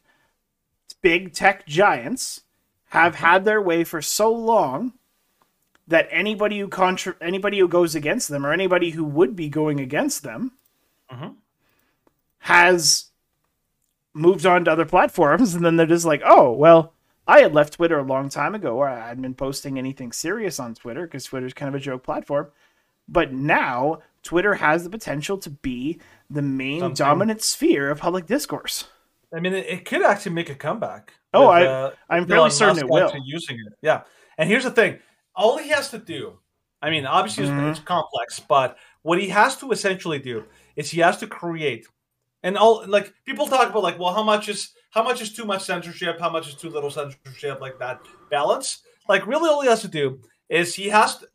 big 1.01 1.33
tech 1.33 1.65
giants 1.65 2.41
have 2.89 3.15
had 3.15 3.45
their 3.45 3.61
way 3.61 3.83
for 3.83 4.01
so 4.01 4.31
long 4.31 4.93
that 5.87 6.07
anybody 6.11 6.59
who 6.59 6.67
contra- 6.67 7.15
anybody 7.21 7.59
who 7.59 7.67
goes 7.67 7.93
against 7.95 8.27
them 8.29 8.45
or 8.45 8.51
anybody 8.51 8.91
who 8.91 9.03
would 9.03 9.35
be 9.35 9.49
going 9.49 9.79
against 9.79 10.23
them 10.23 10.51
Mhm. 11.11 11.35
has 12.39 13.11
moved 14.13 14.45
on 14.45 14.65
to 14.65 14.71
other 14.71 14.85
platforms 14.85 15.53
and 15.55 15.65
then 15.65 15.75
they're 15.75 15.85
just 15.85 16.05
like 16.05 16.21
oh 16.25 16.51
well 16.51 16.93
i 17.27 17.41
had 17.41 17.53
left 17.53 17.73
twitter 17.73 17.99
a 17.99 18.03
long 18.03 18.29
time 18.29 18.55
ago 18.55 18.77
or 18.77 18.87
i 18.87 19.07
hadn't 19.07 19.21
been 19.21 19.33
posting 19.35 19.77
anything 19.77 20.11
serious 20.11 20.59
on 20.59 20.73
twitter 20.73 21.03
because 21.05 21.25
twitter's 21.25 21.53
kind 21.53 21.67
of 21.69 21.75
a 21.75 21.83
joke 21.83 22.01
platform 22.03 22.47
but 23.07 23.33
now 23.33 23.99
twitter 24.25 24.55
has 24.55 24.83
the 24.83 24.89
potential 24.89 25.37
to 25.37 25.49
be 25.49 25.99
the 26.29 26.41
main 26.41 26.81
Something- 26.81 26.95
dominant 26.95 27.41
sphere 27.41 27.89
of 27.89 27.99
public 27.99 28.25
discourse 28.25 28.85
I 29.35 29.39
mean, 29.41 29.53
it, 29.53 29.65
it 29.65 29.85
could 29.85 30.01
actually 30.01 30.31
make 30.33 30.49
a 30.49 30.55
comeback. 30.55 31.11
Oh, 31.33 31.41
with, 31.49 31.49
I- 31.49 31.65
uh, 31.65 31.91
I'm 32.09 32.25
fairly 32.25 32.49
certain 32.51 32.87
Musk 32.87 33.15
it 33.15 33.17
will. 33.19 33.25
Using 33.25 33.57
it, 33.57 33.73
yeah. 33.81 34.03
And 34.37 34.47
here's 34.49 34.63
the 34.63 34.71
thing: 34.71 34.99
all 35.35 35.57
he 35.57 35.69
has 35.69 35.89
to 35.89 35.97
do, 35.97 36.39
I 36.81 36.89
mean, 36.89 37.05
obviously 37.05 37.43
it's- 37.45 37.59
Mhm. 37.59 37.71
it's 37.71 37.79
complex, 37.81 38.39
but 38.39 38.77
what 39.01 39.19
he 39.19 39.27
has 39.29 39.57
to 39.57 39.71
essentially 39.71 40.19
do 40.19 40.45
is 40.77 40.89
he 40.91 41.01
has 41.01 41.17
to 41.17 41.27
create, 41.27 41.85
and 42.43 42.57
all 42.57 42.85
like 42.87 43.13
people 43.25 43.47
talk 43.47 43.69
about 43.69 43.83
like, 43.83 43.99
well, 43.99 44.13
how 44.13 44.23
much 44.23 44.47
is 44.47 44.73
how 44.91 45.03
much 45.03 45.21
is 45.21 45.33
too 45.33 45.43
much 45.43 45.63
censorship, 45.65 46.17
how 46.21 46.29
much 46.29 46.47
is 46.47 46.55
too 46.55 46.69
little 46.69 46.91
censorship, 46.91 47.59
like 47.59 47.77
that 47.79 47.99
balance. 48.31 48.83
Like, 49.09 49.27
really, 49.27 49.49
all 49.49 49.61
he 49.61 49.67
has 49.67 49.81
to 49.81 49.89
do 49.89 50.21
is 50.47 50.73
he 50.75 50.87
has 50.89 51.17
to 51.17 51.27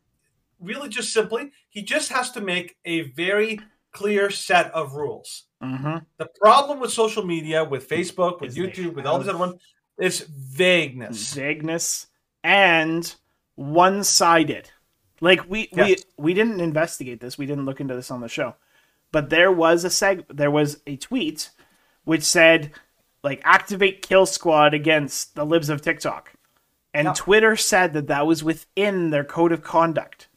really 0.61 0.89
just 0.89 1.13
simply 1.13 1.51
he 1.69 1.83
just 1.83 2.11
has 2.13 2.31
to 2.33 2.41
make 2.41 2.77
a 2.85 3.03
very 3.13 3.61
clear 3.93 4.31
set 4.31 4.71
of 4.73 4.95
rules. 4.95 5.45
mm-hmm. 5.63 5.97
The 6.19 6.27
problem 6.41 6.81
with 6.81 6.93
social 6.93 7.25
media, 7.25 7.65
with 7.65 7.89
Facebook, 7.89 8.41
with 8.41 8.51
Is 8.51 8.57
YouTube, 8.57 8.95
with 8.95 9.07
all 9.07 9.19
these 9.19 9.29
other 9.29 9.39
ones, 9.39 9.61
is 9.99 10.21
vagueness. 10.21 11.35
vagueness 11.35 12.07
and 12.45 13.15
one-sided 13.57 14.71
like 15.21 15.49
we 15.51 15.69
we 15.73 15.97
we 16.17 16.33
didn't 16.33 16.61
investigate 16.61 17.21
this 17.21 17.37
we 17.37 17.45
didn't 17.45 17.67
look 17.67 17.81
into 17.81 17.95
this 17.95 18.11
on 18.11 18.23
the 18.23 18.29
show 18.29 18.55
but 19.13 19.29
there 19.29 19.53
was 19.53 19.85
a 19.85 19.89
seg 19.89 20.25
there 20.35 20.51
was 20.51 20.81
a 20.87 20.97
tweet 20.97 21.51
which 22.05 22.23
said 22.23 22.73
like 23.23 23.39
activate 23.45 24.01
kill 24.01 24.25
squad 24.25 24.73
against 24.73 25.35
the 25.35 25.45
libs 25.45 25.69
of 25.69 25.83
tiktok 25.83 26.33
and 26.95 27.05
Yeah. 27.05 27.13
twitter 27.15 27.55
said 27.55 27.93
that 27.93 28.07
that 28.07 28.27
was 28.27 28.43
within 28.43 29.11
their 29.11 29.25
code 29.25 29.53
of 29.53 29.63
conduct 29.63 30.29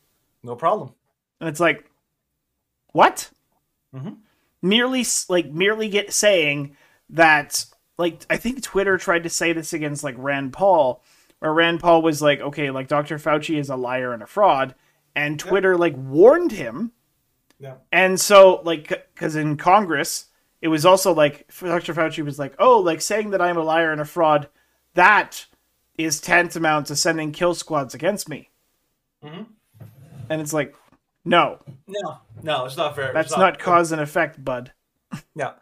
No 0.44 0.56
problem. 0.56 0.92
and 1.40 1.50
it's 1.50 1.60
like 1.60 1.90
what 2.92 3.30
Mhm. 3.94 4.18
merely 4.62 5.06
like 5.30 5.48
merely 5.52 5.90
get 5.90 6.14
saying 6.14 6.76
that 7.10 7.66
like 7.98 8.26
i 8.30 8.38
think 8.38 8.62
twitter 8.62 8.98
tried 8.98 9.24
to 9.24 9.30
say 9.30 9.52
this 9.54 9.74
against 9.74 10.04
like 10.04 10.16
rand 10.18 10.54
paul 10.54 11.02
where 11.40 11.54
rand 11.54 11.80
paul 11.80 12.02
was 12.02 12.22
like 12.22 12.40
okay 12.40 12.72
like 12.72 12.88
dr 12.88 13.18
fauci 13.20 13.58
is 13.58 13.70
a 13.70 13.76
liar 13.76 14.14
and 14.14 14.24
a 14.24 14.28
fraud 14.28 14.74
and 15.16 15.40
twitter 15.40 15.76
like 15.78 15.96
warned 15.98 16.52
him 16.54 16.92
Yeah. 17.60 17.76
and 17.92 18.20
so 18.20 18.62
like 18.64 18.88
because 19.14 19.36
in 19.36 19.58
congress 19.58 20.26
it 20.62 20.70
was 20.70 20.86
also 20.86 21.14
like 21.14 21.48
dr 21.60 21.94
fauci 21.94 22.24
was 22.24 22.40
like 22.40 22.56
oh 22.60 22.80
like 22.80 23.02
saying 23.02 23.32
that 23.32 23.42
i'm 23.42 23.58
a 23.58 23.64
liar 23.64 23.92
and 23.92 24.02
a 24.02 24.06
fraud 24.06 24.50
that 24.94 25.46
is 25.98 26.22
tantamount 26.22 26.88
to 26.88 26.96
sending 26.96 27.32
kill 27.32 27.54
squads 27.54 27.94
against 27.94 28.30
me 28.30 28.50
Mhm. 29.24 29.48
And 30.30 30.42
it's 30.42 30.54
like 30.54 30.76
no 31.26 31.60
No, 31.88 32.18
no, 32.44 32.66
it's 32.66 32.78
not 32.78 32.96
fair. 32.96 33.14
that's 33.14 33.32
It's 33.32 33.38
not 33.38 33.60
cause 33.60 33.92
and 33.92 34.02
effect 34.02 34.44
bud 34.44 34.72
Yeah. 35.36 35.54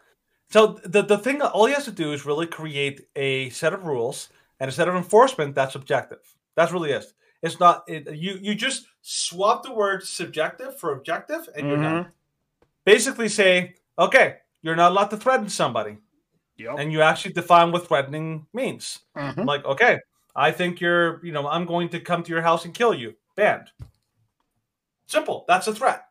So 0.50 0.78
the 0.84 1.02
the 1.02 1.18
thing, 1.18 1.40
all 1.42 1.66
he 1.66 1.72
has 1.74 1.84
to 1.86 1.90
do 1.92 2.12
is 2.12 2.26
really 2.26 2.46
create 2.46 3.06
a 3.16 3.48
set 3.50 3.72
of 3.72 3.84
rules 3.84 4.28
and 4.60 4.68
a 4.68 4.72
set 4.72 4.88
of 4.88 4.94
enforcement 4.94 5.54
that's 5.54 5.74
objective. 5.74 6.20
That's 6.56 6.72
really 6.72 6.90
it. 6.90 7.04
It's 7.42 7.58
not 7.58 7.84
it, 7.88 8.14
you. 8.14 8.38
You 8.40 8.54
just 8.54 8.86
swap 9.00 9.62
the 9.62 9.72
word 9.72 10.02
subjective 10.06 10.78
for 10.78 10.92
objective, 10.92 11.48
and 11.56 11.66
you're 11.68 11.76
done. 11.82 12.06
Basically, 12.84 13.28
say, 13.28 13.74
okay, 13.98 14.36
you're 14.62 14.76
not 14.76 14.92
allowed 14.92 15.08
to 15.10 15.16
threaten 15.16 15.48
somebody, 15.48 15.96
Yep. 16.58 16.76
and 16.78 16.92
you 16.92 17.00
actually 17.02 17.32
define 17.32 17.72
what 17.72 17.88
threatening 17.88 18.46
means. 18.52 19.00
Mhm. 19.16 19.46
Like, 19.46 19.64
okay, 19.64 20.00
I 20.36 20.50
think 20.52 20.80
you're, 20.80 21.24
you 21.24 21.32
know, 21.32 21.48
I'm 21.48 21.64
going 21.66 21.88
to 21.90 22.00
come 22.00 22.22
to 22.22 22.30
your 22.30 22.42
house 22.42 22.64
and 22.66 22.74
kill 22.74 22.94
you. 22.94 23.14
Banned. 23.36 23.70
Simple. 25.12 25.44
That's 25.46 25.66
a 25.66 25.74
threat. 25.74 26.06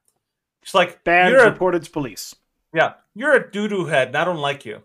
It's 0.62 0.76
like 0.76 1.04
Banned, 1.04 1.32
you're 1.32 1.42
a, 1.48 1.50
reported 1.52 1.84
to 1.84 1.90
police. 1.90 2.36
yeah, 2.74 2.94
you're 3.16 3.34
a 3.34 3.52
doo 3.52 3.68
doo 3.68 3.86
head, 3.86 4.10
and 4.10 4.16
I 4.18 4.24
don't 4.26 4.38
like 4.38 4.64
you. 4.64 4.76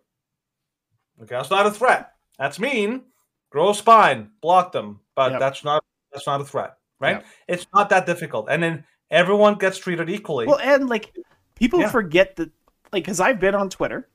Okay, 1.22 1.34
that's 1.34 1.50
not 1.50 1.66
a 1.66 1.70
threat. 1.70 2.12
That's 2.38 2.58
mean. 2.58 3.02
Grow 3.50 3.70
a 3.70 3.74
spine, 3.74 4.30
block 4.40 4.72
them, 4.72 5.00
but 5.14 5.32
Yep. 5.32 5.40
that's 5.40 5.64
not 5.64 5.84
that's 6.12 6.26
not 6.26 6.40
a 6.40 6.44
threat, 6.44 6.78
right? 6.98 7.16
Yep. 7.16 7.26
It's 7.48 7.66
not 7.74 7.90
that 7.90 8.06
difficult, 8.06 8.46
and 8.50 8.62
then 8.62 8.84
everyone 9.10 9.54
gets 9.56 9.76
treated 9.78 10.08
equally. 10.08 10.46
Well, 10.46 10.58
and 10.58 10.88
like 10.88 11.14
people 11.54 11.80
Yeah. 11.80 11.90
forget 11.90 12.36
that, 12.36 12.50
like, 12.92 13.04
because 13.04 13.20
I've 13.20 13.38
been 13.38 13.54
on 13.54 13.68
Twitter, 13.70 14.08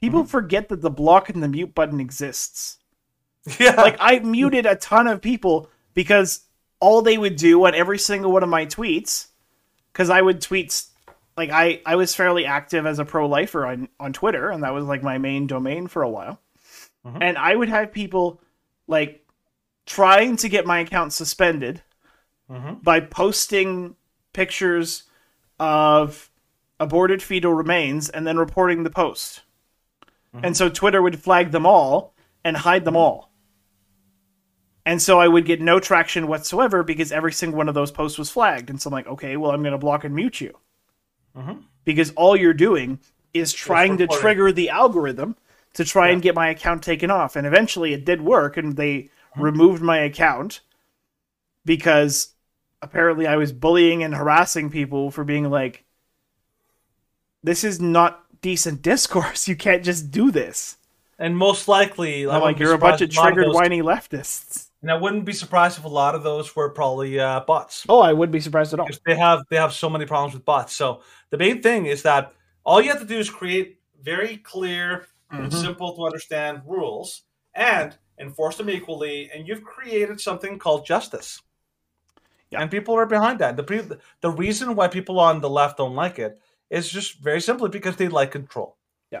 people 0.00 0.20
Mm-hmm. 0.20 0.28
forget 0.30 0.68
that 0.68 0.80
the 0.80 0.90
block 0.90 1.28
and 1.28 1.42
the 1.42 1.48
mute 1.48 1.74
button 1.74 1.98
exists. 2.00 2.78
yeah, 3.58 3.74
Like, 3.74 3.96
I 4.00 4.20
muted 4.20 4.64
a 4.66 4.76
ton 4.76 5.06
of 5.08 5.20
people 5.20 5.68
because 5.94 6.46
all 6.78 7.02
they 7.02 7.18
would 7.18 7.36
do 7.36 7.64
on 7.66 7.74
every 7.74 7.98
single 7.98 8.30
one 8.32 8.42
of 8.42 8.48
my 8.48 8.64
tweets, 8.66 9.28
because 9.92 10.10
I 10.10 10.20
would 10.22 10.40
tweet, 10.40 10.82
like, 11.36 11.50
I 11.50 11.80
I 11.86 11.96
was 11.96 12.14
fairly 12.14 12.46
active 12.46 12.86
as 12.86 12.98
a 12.98 13.04
pro 13.04 13.26
lifer 13.26 13.66
on 13.66 13.88
on 13.98 14.12
Twitter, 14.12 14.50
and 14.50 14.62
that 14.62 14.72
was 14.74 14.84
like 14.84 15.02
my 15.02 15.18
main 15.18 15.46
domain 15.46 15.86
for 15.86 16.02
a 16.02 16.08
while, 16.10 16.40
Mhm. 17.06 17.18
and 17.20 17.38
I 17.38 17.54
would 17.54 17.68
have 17.68 17.92
people 17.92 18.40
like 18.86 19.26
trying 19.86 20.36
to 20.36 20.48
get 20.48 20.66
my 20.66 20.80
account 20.80 21.12
suspended 21.12 21.82
Mhm. 22.50 22.82
by 22.82 23.00
posting 23.00 23.96
pictures 24.32 25.04
of 25.58 26.30
aborted 26.78 27.22
fetal 27.22 27.52
remains 27.52 28.08
and 28.08 28.26
then 28.26 28.38
reporting 28.38 28.82
the 28.84 28.90
post. 28.90 29.42
And 30.32 30.56
so 30.56 30.68
Twitter 30.68 31.02
would 31.02 31.20
flag 31.20 31.50
them 31.50 31.66
all 31.66 32.14
and 32.44 32.56
hide 32.56 32.84
them 32.84 32.96
all. 32.96 33.29
And 34.90 35.00
so 35.00 35.20
I 35.20 35.28
would 35.28 35.44
get 35.44 35.60
no 35.60 35.78
traction 35.78 36.26
whatsoever 36.26 36.82
because 36.82 37.12
every 37.12 37.32
single 37.32 37.58
one 37.58 37.68
of 37.68 37.76
those 37.76 37.92
posts 37.92 38.18
was 38.18 38.28
flagged. 38.28 38.70
And 38.70 38.82
so 38.82 38.90
I'm 38.90 38.92
like, 38.92 39.06
okay, 39.06 39.36
well, 39.36 39.52
I'm 39.52 39.62
going 39.62 39.70
to 39.70 39.78
block 39.78 40.02
and 40.02 40.12
mute 40.12 40.40
you. 40.40 40.58
Mm-hmm. 41.36 41.60
Because 41.84 42.10
all 42.16 42.36
you're 42.36 42.52
doing 42.52 42.98
is 43.32 43.52
trying 43.52 43.98
to 43.98 44.08
trigger 44.08 44.50
the 44.50 44.68
algorithm 44.68 45.36
to 45.74 45.84
try 45.84 46.08
and 46.08 46.20
get 46.20 46.34
my 46.34 46.48
account 46.48 46.82
taken 46.82 47.08
off. 47.08 47.36
And 47.36 47.46
eventually 47.46 47.92
it 47.92 48.04
did 48.04 48.20
work 48.20 48.56
and 48.56 48.74
they 48.74 48.94
mm-hmm. 49.02 49.42
removed 49.42 49.80
my 49.80 49.98
account 49.98 50.58
because 51.64 52.34
apparently 52.82 53.28
I 53.28 53.36
was 53.36 53.52
bullying 53.52 54.02
and 54.02 54.12
harassing 54.12 54.70
people 54.70 55.12
for 55.12 55.22
being 55.22 55.48
like, 55.48 55.84
this 57.44 57.62
is 57.62 57.80
not 57.80 58.24
decent 58.42 58.82
discourse. 58.82 59.46
You 59.46 59.54
can't 59.54 59.84
just 59.84 60.10
do 60.10 60.32
this. 60.32 60.78
And 61.16 61.36
most 61.36 61.68
likely, 61.68 62.26
I'm 62.28 62.40
like, 62.40 62.58
you're 62.58 62.74
a 62.74 62.78
bunch 62.78 63.02
of 63.02 63.12
surprised 63.12 63.12
if 63.12 63.16
lot 63.18 63.34
triggered, 63.34 63.54
whiny 63.54 63.82
leftists. 63.82 64.69
And 64.82 64.90
I 64.90 64.94
wouldn't 64.94 65.26
be 65.26 65.32
surprised 65.34 65.78
if 65.78 65.84
a 65.84 65.88
lot 65.88 66.14
of 66.14 66.22
those 66.22 66.56
were 66.56 66.70
probably 66.70 67.20
uh, 67.20 67.40
bots. 67.40 67.84
Oh, 67.88 68.00
I 68.00 68.14
wouldn't 68.14 68.32
be 68.32 68.40
surprised 68.40 68.72
at 68.72 68.80
all. 68.80 68.86
because 68.86 69.00
they 69.04 69.14
have 69.16 69.42
they 69.50 69.56
have 69.56 69.72
so 69.74 69.90
many 69.90 70.06
problems 70.06 70.32
with 70.34 70.44
bots. 70.44 70.72
So 70.72 71.02
the 71.30 71.36
main 71.36 71.60
thing 71.62 71.86
is 71.86 72.02
that 72.04 72.32
all 72.64 72.80
you 72.80 72.88
have 72.90 73.00
to 73.00 73.06
do 73.06 73.18
is 73.18 73.28
create 73.28 73.78
very 74.02 74.38
clear 74.38 75.06
and 75.30 75.52
Mhm. 75.52 75.60
simple 75.60 75.94
to 75.96 76.04
understand 76.06 76.62
rules 76.66 77.22
and 77.54 77.96
enforce 78.18 78.56
them 78.56 78.70
equally, 78.70 79.30
and 79.32 79.46
you've 79.46 79.62
created 79.64 80.20
something 80.20 80.58
called 80.58 80.86
justice. 80.86 81.42
Yeah. 82.50 82.62
And 82.62 82.70
people 82.70 82.94
are 82.94 83.06
behind 83.06 83.38
that. 83.40 83.56
The 83.56 83.62
pre- 83.62 83.88
the 84.22 84.30
reason 84.30 84.74
why 84.74 84.88
people 84.88 85.20
on 85.20 85.40
the 85.40 85.50
left 85.50 85.76
don't 85.76 85.94
like 85.94 86.18
it 86.18 86.40
is 86.70 86.88
just 86.90 87.18
very 87.20 87.40
simply 87.40 87.68
because 87.68 87.96
they 87.96 88.08
like 88.08 88.30
control. 88.32 88.76
Yeah. 89.10 89.20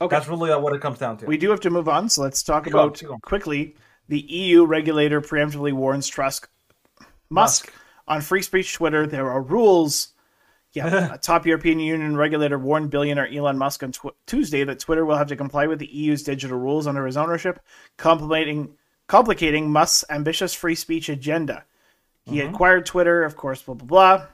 Okay. 0.00 0.14
That's 0.16 0.28
really 0.28 0.50
what 0.56 0.74
it 0.74 0.80
comes 0.80 0.98
down 0.98 1.16
to. 1.18 1.26
We 1.26 1.36
do 1.38 1.50
have 1.50 1.60
to 1.60 1.70
move 1.70 1.88
on, 1.88 2.08
so 2.08 2.22
let's 2.22 2.42
talk 2.42 2.64
Keep 2.64 2.72
going, 2.74 2.84
about 2.86 2.98
keep 2.98 3.08
going. 3.08 3.20
quickly. 3.20 3.74
The 4.08 4.20
EU 4.20 4.64
regulator 4.66 5.20
preemptively 5.20 5.72
warns 5.72 6.10
Trusk 6.10 6.46
Musk, 7.32 7.66
Musk. 7.66 7.72
on 8.06 8.20
free 8.20 8.42
speech 8.42 8.74
Twitter. 8.74 9.06
There 9.06 9.30
are 9.30 9.42
rules. 9.42 10.08
Yeah, 10.72 11.14
a 11.14 11.18
top 11.18 11.46
European 11.46 11.78
Union 11.80 12.16
regulator 12.16 12.58
warned 12.58 12.90
billionaire 12.90 13.28
Elon 13.28 13.58
Musk 13.58 13.82
on 13.82 13.92
tw- 13.92 14.16
Tuesday 14.26 14.64
that 14.64 14.80
Twitter 14.80 15.04
will 15.04 15.16
have 15.16 15.28
to 15.28 15.36
comply 15.36 15.66
with 15.66 15.78
the 15.78 15.94
EU's 15.94 16.22
digital 16.22 16.58
rules 16.58 16.86
under 16.86 17.06
his 17.06 17.16
ownership, 17.16 17.60
complicating 17.96 18.74
complicating 19.06 19.70
Musk's 19.70 20.04
ambitious 20.10 20.54
free 20.54 20.74
speech 20.74 21.08
agenda. 21.08 21.64
He 22.24 22.38
mm-hmm. 22.38 22.54
acquired 22.54 22.86
Twitter, 22.86 23.24
of 23.24 23.36
course, 23.36 23.62
blah 23.62 23.74
blah 23.74 23.86
blah. 23.86 24.26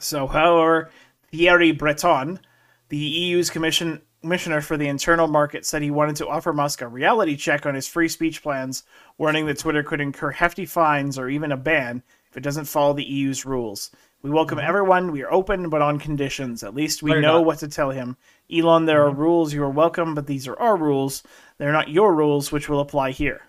So, 0.00 0.26
however, 0.26 0.90
Thierry 1.30 1.72
Breton, 1.72 2.40
the 2.88 2.96
EU's 2.96 3.50
commission 3.50 4.02
commissioner 4.20 4.60
for 4.60 4.76
the 4.76 4.88
internal 4.88 5.26
market, 5.26 5.64
said 5.64 5.82
he 5.82 5.90
wanted 5.90 6.16
to 6.16 6.28
offer 6.28 6.52
Musk 6.52 6.82
a 6.82 6.88
reality 6.88 7.36
check 7.36 7.66
on 7.66 7.74
his 7.74 7.88
free 7.88 8.08
speech 8.08 8.42
plans, 8.42 8.84
warning 9.18 9.46
that 9.46 9.58
Twitter 9.58 9.82
could 9.82 10.00
incur 10.00 10.30
hefty 10.30 10.66
fines 10.66 11.18
or 11.18 11.28
even 11.28 11.52
a 11.52 11.56
ban 11.56 12.02
if 12.30 12.36
it 12.36 12.42
doesn't 12.42 12.66
follow 12.66 12.92
the 12.92 13.04
EU's 13.04 13.44
rules. 13.44 13.90
We 14.22 14.30
welcome 14.30 14.58
mm-hmm. 14.58 14.68
everyone. 14.68 15.12
We 15.12 15.22
are 15.22 15.32
open, 15.32 15.70
but 15.70 15.80
on 15.80 15.98
conditions. 15.98 16.62
At 16.62 16.74
least 16.74 17.02
we 17.02 17.12
know 17.14 17.38
not. 17.38 17.44
what 17.44 17.58
to 17.60 17.68
tell 17.68 17.90
him. 17.90 18.16
Elon, 18.52 18.84
there 18.84 19.06
are 19.06 19.10
mm-hmm. 19.10 19.20
rules. 19.20 19.54
You 19.54 19.64
are 19.64 19.70
welcome, 19.70 20.14
but 20.14 20.26
these 20.26 20.46
are 20.46 20.58
our 20.58 20.76
rules. 20.76 21.22
They're 21.58 21.72
not 21.72 21.88
your 21.88 22.14
rules, 22.14 22.52
which 22.52 22.68
will 22.68 22.80
apply 22.80 23.12
here. 23.12 23.42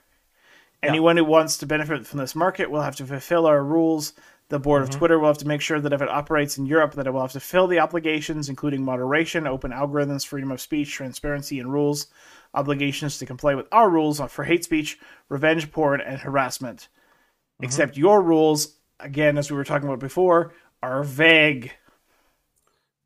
Anyone 0.84 1.18
who 1.18 1.26
wants 1.26 1.58
to 1.58 1.68
benefit 1.68 2.08
from 2.08 2.20
this 2.20 2.34
market 2.34 2.72
will 2.72 2.82
have 2.82 2.96
to 2.96 3.06
fulfill 3.06 3.46
our 3.46 3.64
rules. 3.64 4.14
The 4.52 4.60
board 4.60 4.84
Mm-hmm. 4.84 4.92
of 4.92 4.98
Twitter 4.98 5.18
will 5.18 5.30
have 5.30 5.38
to 5.38 5.48
make 5.48 5.62
sure 5.62 5.80
that 5.80 5.94
if 5.94 6.02
it 6.02 6.10
operates 6.10 6.58
in 6.58 6.66
Europe, 6.66 6.94
that 6.96 7.08
it 7.08 7.12
will 7.12 7.22
have 7.22 7.32
to 7.32 7.40
fill 7.40 7.68
the 7.68 7.80
obligations, 7.80 8.50
including 8.50 8.84
moderation, 8.84 9.48
open 9.48 9.72
algorithms, 9.72 10.28
freedom 10.28 10.52
of 10.52 10.60
speech, 10.60 10.92
transparency, 10.92 11.58
and 11.58 11.72
rules. 11.72 12.08
Obligations 12.54 13.18
to 13.18 13.26
comply 13.26 13.56
with 13.56 13.66
our 13.72 13.90
rules 13.90 14.20
for 14.30 14.44
hate 14.44 14.66
speech, 14.66 15.00
revenge 15.30 15.72
porn, 15.72 16.02
and 16.02 16.20
harassment. 16.20 16.90
Mm-hmm. 16.90 17.64
Except 17.64 17.96
your 17.96 18.22
rules, 18.22 18.76
again, 19.00 19.38
as 19.38 19.50
we 19.50 19.56
were 19.56 19.64
talking 19.64 19.88
about 19.88 20.00
before, 20.00 20.54
are 20.84 21.02
vague. 21.02 21.72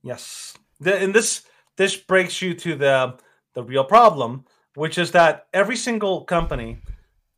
Yes, 0.01 0.57
the, 0.79 0.97
and 0.97 1.13
this 1.13 1.43
this 1.75 1.95
breaks 1.95 2.41
you 2.41 2.55
to 2.55 2.75
the 2.75 3.17
the 3.53 3.61
real 3.61 3.83
problem, 3.83 4.45
which 4.73 4.97
is 4.97 5.11
that 5.11 5.45
every 5.53 5.75
single 5.75 6.23
company 6.23 6.79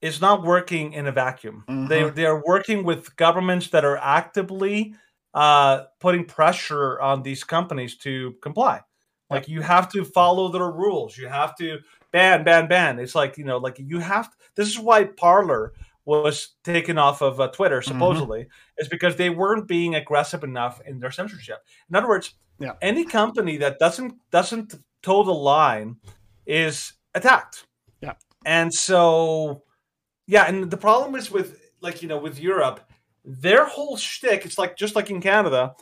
is 0.01 0.21
not 0.21 0.43
working 0.43 0.93
in 0.93 1.07
a 1.07 1.11
vacuum. 1.11 1.63
They 1.89 2.09
they 2.09 2.25
are 2.25 2.43
working 2.45 2.83
with 2.83 3.15
governments 3.15 3.69
that 3.69 3.83
are 3.85 3.97
actively 3.97 4.93
uh, 5.33 5.83
putting 5.99 6.25
pressure 6.25 6.99
on 7.01 7.23
these 7.23 7.43
companies 7.43 7.97
to 7.97 8.33
comply. 8.41 8.81
Like 9.29 9.47
you 9.49 9.61
have 9.61 9.91
to 9.91 10.05
follow 10.05 10.49
their 10.49 10.71
rules. 10.71 11.17
You 11.17 11.27
have 11.27 11.55
to 11.57 11.79
ban, 12.11 12.43
ban, 12.43 12.67
ban. 12.67 12.97
It's 12.99 13.15
like 13.15 13.37
you 13.37 13.43
know, 13.43 13.57
like 13.57 13.77
you 13.79 13.99
have. 13.99 14.29
this 14.55 14.67
is 14.67 14.79
why 14.79 15.03
Parler 15.05 15.73
was 16.05 16.55
taken 16.63 16.97
off 16.97 17.21
of 17.21 17.41
uh, 17.41 17.49
Twitter 17.49 17.81
supposedly 17.81 18.47
is 18.77 18.87
because 18.87 19.17
they 19.17 19.29
weren't 19.29 19.67
being 19.67 19.95
aggressive 19.95 20.41
enough 20.45 20.79
in 20.85 20.99
their 20.99 21.11
censorship. 21.11 21.57
In 21.89 21.95
other 21.97 22.07
words, 22.07 22.33
Yeah. 22.59 22.75
any 22.81 23.03
company 23.03 23.57
that 23.57 23.77
doesn't 23.79 24.13
doesn't 24.31 24.75
toe 25.01 25.23
the 25.23 25.33
line 25.33 25.97
is 26.45 26.93
attacked. 27.13 27.65
Yeah. 28.01 28.13
And 28.45 28.73
so, 28.73 29.63
yeah, 30.27 30.45
and 30.47 30.69
the 30.69 30.77
problem 30.77 31.15
is 31.15 31.31
with 31.31 31.59
like 31.81 32.01
you 32.01 32.07
know 32.07 32.17
with 32.19 32.39
Europe, 32.39 32.81
their 33.25 33.65
whole 33.65 33.97
shtick. 33.97 34.45
It's 34.45 34.57
like 34.57 34.75
just 34.77 34.95
like 34.95 35.09
in 35.09 35.21
Canada, 35.21 35.73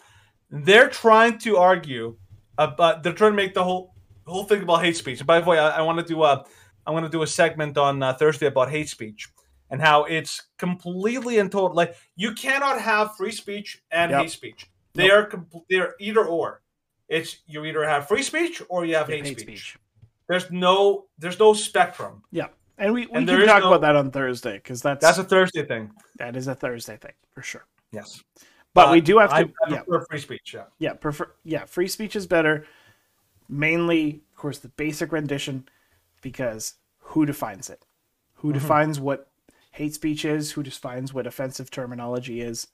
they're 0.49 0.89
trying 0.89 1.37
to 1.39 1.57
argue 1.57 2.17
about. 2.57 3.03
They're 3.03 3.13
trying 3.13 3.31
to 3.31 3.37
make 3.37 3.53
the 3.53 3.63
whole 3.63 3.93
whole 4.25 4.45
thing 4.45 4.61
about 4.63 4.83
hate 4.83 4.95
speech. 4.97 5.19
And 5.19 5.27
by 5.27 5.39
the 5.39 5.49
way, 5.49 5.59
I, 5.59 5.79
I 5.79 5.81
want 5.81 5.99
to 5.99 6.05
do 6.05 6.23
a 6.23 6.45
I 6.87 6.91
want 6.91 7.05
to 7.05 7.09
do 7.11 7.23
a 7.23 7.27
segment 7.27 7.77
on 7.77 8.01
uh, 8.03 8.13
Thursday 8.13 8.45
about 8.47 8.69
hate 8.69 8.89
speech 8.89 9.29
and 9.71 9.81
how 9.81 10.03
it's 10.03 10.43
completely 10.57 11.39
and 11.39 11.51
total. 11.51 11.75
Like 11.75 11.95
you 12.15 12.33
cannot 12.33 12.79
have 12.79 13.15
free 13.17 13.31
speech 13.31 13.81
and 13.91 14.11
Yep. 14.11 14.21
hate 14.21 14.31
speech. 14.31 14.69
They 14.93 15.09
are 15.11 15.27
compl- 15.27 15.65
they're 15.69 15.95
either 15.99 16.23
or. 16.23 16.61
It's 17.09 17.37
you 17.47 17.65
either 17.65 17.83
have 17.83 18.07
free 18.07 18.23
speech 18.23 18.61
or 18.69 18.85
you 18.85 18.95
have 18.95 19.07
hate, 19.07 19.25
Hate 19.25 19.39
speech. 19.39 19.71
speech. 19.71 19.77
There's 20.27 20.49
no 20.51 21.05
there's 21.19 21.39
no 21.39 21.53
spectrum. 21.53 22.23
Yeah. 22.31 22.47
And 22.77 22.93
we, 22.93 23.05
we 23.07 23.13
And 23.13 23.27
can 23.27 23.45
talk 23.45 23.61
no- 23.63 23.69
about 23.73 23.81
that 23.81 23.95
on 23.95 24.11
Thursday 24.11 24.55
because 24.55 24.81
that's, 24.81 25.01
That's 25.01 25.17
a 25.17 25.23
Thursday 25.23 25.65
thing. 25.65 25.91
that 26.17 26.35
is 26.35 26.47
a 26.47 26.55
Thursday 26.55 26.97
thing 26.97 27.13
for 27.33 27.41
sure. 27.41 27.65
Yes, 27.91 28.21
But 28.73 28.91
we 28.91 28.99
do 28.99 29.17
have 29.19 29.29
to 29.29 29.35
I, 29.35 29.45
yeah, 29.69 29.81
prefer 29.83 30.05
free 30.09 30.19
speech. 30.19 30.53
Yeah. 30.53 30.63
yeah, 30.79 30.93
prefer 30.93 31.31
yeah, 31.45 31.63
free 31.65 31.87
speech 31.87 32.15
is 32.17 32.27
better. 32.27 32.65
Mainly, 33.47 34.21
of 34.33 34.35
course, 34.37 34.59
the 34.59 34.69
basic 34.69 35.11
rendition, 35.11 35.67
because 36.21 36.73
who 36.99 37.25
defines 37.25 37.69
it? 37.69 37.85
Who 38.35 38.49
Mm-hmm. 38.49 38.59
defines 38.59 38.99
what 38.99 39.29
hate 39.71 39.93
speech 39.93 40.25
is? 40.25 40.51
Who 40.51 40.63
defines 40.63 41.13
what 41.13 41.27
offensive 41.27 41.69
terminology 41.71 42.41
is? 42.41 42.67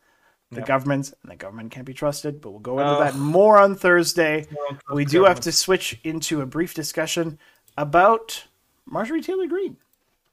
The 0.49 0.57
Yep. 0.61 0.65
government, 0.67 1.13
and 1.23 1.31
the 1.31 1.35
government 1.35 1.71
can't 1.71 1.85
be 1.85 1.93
trusted. 1.93 2.41
But 2.41 2.51
we'll 2.51 2.59
go 2.59 2.79
into 2.79 2.91
Ugh. 2.91 2.99
that 3.13 3.15
more 3.19 3.57
on 3.57 3.75
Thursday. 3.75 4.47
We 4.93 5.05
do 5.05 5.23
have 5.25 5.39
to 5.41 5.51
switch 5.51 5.99
into 6.03 6.41
a 6.41 6.45
brief 6.45 6.73
discussion 6.73 7.37
about 7.77 8.45
Marjorie 8.85 9.21
Taylor 9.21 9.47
Greene. 9.47 9.77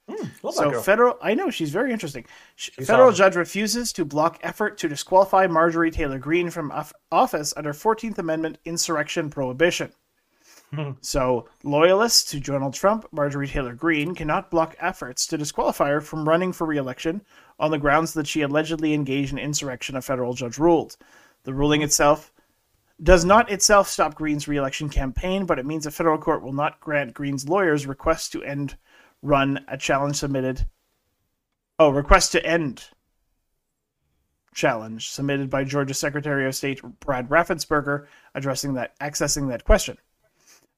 Hmm, 0.09 0.27
that 0.43 0.53
So 0.55 0.81
federal, 0.81 1.19
I 1.21 1.35
know 1.35 1.51
she's 1.51 1.71
very 1.71 1.93
interesting. 1.93 2.25
She's 2.57 2.87
federal 2.87 3.13
judge 3.13 3.37
refuses 3.37 3.93
to 3.93 4.05
block 4.05 4.39
effort 4.43 4.79
to 4.79 4.89
disqualify 4.89 5.47
Marjorie 5.47 5.91
Taylor 5.91 6.19
Greene 6.19 6.51
from 6.51 6.73
office 7.13 7.53
under 7.57 7.73
Fourteenth 7.73 8.19
Amendment 8.19 8.59
insurrection 8.65 9.29
prohibition. 9.29 9.93
Hmm. 10.75 10.91
so 11.01 11.49
loyalists 11.65 12.31
to 12.31 12.41
Donald 12.41 12.75
Trump, 12.75 13.07
Marjorie 13.11 13.49
Taylor 13.49 13.75
Greene 13.75 14.15
cannot 14.15 14.51
block 14.51 14.77
efforts 14.79 15.27
to 15.29 15.39
disqualify 15.39 15.89
her 15.89 16.03
from 16.03 16.29
running 16.29 16.53
for 16.53 16.67
re-election 16.67 17.23
on 17.59 17.71
the 17.71 17.79
grounds 17.79 18.13
that 18.13 18.27
she 18.27 18.43
allegedly 18.43 18.93
engaged 18.93 19.33
in 19.33 19.39
insurrection. 19.39 19.97
A 19.97 20.03
federal 20.03 20.35
judge 20.35 20.59
ruled. 20.59 20.99
The 21.45 21.55
ruling 21.55 21.81
itself 21.81 22.33
does 23.03 23.25
not 23.25 23.51
itself 23.51 23.89
stop 23.89 24.15
Greene's 24.15 24.47
re-election 24.47 24.91
campaign, 24.91 25.47
but 25.47 25.59
it 25.59 25.65
means 25.65 25.87
a 25.87 25.91
federal 25.91 26.19
court 26.19 26.43
will 26.43 26.53
not 26.53 26.81
grant 26.81 27.15
Greene's 27.15 27.49
lawyers 27.49 27.87
request 27.87 28.33
to 28.33 28.43
end 28.43 28.77
run 29.23 29.65
a 29.69 29.77
challenge 29.77 30.17
submitted. 30.17 30.67
Oh, 31.79 31.91
request 31.91 32.33
to 32.33 32.45
end 32.45 32.89
challenge 34.55 35.11
submitted 35.11 35.49
by 35.49 35.63
Georgia 35.63 35.95
Secretary 35.95 36.45
of 36.47 36.55
State 36.55 36.83
Brad 37.01 37.29
Raffensperger 37.29 38.07
addressing 38.35 38.75
that 38.75 38.99
accessing 38.99 39.49
that 39.49 39.65
question. 39.65 39.97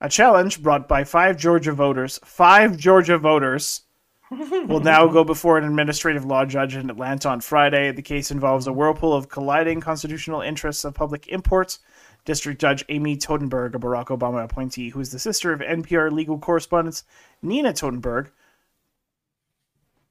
A 0.03 0.09
challenge 0.09 0.63
brought 0.63 0.87
by 0.89 1.05
five 1.05 1.37
Georgia 1.37 1.73
voters, 1.73 2.21
five 2.25 2.77
Georgia 2.77 3.19
voters, 3.19 3.83
will 4.31 4.81
now 4.81 5.07
go 5.09 5.25
before 5.25 5.59
an 5.59 5.65
administrative 5.65 6.25
law 6.25 6.45
judge 6.45 6.77
in 6.77 6.89
Atlanta 6.89 7.29
on 7.29 7.41
Friday. 7.41 7.91
The 7.91 8.03
case 8.03 8.31
involves 8.31 8.67
a 8.67 8.73
whirlpool 8.73 9.13
of 9.13 9.29
colliding 9.29 9.81
constitutional 9.81 10.41
interests 10.41 10.85
of 10.85 10.95
public 10.95 11.27
imports. 11.29 11.81
District 12.25 12.61
Judge 12.61 12.85
Amy 12.89 13.17
Totenberg, 13.17 13.75
a 13.75 13.79
Barack 13.79 14.07
Obama 14.07 14.45
appointee, 14.45 14.91
who 14.91 15.01
is 15.01 15.11
the 15.11 15.19
sister 15.19 15.53
of 15.53 15.61
NPR 15.61 16.11
legal 16.11 16.39
correspondent 16.39 17.03
Nina 17.43 17.73
Totenberg, 17.73 18.31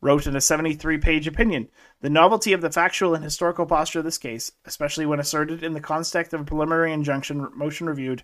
wrote 0.00 0.26
in 0.26 0.36
a 0.36 0.40
73 0.40 0.98
page 0.98 1.26
opinion 1.26 1.68
The 2.00 2.10
novelty 2.10 2.52
of 2.52 2.60
the 2.60 2.70
factual 2.70 3.14
and 3.14 3.24
historical 3.24 3.66
posture 3.66 4.00
of 4.00 4.04
this 4.04 4.18
case, 4.18 4.52
especially 4.64 5.06
when 5.06 5.20
asserted 5.20 5.62
in 5.62 5.74
the 5.74 5.80
context 5.80 6.32
of 6.32 6.40
a 6.40 6.44
preliminary 6.44 6.92
injunction 6.92 7.48
motion 7.54 7.86
reviewed 7.86 8.22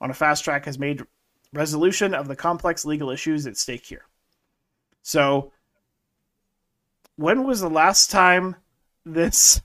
on 0.00 0.10
a 0.10 0.14
fast 0.14 0.44
track, 0.44 0.64
has 0.64 0.78
made 0.78 1.02
resolution 1.52 2.14
of 2.14 2.28
the 2.28 2.36
complex 2.36 2.84
legal 2.84 3.10
issues 3.10 3.46
at 3.46 3.56
stake 3.56 3.86
here. 3.86 4.06
So, 5.02 5.52
when 7.16 7.44
was 7.44 7.60
the 7.60 7.70
last 7.70 8.10
time 8.10 8.56
this 9.04 9.60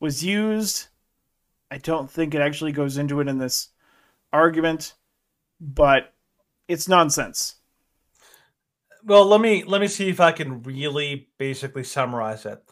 was 0.00 0.24
used? 0.24 0.88
I 1.72 1.78
don't 1.78 2.10
think 2.10 2.34
it 2.34 2.42
actually 2.42 2.72
goes 2.72 2.98
into 2.98 3.20
it 3.20 3.28
in 3.28 3.38
this 3.38 3.70
argument, 4.30 4.92
but 5.58 6.12
it's 6.68 6.86
nonsense. 6.86 7.54
Well, 9.04 9.24
let 9.24 9.40
me 9.40 9.64
let 9.64 9.80
me 9.80 9.88
see 9.88 10.10
if 10.10 10.20
I 10.20 10.32
can 10.32 10.62
really 10.64 11.28
basically 11.38 11.82
summarize 11.82 12.44
it. 12.44 12.62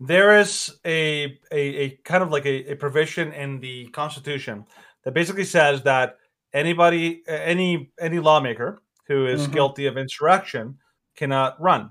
There 0.00 0.36
is 0.40 0.80
a 0.84 1.38
a, 1.52 1.60
a 1.84 1.90
kind 2.02 2.24
of 2.24 2.32
like 2.32 2.44
a, 2.44 2.72
a 2.72 2.74
provision 2.74 3.32
in 3.32 3.60
the 3.60 3.86
Constitution 3.90 4.64
that 5.04 5.14
basically 5.14 5.44
says 5.44 5.82
that 5.84 6.18
anybody 6.52 7.22
any 7.28 7.92
any 8.00 8.18
lawmaker 8.18 8.82
who 9.06 9.26
is 9.28 9.46
Mhm. 9.46 9.52
guilty 9.52 9.86
of 9.86 9.96
insurrection 9.96 10.76
cannot 11.14 11.60
run 11.60 11.90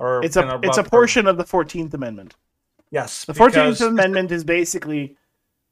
or 0.00 0.24
It's 0.24 0.36
a 0.36 0.58
it's 0.64 0.78
a 0.78 0.82
portion 0.82 1.28
of 1.28 1.36
the 1.36 1.44
Fourteenth 1.44 1.94
Amendment. 1.94 2.34
yes 2.90 3.24
The 3.26 3.34
Fourteenth 3.34 3.80
Amendment 3.80 4.32
is 4.32 4.42
basically 4.42 5.16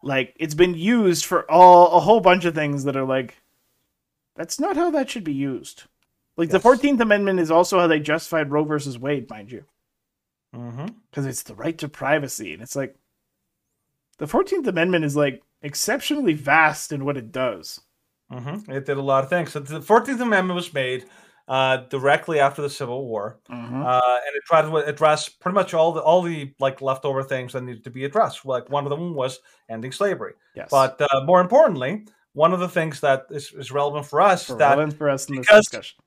like 0.03 0.35
it's 0.39 0.55
been 0.55 0.75
used 0.75 1.25
for 1.25 1.51
all 1.51 1.93
a 1.97 2.01
whole 2.01 2.21
bunch 2.21 2.45
of 2.45 2.55
things 2.55 2.85
that 2.85 2.97
are 2.97 3.05
like 3.05 3.37
that's 4.37 4.59
not 4.59 4.77
how 4.77 4.91
that 4.91 5.11
should 5.11 5.25
be 5.25 5.33
used. 5.35 5.85
Like 6.37 6.49
the 6.49 6.61
Fourteenth 6.61 7.01
Amendment 7.01 7.41
is 7.41 7.51
also 7.51 7.79
how 7.79 7.87
they 7.87 8.01
justified 8.01 8.51
Roe 8.51 8.65
versus 8.65 8.99
Wade, 8.99 9.29
mind 9.29 9.53
you, 9.53 9.65
because 11.11 11.27
it's 11.27 11.43
the 11.43 11.55
right 11.55 11.77
to 11.79 11.89
privacy, 11.89 12.53
and 12.55 12.63
it's 12.63 12.75
like 12.75 12.97
the 14.19 14.27
Fourteenth 14.27 14.67
Amendment 14.67 15.05
is 15.05 15.15
like 15.17 15.43
exceptionally 15.61 16.33
vast 16.33 16.91
in 16.93 17.05
what 17.05 17.17
it 17.17 17.31
does. 17.33 17.81
Mhm. 18.33 18.69
It 18.71 18.87
did 18.87 18.97
a 18.97 19.03
lot 19.03 19.25
of 19.25 19.31
things. 19.31 19.53
So 19.53 19.61
the 19.61 19.83
Fourteenth 19.83 20.21
Amendment 20.21 20.57
was 20.57 20.73
made 20.73 21.05
uh, 21.49 21.79
directly 21.89 22.39
after 22.41 22.63
the 22.63 22.71
Civil 22.71 23.07
War, 23.07 23.39
Mhm. 23.51 23.85
uh, 23.85 24.01
and 24.27 24.37
it 24.37 24.43
tried 24.47 24.63
to 24.63 24.77
address 24.77 25.29
pretty 25.29 25.55
much 25.55 25.75
all 25.75 25.93
the 25.93 26.01
all 26.01 26.23
the 26.23 26.55
like 26.61 26.81
leftover 26.81 27.23
things 27.23 27.53
that 27.53 27.63
needed 27.63 27.85
to 27.85 27.91
be 27.91 28.05
addressed. 28.05 28.45
Like 28.45 28.71
one 28.71 28.85
of 28.85 28.91
them 28.91 29.15
was 29.15 29.41
ending 29.69 29.93
slavery, 29.93 30.35
Yes, 30.55 30.69
but 30.71 31.01
uh, 31.01 31.25
more 31.25 31.41
importantly, 31.41 32.07
one 32.33 32.53
of 32.53 32.61
the 32.61 32.69
things 32.69 33.01
that 33.01 33.27
is, 33.31 33.53
is 33.53 33.71
relevant 33.73 34.07
for 34.07 34.21
us 34.21 34.47
for 34.47 34.55
that 34.57 34.71
relevant 34.71 34.97
for 34.97 35.11
us 35.11 35.29
in 35.29 35.37
this 35.37 35.47
because- 35.47 35.65
discussion. 35.67 35.99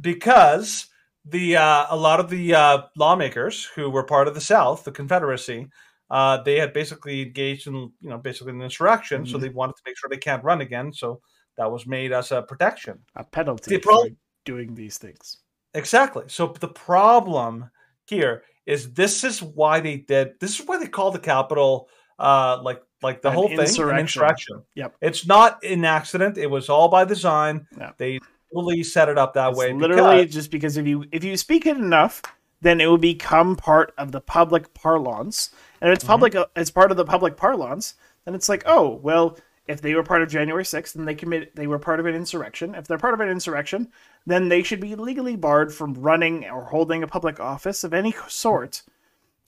because 0.00 0.86
the 1.24 1.56
uh, 1.56 1.86
a 1.90 1.96
lot 1.96 2.20
of 2.20 2.30
the 2.30 2.54
uh, 2.54 2.82
lawmakers 2.96 3.64
who 3.64 3.90
were 3.90 4.02
part 4.04 4.26
of 4.28 4.34
the 4.34 4.40
South, 4.40 4.84
the 4.84 4.90
Confederacy, 4.92 5.68
uh, 6.10 6.42
they 6.42 6.58
had 6.58 6.72
basically 6.72 7.22
engaged 7.22 7.66
in 7.66 7.74
you 7.74 8.10
know 8.10 8.18
basically 8.18 8.52
an 8.52 8.62
insurrection, 8.62 9.26
so 9.26 9.36
Mhm. 9.36 9.40
they 9.42 9.48
wanted 9.50 9.76
to 9.76 9.82
make 9.86 9.96
sure 9.98 10.08
they 10.10 10.16
can't 10.16 10.42
run 10.44 10.60
again. 10.60 10.92
So 10.92 11.20
that 11.56 11.70
was 11.70 11.86
made 11.86 12.12
as 12.12 12.32
a 12.32 12.42
protection. 12.42 13.00
A 13.16 13.24
penalty 13.24 13.76
The 13.76 13.80
pro- 13.80 14.04
for 14.04 14.08
doing 14.44 14.74
these 14.74 14.98
things. 14.98 15.38
Exactly. 15.74 16.24
So 16.28 16.48
the 16.58 16.68
problem 16.68 17.70
here 18.06 18.42
is 18.66 18.92
this 18.92 19.24
is 19.24 19.42
why 19.42 19.80
they 19.80 19.98
did. 19.98 20.32
This 20.40 20.58
is 20.58 20.66
why 20.66 20.78
they 20.78 20.86
called 20.88 21.14
the 21.14 21.18
Capitol 21.20 21.88
uh, 22.18 22.60
like 22.62 22.82
like 23.02 23.22
the 23.22 23.28
An 23.28 23.34
whole 23.34 23.48
thing 23.48 23.60
insurrection. 23.60 23.94
an 23.94 24.00
insurrection. 24.00 24.62
Yep. 24.74 24.96
It's 25.00 25.26
not 25.26 25.64
an 25.64 25.84
accident. 25.84 26.36
It 26.36 26.48
was 26.48 26.68
all 26.68 26.88
by 26.88 27.04
design. 27.04 27.66
They 27.96 28.18
really 28.52 28.82
set 28.82 29.08
it 29.08 29.16
up 29.16 29.34
that 29.34 29.50
It's 29.50 29.58
way. 29.58 29.72
literally 29.72 30.22
because- 30.22 30.34
just 30.34 30.50
because 30.50 30.76
if 30.76 30.86
you 30.86 31.04
if 31.12 31.24
you 31.24 31.36
speak 31.36 31.66
it 31.66 31.76
enough, 31.78 32.20
then 32.60 32.80
it 32.80 32.86
will 32.86 32.98
become 32.98 33.56
part 33.56 33.94
of 33.96 34.12
the 34.12 34.20
public 34.20 34.74
parlance. 34.74 35.50
And 35.80 35.90
if 35.90 35.96
it's 35.96 36.04
Mm-hmm. 36.04 36.10
public, 36.10 36.34
it's 36.56 36.70
part 36.70 36.90
of 36.90 36.96
the 36.98 37.06
public 37.06 37.36
parlance. 37.38 37.94
Then 38.26 38.34
it's 38.34 38.48
like, 38.50 38.64
oh 38.66 39.00
well, 39.02 39.38
if 39.66 39.80
they 39.80 39.94
were 39.94 40.02
part 40.02 40.20
of 40.22 40.28
January 40.28 40.64
sixth, 40.64 40.94
then 40.94 41.06
they 41.06 41.14
commit 41.14 41.56
they 41.56 41.66
were 41.66 41.78
part 41.78 42.00
of 42.00 42.06
an 42.06 42.14
insurrection. 42.14 42.74
If 42.74 42.86
they're 42.86 42.98
part 42.98 43.14
of 43.14 43.20
an 43.20 43.28
insurrection, 43.30 43.88
then 44.26 44.48
they 44.48 44.62
should 44.62 44.80
be 44.80 44.94
legally 44.94 45.36
barred 45.36 45.72
from 45.74 45.94
running 45.94 46.44
or 46.48 46.64
holding 46.64 47.02
a 47.02 47.06
public 47.08 47.40
office 47.40 47.84
of 47.84 47.92
any 47.94 48.14
sort. 48.28 48.82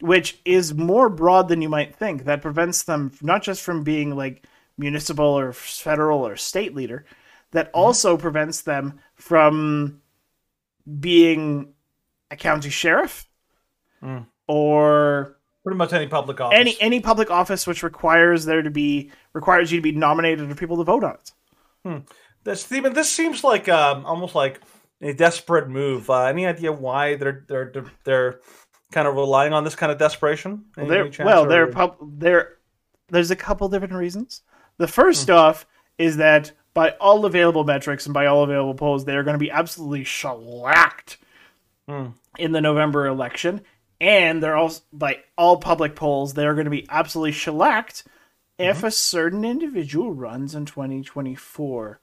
Which 0.00 0.40
is 0.44 0.74
more 0.74 1.08
broad 1.08 1.46
than 1.48 1.62
you 1.62 1.68
might 1.68 1.94
think. 1.94 2.24
That 2.24 2.42
prevents 2.42 2.82
them 2.82 3.12
not 3.22 3.42
just 3.42 3.62
from 3.62 3.84
being 3.84 4.16
like 4.16 4.44
municipal 4.76 5.26
or 5.26 5.52
federal 5.52 6.26
or 6.26 6.36
state 6.36 6.74
leader, 6.74 7.04
that 7.52 7.66
Mm-hmm. 7.66 7.78
also 7.78 8.16
prevents 8.16 8.62
them 8.62 8.98
from 9.14 10.00
being 10.98 11.72
a 12.30 12.36
county 12.36 12.70
sheriff 12.70 13.28
Mm. 14.02 14.26
or 14.48 15.36
pretty 15.62 15.76
much 15.76 15.92
any 15.92 16.08
public 16.08 16.40
office. 16.40 16.58
any 16.58 16.76
any 16.80 16.98
public 16.98 17.30
office 17.30 17.68
which 17.68 17.84
requires 17.84 18.44
there 18.44 18.62
to 18.62 18.70
be 18.70 19.12
requires 19.32 19.70
you 19.70 19.78
to 19.78 19.82
be 19.82 19.92
nominated 19.92 20.50
or 20.50 20.54
people 20.56 20.76
to 20.78 20.82
vote 20.82 21.04
on 21.04 21.14
it. 21.14 22.02
This 22.44 22.62
Stephen, 22.62 22.92
this 22.92 23.10
seems 23.10 23.44
like 23.44 23.68
um, 23.68 24.04
almost 24.06 24.34
like 24.34 24.60
a 25.00 25.12
desperate 25.12 25.68
move. 25.68 26.08
Uh, 26.10 26.24
any 26.24 26.46
idea 26.46 26.72
why 26.72 27.14
they're 27.16 27.44
they're 27.48 27.72
they're, 28.04 28.40
kind 28.92 29.08
of 29.08 29.14
relying 29.14 29.52
on 29.54 29.64
this 29.64 29.74
kind 29.74 29.90
of 29.90 29.96
desperation? 29.98 30.66
Any- 30.76 30.88
They're, 30.88 31.10
well, 31.24 31.46
they're 31.46 31.66
pub, 31.68 31.96
they're 32.18 32.58
there's 33.08 33.30
a 33.30 33.36
couple 33.36 33.68
different 33.68 33.94
reasons. 33.94 34.42
The 34.78 34.86
first 34.88 35.28
Hmm. 35.28 35.34
off 35.34 35.66
is 35.98 36.16
that 36.18 36.52
by 36.74 36.90
all 37.00 37.24
available 37.24 37.64
metrics 37.64 38.06
and 38.06 38.12
by 38.14 38.26
all 38.26 38.42
available 38.44 38.74
polls, 38.74 39.04
they 39.04 39.16
are 39.16 39.22
going 39.22 39.34
to 39.34 39.38
be 39.38 39.50
absolutely 39.50 40.04
shellacked 40.04 41.16
Hmm. 41.88 42.08
in 42.38 42.52
the 42.52 42.60
November 42.60 43.06
election, 43.06 43.62
and 44.00 44.42
they're 44.42 44.56
also 44.56 44.82
by 44.92 45.22
all 45.38 45.56
public 45.56 45.94
polls, 45.96 46.34
they 46.34 46.44
are 46.46 46.54
going 46.54 46.66
to 46.66 46.70
be 46.70 46.86
absolutely 46.90 47.32
shellacked 47.32 48.04
if 48.58 48.76
Mm-hmm. 48.78 48.86
a 48.86 48.90
certain 48.90 49.44
individual 49.44 50.12
runs 50.12 50.54
in 50.54 50.66
2024. 50.66 52.00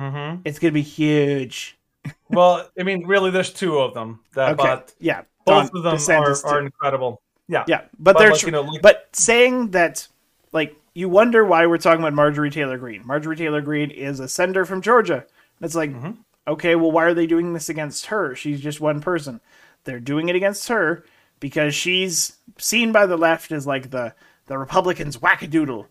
Mhm. 0.00 0.40
It's 0.44 0.58
going 0.58 0.72
to 0.72 0.74
be 0.74 0.82
huge. 0.82 1.76
Well, 2.30 2.66
I 2.78 2.82
mean, 2.84 3.06
really, 3.06 3.30
there's 3.30 3.52
two 3.52 3.78
of 3.78 3.92
them, 3.92 4.20
that, 4.34 4.52
Okay, 4.58 4.62
but 4.62 4.94
yeah, 5.00 5.22
both 5.44 5.70
Don 5.72 5.84
of 5.84 6.00
them 6.06 6.22
are, 6.22 6.46
are 6.46 6.60
incredible. 6.60 7.20
Yeah, 7.48 7.64
Yeah, 7.66 7.82
but, 7.98 8.14
But, 8.14 8.18
they're 8.20 8.30
like, 8.30 8.42
you 8.42 8.50
know, 8.52 8.62
like- 8.62 8.80
but 8.82 9.08
saying 9.12 9.72
that 9.72 10.06
like 10.52 10.76
you 10.94 11.08
wonder 11.08 11.44
why 11.44 11.66
we're 11.66 11.76
talking 11.78 12.00
about 12.00 12.14
Marjorie 12.14 12.50
Taylor 12.50 12.78
Greene. 12.78 13.06
Marjorie 13.06 13.36
Taylor 13.36 13.60
Greene 13.60 13.90
is 13.90 14.18
a 14.20 14.28
senator 14.28 14.64
from 14.64 14.80
Georgia. 14.80 15.26
It's 15.60 15.74
like, 15.74 15.90
Mm-hmm. 15.92 16.12
okay, 16.48 16.74
well, 16.76 16.90
why 16.92 17.04
are 17.04 17.14
they 17.14 17.26
doing 17.26 17.52
this 17.52 17.68
against 17.68 18.06
her? 18.06 18.34
She's 18.34 18.60
just 18.60 18.80
one 18.80 19.00
person. 19.00 19.40
They're 19.84 20.00
doing 20.00 20.28
it 20.28 20.36
against 20.36 20.68
her 20.68 21.04
because 21.40 21.74
she's 21.74 22.36
seen 22.58 22.92
by 22.92 23.06
the 23.06 23.16
left 23.18 23.50
as 23.52 23.66
like 23.66 23.90
the 23.90 24.14
the 24.46 24.56
Republicans 24.56 25.16
wackadoodle. 25.18 25.86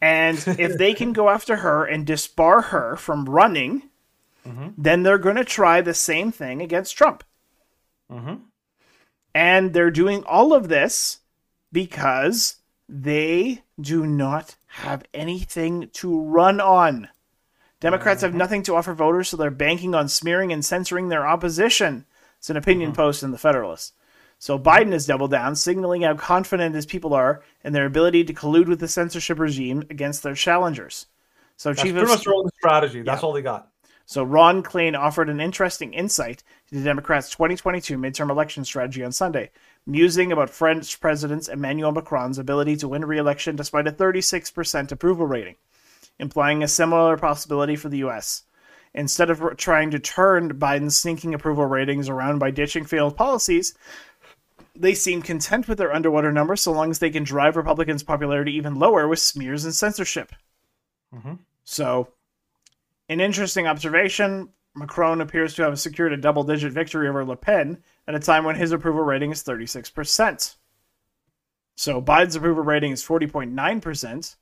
And 0.00 0.36
if 0.58 0.78
they 0.78 0.94
can 0.94 1.12
go 1.12 1.28
after 1.28 1.56
her 1.56 1.84
and 1.84 2.06
disbar 2.06 2.64
her 2.64 2.96
from 2.96 3.24
running, 3.28 3.82
Mm-hmm. 4.46 4.68
then 4.78 5.02
they're 5.02 5.18
going 5.18 5.36
to 5.36 5.44
try 5.44 5.82
the 5.82 5.92
same 5.92 6.32
thing 6.32 6.62
against 6.62 6.96
Trump. 6.96 7.22
Mhm. 8.10 8.40
And 9.34 9.74
they're 9.74 9.90
doing 9.90 10.24
all 10.24 10.54
of 10.54 10.68
this 10.68 11.18
because 11.70 12.56
they 12.88 13.62
do 13.78 14.06
not 14.06 14.56
have 14.68 15.04
anything 15.12 15.90
to 15.94 16.18
run 16.22 16.60
on. 16.60 17.08
Democrats 17.80 18.22
have 18.22 18.32
nothing 18.34 18.62
to 18.62 18.74
offer 18.74 18.94
voters, 18.94 19.28
so 19.28 19.36
they're 19.36 19.50
banking 19.50 19.94
on 19.94 20.08
smearing 20.08 20.50
and 20.50 20.64
censoring 20.64 21.08
their 21.08 21.26
opposition. 21.26 22.06
It's 22.38 22.48
an 22.48 22.56
opinion 22.56 22.92
post 22.94 23.22
in 23.22 23.32
the 23.32 23.38
Federalist. 23.38 23.92
So 24.38 24.58
Biden 24.58 24.92
has 24.92 25.06
doubled 25.06 25.32
down, 25.32 25.56
signaling 25.56 26.02
how 26.02 26.14
confident 26.14 26.74
his 26.74 26.86
people 26.86 27.12
are 27.12 27.42
in 27.64 27.72
their 27.72 27.86
ability 27.86 28.24
to 28.24 28.32
collude 28.32 28.68
with 28.68 28.78
the 28.78 28.88
censorship 28.88 29.38
regime 29.38 29.84
against 29.90 30.22
their 30.22 30.34
challengers. 30.34 31.06
So 31.56 31.70
that's 31.70 31.82
Chief 31.82 31.92
pretty 31.92 32.04
of 32.04 32.10
much 32.10 32.24
their 32.24 32.34
strategy. 32.56 33.02
That's 33.02 33.24
all 33.24 33.32
they 33.32 33.42
got. 33.42 33.68
so 34.06 34.22
Ron 34.22 34.62
Klain 34.62 34.96
offered 34.96 35.28
an 35.28 35.40
interesting 35.40 35.92
insight 35.92 36.44
to 36.68 36.76
the 36.76 36.84
Democrats' 36.84 37.30
2022 37.30 37.98
midterm 37.98 38.30
election 38.30 38.64
strategy 38.64 39.02
on 39.02 39.10
Sunday, 39.10 39.50
musing 39.84 40.30
about 40.30 40.50
French 40.50 41.00
President 41.00 41.48
Emmanuel 41.48 41.90
Macron's 41.90 42.38
ability 42.38 42.76
to 42.76 42.88
win 42.88 43.04
re-election 43.04 43.56
despite 43.56 43.88
a 43.88 43.92
36% 43.92 44.92
approval 44.92 45.26
rating, 45.26 45.56
implying 46.20 46.62
a 46.62 46.68
similar 46.68 47.16
possibility 47.16 47.74
for 47.74 47.88
the 47.88 47.98
U.S. 47.98 48.44
Instead 48.94 49.30
of 49.30 49.56
trying 49.56 49.90
to 49.90 49.98
turn 49.98 50.58
Biden's 50.58 50.96
sinking 50.96 51.34
approval 51.34 51.66
ratings 51.66 52.08
around 52.08 52.38
by 52.38 52.50
ditching 52.50 52.84
failed 52.84 53.16
policies, 53.16 53.74
they 54.78 54.94
seem 54.94 55.22
content 55.22 55.68
with 55.68 55.78
their 55.78 55.92
underwater 55.92 56.32
numbers 56.32 56.62
so 56.62 56.72
long 56.72 56.90
as 56.90 56.98
they 56.98 57.10
can 57.10 57.24
drive 57.24 57.56
Republicans' 57.56 58.02
popularity 58.02 58.52
even 58.52 58.76
lower 58.76 59.08
with 59.08 59.18
smears 59.18 59.64
and 59.64 59.74
censorship. 59.74 60.32
Mm-hmm. 61.14 61.34
So, 61.64 62.08
an 63.08 63.20
interesting 63.20 63.66
observation 63.66 64.50
Macron 64.74 65.20
appears 65.20 65.54
to 65.54 65.62
have 65.62 65.80
secured 65.80 66.12
a 66.12 66.16
double 66.16 66.44
digit 66.44 66.72
victory 66.72 67.08
over 67.08 67.24
Le 67.24 67.36
Pen 67.36 67.82
at 68.06 68.14
a 68.14 68.20
time 68.20 68.44
when 68.44 68.56
his 68.56 68.72
approval 68.72 69.02
rating 69.02 69.32
is 69.32 69.42
36%. 69.42 70.56
So, 71.76 72.02
Biden's 72.02 72.36
approval 72.36 72.62
rating 72.62 72.92
is 72.92 73.02
40.9%, 73.02 74.36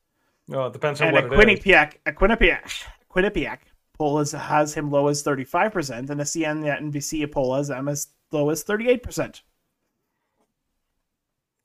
Oh, 0.52 0.66
it 0.66 0.72
depends 0.72 1.00
on 1.00 1.08
and 1.08 1.14
what 1.14 1.24
a 1.24 1.26
it 1.26 1.32
is. 1.32 1.64
Quinnipiac, 1.64 1.94
a 2.06 2.12
Quinnipiac, 2.12 2.84
Quinnipiac 3.10 3.58
poll 3.98 4.20
is, 4.20 4.32
has 4.32 4.74
him 4.74 4.90
low 4.90 5.08
as 5.08 5.22
35%, 5.22 6.10
and 6.10 6.20
a 6.20 6.24
CNBC 6.24 7.30
poll 7.32 7.54
has 7.56 7.70
him 7.70 7.88
as 7.88 8.08
low 8.30 8.50
as 8.50 8.64
38%. 8.64 9.40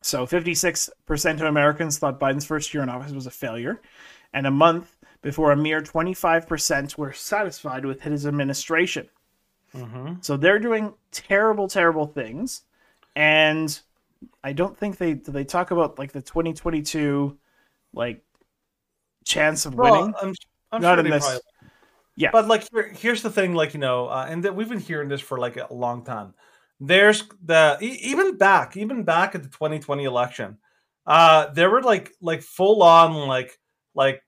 So 0.01 0.25
56% 0.25 1.33
of 1.35 1.41
Americans 1.41 1.97
thought 1.99 2.19
Biden's 2.19 2.45
first 2.45 2.73
year 2.73 2.81
in 2.83 2.89
office 2.89 3.11
was 3.11 3.27
a 3.27 3.31
failure, 3.31 3.81
and 4.33 4.47
a 4.47 4.51
month 4.51 4.97
before 5.21 5.51
a 5.51 5.55
mere 5.55 5.81
25% 5.81 6.97
were 6.97 7.13
satisfied 7.13 7.85
with 7.85 8.01
his 8.01 8.25
administration. 8.25 9.07
So 10.21 10.35
they're 10.35 10.59
doing 10.59 10.93
terrible, 11.11 11.67
terrible 11.69 12.05
things, 12.05 12.63
and 13.15 13.79
I 14.43 14.51
don't 14.51 14.77
think 14.77 14.97
they 14.97 15.13
do 15.13 15.31
they 15.31 15.45
talk 15.45 15.71
about 15.71 15.97
like 15.97 16.11
the 16.11 16.21
2022 16.21 17.37
like 17.93 18.21
chance 19.23 19.65
of 19.65 19.75
Well, 19.75 19.93
winning. 19.93 20.13
I'm, 20.21 20.33
I'm 20.73 20.81
Not 20.81 20.95
sure 20.97 21.05
in 21.05 21.11
this- 21.11 21.23
probably 21.23 21.41
Yeah. 22.17 22.31
But 22.33 22.47
like 22.49 22.67
here, 22.69 22.89
here's 22.89 23.21
the 23.21 23.29
thing, 23.29 23.53
like 23.53 23.73
you 23.73 23.79
know, 23.79 24.07
uh, 24.07 24.25
and 24.27 24.43
that 24.43 24.55
we've 24.55 24.67
been 24.67 24.79
hearing 24.79 25.07
this 25.07 25.21
for 25.21 25.37
like 25.39 25.55
a 25.55 25.73
long 25.73 26.03
time. 26.03 26.33
There's 26.83 27.23
the 27.45 27.77
even 27.81 28.37
back, 28.37 28.75
even 28.75 29.03
back 29.03 29.35
at 29.35 29.43
the 29.43 29.49
2020 29.49 30.03
election, 30.03 30.57
uh, 31.05 31.51
there 31.53 31.69
were 31.69 31.83
like 31.83 32.11
like 32.21 32.41
full 32.41 32.81
on 32.81 33.13
like 33.27 33.59
like 33.93 34.23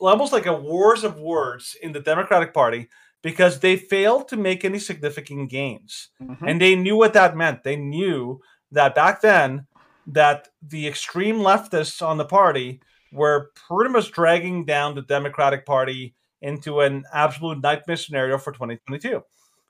almost 0.00 0.32
like 0.32 0.46
a 0.46 0.52
wars 0.52 1.04
of 1.04 1.16
words 1.16 1.76
in 1.80 1.92
the 1.92 2.00
Democratic 2.00 2.52
Party 2.52 2.88
because 3.22 3.60
they 3.60 3.76
failed 3.76 4.26
to 4.28 4.36
make 4.36 4.64
any 4.64 4.80
significant 4.80 5.48
gains, 5.48 6.08
Mhm. 6.20 6.42
and 6.44 6.60
they 6.60 6.74
knew 6.74 6.96
what 6.96 7.12
that 7.12 7.36
meant. 7.36 7.62
They 7.62 7.76
knew 7.76 8.40
that 8.72 8.96
back 8.96 9.20
then 9.20 9.68
that 10.08 10.48
the 10.60 10.88
extreme 10.88 11.36
leftists 11.36 12.04
on 12.04 12.18
the 12.18 12.24
party 12.24 12.80
were 13.12 13.52
pretty 13.54 13.92
much 13.92 14.10
dragging 14.10 14.64
down 14.64 14.96
the 14.96 15.02
Democratic 15.02 15.64
Party 15.64 16.16
into 16.40 16.80
an 16.80 17.04
absolute 17.12 17.60
nightmare 17.62 17.96
scenario 17.96 18.38
for 18.38 18.50
2022. 18.50 19.22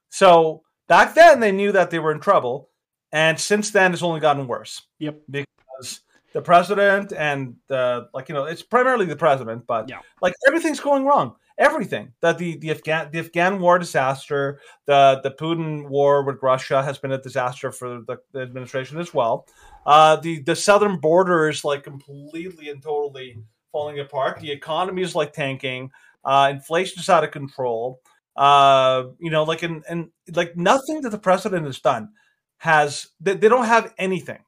So 0.08 0.62
back 0.92 1.14
then 1.14 1.40
they 1.40 1.52
knew 1.52 1.72
that 1.72 1.88
they 1.90 1.98
were 1.98 2.12
in 2.12 2.20
trouble, 2.20 2.68
and 3.12 3.40
since 3.40 3.70
then 3.70 3.94
it's 3.94 4.02
only 4.02 4.20
gotten 4.20 4.46
worse 4.46 4.82
Yep. 4.98 5.22
because 5.30 6.00
the 6.34 6.42
president 6.42 7.14
and 7.14 7.56
the 7.68 8.08
like 8.12 8.28
you 8.28 8.34
know 8.34 8.44
it's 8.44 8.62
primarily 8.62 9.06
the 9.06 9.16
president, 9.16 9.66
but 9.66 9.88
Yeah. 9.88 10.00
like 10.20 10.34
everything's 10.46 10.80
going 10.80 11.04
wrong. 11.06 11.36
Everything 11.56 12.12
that 12.20 12.36
the 12.36 12.58
the 12.58 12.70
Afghan 12.70 13.10
the 13.10 13.20
Afghan 13.20 13.58
war 13.58 13.78
disaster, 13.78 14.60
the 14.84 15.20
the 15.22 15.30
Putin 15.30 15.88
war 15.88 16.24
with 16.24 16.42
Russia 16.42 16.82
has 16.82 16.98
been 16.98 17.12
a 17.12 17.22
disaster 17.28 17.72
for 17.72 17.88
the, 18.08 18.18
the 18.32 18.40
administration 18.42 18.98
as 18.98 19.14
well. 19.14 19.46
Uh, 19.86 20.16
the 20.16 20.42
the 20.42 20.56
southern 20.56 20.98
border 20.98 21.48
is 21.48 21.64
like 21.64 21.84
completely 21.84 22.68
and 22.68 22.82
totally 22.82 23.38
falling 23.70 23.98
apart. 24.00 24.40
The 24.40 24.50
economy 24.52 25.02
is 25.02 25.14
like 25.14 25.32
tanking. 25.32 25.90
Uh, 26.24 26.48
inflation 26.52 27.00
is 27.00 27.08
out 27.08 27.24
of 27.24 27.30
control. 27.30 28.00
Uh, 28.36 29.04
you 29.18 29.30
know, 29.30 29.44
like 29.44 29.62
and 29.62 29.84
and 29.88 30.10
like 30.34 30.56
nothing 30.56 31.02
that 31.02 31.10
the 31.10 31.18
president 31.18 31.66
has 31.66 31.80
done 31.80 32.10
has 32.58 33.08
they, 33.20 33.34
they 33.34 33.48
don't 33.48 33.66
have 33.66 33.92
anything, 33.98 34.38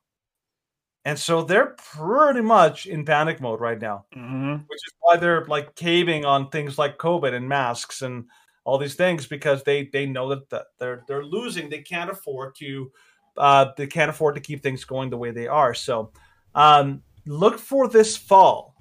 and 1.04 1.18
so 1.18 1.42
they're 1.42 1.76
pretty 1.94 2.40
much 2.40 2.86
in 2.86 3.04
panic 3.04 3.40
mode 3.40 3.60
right 3.60 3.80
now 3.80 4.06
Mhm. 4.16 4.64
which 4.66 4.80
is 4.86 4.92
why 5.00 5.16
they're 5.16 5.44
like 5.46 5.74
caving 5.74 6.24
on 6.24 6.48
things 6.50 6.78
like 6.78 6.98
COVID 6.98 7.34
and 7.34 7.48
masks 7.48 8.02
and 8.02 8.24
all 8.64 8.78
these 8.78 8.94
things 8.94 9.26
because 9.26 9.62
they 9.64 9.86
they 9.92 10.06
know 10.06 10.28
that 10.30 10.48
the, 10.48 10.64
they're 10.78 11.02
they're 11.06 11.24
losing. 11.24 11.68
They 11.68 11.82
can't 11.82 12.10
afford 12.10 12.54
to 12.56 12.90
uh, 13.36 13.66
they 13.76 13.86
can't 13.86 14.08
afford 14.10 14.36
to 14.36 14.40
keep 14.40 14.62
things 14.62 14.84
going 14.84 15.10
the 15.10 15.18
way 15.18 15.30
they 15.32 15.46
are. 15.48 15.74
So 15.74 16.12
um, 16.54 17.02
look 17.26 17.58
for 17.58 17.88
this 17.88 18.16
fall. 18.16 18.73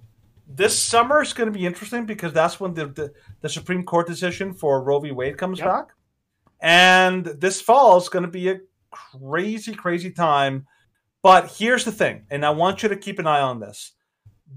This 0.56 0.78
summer 0.78 1.22
is 1.22 1.34
going 1.34 1.52
to 1.52 1.58
be 1.58 1.66
interesting 1.66 2.06
because 2.06 2.32
that's 2.34 2.60
when 2.60 2.74
the, 2.74 2.88
the, 2.88 3.14
the 3.42 3.50
Supreme 3.50 3.84
Court 3.84 4.08
decision 4.08 4.54
for 4.54 4.84
Roe 4.84 5.00
v. 5.00 5.12
Wade 5.12 5.38
comes 5.38 5.60
Yep. 5.60 5.68
back, 5.68 5.88
and 6.62 7.26
this 7.26 7.60
fall 7.62 7.98
is 7.98 8.10
going 8.10 8.24
to 8.24 8.30
be 8.32 8.50
a 8.50 8.60
crazy, 8.92 9.74
crazy 9.74 10.12
time. 10.12 10.68
But 11.24 11.52
here's 11.58 11.86
the 11.86 11.92
thing, 11.92 12.26
and 12.30 12.46
I 12.46 12.50
want 12.52 12.84
you 12.84 12.90
to 12.90 12.96
keep 12.96 13.18
an 13.20 13.28
eye 13.28 13.42
on 13.42 13.60
this 13.60 13.94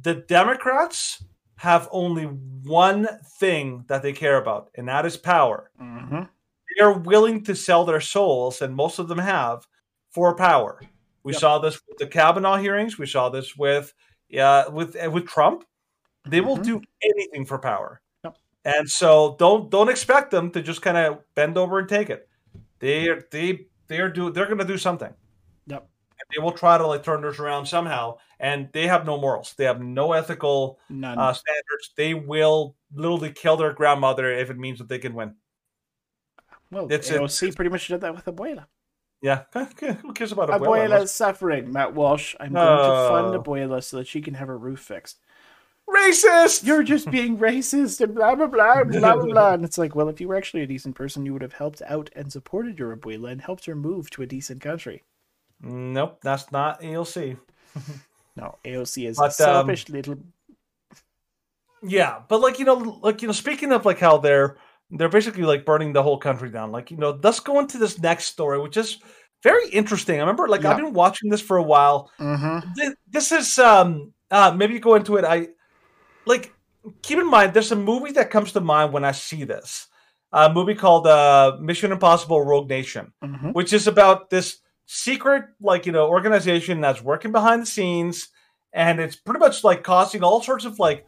the 0.02 0.14
Democrats 0.14 1.24
have 1.56 1.88
only 1.90 2.24
one 2.24 3.08
thing 3.38 3.84
that 3.88 4.02
they 4.02 4.12
care 4.12 4.36
about, 4.36 4.68
and 4.74 4.86
that 4.88 5.06
is 5.06 5.16
power. 5.16 5.70
Mhm. 5.80 6.28
They 6.76 6.84
are 6.84 6.92
willing 6.98 7.42
to 7.44 7.54
sell 7.54 7.86
their 7.86 8.00
souls, 8.02 8.60
and 8.60 8.74
most 8.74 8.98
of 8.98 9.08
them 9.08 9.18
have, 9.18 9.66
for 10.10 10.34
power. 10.36 10.82
We 11.22 11.32
Yep. 11.32 11.40
saw 11.40 11.58
this 11.58 11.80
with 11.88 11.96
the 11.96 12.06
Kavanaugh 12.06 12.56
hearings. 12.58 12.98
We 12.98 13.06
saw 13.06 13.30
this 13.30 13.56
with 13.56 13.94
uh, 14.38 14.64
with 14.70 14.96
uh, 15.02 15.10
with 15.10 15.26
Trump. 15.26 15.64
They 16.26 16.40
will 16.40 16.56
Mhm. 16.58 16.64
do 16.64 16.82
anything 17.02 17.44
for 17.46 17.58
power, 17.58 18.00
Yep. 18.24 18.36
and 18.64 18.88
so 18.90 19.36
don't 19.38 19.70
don't 19.70 19.88
expect 19.88 20.30
them 20.30 20.50
to 20.52 20.62
just 20.62 20.82
kind 20.82 20.96
of 20.96 21.22
bend 21.34 21.56
over 21.58 21.78
and 21.78 21.88
take 21.88 22.10
it. 22.10 22.28
They 22.78 23.08
they 23.30 23.66
they 23.88 24.00
are 24.00 24.08
do 24.08 24.30
they're 24.30 24.46
going 24.46 24.58
to 24.58 24.64
do 24.64 24.78
something 24.78 25.14
Yep. 25.66 25.80
and 26.18 26.26
they 26.34 26.42
will 26.42 26.52
try 26.52 26.76
to 26.78 26.86
like 26.86 27.02
turn 27.02 27.22
this 27.22 27.38
around 27.38 27.66
somehow. 27.66 28.18
And 28.38 28.68
they 28.72 28.86
have 28.86 29.06
no 29.06 29.18
morals. 29.18 29.54
They 29.56 29.64
have 29.64 29.80
no 29.80 30.12
ethical 30.12 30.78
uh, 30.90 31.32
standards. 31.32 31.92
They 31.96 32.12
will 32.12 32.76
literally 32.92 33.32
kill 33.32 33.56
their 33.56 33.72
grandmother 33.72 34.30
if 34.30 34.50
it 34.50 34.58
means 34.58 34.78
that 34.78 34.88
they 34.88 34.98
can 34.98 35.14
win. 35.14 35.36
well, 36.70 36.86
it's 36.90 37.10
AOC 37.10 37.54
pretty 37.56 37.70
much 37.70 37.88
did 37.88 38.00
that 38.02 38.14
with 38.14 38.24
Abuela. 38.26 38.66
Yeah, 39.22 39.44
who 39.54 40.12
cares 40.12 40.32
about 40.32 40.50
Abuela? 40.50 40.86
Abuela's 40.88 41.12
suffering. 41.14 41.72
Matt 41.72 41.94
Walsh, 41.94 42.34
I'm 42.38 42.52
going 42.52 42.66
to 42.66 43.08
fund 43.08 43.34
Oh. 43.34 43.42
Abuela 43.42 43.82
so 43.82 43.96
that 43.96 44.06
she 44.06 44.20
can 44.20 44.34
have 44.34 44.48
her 44.48 44.58
roof 44.58 44.80
fixed. 44.80 45.18
Racist. 45.88 46.64
You're 46.64 46.82
just 46.82 47.10
being 47.10 47.38
racist 47.38 48.00
and 48.00 48.14
blah 48.14 48.34
blah 48.34 48.46
blah 48.48 48.84
blah 48.84 49.14
blah 49.14 49.26
blah. 49.26 49.52
And 49.54 49.64
it's 49.64 49.78
like, 49.78 49.94
well, 49.94 50.08
if 50.08 50.20
you 50.20 50.28
were 50.28 50.36
actually 50.36 50.62
a 50.62 50.66
decent 50.66 50.94
person, 50.96 51.24
you 51.24 51.32
would 51.32 51.42
have 51.42 51.52
helped 51.54 51.80
out 51.86 52.10
and 52.16 52.32
supported 52.32 52.78
your 52.78 52.96
abuela 52.96 53.30
and 53.30 53.40
helped 53.40 53.66
her 53.66 53.74
move 53.76 54.10
to 54.10 54.22
a 54.22 54.26
decent 54.26 54.60
country. 54.60 55.04
Nope, 55.60 56.18
that's 56.22 56.50
not 56.52 56.80
AOC. 56.82 57.38
No, 58.36 58.56
AOC 58.66 59.08
is 59.08 59.16
But, 59.16 59.22
a 59.22 59.26
um, 59.26 59.30
selfish 59.30 59.88
little. 59.88 60.18
Yeah, 61.82 62.20
but 62.28 62.40
like 62.40 62.58
you 62.58 62.64
know, 62.64 62.74
like 63.02 63.22
you 63.22 63.28
know, 63.28 63.32
speaking 63.32 63.72
of 63.72 63.84
like 63.86 63.98
how 63.98 64.18
they're 64.18 64.58
they're 64.90 65.08
basically 65.08 65.44
like 65.44 65.64
burning 65.64 65.92
the 65.92 66.02
whole 66.02 66.18
country 66.18 66.50
down. 66.50 66.70
Like 66.72 66.90
you 66.90 66.96
know, 66.96 67.18
let's 67.22 67.40
go 67.40 67.58
into 67.60 67.78
this 67.78 67.98
next 67.98 68.26
story, 68.26 68.60
which 68.60 68.76
is 68.76 68.98
very 69.42 69.68
interesting. 69.70 70.16
I 70.16 70.20
remember 70.20 70.48
like 70.48 70.64
I've 70.64 70.76
been 70.76 70.92
watching 70.92 71.30
this 71.30 71.40
for 71.40 71.56
a 71.56 71.62
while. 71.62 72.10
Mm-hmm. 72.18 72.72
Th- 72.74 72.96
This 73.08 73.32
is 73.32 73.58
um 73.58 74.12
uh 74.30 74.52
maybe 74.56 74.78
go 74.78 74.94
into 74.96 75.16
it. 75.16 75.24
I 75.24 75.48
like 76.26 76.52
keep 77.02 77.18
in 77.18 77.28
mind 77.28 77.52
there's 77.54 77.72
a 77.72 77.76
movie 77.76 78.12
that 78.12 78.30
comes 78.30 78.52
to 78.52 78.60
mind 78.60 78.92
when 78.92 79.04
I 79.04 79.12
see 79.12 79.44
this. 79.44 79.88
A 80.32 80.52
movie 80.52 80.74
called 80.74 81.06
uh 81.06 81.56
Mission 81.60 81.92
Impossible 81.92 82.44
Rogue 82.44 82.68
Nation. 82.68 83.12
Mm-hmm. 83.22 83.50
which 83.52 83.72
is 83.72 83.86
about 83.86 84.28
this 84.30 84.58
secret, 84.86 85.44
like 85.60 85.86
you 85.86 85.92
know, 85.92 86.08
organization 86.08 86.80
that's 86.80 87.02
working 87.02 87.32
behind 87.32 87.62
the 87.62 87.66
scenes, 87.66 88.28
and 88.72 89.00
it's 89.00 89.16
pretty 89.16 89.40
much 89.40 89.64
like 89.64 89.82
causing 89.82 90.22
all 90.22 90.42
sorts 90.42 90.64
of 90.64 90.78
like 90.78 91.06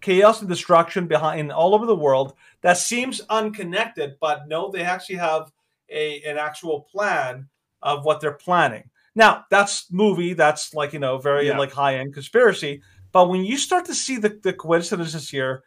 chaos 0.00 0.40
and 0.40 0.48
destruction 0.50 1.06
behind 1.06 1.50
all 1.52 1.74
over 1.74 1.86
the 1.86 1.96
world. 1.96 2.34
That 2.62 2.76
seems 2.78 3.20
unconnected, 3.30 4.16
but 4.20 4.48
no, 4.48 4.70
they 4.70 4.82
actually 4.82 5.16
have 5.16 5.50
a 5.90 6.22
an 6.22 6.38
actual 6.38 6.80
plan 6.90 7.48
of 7.82 8.04
what 8.04 8.20
they're 8.20 8.32
planning. 8.32 8.90
Now, 9.14 9.44
that's 9.50 9.90
movie. 9.92 10.34
That's 10.34 10.74
like 10.74 10.92
you 10.92 10.98
know, 10.98 11.18
very 11.18 11.46
Yeah. 11.48 11.58
like 11.58 11.72
high 11.72 11.96
end 11.96 12.14
conspiracy. 12.14 12.82
But 13.14 13.28
when 13.28 13.44
you 13.44 13.56
start 13.56 13.84
to 13.84 13.94
see 13.94 14.16
the, 14.16 14.40
the 14.42 14.52
coincidences 14.52 15.30
here, 15.30 15.62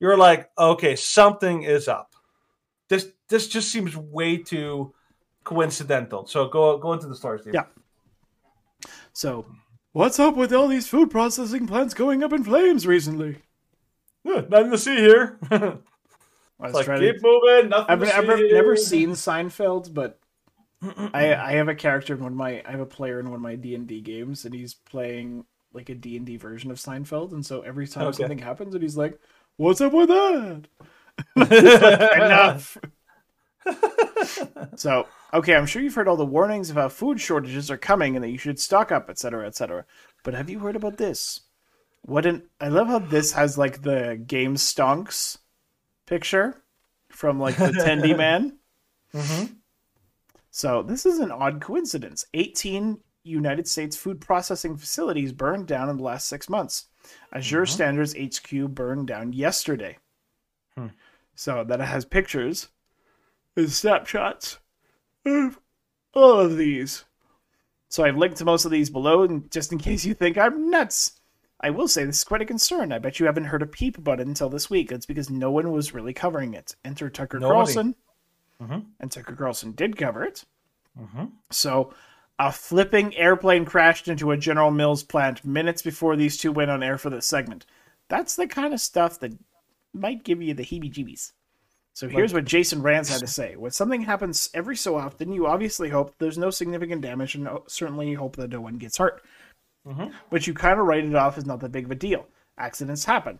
you're 0.00 0.18
like, 0.18 0.50
okay, 0.58 0.96
something 0.96 1.62
is 1.62 1.88
up. 1.88 2.14
This 2.90 3.08
this 3.30 3.48
just 3.48 3.72
seems 3.72 3.96
way 3.96 4.36
too 4.36 4.92
coincidental. 5.42 6.26
So 6.26 6.48
go 6.48 6.76
go 6.76 6.92
into 6.92 7.08
the 7.08 7.16
story, 7.16 7.38
Steve. 7.40 7.54
Yeah. 7.54 7.64
So, 9.14 9.46
what's 9.92 10.18
up 10.18 10.36
with 10.36 10.52
all 10.52 10.68
these 10.68 10.88
food 10.88 11.10
processing 11.10 11.66
plants 11.66 11.94
going 11.94 12.22
up 12.22 12.34
in 12.34 12.44
flames 12.44 12.86
recently? 12.86 13.38
Yeah, 14.22 14.42
nothing 14.50 14.70
to 14.70 14.78
see 14.78 14.96
here. 14.96 15.38
I 15.50 16.68
like 16.68 16.84
keep 16.84 17.16
to. 17.16 17.20
moving. 17.22 17.70
Nothing 17.70 17.86
I've, 17.88 18.00
to 18.00 18.06
see 18.06 18.12
I've 18.12 18.26
never, 18.26 18.48
never 18.48 18.76
seen 18.76 19.10
Seinfeld, 19.12 19.94
but 19.94 20.20
I 21.14 21.34
I 21.34 21.52
have 21.52 21.68
a 21.68 21.74
character 21.74 22.12
in 22.12 22.20
one 22.20 22.32
of 22.32 22.38
my 22.38 22.62
I 22.66 22.72
have 22.72 22.80
a 22.80 22.86
player 22.86 23.20
in 23.20 23.26
one 23.30 23.36
of 23.36 23.42
my 23.42 23.54
D 23.54 23.74
and 23.74 23.86
D 23.86 24.02
games, 24.02 24.44
and 24.44 24.52
he's 24.52 24.74
playing 24.74 25.46
like 25.72 25.88
a 25.88 25.94
D 25.94 26.16
and 26.16 26.26
D 26.26 26.36
version 26.36 26.70
of 26.70 26.78
Seinfeld, 26.78 27.32
and 27.32 27.44
so 27.44 27.62
every 27.62 27.86
time 27.88 28.06
Okay. 28.06 28.12
something 28.12 28.38
happens, 28.38 28.74
and 28.74 28.82
he's 28.82 28.96
like, 28.96 29.18
"What's 29.56 29.80
up 29.80 29.92
with 29.92 30.08
that?" 30.08 30.68
Enough. 32.14 32.78
so 34.74 35.06
okay, 35.32 35.54
I'm 35.54 35.66
sure 35.66 35.82
you've 35.82 35.94
heard 35.94 36.08
all 36.08 36.16
the 36.16 36.24
warnings 36.26 36.70
of 36.70 36.76
how 36.76 36.88
food 36.88 37.20
shortages 37.20 37.70
are 37.70 37.76
coming 37.76 38.16
and 38.16 38.24
that 38.24 38.30
you 38.30 38.38
should 38.38 38.58
stock 38.58 38.90
up, 38.92 39.08
etc., 39.10 39.46
etc. 39.46 39.84
But 40.24 40.34
have 40.34 40.50
you 40.50 40.58
heard 40.60 40.76
about 40.76 40.96
this? 40.96 41.40
What 42.02 42.26
an 42.26 42.48
I 42.60 42.68
love 42.68 42.88
how 42.88 42.98
this 43.00 43.32
has 43.32 43.58
like 43.58 43.82
the 43.82 44.22
game 44.26 44.56
stonks 44.56 45.38
picture 46.06 46.62
from 47.10 47.40
like 47.40 47.62
the 47.62 47.72
Tendy 47.74 48.16
Man. 48.16 48.58
Mhm. 49.14 49.60
So 50.52 50.82
this 50.82 51.06
is 51.06 51.18
an 51.18 51.32
odd 51.32 51.60
coincidence. 51.60 52.24
18 52.34 53.00
United 53.22 53.68
States 53.68 53.96
food 53.96 54.20
processing 54.20 54.76
facilities 54.76 55.32
burned 55.32 55.66
down 55.66 55.88
in 55.88 55.96
the 55.98 56.02
last 56.02 56.28
six 56.28 56.48
months. 56.48 56.86
Azure 57.32 57.66
Standards 57.66 58.14
HQ 58.14 58.50
burned 58.70 59.06
down 59.08 59.32
yesterday. 59.32 59.98
Hmm. 60.76 60.88
So 61.34 61.64
that 61.64 61.80
has 61.80 62.04
pictures 62.04 62.68
and 63.56 63.70
snapshots 63.70 64.58
of 65.24 65.58
all 66.14 66.40
of 66.40 66.56
these. 66.56 67.04
So 67.88 68.04
I've 68.04 68.16
linked 68.16 68.36
to 68.38 68.44
most 68.44 68.64
of 68.64 68.70
these 68.70 68.90
below, 68.90 69.22
and 69.24 69.50
just 69.50 69.72
in 69.72 69.78
case 69.78 70.04
you 70.04 70.14
think 70.14 70.38
I'm 70.38 70.70
nuts. 70.70 71.20
I 71.62 71.68
will 71.70 71.88
say 71.88 72.04
this 72.04 72.18
is 72.18 72.24
quite 72.24 72.40
a 72.40 72.46
concern. 72.46 72.90
I 72.92 72.98
bet 72.98 73.20
you 73.20 73.26
haven't 73.26 73.44
heard 73.44 73.60
a 73.62 73.66
peep 73.66 73.98
about 73.98 74.18
it 74.20 74.26
until 74.26 74.48
this 74.48 74.70
week. 74.70 74.90
It's 74.90 75.04
because 75.04 75.28
no 75.28 75.50
one 75.50 75.70
was 75.72 75.92
really 75.92 76.14
covering 76.14 76.54
it. 76.54 76.74
Enter 76.86 77.10
Tucker 77.10 77.38
Nobody. 77.38 77.54
Carlson, 77.54 77.94
Mhm. 78.62 78.86
and 78.98 79.10
Tucker 79.12 79.34
Carlson 79.36 79.72
did 79.72 79.96
cover 79.98 80.24
it. 80.24 80.44
Mhm. 80.98 81.32
So 81.50 81.92
a 82.40 82.50
flipping 82.50 83.14
airplane 83.16 83.66
crashed 83.66 84.08
into 84.08 84.30
a 84.30 84.36
General 84.36 84.70
Mills 84.70 85.02
plant 85.02 85.44
minutes 85.44 85.82
before 85.82 86.16
these 86.16 86.38
two 86.38 86.50
went 86.50 86.70
on 86.70 86.82
air 86.82 86.96
for 86.96 87.10
this 87.10 87.26
segment. 87.26 87.66
That's 88.08 88.34
the 88.34 88.46
kind 88.46 88.72
of 88.72 88.80
stuff 88.80 89.20
that 89.20 89.36
might 89.92 90.24
give 90.24 90.40
you 90.40 90.54
the 90.54 90.64
heebie-jeebies. 90.64 91.32
So 91.92 92.08
here's 92.08 92.32
what 92.32 92.46
Jason 92.46 92.80
Rands 92.80 93.10
had 93.10 93.20
to 93.20 93.26
say. 93.26 93.56
When 93.56 93.72
something 93.72 94.00
happens 94.00 94.48
every 94.54 94.74
so 94.74 94.96
often, 94.96 95.34
you 95.34 95.46
obviously 95.46 95.90
hope 95.90 96.14
there's 96.18 96.38
no 96.38 96.48
significant 96.48 97.02
damage 97.02 97.34
and 97.34 97.46
certainly 97.66 98.14
hope 98.14 98.36
that 98.36 98.50
no 98.50 98.62
one 98.62 98.78
gets 98.78 98.96
hurt. 98.96 99.22
Mm-hmm. 99.86 100.06
But 100.30 100.46
you 100.46 100.54
kind 100.54 100.80
of 100.80 100.86
write 100.86 101.04
it 101.04 101.14
off 101.14 101.36
as 101.36 101.44
not 101.44 101.60
that 101.60 101.72
big 101.72 101.84
of 101.84 101.90
a 101.90 101.94
deal. 101.94 102.26
Accidents 102.56 103.04
happen. 103.04 103.38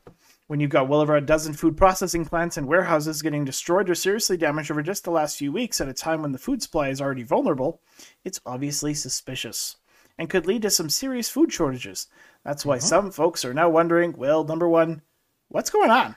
When 0.51 0.59
you've 0.59 0.71
got 0.71 0.89
well 0.89 1.01
over 1.01 1.15
a 1.15 1.21
dozen 1.21 1.53
food 1.53 1.77
processing 1.77 2.25
plants 2.25 2.57
and 2.57 2.67
warehouses 2.67 3.23
getting 3.23 3.45
destroyed 3.45 3.89
or 3.89 3.95
seriously 3.95 4.37
damaged 4.37 4.73
over 4.73 4.83
just 4.83 5.05
the 5.05 5.13
last 5.13 5.37
few 5.37 5.53
weeks 5.53 5.81
at 5.81 5.87
a 5.87 5.93
time 5.93 6.23
when 6.23 6.33
the 6.33 6.39
food 6.39 6.61
supply 6.61 6.89
is 6.89 7.01
already 7.01 7.23
vulnerable, 7.23 7.81
it's 8.25 8.41
obviously 8.45 8.93
suspicious 8.93 9.77
and 10.19 10.29
could 10.29 10.49
lead 10.49 10.63
to 10.63 10.71
some 10.71 10.91
serious 10.91 11.29
food 11.29 11.53
shortages. 11.53 12.09
That's 12.43 12.67
why 12.67 12.79
some 12.79 13.13
folks 13.13 13.45
are 13.45 13.55
now 13.55 13.69
wondering 13.69 14.13
well, 14.17 14.43
number 14.43 14.69
one, 14.69 15.03
what's 15.51 15.71
going 15.71 15.93
on? 15.93 16.17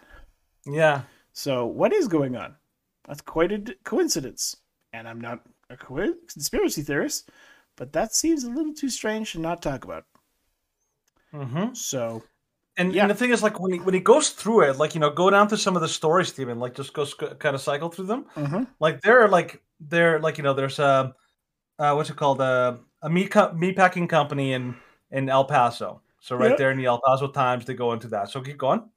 Yeah. 0.65 1.01
So, 1.33 1.67
what 1.67 1.93
is 1.93 2.07
going 2.07 2.35
on? 2.35 2.55
That's 3.07 3.21
quite 3.21 3.51
a 3.51 3.75
coincidence. 3.83 4.57
And 4.93 5.07
I'm 5.07 5.21
not 5.21 5.45
a 5.69 5.77
co- 5.77 6.15
conspiracy 6.27 6.81
theorist, 6.81 7.29
but 7.75 7.93
that 7.93 8.15
seems 8.15 8.43
a 8.43 8.49
little 8.49 8.73
too 8.73 8.89
strange 8.89 9.33
to 9.33 9.39
not 9.39 9.61
talk 9.61 9.83
about. 9.83 10.05
Mm-hmm. 11.31 11.75
So, 11.75 12.23
And, 12.77 12.93
Yeah. 12.93 13.03
and 13.03 13.11
the 13.11 13.15
thing 13.15 13.31
is, 13.31 13.43
like 13.43 13.59
when 13.59 13.73
he 13.73 13.79
when 13.79 13.93
he 13.93 13.99
goes 13.99 14.29
through 14.29 14.61
it, 14.69 14.77
like 14.77 14.95
you 14.95 14.99
know, 15.01 15.11
go 15.11 15.29
down 15.29 15.47
to 15.49 15.57
some 15.57 15.75
of 15.75 15.81
the 15.81 15.87
stories, 15.87 16.29
Stephen. 16.29 16.59
Like 16.59 16.73
just 16.73 16.93
go 16.93 17.05
sc- 17.05 17.37
kind 17.39 17.55
of 17.55 17.61
cycle 17.61 17.89
through 17.89 18.07
them. 18.07 18.25
mhm. 18.35 18.67
Like 18.79 19.01
there 19.01 19.21
are 19.23 19.27
like 19.29 19.61
there 19.79 20.19
like 20.19 20.37
you 20.37 20.43
know, 20.43 20.53
there's 20.53 20.79
a 20.79 21.13
uh, 21.79 21.93
what's 21.93 22.09
it 22.09 22.15
called 22.15 22.41
uh, 22.41 22.77
a 23.01 23.09
meat 23.09 23.29
co- 23.31 23.53
meat 23.53 23.75
packing 23.75 24.07
company 24.07 24.53
in 24.53 24.75
in 25.11 25.29
El 25.29 25.45
Paso. 25.45 26.01
So 26.19 26.35
right 26.35 26.49
Yep. 26.49 26.57
there 26.57 26.71
in 26.71 26.77
the 26.77 26.85
El 26.85 26.99
Paso 27.05 27.27
Times, 27.27 27.65
they 27.65 27.75
go 27.75 27.93
into 27.93 28.07
that. 28.09 28.29
So 28.29 28.41
keep 28.41 28.57
going. 28.57 28.89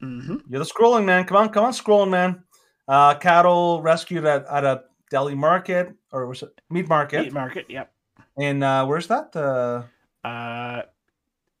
hmm 0.00 0.36
You're 0.48 0.58
the 0.64 0.70
scrolling 0.70 1.04
man. 1.04 1.24
Come 1.24 1.36
on, 1.38 1.48
come 1.50 1.64
on, 1.64 1.72
scrolling 1.72 2.10
man. 2.10 2.42
Uh, 2.88 3.14
cattle 3.14 3.80
rescued 3.82 4.24
at, 4.26 4.44
at 4.46 4.64
a 4.64 4.82
deli 5.10 5.34
market 5.34 5.94
or 6.12 6.26
was 6.26 6.42
it 6.42 6.60
meat 6.70 6.88
market? 6.88 7.22
meat 7.22 7.32
market, 7.32 7.66
yep. 7.70 7.92
And 8.36 8.64
uh, 8.64 8.84
where's 8.86 9.06
that? 9.08 9.34
Uh, 9.36 9.84
Uh, 10.26 10.82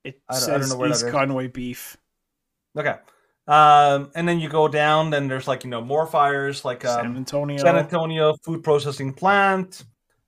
it 0.04 0.20
I 0.28 0.34
don't- 0.34 0.42
I 0.48 0.52
don't 0.52 0.60
says 0.62 0.70
know 0.72 0.78
where 0.78 0.90
East. 0.90 1.08
Conway 1.08 1.48
beef. 1.48 1.96
okay. 2.76 2.96
Um, 3.46 4.12
and 4.14 4.28
then 4.28 4.38
you 4.38 4.48
go 4.48 4.68
down, 4.68 5.10
then 5.10 5.26
there's 5.26 5.48
like 5.48 5.64
you 5.64 5.70
know 5.70 5.80
more 5.80 6.06
fires, 6.06 6.64
like 6.64 6.84
um, 6.84 6.94
San 7.04 7.16
Antonio. 7.16 7.58
San 7.58 7.76
Antonio 7.76 8.34
food 8.44 8.62
processing 8.62 9.12
plant. 9.12 9.84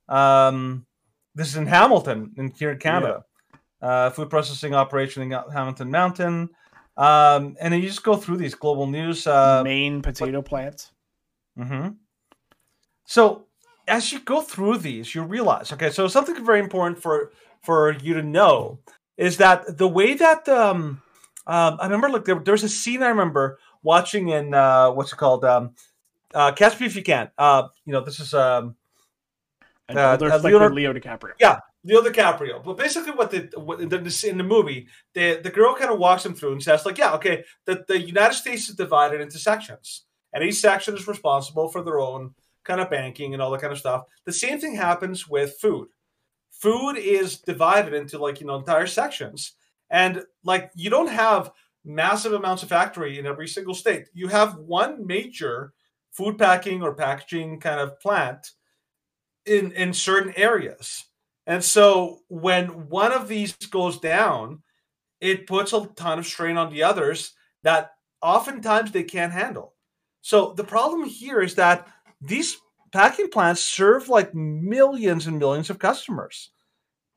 Um, 0.09 0.85
this 1.33 1.47
is 1.47 1.55
in 1.55 1.65
Hamilton, 1.65 2.33
in 2.37 2.49
here 2.51 2.71
in 2.71 2.79
Canada. 2.79 3.23
Uh, 3.81 4.09
food 4.09 4.29
processing 4.29 4.73
operation 4.75 5.23
in 5.23 5.31
Hamilton 5.31 5.89
Mountain. 5.91 6.49
Um, 6.97 7.55
and 7.61 7.73
then 7.73 7.81
you 7.81 7.87
just 7.87 8.03
go 8.03 8.15
through 8.15 8.37
these 8.37 8.55
global 8.55 8.87
news. 8.87 9.25
Uh, 9.25 9.63
Maine 9.63 10.01
potato 10.01 10.41
plant. 10.41 10.91
hmm 11.57 11.89
So 13.05 13.45
as 13.87 14.11
you 14.11 14.19
go 14.19 14.41
through 14.41 14.77
these, 14.79 15.13
you 15.15 15.23
realize, 15.23 15.71
okay, 15.73 15.89
so 15.89 16.07
something 16.07 16.43
very 16.45 16.59
important 16.59 17.01
for 17.01 17.31
for 17.61 17.93
you 17.93 18.13
to 18.15 18.21
know 18.21 18.79
is 19.17 19.37
that 19.37 19.77
the 19.77 19.87
way 19.87 20.13
that 20.15 20.47
um, 20.49 21.01
um 21.47 21.77
I 21.79 21.83
remember 21.85 22.09
like 22.09 22.25
there, 22.25 22.39
there 22.39 22.53
was 22.53 22.63
a 22.63 22.69
scene 22.69 23.03
I 23.03 23.09
remember 23.09 23.59
watching 23.83 24.29
in 24.29 24.53
uh 24.53 24.91
what's 24.91 25.13
it 25.13 25.17
called 25.17 25.43
um 25.45 25.75
uh 26.33 26.51
Catch 26.53 26.79
Me 26.79 26.85
If 26.87 26.95
You 26.95 27.03
Can. 27.03 27.29
Uh 27.37 27.67
you 27.85 27.93
know, 27.93 28.01
this 28.01 28.19
is 28.19 28.33
um 28.33 28.75
An 29.89 29.97
Uh, 29.97 30.17
uh, 30.21 30.37
Leonardo- 30.43 30.73
Leo 30.75 30.93
DiCaprio. 30.93 31.33
yeah, 31.39 31.59
Leo 31.83 32.01
DiCaprio. 32.01 32.63
But 32.63 32.77
basically, 32.77 33.11
what 33.11 33.29
the 33.31 33.49
what 33.59 33.81
in 33.81 33.89
the, 33.89 34.25
in 34.29 34.37
the 34.37 34.43
movie, 34.43 34.87
the 35.13 35.41
the 35.43 35.51
girl 35.51 35.75
kind 35.75 35.91
of 35.91 35.99
walks 35.99 36.25
him 36.25 36.33
through 36.33 36.53
and 36.53 36.63
says, 36.63 36.85
like, 36.85 36.97
yeah, 36.97 37.13
okay, 37.15 37.43
the 37.65 37.83
the 37.87 37.99
United 37.99 38.35
States 38.35 38.69
is 38.69 38.75
divided 38.75 39.19
into 39.21 39.37
sections, 39.37 40.05
and 40.31 40.43
each 40.43 40.55
section 40.55 40.95
is 40.95 41.07
responsible 41.07 41.67
for 41.69 41.83
their 41.83 41.99
own 41.99 42.33
kind 42.63 42.79
of 42.79 42.89
banking 42.89 43.33
and 43.33 43.41
all 43.41 43.51
that 43.51 43.59
kind 43.61 43.73
of 43.73 43.79
stuff. 43.79 44.03
The 44.23 44.31
same 44.31 44.57
thing 44.59 44.75
happens 44.75 45.27
with 45.27 45.57
food. 45.59 45.89
Food 46.63 46.95
is 46.95 47.39
divided 47.39 47.93
into 47.93 48.17
like 48.17 48.39
you 48.39 48.47
know 48.47 48.55
entire 48.55 48.87
sections, 48.87 49.51
and 49.89 50.23
like 50.45 50.71
you 50.75 50.89
don't 50.89 51.09
have 51.09 51.51
massive 51.83 52.31
amounts 52.31 52.63
of 52.63 52.69
factory 52.69 53.19
in 53.19 53.25
every 53.25 53.49
single 53.49 53.73
state. 53.73 54.07
You 54.13 54.29
have 54.29 54.55
one 54.55 55.05
major 55.05 55.73
food 56.13 56.37
packing 56.37 56.81
or 56.81 56.95
packaging 56.95 57.59
kind 57.59 57.81
of 57.81 57.99
plant 57.99 58.51
in 59.45 59.73
in 59.73 59.91
certain 59.91 60.33
areas. 60.37 61.03
And 61.47 61.61
so 61.61 62.19
when 62.29 62.87
one 62.87 63.11
of 63.11 63.27
these 63.27 63.51
goes 63.67 63.99
down, 63.99 64.63
it 65.19 65.47
puts 65.47 65.73
a 65.73 65.85
ton 65.97 66.19
of 66.19 66.25
strain 66.25 66.55
on 66.55 66.71
the 66.71 66.83
others 66.83 67.33
that 67.63 67.91
oftentimes 68.21 68.93
they 68.93 69.03
can't 69.03 69.33
handle. 69.33 69.73
So 70.21 70.53
the 70.53 70.63
problem 70.63 71.03
here 71.09 71.41
is 71.41 71.55
that 71.55 71.89
these 72.21 72.55
packing 72.93 73.29
plants 73.29 73.61
serve 73.61 74.07
like 74.07 74.33
millions 74.35 75.27
and 75.27 75.39
millions 75.39 75.69
of 75.69 75.79
customers. 75.79 76.51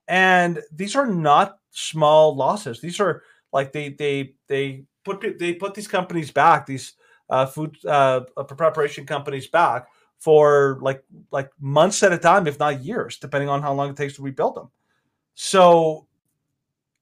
And 0.09 0.63
these 0.73 0.97
are 0.97 1.07
not 1.07 1.59
small 1.71 2.35
losses. 2.35 2.81
These 2.81 2.99
are 2.99 3.23
like 3.53 3.73
they 3.73 3.91
they 3.91 4.35
they 4.49 4.85
put 5.05 5.39
they 5.39 5.55
put 5.55 5.75
these 5.75 5.89
companies 5.89 6.31
back, 6.31 6.67
these 6.67 6.95
uh, 7.29 7.47
food 7.47 7.77
uh, 7.85 8.21
preparation 8.57 9.05
companies 9.05 9.49
back 9.49 9.89
for 10.19 10.79
like 10.81 11.05
like 11.31 11.51
months 11.61 12.03
at 12.03 12.13
a 12.13 12.19
time, 12.19 12.47
if 12.47 12.59
not 12.59 12.83
years, 12.83 13.19
depending 13.19 13.49
on 13.49 13.63
how 13.63 13.75
long 13.75 13.91
it 13.91 13.97
takes 13.97 14.17
to 14.17 14.23
rebuild 14.23 14.55
them. 14.55 14.71
So 15.35 16.07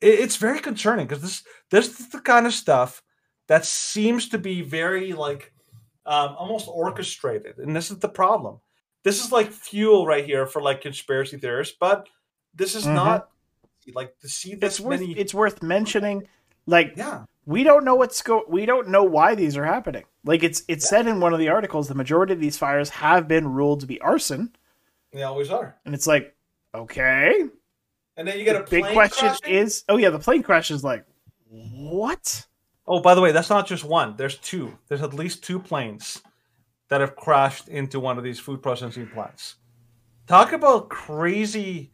it, 0.01 0.19
it's 0.21 0.37
very 0.37 0.61
concerning 0.61 1.07
because 1.07 1.23
this 1.23 1.43
this 1.71 2.01
is 2.01 2.09
the 2.09 2.21
kind 2.21 2.47
of 2.47 2.53
stuff 2.53 3.03
that 3.47 3.65
seems 3.65 4.31
to 4.31 4.39
be 4.39 4.63
very 4.63 5.13
like 5.13 5.53
um, 6.07 6.35
almost 6.39 6.69
orchestrated, 6.69 7.59
and 7.59 7.77
this 7.77 7.91
is 7.91 7.99
the 7.99 8.09
problem. 8.09 8.61
This 9.05 9.25
is 9.25 9.31
like 9.31 9.53
fuel 9.53 10.07
right 10.07 10.25
here 10.25 10.47
for 10.47 10.61
like 10.63 10.81
conspiracy 10.81 11.37
theorists, 11.39 11.77
but 11.79 12.09
this 12.55 12.75
is 12.75 12.85
Mhm. 12.87 12.95
not 12.95 13.29
like 13.95 14.19
to 14.21 14.29
see 14.29 14.55
this 14.55 14.75
It's 14.75 14.81
worth 14.81 15.01
many. 15.01 15.13
it's 15.19 15.35
worth 15.35 15.63
mentioning. 15.63 16.27
Like 16.67 16.95
yeah, 16.97 17.25
we 17.45 17.63
don't 17.65 17.85
know 17.85 17.95
what's 17.95 18.21
go 18.23 18.45
we 18.49 18.65
don't 18.67 18.89
know 18.89 19.05
why 19.05 19.35
these 19.35 19.57
are 19.59 19.65
happening. 19.67 20.05
Like 20.25 20.43
it's 20.43 20.63
it's 20.69 20.89
said 20.89 21.07
in 21.07 21.21
one 21.21 21.35
of 21.35 21.39
the 21.39 21.51
articles 21.51 21.87
the 21.89 21.95
majority 21.95 22.33
of 22.33 22.41
these 22.41 22.57
fires 22.57 22.89
have 22.89 23.29
been 23.29 23.47
ruled 23.49 23.81
to 23.81 23.87
be 23.87 24.01
arson, 24.01 24.57
they 25.13 25.23
always 25.23 25.51
are. 25.51 25.77
and 25.85 25.95
it's 25.95 26.07
like 26.07 26.35
okay. 26.75 27.45
And 28.17 28.27
then 28.27 28.39
you 28.39 28.45
get 28.45 28.57
a 28.57 28.63
Big 28.63 28.85
question 28.95 29.29
crashing. 29.29 29.55
is 29.55 29.85
oh 29.91 29.99
yeah 29.99 30.09
the 30.11 30.19
plane 30.19 30.43
crash 30.43 30.71
is 30.71 30.83
like 30.83 31.05
what? 31.51 32.47
Oh, 32.87 33.01
by 33.01 33.15
the 33.15 33.21
way, 33.21 33.33
that's 33.33 33.49
not 33.51 33.67
just 33.67 33.83
one. 33.85 34.17
There's 34.17 34.37
two. 34.39 34.77
There's 34.89 35.03
at 35.03 35.15
least 35.15 35.43
two 35.45 35.59
planes 35.59 36.21
that 36.89 37.01
have 37.01 37.17
crashed 37.17 37.69
into 37.69 37.99
one 38.01 38.19
of 38.19 38.25
these 38.25 38.39
food 38.39 38.63
processing 38.63 39.07
plants. 39.09 39.57
Talk 40.27 40.53
about 40.53 40.89
crazy 40.89 41.91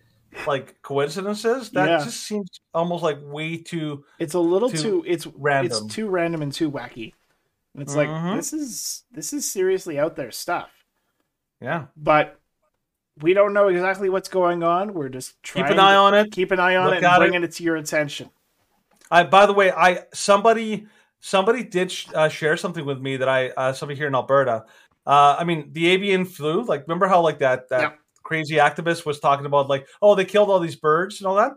like 0.47 0.81
coincidences. 0.83 1.71
That 1.71 1.89
Yeah. 1.89 2.05
just 2.05 2.21
seems 2.21 2.49
almost 2.73 3.03
like 3.03 3.19
way 3.23 3.57
too 3.57 4.05
It's 4.19 4.35
a 4.35 4.39
little 4.41 4.71
Too 4.71 4.79
too, 4.79 5.05
it's 5.07 5.27
random. 5.27 5.85
it's 5.85 5.95
too 5.95 6.09
random 6.09 6.43
and 6.43 6.53
too 6.53 6.71
wacky. 6.71 7.15
And 7.75 7.83
it's 7.83 7.95
Mhm. 7.95 7.97
like 7.97 8.37
this 8.37 8.53
is 8.53 9.05
this 9.11 9.33
is 9.33 9.51
seriously 9.51 9.99
out 9.99 10.17
there 10.17 10.31
stuff. 10.31 10.71
yeah. 11.61 11.87
But 11.97 12.39
we 13.21 13.35
don't 13.35 13.53
know 13.53 13.69
exactly 13.69 14.09
what's 14.09 14.29
going 14.29 14.63
on. 14.63 14.95
We're 14.95 15.09
just 15.09 15.43
trying 15.43 15.65
Keep 15.67 15.73
an 15.75 15.79
eye 15.81 15.93
to- 15.93 15.99
on 15.99 16.15
it. 16.15 16.33
keep 16.33 16.51
an 16.53 16.61
eye 16.61 16.77
on 16.77 16.87
Look 16.87 16.95
it 16.99 17.05
and 17.05 17.13
it. 17.15 17.19
bringing 17.19 17.43
it 17.43 17.53
to 17.53 17.63
your 17.65 17.77
attention. 17.77 18.31
I 19.11 19.25
by 19.25 19.47
the 19.47 19.53
way, 19.53 19.73
I 19.73 20.05
somebody 20.15 20.87
somebody 21.21 21.63
did 21.65 21.91
sh- 21.93 22.09
uh, 22.15 22.29
share 22.29 22.57
something 22.57 22.85
with 22.85 23.01
me 23.01 23.17
that 23.19 23.29
I 23.29 23.49
uh, 23.51 23.73
somebody 23.73 23.97
here 23.99 24.07
in 24.09 24.15
Alberta. 24.15 24.65
Uh, 25.07 25.37
I 25.39 25.45
mean, 25.45 25.71
the 25.73 25.89
avian 25.89 26.25
flu. 26.25 26.63
Like, 26.63 26.83
remember 26.87 27.07
how 27.09 27.21
like 27.23 27.39
that 27.39 27.69
that 27.71 27.81
Yeah. 27.81 27.91
crazy 28.23 28.57
activist 28.57 29.07
was 29.07 29.21
talking 29.21 29.47
about 29.47 29.69
like, 29.69 29.87
oh, 30.03 30.15
they 30.15 30.25
killed 30.25 30.51
all 30.51 30.61
these 30.61 30.77
birds 30.77 31.21
and 31.21 31.27
all 31.27 31.37
that. 31.37 31.53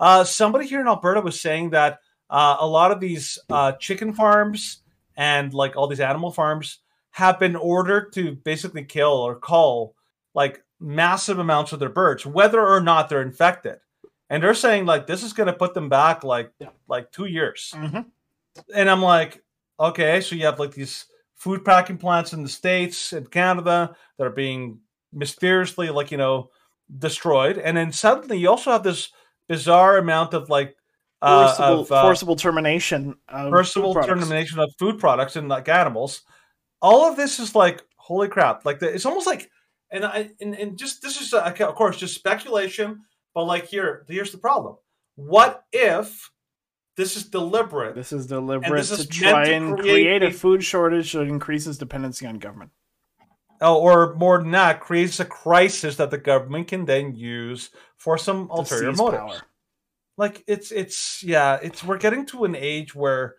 Uh, 0.00 0.24
somebody 0.24 0.66
here 0.66 0.80
in 0.80 0.88
Alberta 0.88 1.20
was 1.20 1.40
saying 1.40 1.70
that 1.70 1.98
uh, 2.30 2.56
a 2.60 2.66
lot 2.66 2.90
of 2.92 3.00
these 3.00 3.38
uh, 3.50 3.72
chicken 3.72 4.12
farms 4.12 4.82
and 5.16 5.52
like 5.54 5.76
all 5.76 5.86
these 5.88 6.00
animal 6.00 6.30
farms 6.30 6.78
have 7.10 7.38
been 7.40 7.56
ordered 7.56 8.12
to 8.12 8.32
basically 8.44 8.84
kill 8.84 9.12
or 9.12 9.36
cull 9.40 9.94
like 10.34 10.62
massive 10.78 11.38
amounts 11.40 11.72
of 11.72 11.80
their 11.80 11.88
birds, 11.88 12.24
whether 12.26 12.64
or 12.64 12.80
not 12.80 13.08
they're 13.08 13.22
infected. 13.22 13.78
And 14.30 14.42
they're 14.42 14.54
saying 14.54 14.84
like 14.86 15.06
this 15.06 15.22
is 15.24 15.32
going 15.32 15.46
to 15.48 15.52
put 15.52 15.74
them 15.74 15.88
back 15.88 16.22
like 16.22 16.52
Yeah. 16.60 16.68
like 16.86 17.10
two 17.10 17.24
years. 17.24 17.72
Mhm. 17.74 18.06
And 18.74 18.90
I'm 18.90 19.02
like, 19.02 19.42
okay, 19.78 20.20
so 20.20 20.34
you 20.34 20.44
have 20.46 20.58
like 20.58 20.72
these 20.72 21.06
food 21.34 21.64
packing 21.64 21.98
plants 21.98 22.32
in 22.32 22.42
the 22.42 22.48
states 22.48 23.12
and 23.12 23.30
Canada 23.30 23.94
that 24.16 24.26
are 24.26 24.30
being 24.30 24.80
mysteriously 25.12 25.88
like 25.88 26.10
you 26.10 26.18
know 26.18 26.50
destroyed, 26.98 27.58
and 27.58 27.76
then 27.76 27.92
suddenly 27.92 28.38
you 28.38 28.48
also 28.48 28.72
have 28.72 28.82
this 28.82 29.10
bizarre 29.48 29.98
amount 29.98 30.34
of 30.34 30.48
like 30.50 30.76
uh, 31.22 31.48
forcible, 31.48 31.80
of 31.80 31.92
uh, 31.92 32.02
forcible 32.02 32.36
termination 32.36 33.14
of 33.28 33.50
forcible 33.50 33.94
food 33.94 34.04
termination 34.04 34.58
of 34.58 34.72
food 34.78 34.98
products 34.98 35.36
and 35.36 35.48
like 35.48 35.68
animals. 35.68 36.22
All 36.80 37.08
of 37.08 37.16
this 37.16 37.40
is 37.40 37.54
like 37.54 37.82
holy 37.96 38.28
crap! 38.28 38.64
Like 38.64 38.78
the, 38.78 38.92
it's 38.92 39.06
almost 39.06 39.26
like, 39.26 39.50
and 39.90 40.04
I 40.04 40.30
and, 40.40 40.54
and 40.54 40.78
just 40.78 41.02
this 41.02 41.20
is 41.20 41.34
uh, 41.34 41.52
of 41.60 41.74
course 41.74 41.96
just 41.96 42.14
speculation, 42.14 43.00
but 43.34 43.44
like 43.44 43.66
here 43.66 44.04
here's 44.08 44.32
the 44.32 44.38
problem: 44.38 44.76
what 45.16 45.64
if 45.72 46.30
this 46.98 47.16
is 47.16 47.24
deliberate? 47.24 47.94
This 47.94 48.12
is 48.12 48.26
deliberate 48.26 48.76
this 48.76 48.90
is 48.90 49.06
to 49.06 49.08
try 49.08 49.46
to 49.46 49.52
and 49.54 49.78
create 49.78 50.20
create 50.20 50.22
a 50.22 50.30
food 50.30 50.62
shortage 50.62 51.12
that 51.12 51.22
increases 51.22 51.78
dependency 51.78 52.26
on 52.26 52.38
government. 52.38 52.72
Oh, 53.60 53.80
or 53.80 54.14
more 54.14 54.38
than 54.38 54.50
that, 54.50 54.80
creates 54.80 55.18
a 55.20 55.24
crisis 55.24 55.96
that 55.96 56.10
the 56.10 56.18
government 56.18 56.68
can 56.68 56.84
then 56.84 57.14
use 57.14 57.70
for 57.96 58.18
some 58.18 58.50
ulterior 58.50 58.92
power. 58.92 59.40
Like 60.16 60.42
it's 60.46 60.72
it's 60.72 61.22
yeah, 61.22 61.58
it's 61.62 61.82
we're 61.84 61.98
getting 61.98 62.26
to 62.26 62.44
an 62.44 62.54
age 62.56 62.94
where 62.94 63.36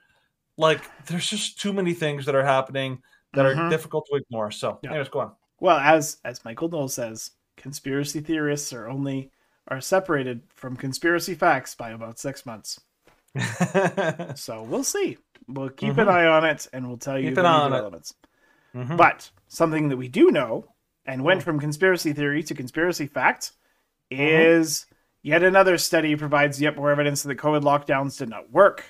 like 0.58 0.82
there's 1.06 1.30
just 1.30 1.60
too 1.60 1.74
many 1.74 1.94
things 1.94 2.26
that 2.26 2.36
are 2.36 2.46
happening 2.46 3.02
that 3.34 3.46
are 3.46 3.54
Mhm. 3.54 3.70
difficult 3.70 4.08
to 4.10 4.16
ignore. 4.18 4.52
So, 4.52 4.80
Yeah. 4.82 4.92
anyways, 4.92 5.10
go 5.10 5.20
on. 5.20 5.36
Well, 5.60 5.78
as 5.78 6.18
as 6.24 6.44
Michael 6.46 6.70
Knowles 6.70 6.94
says, 6.94 7.32
conspiracy 7.58 8.22
theorists 8.22 8.72
are 8.74 8.88
only 8.88 9.32
are 9.68 9.82
separated 9.82 10.42
from 10.54 10.76
conspiracy 10.76 11.36
facts 11.36 11.76
by 11.76 11.92
about 11.92 12.18
six 12.18 12.46
months. 12.46 12.80
So 14.36 14.64
we'll 14.64 14.84
see. 14.84 15.18
We'll 15.48 15.70
keep 15.70 15.98
an 15.98 16.08
Mhm. 16.08 16.12
eye 16.12 16.26
on 16.28 16.46
it, 16.46 16.68
and 16.74 16.88
we'll 16.88 16.98
tell 16.98 17.18
you 17.18 17.30
Keep 17.30 17.36
the 17.36 17.42
an 17.42 17.46
eye 17.48 17.58
new 17.58 17.64
on 17.64 17.72
it. 17.74 17.76
developments. 17.76 18.14
Mhm. 18.76 18.98
But 18.98 19.32
something 19.48 19.90
that 19.90 19.98
we 19.98 20.08
do 20.08 20.30
know, 20.32 20.66
and 21.06 21.24
went 21.24 21.42
from 21.44 21.60
conspiracy 21.60 22.14
theory 22.14 22.44
to 22.44 22.54
conspiracy 22.56 23.08
fact, 23.08 23.52
Mm-hmm. 24.12 24.22
is 24.24 24.86
yet 25.22 25.44
another 25.44 25.78
study 25.78 26.16
provides 26.16 26.60
yet 26.62 26.76
more 26.76 26.90
evidence 26.92 27.22
that 27.24 27.38
COVID 27.38 27.62
lockdowns 27.62 28.18
did 28.18 28.30
not 28.30 28.52
work. 28.52 28.84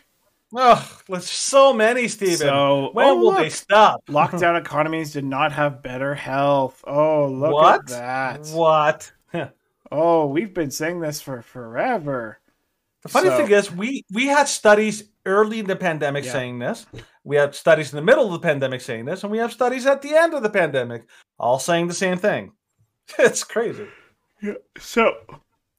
Oh, 0.56 1.00
there's 1.08 1.30
so 1.30 1.74
many, 1.74 2.08
Steven. 2.08 2.38
So, 2.38 2.90
when 2.94 3.06
oh, 3.06 3.16
will 3.18 3.32
they 3.34 3.44
look. 3.44 3.52
stop? 3.52 4.06
Lockdown 4.10 4.58
economies 4.60 5.12
did 5.14 5.26
not 5.26 5.52
have 5.52 5.84
better 5.84 6.16
health. 6.16 6.84
Oh, 6.88 7.28
look 7.28 7.54
what? 7.54 7.80
at 7.82 7.88
that. 7.88 8.48
What? 8.48 9.12
Oh, 9.92 10.28
we've 10.28 10.54
been 10.54 10.70
saying 10.70 11.00
this 11.00 11.20
for 11.20 11.42
forever. 11.42 12.38
The 13.04 13.10
funny 13.10 13.30
So- 13.30 13.38
thing 13.38 13.52
is, 13.52 13.72
we 13.72 14.04
we 14.12 14.28
had 14.28 14.48
studies 14.48 15.04
early 15.26 15.60
in 15.60 15.68
the 15.68 15.76
pandemic 15.76 16.26
Yeah. 16.26 16.32
saying 16.34 16.60
this. 16.60 16.86
We 17.24 17.36
had 17.36 17.54
studies 17.56 17.92
in 17.94 17.96
the 17.98 18.02
middle 18.04 18.26
of 18.26 18.32
the 18.34 18.40
pandemic 18.48 18.82
saying 18.82 19.06
this, 19.06 19.24
and 19.24 19.32
we 19.32 19.38
have 19.38 19.54
studies 19.54 19.86
at 19.86 20.02
the 20.02 20.16
end 20.16 20.34
of 20.34 20.44
the 20.44 20.50
pandemic 20.50 21.08
all 21.38 21.60
saying 21.60 21.88
the 21.88 21.94
same 21.94 22.18
thing. 22.18 22.54
It's 23.18 23.44
crazy. 23.44 23.88
Yeah. 24.42 24.54
So, 24.78 25.16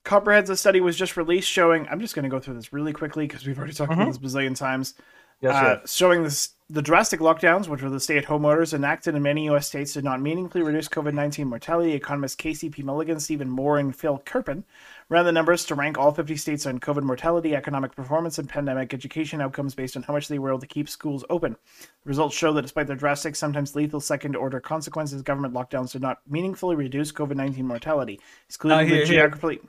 Comprehensive 0.03 0.59
study 0.59 0.81
was 0.81 0.97
just 0.97 1.17
released 1.17 1.49
showing. 1.49 1.87
I'm 1.89 2.01
just 2.01 2.15
going 2.15 2.23
to 2.25 2.29
go 2.31 2.41
through 2.41 2.55
this 2.55 2.73
really 2.73 2.93
quickly 2.93 3.27
because 3.27 3.47
we've 3.47 3.57
already 3.59 3.75
talked 3.75 3.93
about 3.93 4.07
this 4.09 4.17
a 4.17 4.21
bazillion 4.21 4.57
times. 4.57 4.95
Yes, 5.43 5.55
uh, 5.55 5.79
yes. 5.81 5.95
showing 5.95 6.23
this, 6.23 6.51
the 6.69 6.83
drastic 6.83 7.21
lockdowns, 7.21 7.69
which 7.69 7.83
were 7.83 7.89
the 7.91 8.01
stay-at-home 8.01 8.45
orders 8.45 8.75
enacted 8.75 9.15
in 9.15 9.23
many 9.23 9.45
U.S. 9.45 9.67
states, 9.67 9.93
did 9.95 10.05
not 10.05 10.21
meaningfully 10.21 10.63
reduce 10.65 10.89
COVID-19 10.89 11.47
mortality. 11.47 11.93
Economists 11.93 12.35
Casey 12.35 12.69
P. 12.71 12.83
Mulligan, 12.83 13.21
Stephen 13.21 13.49
Moore, 13.49 13.79
and 13.79 13.95
Phil 13.95 14.19
Kerpen 14.27 14.65
ran 15.11 15.25
the 15.25 15.33
numbers 15.33 15.65
to 15.67 15.75
rank 15.75 15.99
all 15.99 16.13
50 16.13 16.37
states 16.37 16.65
on 16.67 16.79
COVID 16.79 17.03
mortality, 17.03 17.55
economic 17.55 17.95
performance, 17.95 18.39
and 18.39 18.49
pandemic 18.49 18.95
education 18.95 19.41
outcomes 19.41 19.75
based 19.75 19.97
on 19.97 20.05
how 20.05 20.15
much 20.15 20.29
they 20.29 20.39
were 20.39 20.51
able 20.51 20.61
to 20.61 20.67
keep 20.67 20.89
schools 20.89 21.25
open. 21.29 21.57
The 21.81 22.09
results 22.09 22.37
show 22.37 22.53
that 22.55 22.63
despite 22.63 22.87
their 22.87 22.97
drastic, 22.97 23.35
sometimes 23.37 23.75
lethal 23.75 24.01
second-order 24.01 24.61
consequences, 24.61 25.21
government 25.23 25.53
lockdowns 25.53 25.93
did 25.93 26.01
not 26.01 26.19
meaningfully 26.29 26.77
reduce 26.77 27.11
COVID-19 27.13 27.59
mortality, 27.65 28.21
excluding 28.49 28.79
Uh, 28.79 28.85
here- 28.85 29.01
the 29.01 29.07
geographically. 29.07 29.61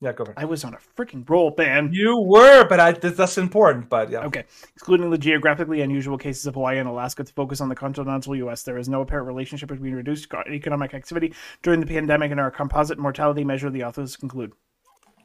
Yeah, 0.00 0.12
go 0.12 0.24
for 0.24 0.30
it. 0.30 0.38
I 0.38 0.44
was 0.44 0.62
on 0.62 0.74
a 0.74 0.78
freaking 0.96 1.28
roll, 1.28 1.52
man. 1.58 1.90
You 1.92 2.20
were, 2.20 2.64
but 2.68 2.78
I, 2.78 2.92
th- 2.92 3.14
that's 3.14 3.36
important. 3.36 3.88
But 3.88 4.10
yeah, 4.10 4.20
Okay. 4.26 4.44
Excluding 4.76 5.10
the 5.10 5.18
geographically 5.18 5.80
unusual 5.80 6.16
cases 6.16 6.46
of 6.46 6.54
Hawaii 6.54 6.78
and 6.78 6.88
Alaska 6.88 7.24
to 7.24 7.32
focus 7.32 7.60
on 7.60 7.68
the 7.68 7.74
continental 7.74 8.36
U.S., 8.36 8.62
there 8.62 8.78
is 8.78 8.88
no 8.88 9.00
apparent 9.00 9.26
relationship 9.26 9.68
between 9.70 9.94
reduced 9.94 10.28
economic 10.48 10.94
activity 10.94 11.34
during 11.62 11.80
the 11.80 11.86
pandemic 11.86 12.30
and 12.30 12.38
our 12.38 12.50
composite 12.50 12.96
mortality 12.98 13.42
measure, 13.42 13.70
the 13.70 13.82
authors 13.82 14.16
conclude. 14.16 14.52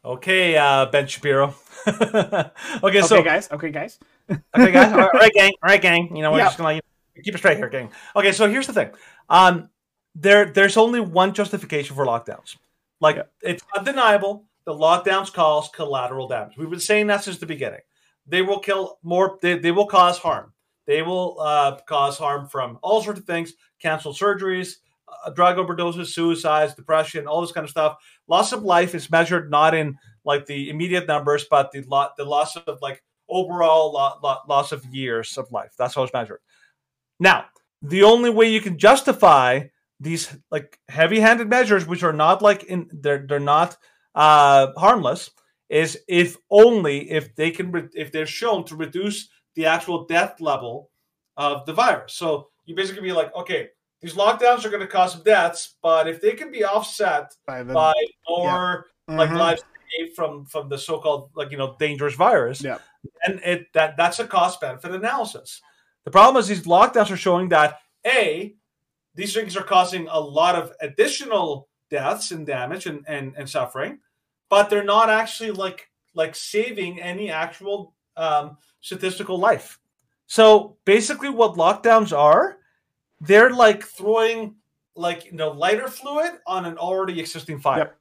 okay, 0.03 0.57
uh, 0.57 0.87
Ben 0.87 1.05
Shapiro. 1.07 1.53
okay, 1.87 2.49
Okay, 2.83 3.01
so 3.03 3.21
guys. 3.21 3.49
Okay, 3.51 3.69
guys. 3.69 3.99
okay, 4.29 4.71
guys. 4.71 4.91
All 4.91 5.09
right, 5.13 5.31
gang. 5.33 5.51
All 5.61 5.69
right, 5.69 5.81
gang. 5.81 6.15
You 6.15 6.23
know, 6.23 6.31
we're 6.31 6.39
Yeah. 6.39 6.45
just 6.45 6.57
gonna 6.57 6.69
like, 6.73 6.83
keep 7.23 7.35
it 7.35 7.37
straight 7.37 7.57
here, 7.57 7.69
gang. 7.69 7.91
Okay, 8.15 8.31
so 8.31 8.49
here's 8.49 8.65
the 8.67 8.73
thing. 8.73 8.89
Um, 9.29 9.69
there, 10.15 10.45
there's 10.45 10.77
only 10.77 10.99
one 10.99 11.33
justification 11.33 11.95
for 11.95 12.05
lockdowns. 12.07 12.57
Like 12.99 13.17
Yeah. 13.17 13.23
it's 13.41 13.63
undeniable. 13.77 14.45
The 14.65 14.73
lockdowns 14.73 15.33
cause 15.33 15.69
collateral 15.69 16.27
damage. 16.27 16.57
We've 16.57 16.69
been 16.69 16.79
saying 16.79 17.07
that 17.07 17.23
since 17.23 17.37
the 17.37 17.45
beginning. 17.45 17.81
They 18.25 18.41
will 18.41 18.59
kill 18.59 18.99
more. 19.03 19.37
They, 19.41 19.57
they 19.57 19.71
will 19.71 19.87
cause 19.87 20.17
harm. 20.17 20.53
They 20.87 21.01
will 21.01 21.37
uh, 21.39 21.79
cause 21.87 22.17
harm 22.17 22.47
from 22.47 22.79
all 22.81 23.01
sorts 23.01 23.19
of 23.19 23.25
things: 23.25 23.53
canceled 23.81 24.15
surgeries, 24.15 24.75
uh, 25.25 25.31
drug 25.31 25.57
overdoses, 25.57 26.07
suicides, 26.07 26.75
depression, 26.75 27.27
all 27.27 27.41
this 27.41 27.51
kind 27.51 27.65
of 27.65 27.71
stuff. 27.71 27.97
Loss 28.27 28.53
of 28.53 28.63
life 28.63 28.95
is 28.95 29.11
measured 29.11 29.51
not 29.51 29.73
in 29.73 29.97
like 30.23 30.45
the 30.45 30.69
immediate 30.69 31.07
numbers, 31.07 31.45
but 31.49 31.71
the 31.71 31.81
lot 31.81 32.15
the 32.17 32.23
loss 32.23 32.55
of 32.55 32.79
like 32.81 33.03
overall 33.27 33.93
lo- 33.93 34.19
lo- 34.23 34.41
loss 34.47 34.71
of 34.71 34.85
years 34.85 35.37
of 35.37 35.51
life. 35.51 35.73
That's 35.77 35.95
how 35.95 36.03
it's 36.03 36.13
measured. 36.13 36.39
Now, 37.19 37.45
the 37.81 38.03
only 38.03 38.29
way 38.29 38.49
you 38.49 38.61
can 38.61 38.77
justify 38.77 39.63
these 39.99 40.35
like 40.51 40.79
heavy-handed 40.89 41.49
measures, 41.49 41.85
which 41.85 42.03
are 42.03 42.13
not 42.13 42.41
like 42.41 42.63
in 42.63 42.89
they're 42.91 43.25
they're 43.27 43.39
not 43.39 43.77
uh, 44.15 44.67
harmless, 44.77 45.31
is 45.69 45.99
if 46.07 46.37
only 46.49 47.09
if 47.11 47.35
they 47.35 47.51
can 47.51 47.71
re- 47.71 47.89
if 47.95 48.11
they're 48.11 48.25
shown 48.25 48.63
to 48.65 48.75
reduce 48.75 49.29
the 49.55 49.65
actual 49.65 50.05
death 50.05 50.39
level 50.41 50.89
of 51.37 51.65
the 51.65 51.73
virus. 51.73 52.13
So 52.13 52.49
you 52.65 52.75
basically 52.75 53.01
be 53.01 53.11
like, 53.11 53.33
okay, 53.35 53.69
these 54.01 54.13
lockdowns 54.15 54.65
are 54.65 54.69
going 54.69 54.81
to 54.81 54.87
cause 54.87 55.13
some 55.13 55.23
deaths, 55.23 55.75
but 55.81 56.07
if 56.07 56.21
they 56.21 56.31
can 56.33 56.51
be 56.51 56.63
offset 56.63 57.33
By 57.47 57.63
the, 57.63 57.73
by 57.73 57.93
more 58.27 58.87
like 59.07 59.29
Mhm. 59.29 59.37
lives 59.37 59.63
saved 59.97 60.15
from 60.15 60.45
from 60.45 60.69
the 60.69 60.77
so-called 60.77 61.29
like 61.35 61.51
you 61.51 61.57
know 61.57 61.75
dangerous 61.77 62.15
virus 62.15 62.63
Yeah. 62.63 62.79
and 63.23 63.39
it 63.43 63.67
that 63.73 63.95
that's 63.97 64.17
a 64.19 64.25
cost 64.25 64.59
benefit 64.61 64.91
analysis 64.91 65.61
the 66.05 66.09
problem 66.11 66.39
is 66.39 66.47
these 66.47 66.63
lockdowns 66.63 67.11
are 67.11 67.17
showing 67.17 67.49
that 67.49 67.79
a 68.05 68.55
these 69.13 69.33
things 69.33 69.55
are 69.57 69.63
causing 69.63 70.07
a 70.09 70.19
lot 70.19 70.55
of 70.55 70.71
additional 70.81 71.67
deaths 71.97 72.31
and 72.31 72.45
damage 72.45 72.85
and 72.91 72.99
and, 73.07 73.33
and 73.37 73.47
suffering 73.57 73.93
but 74.49 74.69
they're 74.69 74.83
not 74.97 75.09
actually 75.21 75.51
like 75.63 75.79
like 76.21 76.35
saving 76.35 77.01
any 77.01 77.29
actual 77.31 77.93
um, 78.17 78.57
statistical 78.81 79.37
life 79.49 79.79
so 80.27 80.75
basically 80.85 81.29
what 81.29 81.53
lockdowns 81.65 82.11
are 82.27 82.57
they're 83.21 83.51
like 83.65 83.81
throwing 83.97 84.55
like 84.95 85.25
you 85.25 85.33
know 85.41 85.51
lighter 85.65 85.87
fluid 85.87 86.33
on 86.45 86.65
an 86.65 86.77
already 86.77 87.19
existing 87.19 87.59
fire 87.59 87.77
Yep. 87.79 87.95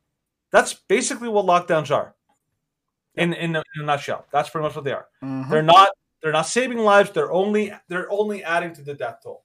that's 0.54 0.72
basically 0.96 1.28
what 1.28 1.46
lockdowns 1.46 1.90
are 1.90 2.14
in 3.16 3.32
in 3.34 3.56
a, 3.56 3.62
in 3.74 3.82
a 3.82 3.84
nutshell 3.84 4.24
that's 4.32 4.48
pretty 4.50 4.64
much 4.66 4.74
what 4.76 4.84
they 4.84 4.92
are 5.00 5.06
Mhm. 5.22 5.48
they're 5.50 5.62
not 5.76 5.88
they're 6.22 6.32
not 6.40 6.46
saving 6.58 6.78
lives 6.92 7.10
they're 7.10 7.32
only 7.32 7.72
they're 7.88 8.10
only 8.10 8.42
adding 8.44 8.72
to 8.74 8.82
the 8.82 8.94
death 8.94 9.18
toll. 9.22 9.44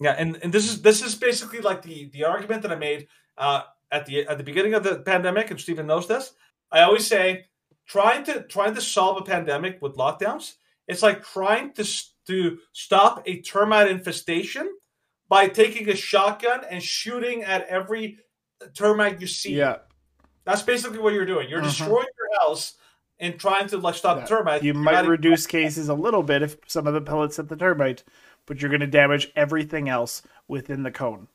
Yeah 0.00 0.12
and, 0.18 0.36
and 0.42 0.52
this 0.52 0.68
is 0.68 0.82
this 0.82 1.02
is 1.02 1.14
basically 1.14 1.60
like 1.60 1.82
the 1.82 2.10
the 2.12 2.24
argument 2.24 2.62
that 2.62 2.72
i 2.72 2.74
made 2.74 3.06
uh 3.38 3.62
at 3.92 4.06
the 4.06 4.26
at 4.26 4.38
the 4.38 4.44
beginning 4.44 4.74
of 4.74 4.82
the 4.82 4.96
pandemic 5.00 5.50
and 5.50 5.60
stephen 5.60 5.86
knows 5.86 6.08
this 6.08 6.32
i 6.72 6.80
always 6.82 7.06
say 7.06 7.44
trying 7.86 8.24
to 8.24 8.42
trying 8.42 8.74
to 8.74 8.80
solve 8.80 9.16
a 9.18 9.24
pandemic 9.24 9.80
with 9.80 9.94
lockdowns 9.96 10.54
it's 10.88 11.02
like 11.02 11.22
trying 11.24 11.72
to 11.72 11.84
to 12.26 12.58
stop 12.72 13.22
a 13.26 13.40
termite 13.42 13.88
infestation 13.90 14.68
by 15.28 15.46
taking 15.48 15.88
a 15.88 15.96
shotgun 15.96 16.62
and 16.70 16.82
shooting 16.82 17.42
at 17.42 17.66
every 17.66 18.18
termite 18.74 19.20
you 19.20 19.26
see 19.26 19.54
Yeah. 19.54 19.76
that's 20.44 20.62
basically 20.62 20.98
what 20.98 21.12
you're 21.14 21.24
doing. 21.26 21.48
You're 21.48 21.60
Mhm. 21.60 21.64
destroying 21.64 22.06
your 22.18 22.40
house 22.40 22.74
and 23.18 23.38
trying 23.38 23.66
to 23.68 23.78
like 23.78 23.94
stop 23.94 24.18
Yeah. 24.18 24.24
termites. 24.26 24.62
You 24.64 24.72
You're 24.72 24.82
might 24.82 25.06
reduce 25.06 25.46
cases 25.46 25.88
a 25.88 25.94
little 25.94 26.22
bit 26.22 26.42
if 26.42 26.56
some 26.66 26.86
of 26.86 26.94
the 26.94 27.00
pellets 27.00 27.36
hit 27.38 27.48
the 27.48 27.56
termite, 27.56 28.04
but 28.46 28.60
you're 28.60 28.70
going 28.70 28.80
to 28.80 28.86
damage 28.86 29.30
everything 29.36 29.88
else 29.88 30.22
within 30.48 30.82
the 30.82 30.90
cone. 30.90 31.28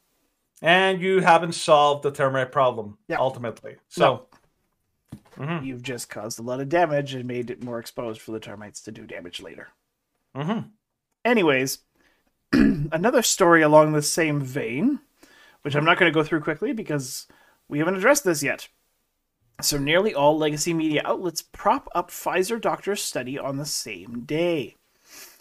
and 0.61 1.01
you 1.01 1.21
haven't 1.21 1.53
solved 1.53 2.03
the 2.03 2.11
termite 2.11 2.51
problem 2.51 2.97
Yeah. 3.07 3.15
ultimately. 3.19 3.77
So, 3.87 4.27
Mhm. 5.37 5.63
You've 5.65 5.81
just 5.83 6.09
caused 6.09 6.37
a 6.37 6.41
lot 6.41 6.59
of 6.59 6.67
damage 6.67 7.13
and 7.13 7.25
made 7.25 7.49
it 7.49 7.63
more 7.63 7.79
exposed 7.79 8.19
for 8.19 8.31
the 8.33 8.41
termites 8.41 8.81
to 8.81 8.91
do 8.91 9.05
damage 9.07 9.41
later. 9.41 9.69
Mhm. 10.35 10.71
Anyways, 11.23 11.79
another 12.51 13.21
story 13.21 13.61
along 13.61 13.93
the 13.93 14.01
same 14.01 14.41
vein, 14.41 14.99
which 15.61 15.75
I'm 15.75 15.85
not 15.85 15.97
going 15.97 16.11
to 16.11 16.13
go 16.13 16.23
through 16.25 16.41
quickly 16.41 16.73
because 16.73 17.25
we 17.69 17.79
haven't 17.79 17.95
addressed 17.95 18.25
this 18.25 18.43
yet. 18.43 18.67
So, 19.61 19.77
nearly 19.77 20.13
all 20.13 20.37
legacy 20.37 20.73
media 20.73 21.01
outlets 21.05 21.41
prop 21.41 21.87
up 21.95 22.11
Pfizer 22.11 22.59
doctors' 22.59 23.01
study 23.01 23.39
on 23.39 23.55
the 23.55 23.65
same 23.65 24.25
day. 24.25 24.75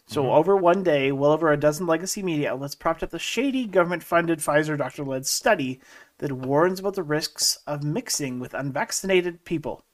So 0.09 0.33
over 0.33 0.57
one 0.57 0.83
day, 0.83 1.13
well 1.13 1.33
over 1.33 1.53
a 1.53 1.61
dozen 1.61 1.87
legacy 1.87 2.23
media 2.23 2.53
outlets 2.53 2.75
propped 2.75 3.03
up 3.03 3.11
the 3.11 3.19
shady 3.19 3.67
government-funded 3.67 4.39
Pfizer 4.39 4.77
doctor-led 4.77 5.27
study 5.27 5.81
that 6.17 6.33
warns 6.33 6.81
about 6.81 6.95
the 6.95 7.03
risks 7.03 7.59
of 7.67 7.85
mixing 7.85 8.41
with 8.41 8.55
unvaccinated 8.55 9.45
people. 9.45 9.85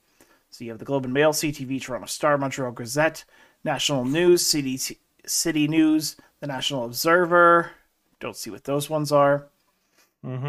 So 0.50 0.64
you 0.64 0.70
have 0.70 0.78
the 0.78 0.84
Globe 0.84 1.04
and 1.04 1.12
Mail, 1.12 1.32
CTV, 1.32 1.82
Toronto 1.82 2.06
Star, 2.06 2.38
Montreal 2.38 2.70
Gazette, 2.70 3.24
National 3.64 4.04
News, 4.04 4.46
City 4.46 4.78
City 5.26 5.66
News, 5.66 6.14
the 6.38 6.46
National 6.46 6.84
Observer. 6.84 7.72
Don't 8.20 8.36
see 8.36 8.50
what 8.50 8.62
those 8.64 8.88
ones 8.88 9.10
are. 9.10 9.48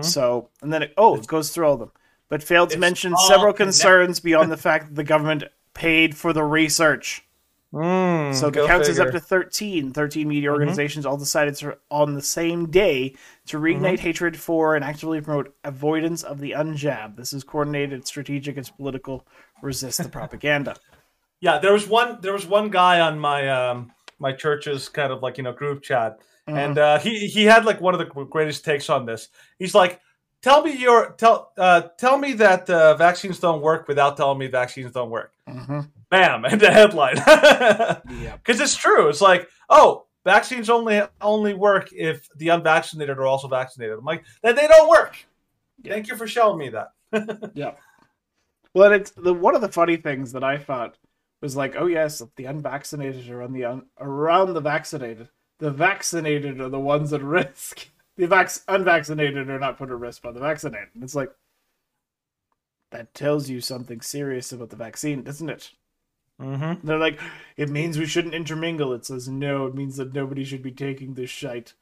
So 0.01 0.49
and 0.61 0.71
then 0.71 0.83
it, 0.83 0.93
oh, 0.95 1.15
it 1.15 1.25
goes 1.27 1.49
through 1.49 1.65
all 1.65 1.73
of 1.73 1.79
them, 1.79 1.91
but 2.29 2.43
failed 2.43 2.69
to 2.69 2.77
mention 2.77 3.17
several 3.17 3.51
concerns 3.51 4.19
beyond 4.19 4.51
the 4.51 4.57
fact 4.57 4.89
that 4.89 4.95
the 4.95 5.03
government 5.03 5.45
paid 5.73 6.15
for 6.15 6.33
the 6.33 6.43
research. 6.43 7.24
Mm, 7.75 8.33
So 8.33 8.45
the 8.45 8.51
go 8.51 8.67
count 8.67 8.87
is 8.87 8.99
up 8.99 9.11
to 9.11 9.19
13. 9.19 9.91
13 9.91 10.27
media 10.27 10.49
organizations 10.49 11.05
all 11.05 11.17
decided 11.17 11.55
to, 11.55 11.77
on 11.91 12.13
the 12.13 12.21
same 12.21 12.71
day 12.71 13.15
to 13.47 13.57
reignite 13.59 13.99
hatred 13.99 14.37
for 14.37 14.75
and 14.75 14.83
actively 14.85 15.19
promote 15.19 15.53
avoidance 15.63 16.23
of 16.23 16.39
the 16.39 16.51
unjab. 16.51 17.17
This 17.17 17.33
is 17.33 17.43
coordinated, 17.43 18.07
strategic, 18.07 18.55
and 18.57 18.71
political. 18.77 19.27
Resist 19.61 20.01
the 20.01 20.09
propaganda. 20.09 20.75
Yeah, 21.41 21.59
there 21.59 21.73
was 21.73 21.87
one. 21.87 22.19
There 22.21 22.33
was 22.33 22.47
one 22.47 22.69
guy 22.69 23.01
on 23.01 23.19
my 23.19 23.49
um 23.49 23.91
my 24.19 24.31
church's 24.31 24.89
kind 24.89 25.11
of 25.11 25.21
like 25.21 25.37
you 25.37 25.43
know 25.43 25.51
group 25.53 25.83
chat, 25.83 26.19
and 26.47 26.77
uh, 26.77 26.97
he 26.97 27.27
he 27.27 27.43
had 27.43 27.65
like 27.65 27.81
one 27.81 27.93
of 27.93 27.99
the 27.99 28.05
greatest 28.25 28.63
takes 28.65 28.89
on 28.89 29.05
this. 29.05 29.27
He's 29.59 29.75
like, 29.75 29.99
"Tell 30.41 30.63
me 30.63 30.75
your 30.75 31.11
tell 31.17 31.51
uh, 31.57 31.81
tell 31.99 32.17
me 32.17 32.33
that 32.33 32.69
uh, 32.69 32.95
vaccines 32.95 33.39
don't 33.39 33.61
work 33.61 33.87
without 33.87 34.17
telling 34.17 34.39
me 34.39 34.47
vaccines 34.47 34.93
don't 34.93 35.09
work." 35.09 35.33
Bam, 36.09 36.45
and 36.45 36.59
the 36.61 36.71
headline. 36.71 37.15
Because 38.37 38.59
it's 38.59 38.75
true. 38.75 39.09
It's 39.09 39.21
like, 39.21 39.47
oh, 39.69 40.05
vaccines 40.23 40.69
only 40.69 41.01
only 41.21 41.53
work 41.53 41.91
if 41.91 42.29
the 42.35 42.49
unvaccinated 42.49 43.17
are 43.17 43.25
also 43.25 43.47
vaccinated. 43.47 43.97
I'm 43.97 44.05
like, 44.05 44.23
then 44.43 44.55
they 44.55 44.67
don't 44.67 44.89
work. 44.89 45.17
Thank 45.83 46.07
you 46.07 46.15
for 46.15 46.27
showing 46.27 46.57
me 46.57 46.69
that. 46.69 46.91
Yeah. 47.55 47.73
Well, 48.73 48.91
and 48.91 49.01
it's 49.01 49.11
the 49.11 49.33
one 49.33 49.55
of 49.55 49.61
the 49.61 49.71
funny 49.71 49.97
things 49.97 50.33
that 50.33 50.43
I 50.43 50.57
thought 50.57 50.97
was 51.41 51.55
like, 51.55 51.75
oh 51.77 51.87
yes, 51.87 52.21
the 52.35 52.45
unvaccinated 52.45 53.29
are 53.29 53.41
on 53.41 53.53
the 53.53 53.65
un, 53.65 53.85
around 53.99 54.53
the 54.53 54.61
vaccinated. 54.61 55.29
The 55.59 55.71
vaccinated 55.71 56.59
are 56.59 56.69
the 56.69 56.79
ones 56.79 57.13
at 57.13 57.23
risk. 57.23 57.89
The 58.17 58.27
vac- 58.27 58.61
unvaccinated 58.69 59.49
are 59.49 59.59
not 59.59 59.77
put 59.77 59.89
at 59.89 59.99
risk 59.99 60.21
by 60.21 60.31
the 60.31 60.39
vaccinated. 60.39 60.87
And 60.93 61.03
it's 61.03 61.15
like 61.15 61.31
that 62.91 63.13
tells 63.13 63.49
you 63.49 63.59
something 63.59 63.99
serious 63.99 64.53
about 64.53 64.69
the 64.69 64.77
vaccine, 64.77 65.21
doesn't 65.21 65.49
it? 65.49 65.71
Mm-hmm. 66.41 66.85
They're 66.85 66.97
like, 66.99 67.19
it 67.57 67.69
means 67.69 67.97
we 67.97 68.05
shouldn't 68.05 68.33
intermingle. 68.33 68.93
It 68.93 69.05
says 69.05 69.27
no. 69.29 69.67
It 69.67 69.75
means 69.75 69.97
that 69.97 70.13
nobody 70.13 70.43
should 70.43 70.61
be 70.63 70.71
taking 70.71 71.13
this 71.13 71.29
shite. 71.29 71.73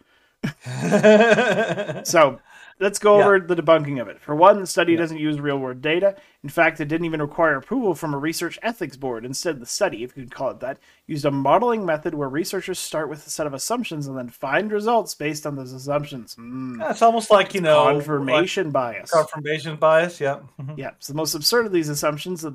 So 2.06 2.40
let's 2.80 3.00
go 3.00 3.20
Yeah. 3.20 3.26
over 3.26 3.40
the 3.40 3.56
debunking 3.56 4.02
of 4.02 4.08
it. 4.08 4.20
For 4.20 4.36
one, 4.36 4.60
the 4.60 4.68
study 4.68 4.96
doesn't 4.96 5.18
use 5.20 5.40
real 5.40 5.58
world 5.58 5.82
data. 5.82 6.16
In 6.44 6.50
fact, 6.50 6.80
it 6.82 6.86
didn't 6.86 7.06
even 7.06 7.22
require 7.22 7.56
approval 7.56 7.96
from 7.96 8.14
a 8.14 8.18
research 8.18 8.60
ethics 8.62 8.98
board. 8.98 9.26
Instead, 9.26 9.60
the 9.60 9.66
study, 9.66 10.04
if 10.04 10.16
you 10.18 10.24
could 10.24 10.34
call 10.36 10.52
it 10.52 10.60
that, 10.60 10.80
used 11.08 11.24
a 11.26 11.32
modeling 11.32 11.86
method 11.86 12.14
where 12.14 12.28
researchers 12.30 12.80
start 12.80 13.10
with 13.10 13.26
a 13.26 13.30
set 13.30 13.48
of 13.48 13.54
assumptions 13.54 14.08
and 14.08 14.18
then 14.18 14.28
find 14.30 14.72
results 14.72 15.16
based 15.16 15.46
on 15.48 15.56
those 15.56 15.72
assumptions. 15.72 16.36
Mm. 16.36 16.80
Yeah, 16.80 16.92
it's 16.92 17.02
almost 17.02 17.32
like 17.32 17.54
you 17.54 17.62
know 17.62 17.86
Confirmation 17.86 18.72
bias. 18.72 19.12
confirmation 19.12 19.78
bias. 19.78 20.20
Yeah. 20.20 20.40
Mhm. 20.60 20.78
Yeah. 20.78 20.92
So 21.00 21.14
the 21.14 21.18
most 21.18 21.36
absurd 21.36 21.66
of 21.66 21.72
these 21.72 21.90
assumptions 21.90 22.46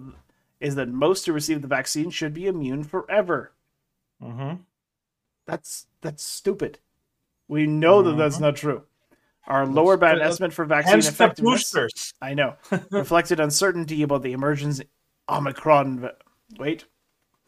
is 0.61 0.75
that 0.75 0.89
most 0.89 1.27
who 1.27 1.33
receive 1.33 1.63
the 1.63 1.69
vaccine 1.69 2.11
should 2.11 2.35
be 2.35 2.47
immune 2.47 2.83
forever. 2.85 3.53
Mhm. 4.23 4.61
That's 5.47 5.87
that's 6.01 6.23
stupid. 6.23 6.79
We 7.49 7.67
know 7.67 8.03
that 8.03 8.17
that's 8.17 8.39
not 8.41 8.57
true. 8.57 8.83
Our 9.47 9.67
lower 9.67 9.97
bound 9.97 10.21
estimate 10.21 10.53
for 10.53 10.67
vaccine 10.67 10.99
effectiveness. 10.99 11.73
boosters. 11.73 12.15
I 12.21 12.35
know. 12.35 12.57
reflected 12.91 13.41
uncertainty 13.41 14.03
about 14.03 14.23
the 14.23 14.33
emergence 14.33 14.81
Omicron. 15.29 16.01
va- 16.01 16.17
Wait, 16.59 16.83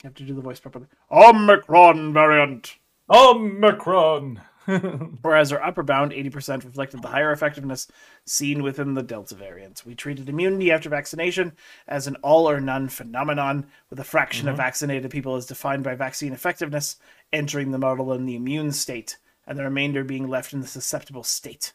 you 0.03 0.07
have 0.09 0.15
to 0.15 0.23
do 0.25 0.33
the 0.35 0.41
voice 0.41 0.61
properly. 0.61 0.87
Omicron 1.11 2.13
variant. 2.15 2.79
Omicron. 3.11 4.41
Whereas 5.23 5.53
our 5.53 5.63
upper 5.63 5.83
bound, 5.83 6.13
80%, 6.13 6.65
reflected 6.65 7.03
the 7.03 7.09
higher 7.09 7.33
effectiveness 7.33 7.89
seen 8.25 8.63
within 8.63 8.95
the 8.95 9.03
Delta 9.03 9.35
variant. 9.35 9.83
We 9.85 9.95
treated 9.95 10.29
immunity 10.29 10.71
after 10.71 10.89
vaccination 10.89 11.53
as 11.89 12.07
an 12.07 12.17
all 12.17 12.49
or 12.49 12.61
none 12.61 12.89
phenomenon, 12.89 13.67
with 13.89 13.99
a 14.01 14.05
fraction 14.05 14.49
of 14.49 14.55
mm-hmm. 14.55 14.63
vaccinated 14.63 15.11
people 15.11 15.37
as 15.37 15.47
defined 15.47 15.85
by 15.85 15.95
vaccine 15.95 16.33
effectiveness 16.33 16.97
entering 17.33 17.71
the 17.71 17.79
model 17.79 18.13
in 18.13 18.27
the 18.27 18.37
immune 18.37 18.73
state, 18.73 19.17
and 19.47 19.59
the 19.59 19.65
remainder 19.65 20.05
being 20.05 20.29
left 20.29 20.53
in 20.53 20.61
the 20.61 20.67
susceptible 20.67 21.25
state. 21.25 21.73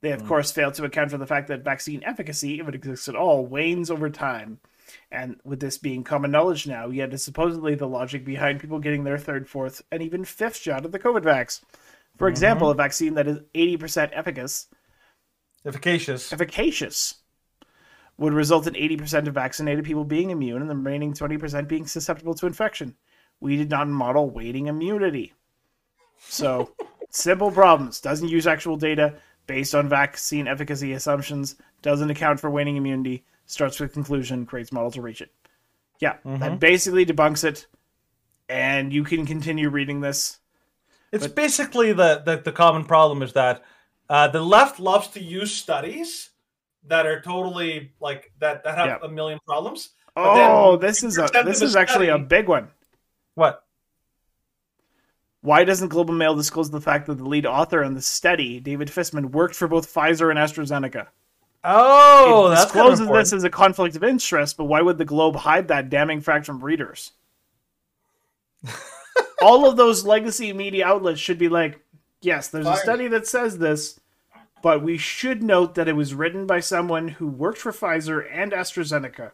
They, 0.00 0.12
of 0.12 0.22
mm. 0.22 0.28
course, 0.28 0.52
failed 0.52 0.74
to 0.74 0.84
account 0.84 1.10
for 1.10 1.18
the 1.18 1.26
fact 1.26 1.48
that 1.48 1.64
vaccine 1.64 2.02
efficacy, 2.04 2.60
if 2.60 2.68
it 2.68 2.74
exists 2.74 3.08
at 3.08 3.16
all, 3.16 3.44
wanes 3.44 3.90
over 3.90 4.08
time. 4.10 4.60
And 5.10 5.36
with 5.44 5.60
this 5.60 5.78
being 5.78 6.04
common 6.04 6.30
knowledge 6.30 6.66
now, 6.66 6.88
yet 6.88 7.12
is 7.12 7.22
supposedly 7.22 7.74
the 7.74 7.88
logic 7.88 8.24
behind 8.24 8.60
people 8.60 8.78
getting 8.78 9.04
their 9.04 9.18
third, 9.18 9.48
fourth, 9.48 9.82
and 9.90 10.02
even 10.02 10.24
fifth 10.24 10.56
shot 10.56 10.84
of 10.84 10.92
the 10.92 10.98
COVID 10.98 11.22
vax. 11.22 11.60
For 12.18 12.26
mm-hmm. 12.26 12.32
example, 12.32 12.70
a 12.70 12.74
vaccine 12.74 13.14
that 13.14 13.26
is 13.26 13.38
80% 13.54 14.10
efficacious, 14.12 14.66
Efficacious. 15.64 16.32
efficacious 16.32 17.14
would 18.18 18.32
result 18.34 18.66
in 18.66 18.74
80% 18.74 19.28
of 19.28 19.34
vaccinated 19.34 19.84
people 19.84 20.04
being 20.04 20.30
immune 20.30 20.60
and 20.60 20.68
the 20.68 20.74
remaining 20.74 21.12
20% 21.12 21.68
being 21.68 21.86
susceptible 21.86 22.34
to 22.34 22.46
infection. 22.46 22.96
We 23.40 23.56
did 23.56 23.70
not 23.70 23.88
model 23.88 24.28
waning 24.28 24.66
immunity. 24.66 25.32
So, 26.18 26.72
simple 27.10 27.52
problems. 27.52 28.00
Doesn't 28.00 28.28
use 28.28 28.48
actual 28.48 28.76
data 28.76 29.14
based 29.46 29.74
on 29.74 29.88
vaccine 29.88 30.48
efficacy 30.48 30.92
assumptions, 30.92 31.56
doesn't 31.80 32.10
account 32.10 32.40
for 32.40 32.50
waning 32.50 32.76
immunity, 32.76 33.24
starts 33.46 33.78
with 33.78 33.92
conclusion, 33.92 34.44
creates 34.44 34.72
model 34.72 34.90
to 34.90 35.00
reach 35.00 35.22
it. 35.22 35.30
Yeah, 36.00 36.16
that 36.24 36.40
mm-hmm. 36.40 36.56
basically 36.56 37.06
debunks 37.06 37.44
it. 37.44 37.66
And 38.48 38.92
you 38.92 39.04
can 39.04 39.26
continue 39.26 39.68
reading 39.68 40.00
this. 40.00 40.38
It's 41.12 41.26
basically 41.26 41.92
the, 41.92 42.22
the 42.24 42.36
the 42.36 42.52
common 42.52 42.84
problem 42.84 43.22
is 43.22 43.32
that 43.32 43.64
uh, 44.10 44.28
the 44.28 44.42
left 44.42 44.78
loves 44.80 45.08
to 45.08 45.22
use 45.22 45.52
studies 45.52 46.30
that 46.86 47.06
are 47.06 47.20
totally 47.20 47.92
like 48.00 48.32
that 48.40 48.64
that 48.64 48.76
have 48.76 48.86
Yeah. 48.86 48.98
a 49.02 49.08
million 49.08 49.38
problems. 49.46 49.90
Oh, 50.16 50.76
this 50.76 51.02
is 51.02 51.16
a 51.18 51.28
this 51.44 51.62
is 51.62 51.76
actually 51.76 52.08
a 52.08 52.18
big 52.18 52.48
one. 52.48 52.68
What? 53.34 53.64
Why 55.40 55.64
doesn't 55.64 55.88
Global 55.88 56.14
Mail 56.14 56.34
disclose 56.34 56.70
the 56.70 56.80
fact 56.80 57.06
that 57.06 57.14
the 57.14 57.24
lead 57.24 57.46
author 57.46 57.84
on 57.84 57.94
the 57.94 58.02
study, 58.02 58.58
David 58.58 58.88
Fisman, 58.88 59.30
worked 59.30 59.54
for 59.54 59.68
both 59.68 59.92
Pfizer 59.92 60.30
and 60.30 60.38
AstraZeneca? 60.38 61.06
Oh, 61.62 62.48
it 62.48 62.56
that's 62.56 62.72
kind 62.72 62.92
of 62.92 63.08
this 63.08 63.32
as 63.32 63.44
a 63.44 63.50
conflict 63.50 63.94
of 63.96 64.02
interest, 64.04 64.56
but 64.56 64.64
why 64.64 64.80
would 64.82 64.98
the 64.98 65.04
Globe 65.04 65.36
hide 65.36 65.68
that 65.68 65.90
damning 65.90 66.20
fact 66.20 66.46
from 66.46 66.62
readers? 66.62 67.12
All 69.42 69.68
of 69.68 69.76
those 69.76 70.04
legacy 70.04 70.52
media 70.52 70.86
outlets 70.86 71.20
should 71.20 71.38
be 71.38 71.48
like, 71.48 71.80
yes, 72.20 72.48
there's 72.48 72.66
a 72.66 72.76
study 72.76 73.08
that 73.08 73.26
says 73.26 73.58
this, 73.58 73.98
but 74.62 74.82
we 74.82 74.98
should 74.98 75.42
note 75.42 75.74
that 75.76 75.88
it 75.88 75.94
was 75.96 76.14
written 76.14 76.46
by 76.46 76.60
someone 76.60 77.08
who 77.08 77.28
worked 77.28 77.58
for 77.58 77.72
Pfizer 77.72 78.26
and 78.32 78.52
AstraZeneca. 78.52 79.32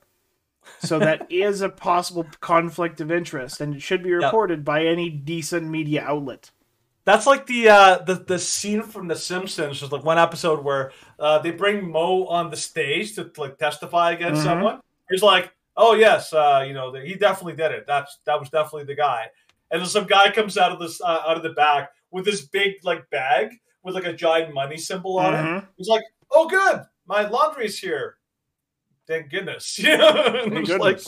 So 0.80 0.98
that 0.98 1.26
is 1.30 1.60
a 1.62 1.68
possible 1.68 2.26
conflict 2.40 3.00
of 3.00 3.10
interest, 3.10 3.60
and 3.60 3.74
it 3.76 3.82
should 3.82 4.02
be 4.02 4.12
reported 4.12 4.64
by 4.64 4.84
any 4.84 5.08
decent 5.10 5.66
media 5.68 6.02
outlet. 6.02 6.50
That's 7.06 7.26
like 7.26 7.46
the 7.46 7.68
uh, 7.68 7.98
the 7.98 8.14
the 8.14 8.38
scene 8.38 8.82
from 8.82 9.08
The 9.08 9.16
Simpsons. 9.16 9.80
There's 9.80 9.92
like 9.92 10.04
one 10.04 10.16
episode 10.18 10.64
where 10.64 10.92
uh, 11.18 11.38
they 11.38 11.50
bring 11.50 11.90
Moe 11.90 12.24
on 12.26 12.50
the 12.50 12.56
stage 12.56 13.14
to 13.16 13.30
like 13.36 13.58
testify 13.58 14.12
against 14.12 14.40
Mm-hmm. 14.40 14.48
someone. 14.48 14.80
He's 15.10 15.22
like, 15.22 15.52
"Oh 15.76 15.92
yes, 15.94 16.32
uh, 16.32 16.64
you 16.66 16.72
know, 16.72 16.94
he 16.94 17.14
definitely 17.14 17.56
did 17.56 17.72
it. 17.72 17.84
That's 17.86 18.18
that 18.24 18.40
was 18.40 18.48
definitely 18.48 18.84
the 18.84 18.94
guy." 18.94 19.26
And 19.70 19.80
then 19.80 19.88
some 19.88 20.06
guy 20.06 20.30
comes 20.30 20.56
out 20.56 20.72
of 20.72 20.78
this 20.78 21.00
uh, 21.00 21.22
out 21.26 21.36
of 21.36 21.42
the 21.42 21.50
back 21.50 21.90
with 22.10 22.24
this 22.24 22.42
big 22.42 22.74
like 22.84 23.08
bag 23.10 23.50
with 23.82 23.94
like 23.94 24.06
a 24.06 24.12
giant 24.12 24.54
money 24.54 24.76
symbol 24.76 25.18
on 25.18 25.34
it. 25.34 25.38
Mhm. 25.38 25.66
He's 25.76 25.88
like, 25.88 26.02
"Oh, 26.30 26.48
good, 26.48 26.82
my 27.06 27.26
laundry's 27.28 27.78
here." 27.78 28.16
Thank 29.06 29.30
goodness. 29.30 29.78
You 29.82 29.98
know? 29.98 30.24
And 30.24 30.52
Thank 30.54 30.68
it's 30.68 30.78
like, 30.78 31.00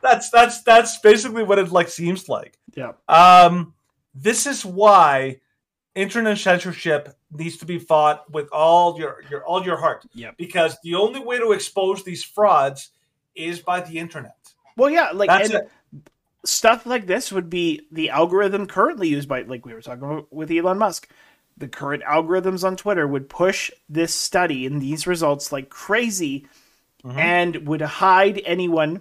that's 0.00 0.30
that's 0.30 0.62
that's 0.62 0.98
basically 0.98 1.42
what 1.42 1.58
it 1.58 1.70
like 1.70 1.88
seems 1.88 2.28
like. 2.28 2.58
Yeah. 2.74 2.92
Um, 3.08 3.74
this 4.14 4.46
is 4.46 4.64
why 4.64 5.40
internet 5.94 6.38
censorship 6.38 7.16
needs 7.32 7.56
to 7.58 7.66
be 7.66 7.78
fought 7.78 8.30
with 8.30 8.48
all 8.52 8.98
your 8.98 9.22
your 9.30 9.44
all 9.44 9.64
your 9.64 9.76
heart. 9.76 10.04
Yep. 10.14 10.36
Because 10.36 10.76
the 10.82 10.94
only 10.94 11.20
way 11.20 11.38
to 11.38 11.52
expose 11.52 12.04
these 12.04 12.24
frauds 12.24 12.90
is 13.34 13.60
by 13.60 13.80
the 13.80 13.98
internet. 13.98 14.36
Well, 14.76 14.90
yeah, 14.90 15.10
like 15.12 15.30
and 15.30 15.52
it. 15.52 15.70
Stuff 16.44 16.86
like 16.86 17.06
this 17.06 17.30
would 17.32 17.50
be 17.50 17.82
the 17.92 18.10
algorithm 18.10 18.66
currently 18.66 19.08
used 19.08 19.28
by, 19.28 19.42
like 19.42 19.64
we 19.66 19.74
were 19.74 19.82
talking 19.82 20.02
about 20.04 20.32
with 20.32 20.50
Elon 20.50 20.78
Musk. 20.78 21.08
The 21.56 21.68
current 21.68 22.02
algorithms 22.04 22.64
on 22.64 22.76
Twitter 22.76 23.06
would 23.06 23.28
push 23.28 23.70
this 23.88 24.14
study 24.14 24.64
and 24.64 24.80
these 24.80 25.06
results 25.06 25.52
like 25.52 25.68
crazy, 25.70 26.46
Mm-hmm. 27.02 27.18
and 27.18 27.66
would 27.66 27.80
hide 27.80 28.42
anyone 28.44 29.00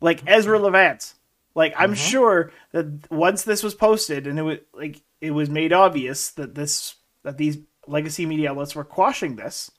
like 0.00 0.20
Ezra 0.26 0.58
Levant. 0.58 1.14
Like 1.54 1.72
I'm 1.78 1.92
Mhm. 1.92 2.10
sure 2.10 2.52
that 2.72 3.08
once 3.08 3.44
this 3.44 3.62
was 3.62 3.72
posted 3.72 4.26
and 4.26 4.36
it 4.36 4.42
was 4.42 4.58
like 4.72 5.00
it 5.20 5.30
was 5.30 5.48
made 5.48 5.72
obvious 5.72 6.30
that 6.32 6.56
this 6.56 6.96
that 7.22 7.38
these 7.38 7.58
legacy 7.86 8.26
media 8.26 8.50
outlets 8.50 8.74
were 8.74 8.82
quashing 8.82 9.36
this, 9.36 9.70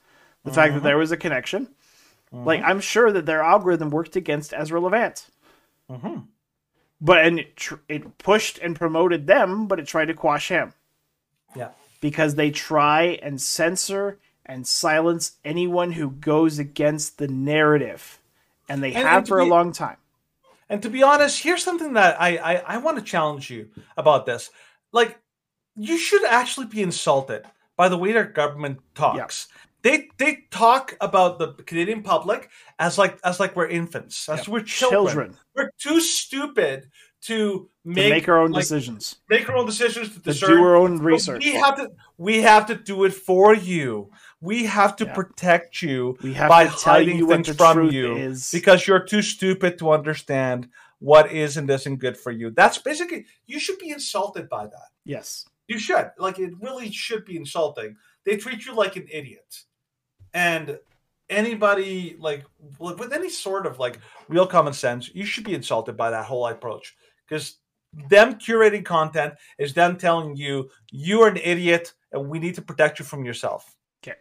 the 0.44 0.50
fact 0.50 0.72
that 0.72 0.80
Mhm. 0.80 0.84
there 0.84 0.96
was 0.96 1.12
a 1.12 1.16
connection. 1.18 1.66
Mm-hmm. 2.32 2.46
Like 2.46 2.62
I'm 2.64 2.80
sure 2.80 3.12
that 3.12 3.26
their 3.26 3.42
algorithm 3.42 3.90
worked 3.90 4.16
against 4.16 4.54
Ezra 4.56 4.80
Levant. 4.80 5.28
But 7.04 7.18
and 7.26 7.40
it, 7.40 7.56
tr- 7.56 7.74
it 7.88 8.16
pushed 8.18 8.58
and 8.58 8.76
promoted 8.76 9.26
them, 9.26 9.66
but 9.66 9.80
it 9.80 9.86
tried 9.88 10.04
to 10.06 10.14
quash 10.14 10.48
him 10.48 10.72
Yeah. 11.56 11.70
because 12.00 12.36
they 12.36 12.50
try 12.52 13.18
and 13.22 13.40
censor 13.40 14.18
and 14.46 14.66
silence 14.66 15.32
anyone 15.44 15.92
who 15.92 16.10
goes 16.10 16.58
against 16.60 17.18
the 17.18 17.26
narrative, 17.28 18.20
and 18.68 18.82
they 18.82 18.94
And- 18.94 19.06
have 19.06 19.18
and 19.18 19.28
for 19.28 19.40
a 19.40 19.44
long 19.44 19.72
time. 19.72 19.96
And 20.68 20.80
to 20.82 20.88
be 20.88 21.02
honest, 21.02 21.42
here's 21.42 21.62
something 21.64 21.94
that 21.94 22.18
I 22.20 22.36
I, 22.38 22.54
I 22.74 22.76
want 22.78 22.96
to 22.98 23.04
challenge 23.04 23.50
you 23.50 23.68
about 23.96 24.24
this. 24.24 24.50
Like, 24.92 25.18
you 25.76 25.98
should 25.98 26.24
actually 26.24 26.66
be 26.66 26.82
insulted 26.82 27.44
by 27.76 27.88
the 27.88 27.98
way 27.98 28.12
their 28.12 28.24
government 28.24 28.78
talks. 28.94 29.48
They 29.82 30.08
they 30.18 30.44
talk 30.50 30.96
about 31.00 31.38
the 31.38 31.54
Canadian 31.64 32.02
public 32.02 32.50
as 32.78 32.98
like 32.98 33.18
as 33.24 33.40
like 33.40 33.56
we're 33.56 33.68
infants, 33.68 34.28
as 34.28 34.48
we're 34.48 34.62
children. 34.62 35.04
Children 35.06 35.36
We're 35.56 35.70
too 35.78 36.00
stupid 36.00 36.90
to 37.22 37.36
to 37.36 37.68
make, 37.84 38.10
make 38.10 38.28
our 38.28 38.38
own 38.38 38.50
like, 38.52 38.62
decisions, 38.62 39.16
make 39.28 39.48
our 39.48 39.56
own 39.56 39.66
decisions 39.66 40.12
to 40.14 40.20
to 40.20 40.32
do 40.34 40.62
our 40.62 40.76
own 40.76 40.98
research. 40.98 41.44
We 41.44 41.52
have 41.54 41.76
to 41.76 41.90
we 42.18 42.42
have 42.42 42.66
to 42.66 42.74
do 42.76 43.04
it 43.04 43.14
for 43.14 43.54
you. 43.54 44.10
We 44.40 44.64
have 44.66 44.96
to 44.96 45.04
Yeah. 45.04 45.14
protect 45.14 45.82
you 45.82 46.16
We 46.22 46.34
have 46.34 46.48
by 46.48 46.64
to 46.64 46.70
tell 46.70 46.94
hiding 46.94 47.18
you 47.18 47.28
things 47.28 47.48
from 47.56 47.90
you 47.90 48.16
is. 48.16 48.50
because 48.50 48.86
you're 48.88 49.04
too 49.04 49.22
stupid 49.22 49.78
to 49.78 49.90
understand 49.92 50.68
what 50.98 51.32
is 51.32 51.56
and 51.56 51.68
isn't 51.70 51.96
good 51.96 52.16
for 52.16 52.30
you. 52.32 52.50
That's 52.50 52.78
basically 52.78 53.26
you 53.46 53.58
should 53.60 53.78
be 53.78 53.90
insulted 53.90 54.48
by 54.48 54.66
that. 54.66 54.88
yes, 55.04 55.44
You 55.68 55.78
should. 55.78 56.10
Like 56.18 56.38
it 56.38 56.52
really 56.60 56.90
should 56.90 57.24
be 57.24 57.36
insulting. 57.36 57.96
They 58.24 58.36
treat 58.36 58.64
you 58.66 58.74
like 58.74 58.94
an 58.96 59.06
idiot. 59.10 59.64
And 60.34 60.78
anybody 61.28 62.16
like 62.18 62.44
with 62.78 63.12
any 63.12 63.28
sort 63.28 63.66
of 63.66 63.78
like 63.78 63.98
real 64.28 64.46
common 64.46 64.72
sense, 64.72 65.10
you 65.14 65.24
should 65.24 65.44
be 65.44 65.54
insulted 65.54 65.96
by 65.96 66.10
that 66.10 66.24
whole 66.24 66.46
approach 66.46 66.94
because 67.26 67.58
them 68.08 68.34
curating 68.34 68.84
content 68.84 69.34
is 69.58 69.74
them 69.74 69.96
telling 69.96 70.36
you 70.36 70.70
you 70.90 71.20
are 71.22 71.28
an 71.28 71.36
idiot 71.36 71.92
and 72.12 72.28
we 72.28 72.38
need 72.38 72.54
to 72.54 72.62
protect 72.62 72.98
you 72.98 73.04
from 73.04 73.24
yourself. 73.24 73.74
Okay. 74.02 74.16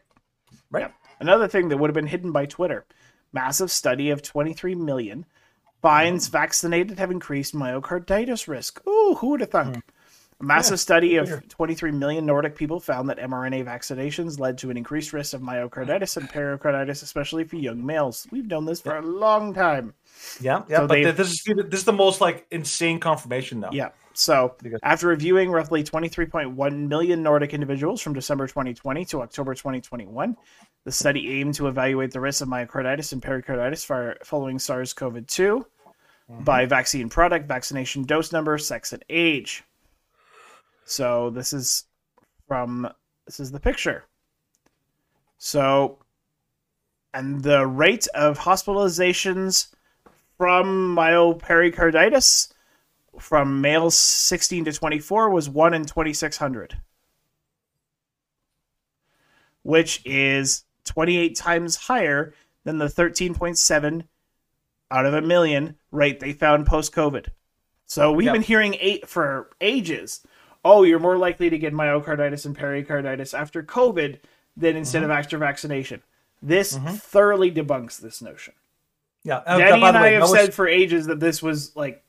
Right? 0.69 0.81
Yep. 0.81 0.93
Another 1.19 1.47
thing 1.47 1.69
that 1.69 1.77
would 1.77 1.89
have 1.89 1.95
been 1.95 2.07
hidden 2.07 2.31
by 2.31 2.45
Twitter: 2.45 2.85
massive 3.33 3.71
study 3.71 4.09
of 4.09 4.21
23 4.21 4.75
million 4.75 5.25
finds 5.81 6.27
Mm. 6.27 6.31
vaccinated 6.31 6.99
have 6.99 7.11
increased 7.11 7.55
myocarditis 7.55 8.47
risk. 8.47 8.85
Ooh, 8.87 9.15
who 9.15 9.29
would 9.29 9.41
have 9.41 9.51
thunk? 9.51 9.77
Mm. 9.77 9.81
A 10.41 10.43
massive 10.43 10.79
study 10.79 11.17
of 11.17 11.29
figure. 11.29 11.43
23 11.49 11.91
million 11.91 12.25
Nordic 12.25 12.55
people 12.55 12.79
found 12.79 13.07
that 13.09 13.19
mRNA 13.19 13.65
vaccinations 13.65 14.39
led 14.39 14.57
to 14.57 14.71
an 14.71 14.77
increased 14.77 15.13
risk 15.13 15.33
of 15.33 15.41
myocarditis 15.41 16.17
and 16.17 16.27
pericarditis, 16.27 17.03
especially 17.03 17.43
for 17.43 17.57
young 17.57 17.85
males. 17.85 18.27
We've 18.31 18.47
known 18.47 18.65
this 18.65 18.81
for 18.81 18.97
a 18.97 19.01
long 19.01 19.53
time. 19.53 19.93
Yeah, 20.39 20.63
yeah. 20.67 20.77
So 20.77 20.87
but 20.87 21.15
this 21.15 21.31
is 21.31 21.43
this 21.43 21.79
is 21.81 21.85
the 21.85 21.93
most 21.93 22.21
like 22.21 22.47
insane 22.49 22.99
confirmation 22.99 23.61
though. 23.61 23.69
Yeah. 23.71 23.89
So, 24.13 24.55
after 24.83 25.07
reviewing 25.07 25.51
roughly 25.51 25.83
23.1 25.83 26.87
million 26.87 27.23
Nordic 27.23 27.53
individuals 27.53 28.01
from 28.01 28.13
December 28.13 28.45
2020 28.45 29.05
to 29.05 29.21
October 29.21 29.55
2021, 29.55 30.35
the 30.83 30.91
study 30.91 31.39
aimed 31.39 31.53
to 31.55 31.67
evaluate 31.67 32.11
the 32.11 32.19
risk 32.19 32.41
of 32.41 32.49
myocarditis 32.49 33.13
and 33.13 33.21
pericarditis 33.21 33.85
following 34.23 34.59
SARS 34.59 34.93
CoV 34.93 35.25
2 35.25 35.65
by 36.41 36.63
mm-hmm. 36.63 36.69
vaccine 36.69 37.09
product, 37.09 37.47
vaccination 37.47 38.03
dose 38.03 38.31
number, 38.31 38.57
sex, 38.57 38.91
and 38.91 39.03
age. 39.09 39.63
So, 40.85 41.29
this 41.29 41.53
is 41.53 41.85
from 42.47 42.89
this 43.25 43.39
is 43.39 43.51
the 43.51 43.59
picture. 43.59 44.05
So, 45.37 45.99
and 47.13 47.41
the 47.43 47.65
rate 47.65 48.07
of 48.13 48.39
hospitalizations 48.39 49.67
from 50.37 50.95
myopericarditis 50.95 52.51
from 53.19 53.61
males 53.61 53.97
16 53.97 54.65
to 54.65 54.71
24 54.73 55.29
was 55.29 55.49
1 55.49 55.73
in 55.73 55.85
2600 55.85 56.77
which 59.63 60.01
is 60.05 60.63
28 60.85 61.35
times 61.35 61.75
higher 61.75 62.33
than 62.63 62.77
the 62.79 62.85
13.7 62.85 64.03
out 64.89 65.05
of 65.05 65.13
a 65.13 65.21
million 65.21 65.75
rate 65.91 66.19
they 66.19 66.33
found 66.33 66.65
post 66.65 66.93
covid 66.95 67.27
so 67.85 68.11
we've 68.11 68.25
Yep. 68.25 68.33
been 68.33 68.41
hearing 68.41 68.75
eight 68.79 69.07
for 69.07 69.49
ages 69.59 70.25
oh 70.63 70.83
you're 70.83 70.99
more 70.99 71.17
likely 71.17 71.49
to 71.49 71.57
get 71.57 71.73
myocarditis 71.73 72.45
and 72.45 72.55
pericarditis 72.55 73.33
after 73.33 73.63
covid 73.63 74.19
than 74.55 74.75
instead 74.75 75.03
of 75.03 75.09
after 75.09 75.37
vaccination 75.37 76.01
this 76.41 76.75
thoroughly 76.77 77.51
debunks 77.51 77.99
this 77.99 78.21
notion 78.21 78.53
Yeah. 79.23 79.37
uh, 79.45 79.57
Danny 79.57 79.83
and 79.83 79.97
I 79.97 80.01
way, 80.01 80.13
have 80.13 80.23
was- 80.23 80.31
said 80.31 80.53
for 80.53 80.67
ages 80.67 81.05
that 81.07 81.19
this 81.19 81.41
was 81.43 81.75
like, 81.75 82.03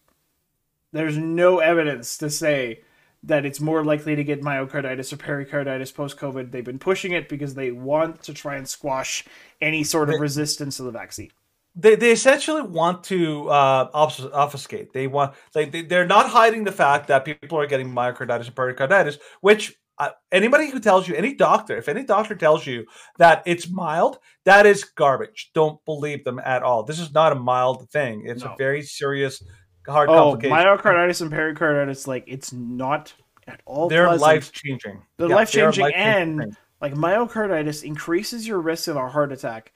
there's 0.93 1.17
no 1.19 1.59
evidence 1.59 2.17
to 2.19 2.31
say 2.31 2.81
that 3.23 3.45
it's 3.45 3.61
more 3.61 3.85
likely 3.85 4.17
to 4.17 4.25
get 4.25 4.43
myocarditis 4.43 5.13
or 5.13 5.17
pericarditis 5.17 5.93
post 5.93 6.19
COVID. 6.19 6.51
They've 6.51 6.65
been 6.65 6.79
pushing 6.79 7.13
it 7.13 7.29
because 7.29 7.55
they 7.55 7.71
want 7.71 8.23
to 8.25 8.35
try 8.35 8.57
and 8.57 8.69
squash 8.69 9.25
any 9.61 9.85
sort 9.85 10.11
of 10.11 10.21
resistance 10.21 10.79
to 10.79 10.83
the 10.83 10.91
vaccine. 10.91 11.31
They, 11.75 11.95
they 11.95 12.11
essentially 12.13 12.63
want 12.63 13.05
to 13.05 13.49
uh, 13.49 13.89
obfuscate. 13.95 14.93
They 14.93 15.07
want 15.07 15.35
like 15.55 15.73
they, 15.73 15.83
they're 15.83 16.07
not 16.07 16.29
hiding 16.29 16.65
the 16.65 16.73
fact 16.73 17.09
that 17.09 17.25
people 17.25 17.59
are 17.59 17.67
getting 17.67 17.89
myocarditis 17.91 18.47
and 18.47 18.55
pericarditis, 18.57 19.19
which 19.41 19.75
uh, 19.99 20.11
anybody 20.31 20.71
who 20.71 20.81
tells 20.81 21.07
you, 21.07 21.15
any 21.15 21.35
doctor, 21.35 21.77
if 21.77 21.89
any 21.89 22.03
doctor 22.05 22.35
tells 22.35 22.67
you 22.67 22.85
that 23.19 23.43
it's 23.47 23.69
mild, 23.71 24.19
that 24.45 24.67
is 24.67 24.85
garbage. 24.85 25.51
Don't 25.55 25.83
believe 25.85 26.25
them 26.25 26.41
at 26.45 26.63
all. 26.63 26.83
This 26.83 26.99
is 26.99 27.13
not 27.13 27.33
a 27.33 27.37
mild 27.37 27.89
thing. 27.91 28.25
It's 28.27 28.43
No. 28.45 28.53
a 28.53 28.57
very 28.57 28.83
serious, 28.83 29.43
hard 29.87 30.09
Oh, 30.09 30.33
complication. 30.33 30.57
myocarditis 30.57 31.21
and 31.21 31.31
pericarditis, 31.31 32.07
like 32.07 32.25
it's 32.27 32.53
not 32.53 33.13
at 33.47 33.61
all. 33.67 33.89
they're 33.89 34.07
pleasant. 34.07 34.23
life 34.23 34.53
changing. 34.53 35.03
They're 35.19 35.29
life-changing 35.29 35.93
and- 35.95 36.57
Like 36.81 36.95
myocarditis 36.95 37.85
increases 37.85 38.47
your 38.47 38.61
risk 38.61 38.89
of 38.89 38.97
a 38.97 39.09
heart 39.09 39.31
attack 39.33 39.73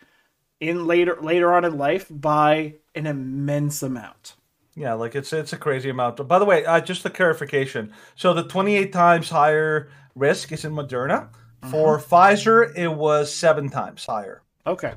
in 0.61 0.87
later 0.87 1.19
later 1.21 1.53
on 1.53 1.65
in 1.65 1.77
life 1.77 2.07
by 2.11 2.75
an 2.95 3.07
immense 3.07 3.83
amount. 3.83 4.35
Yeah, 4.75 4.93
like 4.93 5.15
it's 5.15 5.33
it's 5.33 5.53
a 5.53 5.57
crazy 5.57 5.89
amount. 5.89 6.27
By 6.29 6.39
the 6.39 6.45
way, 6.45 6.65
uh, 6.65 6.81
just 6.81 7.05
a 7.05 7.11
clarification. 7.11 7.93
So 8.15 8.35
the 8.35 8.45
28 8.45 8.93
times 8.93 9.31
higher 9.31 9.91
risk 10.15 10.53
is 10.53 10.65
in 10.65 10.73
Moderna. 10.73 11.29
For 11.71 11.99
Pfizer, 11.99 12.77
it 12.77 12.89
was 12.89 13.35
seven 13.35 13.71
times 13.71 14.07
higher. 14.07 14.43
Okay. 14.67 14.95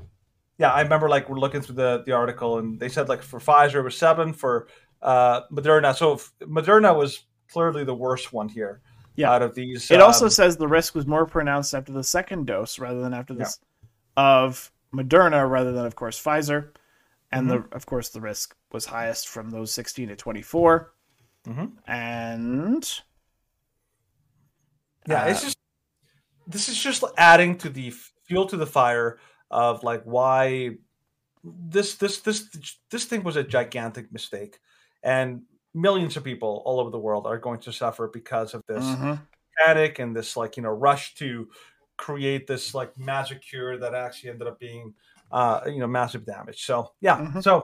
Yeah, 0.60 0.72
I 0.72 0.82
remember 0.82 1.10
like 1.10 1.30
we're 1.30 1.40
looking 1.40 1.62
through 1.62 1.76
the, 1.76 2.04
the 2.06 2.12
article 2.12 2.60
and 2.60 2.80
they 2.80 2.90
said 2.90 3.10
like 3.10 3.24
for 3.24 3.40
Pfizer 3.40 3.76
it 3.76 3.84
was 3.84 3.98
seven 3.98 4.34
for 4.34 4.68
uh, 5.02 5.42
Moderna. 5.52 5.96
So 5.96 6.18
Moderna 6.46 6.96
was 6.96 7.26
clearly 7.52 7.86
the 7.86 7.96
worst 7.96 8.34
one 8.34 8.50
here. 8.50 8.82
Yeah. 9.16 9.32
out 9.32 9.42
of 9.42 9.54
these. 9.54 9.92
It 9.92 10.00
also 10.00 10.26
um, 10.26 10.32
says 10.32 10.56
the 10.56 10.68
risk 10.68 10.96
was 10.96 11.06
more 11.06 11.26
pronounced 11.26 11.74
after 11.74 11.92
the 11.92 12.04
second 12.04 12.46
dose 12.46 12.80
rather 12.80 13.02
than 13.02 13.14
after 13.14 13.34
this 13.34 13.60
of 14.16 14.72
Moderna 14.94 15.50
rather 15.50 15.72
than 15.72 15.86
of 15.86 15.96
course 15.96 16.22
Pfizer. 16.22 16.72
And 17.32 17.48
Mm-hmm. 17.48 17.70
the 17.70 17.76
of 17.76 17.86
course 17.86 18.10
the 18.10 18.22
risk 18.22 18.56
was 18.72 18.86
highest 18.86 19.28
from 19.28 19.52
those 19.52 19.72
16 19.72 20.10
to 20.10 20.16
24. 20.16 20.94
Mhm. 21.48 21.72
And 21.88 23.02
yeah, 25.08 25.26
it's 25.26 25.42
uh, 25.42 25.46
just 25.46 25.58
this 26.48 26.70
is 26.70 26.82
just 26.82 27.04
adding 27.18 27.58
to 27.60 27.70
the 27.70 27.92
fuel 28.26 28.46
to 28.48 28.58
the 28.58 28.66
fire 28.66 29.20
of 29.52 29.84
like 29.84 30.04
why 30.04 30.78
this 31.44 31.96
this 31.96 32.20
this 32.22 32.50
this 32.90 33.06
thing 33.06 33.24
was 33.24 33.36
a 33.36 33.44
gigantic 33.44 34.12
mistake, 34.12 34.60
and 35.04 35.44
millions 35.74 36.18
of 36.18 36.24
people 36.24 36.62
all 36.66 36.80
over 36.80 36.90
the 36.90 37.00
world 37.00 37.28
are 37.28 37.38
going 37.38 37.60
to 37.60 37.72
suffer 37.72 38.08
because 38.08 38.54
of 38.54 38.64
this 38.68 38.84
Mhm. 38.86 39.20
panic 39.64 40.00
and 40.00 40.16
this 40.16 40.36
like 40.36 40.58
you 40.58 40.64
know 40.64 40.70
rush 40.70 41.14
to 41.16 41.50
create 42.00 42.48
this 42.48 42.74
like 42.74 42.98
magic 42.98 43.42
cure 43.42 43.78
that 43.78 43.94
actually 43.94 44.30
ended 44.30 44.48
up 44.48 44.58
being 44.58 44.94
uh 45.32 45.60
you 45.68 45.80
know 45.80 45.88
massive 45.88 46.26
damage. 46.26 46.66
So 46.66 46.94
yeah, 47.02 47.18
Mhm. 47.20 47.44
so 47.44 47.64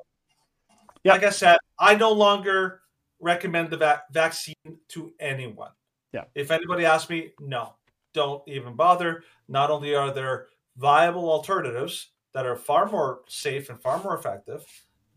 Yeah. 1.04 1.14
like 1.14 1.24
I 1.24 1.30
said, 1.32 1.58
I 1.80 1.96
no 1.96 2.12
longer 2.12 2.82
recommend 3.20 3.70
the 3.70 3.78
va- 3.78 4.04
vaccine 4.12 4.56
to 4.90 5.14
anyone. 5.20 5.72
Yeah. 6.12 6.26
If 6.36 6.52
anybody 6.52 6.86
asks 6.86 7.10
me, 7.10 7.32
no, 7.40 7.76
don't 8.14 8.44
even 8.48 8.76
bother. 8.76 9.24
Not 9.48 9.72
only 9.72 9.96
are 9.96 10.12
there 10.12 10.48
viable 10.76 11.30
alternatives 11.32 12.12
that 12.34 12.46
are 12.46 12.58
far 12.58 12.90
more 12.92 13.22
safe 13.30 13.70
and 13.70 13.82
far 13.82 13.98
more 14.04 14.16
effective, 14.18 14.66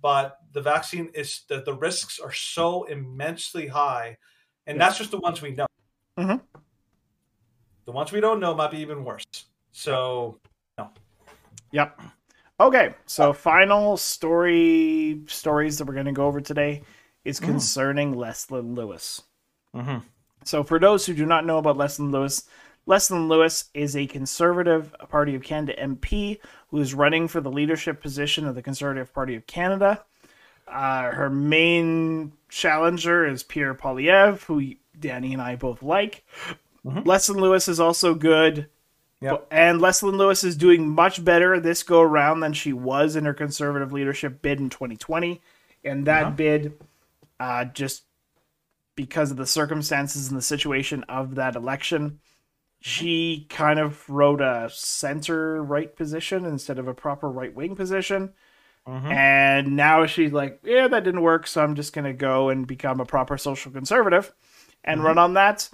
but 0.00 0.38
the 0.52 0.62
vaccine 0.62 1.10
is 1.14 1.42
the, 1.48 1.60
the 1.62 1.74
risks 1.74 2.20
are 2.20 2.32
so 2.32 2.84
immensely 2.84 3.66
high, 3.66 4.16
and 4.66 4.76
Yeah. 4.76 4.84
that's 4.86 4.98
just 4.98 5.10
the 5.10 5.18
ones 5.18 5.42
we 5.42 5.50
know. 5.52 5.66
Mhm. 6.16 6.40
The 7.88 7.92
ones 7.92 8.12
we 8.12 8.20
don't 8.20 8.38
know 8.38 8.54
might 8.54 8.70
be 8.70 8.80
even 8.80 9.02
worse. 9.02 9.24
So 9.72 10.38
no. 10.76 10.90
Yep. 11.72 11.98
Okay, 12.60 12.94
so 13.06 13.32
final 13.32 13.96
story 13.96 15.22
stories 15.26 15.78
that 15.78 15.86
we're 15.86 15.94
going 15.94 16.04
to 16.04 16.12
go 16.12 16.26
over 16.26 16.42
today 16.42 16.82
is 17.24 17.40
concerning 17.40 18.14
Leslyn 18.14 18.76
Lewis. 18.76 19.22
Mhm. 19.74 20.02
So, 20.44 20.62
for 20.62 20.78
those 20.78 21.06
who 21.06 21.14
do 21.14 21.24
not 21.24 21.46
know 21.46 21.56
about 21.56 21.78
Leslyn 21.78 22.12
Lewis, 22.12 22.46
Leslyn 22.86 23.26
Lewis 23.26 23.70
is 23.72 23.96
a 23.96 24.06
Conservative 24.06 24.94
Party 25.08 25.34
of 25.34 25.42
Canada 25.42 25.72
MP 25.82 26.40
who 26.68 26.76
is 26.80 26.92
running 26.92 27.26
for 27.26 27.40
the 27.40 27.50
leadership 27.50 28.02
position 28.02 28.46
of 28.46 28.54
the 28.54 28.62
Conservative 28.62 29.14
Party 29.14 29.34
of 29.34 29.46
Canada. 29.46 30.04
Uh, 30.66 31.10
her 31.12 31.30
main 31.30 32.32
challenger 32.50 33.24
is 33.24 33.42
Pierre 33.42 33.74
Poilievre, 33.74 34.42
who 34.42 34.74
Danny 35.00 35.32
and 35.32 35.40
I 35.40 35.56
both 35.56 35.82
like. 35.82 36.26
Mm-hmm. 36.88 37.08
Leslyn 37.08 37.40
Lewis 37.40 37.68
is 37.68 37.80
also 37.80 38.14
good. 38.14 38.68
Yep. 39.20 39.48
And 39.50 39.80
Leslyn 39.80 40.16
Lewis 40.16 40.44
is 40.44 40.56
doing 40.56 40.88
much 40.88 41.24
better 41.24 41.58
this 41.58 41.82
go 41.82 42.00
around 42.00 42.40
than 42.40 42.52
she 42.52 42.72
was 42.72 43.16
in 43.16 43.24
her 43.24 43.34
conservative 43.34 43.92
leadership 43.92 44.40
bid 44.42 44.60
in 44.60 44.70
2020. 44.70 45.40
And 45.84 46.06
that 46.06 46.22
uh-huh. 46.22 46.30
bid, 46.32 46.80
uh, 47.40 47.64
just 47.64 48.04
because 48.94 49.30
of 49.30 49.36
the 49.36 49.46
circumstances 49.46 50.28
and 50.28 50.36
the 50.36 50.42
situation 50.42 51.04
of 51.04 51.34
that 51.34 51.56
election, 51.56 52.20
she 52.80 53.46
kind 53.48 53.78
of 53.78 54.08
wrote 54.08 54.40
a 54.40 54.68
center 54.72 55.62
right 55.62 55.94
position 55.96 56.44
instead 56.44 56.78
of 56.78 56.86
a 56.86 56.94
proper 56.94 57.28
right 57.28 57.54
wing 57.54 57.74
position. 57.74 58.32
Mm-hmm. 58.86 59.12
And 59.12 59.76
now 59.76 60.06
she's 60.06 60.32
like, 60.32 60.60
yeah, 60.64 60.88
that 60.88 61.04
didn't 61.04 61.22
work, 61.22 61.46
so 61.46 61.62
I'm 61.62 61.74
just 61.74 61.92
going 61.92 62.06
to 62.06 62.12
go 62.12 62.48
and 62.48 62.66
become 62.66 63.00
a 63.00 63.04
proper 63.04 63.36
social 63.36 63.70
conservative 63.70 64.32
and 64.84 64.98
mm-hmm. 64.98 65.06
run 65.08 65.18
on 65.18 65.34
that. 65.34 65.68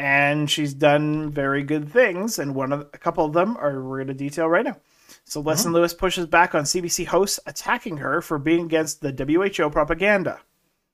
And 0.00 0.50
she's 0.50 0.72
done 0.72 1.30
very 1.30 1.62
good 1.62 1.92
things, 1.92 2.38
and 2.38 2.54
one 2.54 2.72
of 2.72 2.80
a 2.80 2.98
couple 2.98 3.26
of 3.26 3.34
them 3.34 3.58
are 3.58 3.82
we're 3.82 3.98
going 3.98 4.08
to 4.08 4.14
detail 4.14 4.48
right 4.48 4.64
now. 4.64 4.78
So 5.24 5.42
Leslyn 5.42 5.74
Lewis 5.74 5.92
pushes 5.92 6.26
back 6.26 6.54
on 6.54 6.62
CBC 6.62 7.06
hosts 7.06 7.38
attacking 7.44 7.98
her 7.98 8.22
for 8.22 8.38
being 8.38 8.64
against 8.64 9.02
the 9.02 9.12
WHO 9.12 9.68
propaganda. 9.68 10.40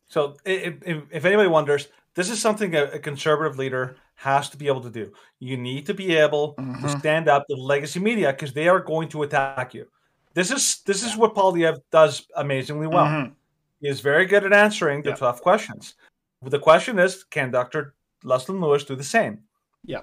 So, 0.08 0.36
if, 0.44 0.74
if, 0.84 1.24
anybody 1.24 1.48
wonders, 1.48 1.86
this 2.14 2.30
is 2.30 2.40
something 2.40 2.74
a, 2.74 2.84
a 2.84 2.98
conservative 2.98 3.58
leader 3.58 3.96
has 4.16 4.50
to 4.50 4.56
be 4.56 4.66
able 4.66 4.80
to 4.80 4.90
do. 4.90 5.12
You 5.38 5.56
need 5.56 5.86
to 5.86 5.94
be 5.94 6.16
able 6.16 6.54
to 6.54 6.88
stand 6.88 7.28
up 7.28 7.46
to 7.48 7.56
legacy 7.56 8.00
media 8.00 8.32
because 8.32 8.52
they 8.52 8.66
are 8.66 8.80
going 8.80 9.08
to 9.10 9.22
attack 9.22 9.72
you. 9.72 9.86
This 10.34 10.50
is 10.50 10.80
this 10.84 11.04
is 11.04 11.16
what 11.16 11.34
Poilievre 11.34 11.78
does 11.92 12.26
amazingly 12.34 12.88
well. 12.88 13.06
Mhm. 13.06 13.32
He 13.80 13.88
is 13.88 14.00
very 14.00 14.26
good 14.26 14.44
at 14.44 14.52
answering 14.52 15.02
the 15.02 15.10
Yeah. 15.10 15.16
tough 15.16 15.40
questions. 15.42 15.94
The 16.42 16.58
question 16.58 16.98
is, 16.98 17.24
can 17.24 17.50
Dr. 17.50 17.94
Leslyn 18.24 18.60
Lewis 18.60 18.84
do 18.84 18.94
the 18.96 19.04
same? 19.04 19.40
Yeah. 19.84 20.00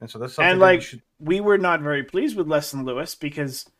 And 0.00 0.10
so 0.10 0.18
that's 0.18 0.34
something 0.34 0.50
and 0.52 0.60
like 0.60 0.80
you 0.80 0.86
should. 0.86 1.02
we 1.18 1.40
were 1.40 1.58
not 1.58 1.80
very 1.80 2.02
pleased 2.04 2.36
with 2.36 2.46
Leslyn 2.46 2.84
Lewis 2.84 3.14
because 3.14 3.70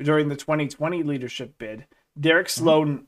during 0.00 0.28
the 0.28 0.36
2020 0.36 1.02
leadership 1.02 1.56
bid, 1.58 1.86
Derek 2.18 2.48
Mm-hmm. 2.48 2.62
Sloan 2.64 3.06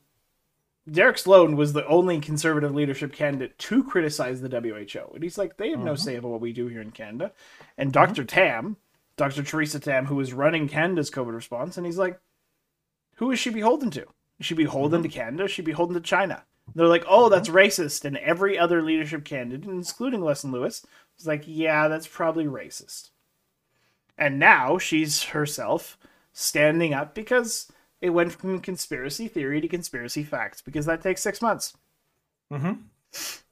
Derek 0.89 1.19
Sloan 1.19 1.57
was 1.57 1.73
the 1.73 1.85
only 1.89 2.21
conservative 2.21 2.73
leadership 2.75 3.13
candidate 3.13 3.59
to 3.59 3.83
criticize 3.83 4.41
the 4.41 4.49
WHO. 4.49 5.15
And 5.15 5.23
he's 5.23 5.37
like, 5.37 5.57
they 5.57 5.71
have 5.71 5.81
no 5.81 5.93
Mm-hmm. 5.95 6.01
say 6.01 6.15
about 6.17 6.29
what 6.31 6.41
we 6.41 6.53
do 6.53 6.69
here 6.69 6.81
in 6.81 6.93
Canada. 6.93 7.33
And 7.77 7.93
Dr. 7.93 8.23
Tam, 8.25 8.77
Dr. 9.17 9.43
Theresa 9.43 9.81
Tam, 9.81 10.07
who 10.07 10.15
was 10.15 10.33
running 10.33 10.69
Canada's 10.69 11.11
COVID 11.11 11.35
response, 11.35 11.77
and 11.77 11.85
he's 11.85 11.99
like, 11.99 12.21
who 13.17 13.33
is 13.33 13.39
she 13.41 13.51
beholden 13.51 13.91
to? 13.93 14.07
Is 14.39 14.47
she 14.47 14.55
beholden 14.55 15.01
Mm-hmm. 15.01 15.09
to 15.11 15.15
Canada? 15.17 15.45
Is 15.45 15.51
she 15.51 15.63
beholden 15.63 15.95
to 15.95 16.01
China? 16.01 16.45
They're 16.75 16.87
like, 16.89 17.05
oh, 17.09 17.29
that's 17.29 17.49
racist. 17.49 18.05
And 18.05 18.17
every 18.19 18.59
other 18.59 18.83
leadership 18.83 19.25
candidate, 19.25 19.69
including 19.69 20.21
Leslyn 20.21 20.53
Lewis, 20.53 20.85
was 21.17 21.27
like, 21.27 21.45
yeah, 21.47 21.89
that's 21.89 22.07
probably 22.07 22.45
racist. 22.45 23.11
And 24.19 24.39
now 24.39 24.79
she's 24.79 25.23
herself 25.25 25.99
standing 26.33 26.93
up 26.93 27.15
because 27.15 27.71
it 28.01 28.11
went 28.11 28.33
from 28.33 28.61
conspiracy 28.61 29.29
theory 29.29 29.61
to 29.61 29.69
conspiracy 29.69 30.23
facts 30.23 30.61
because 30.61 30.87
that 30.87 31.03
takes 31.03 31.23
six 31.23 31.41
months. 31.41 31.75
Mhm. 32.51 32.83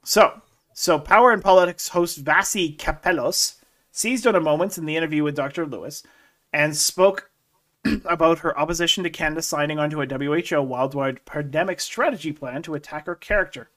So, 0.03 0.41
so 0.73 0.99
Power 0.99 1.31
and 1.31 1.43
Politics 1.43 1.89
host 1.89 2.17
Vassy 2.19 2.75
Kapelos 2.75 3.55
seized 3.91 4.27
on 4.27 4.35
a 4.35 4.39
moment 4.39 4.77
in 4.77 4.85
the 4.85 4.95
interview 4.95 5.23
with 5.23 5.35
Dr. 5.35 5.65
Lewis 5.65 6.03
and 6.53 6.75
spoke 6.75 7.31
about 8.05 8.39
her 8.39 8.57
opposition 8.57 9.03
to 9.03 9.09
Canada 9.09 9.41
signing 9.41 9.79
onto 9.79 10.01
a 10.01 10.07
WHO 10.07 10.61
worldwide 10.61 11.23
pandemic 11.25 11.79
strategy 11.79 12.31
plan 12.31 12.61
to 12.63 12.75
attack 12.75 13.05
her 13.05 13.15
character. 13.15 13.69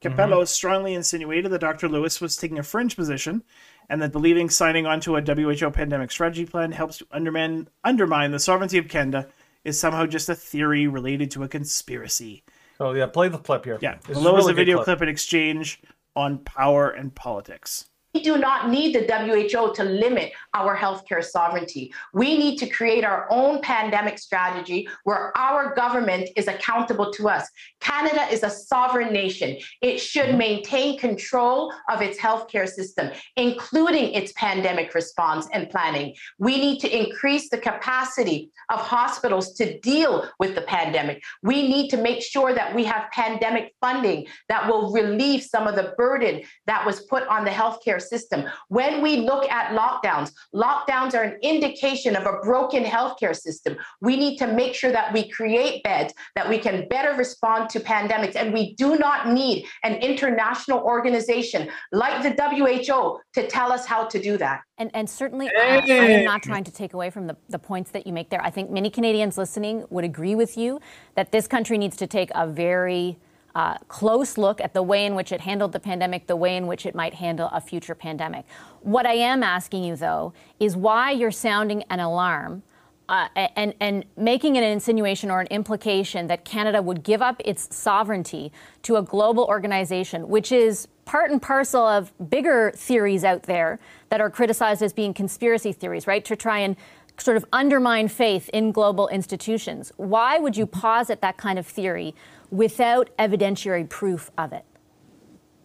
Capello 0.00 0.38
mm-hmm. 0.38 0.46
strongly 0.46 0.94
insinuated 0.94 1.52
that 1.52 1.60
Dr. 1.60 1.88
Lewis 1.88 2.20
was 2.20 2.36
taking 2.36 2.58
a 2.58 2.62
fringe 2.62 2.96
position 2.96 3.44
and 3.88 4.02
that 4.02 4.12
believing 4.12 4.50
signing 4.50 4.86
onto 4.86 5.16
a 5.16 5.22
WHO 5.22 5.70
pandemic 5.70 6.10
strategy 6.10 6.44
plan 6.44 6.72
helps 6.72 6.98
to 6.98 7.06
undermine, 7.12 7.68
undermine 7.84 8.32
the 8.32 8.38
sovereignty 8.38 8.78
of 8.78 8.88
Canada 8.88 9.28
is 9.64 9.78
somehow 9.78 10.06
just 10.06 10.28
a 10.28 10.34
theory 10.34 10.88
related 10.88 11.30
to 11.30 11.44
a 11.44 11.48
conspiracy. 11.48 12.42
Oh, 12.80 12.92
yeah, 12.92 13.06
play 13.06 13.28
the 13.28 13.38
clip 13.38 13.64
here. 13.64 13.78
Yeah, 13.80 13.98
This 14.06 14.18
below 14.18 14.36
is 14.38 14.44
really 14.44 14.52
a 14.52 14.56
video 14.56 14.82
clip 14.82 15.02
in 15.02 15.08
exchange 15.08 15.80
on 16.16 16.38
power 16.38 16.90
and 16.90 17.14
politics. 17.14 17.88
We 18.14 18.22
do 18.22 18.36
not 18.36 18.68
need 18.68 18.94
the 18.94 19.06
WHO 19.10 19.74
to 19.74 19.84
limit 19.84 20.32
our 20.52 20.76
healthcare 20.76 21.24
sovereignty. 21.24 21.94
We 22.12 22.36
need 22.36 22.58
to 22.58 22.66
create 22.66 23.04
our 23.04 23.26
own 23.30 23.62
pandemic 23.62 24.18
strategy 24.18 24.86
where 25.04 25.36
our 25.36 25.74
government 25.74 26.28
is 26.36 26.46
accountable 26.46 27.10
to 27.14 27.30
us. 27.30 27.48
Canada 27.80 28.26
is 28.30 28.42
a 28.42 28.50
sovereign 28.50 29.14
nation. 29.14 29.56
It 29.80 29.98
should 29.98 30.26
mm-hmm. 30.26 30.38
maintain 30.38 30.98
control 30.98 31.72
of 31.88 32.02
its 32.02 32.18
healthcare 32.18 32.68
system, 32.68 33.10
including 33.36 34.12
its 34.12 34.32
pandemic 34.32 34.94
response 34.94 35.48
and 35.54 35.70
planning. 35.70 36.14
We 36.38 36.58
need 36.58 36.80
to 36.80 36.94
increase 36.94 37.48
the 37.48 37.58
capacity 37.58 38.50
of 38.70 38.80
hospitals 38.80 39.54
to 39.54 39.78
deal 39.80 40.28
with 40.38 40.54
the 40.54 40.62
pandemic. 40.62 41.22
We 41.42 41.66
need 41.66 41.88
to 41.90 41.96
make 41.96 42.22
sure 42.22 42.54
that 42.54 42.74
we 42.74 42.84
have 42.84 43.10
pandemic 43.12 43.74
funding 43.80 44.26
that 44.50 44.68
will 44.68 44.92
relieve 44.92 45.42
some 45.42 45.66
of 45.66 45.76
the 45.76 45.94
burden 45.96 46.42
that 46.66 46.84
was 46.84 47.00
put 47.06 47.26
on 47.28 47.44
the 47.44 47.50
healthcare 47.50 48.01
system. 48.02 48.44
When 48.68 49.02
we 49.02 49.18
look 49.18 49.50
at 49.50 49.72
lockdowns, 49.76 50.32
lockdowns 50.54 51.14
are 51.14 51.22
an 51.22 51.38
indication 51.42 52.16
of 52.16 52.26
a 52.26 52.38
broken 52.42 52.84
healthcare 52.84 53.34
system. 53.34 53.76
We 54.00 54.16
need 54.16 54.36
to 54.38 54.46
make 54.46 54.74
sure 54.74 54.92
that 54.92 55.12
we 55.12 55.28
create 55.28 55.82
beds 55.82 56.12
that 56.36 56.48
we 56.48 56.58
can 56.58 56.88
better 56.88 57.14
respond 57.14 57.70
to 57.70 57.80
pandemics. 57.80 58.36
And 58.36 58.52
we 58.52 58.74
do 58.74 58.96
not 58.96 59.28
need 59.28 59.66
an 59.82 59.94
international 59.96 60.80
organization 60.80 61.70
like 61.92 62.22
the 62.22 62.30
WHO 62.30 63.20
to 63.34 63.46
tell 63.48 63.72
us 63.72 63.86
how 63.86 64.04
to 64.04 64.20
do 64.20 64.36
that. 64.38 64.62
And, 64.78 64.90
and 64.94 65.08
certainly, 65.08 65.48
uh, 65.48 65.52
I 65.60 65.86
am 65.86 66.24
not 66.24 66.42
trying 66.42 66.64
to 66.64 66.72
take 66.72 66.94
away 66.94 67.10
from 67.10 67.26
the, 67.26 67.36
the 67.48 67.58
points 67.58 67.90
that 67.92 68.06
you 68.06 68.12
make 68.12 68.30
there. 68.30 68.42
I 68.42 68.50
think 68.50 68.70
many 68.70 68.90
Canadians 68.90 69.38
listening 69.38 69.84
would 69.90 70.04
agree 70.04 70.34
with 70.34 70.56
you 70.56 70.80
that 71.14 71.30
this 71.30 71.46
country 71.46 71.78
needs 71.78 71.96
to 71.98 72.06
take 72.06 72.30
a 72.34 72.46
very 72.46 73.18
uh, 73.54 73.78
close 73.88 74.38
look 74.38 74.60
at 74.60 74.74
the 74.74 74.82
way 74.82 75.04
in 75.04 75.14
which 75.14 75.32
it 75.32 75.40
handled 75.40 75.72
the 75.72 75.80
pandemic, 75.80 76.26
the 76.26 76.36
way 76.36 76.56
in 76.56 76.66
which 76.66 76.86
it 76.86 76.94
might 76.94 77.14
handle 77.14 77.48
a 77.52 77.60
future 77.60 77.94
pandemic. 77.94 78.44
What 78.80 79.06
I 79.06 79.14
am 79.14 79.42
asking 79.42 79.84
you, 79.84 79.96
though, 79.96 80.32
is 80.58 80.76
why 80.76 81.10
you're 81.10 81.30
sounding 81.30 81.82
an 81.90 82.00
alarm 82.00 82.62
uh, 83.08 83.28
and, 83.36 83.74
and 83.80 84.04
making 84.16 84.56
an 84.56 84.64
insinuation 84.64 85.30
or 85.30 85.40
an 85.40 85.46
implication 85.48 86.28
that 86.28 86.44
Canada 86.44 86.80
would 86.80 87.02
give 87.02 87.20
up 87.20 87.42
its 87.44 87.74
sovereignty 87.74 88.50
to 88.82 88.96
a 88.96 89.02
global 89.02 89.44
organization, 89.44 90.28
which 90.28 90.50
is 90.50 90.88
part 91.04 91.30
and 91.30 91.42
parcel 91.42 91.86
of 91.86 92.12
bigger 92.30 92.72
theories 92.74 93.24
out 93.24 93.42
there 93.42 93.78
that 94.08 94.20
are 94.20 94.30
criticized 94.30 94.82
as 94.82 94.92
being 94.92 95.12
conspiracy 95.12 95.72
theories, 95.72 96.06
right? 96.06 96.24
To 96.24 96.36
try 96.36 96.60
and 96.60 96.76
sort 97.18 97.36
of 97.36 97.44
undermine 97.52 98.08
faith 98.08 98.48
in 98.52 98.72
global 98.72 99.08
institutions. 99.08 99.92
Why 99.96 100.38
would 100.38 100.56
you 100.56 100.64
posit 100.64 101.20
that 101.20 101.36
kind 101.36 101.58
of 101.58 101.66
theory 101.66 102.14
without 102.52 103.10
evidentiary 103.18 103.88
proof 103.88 104.30
of 104.38 104.52
it? 104.52 104.64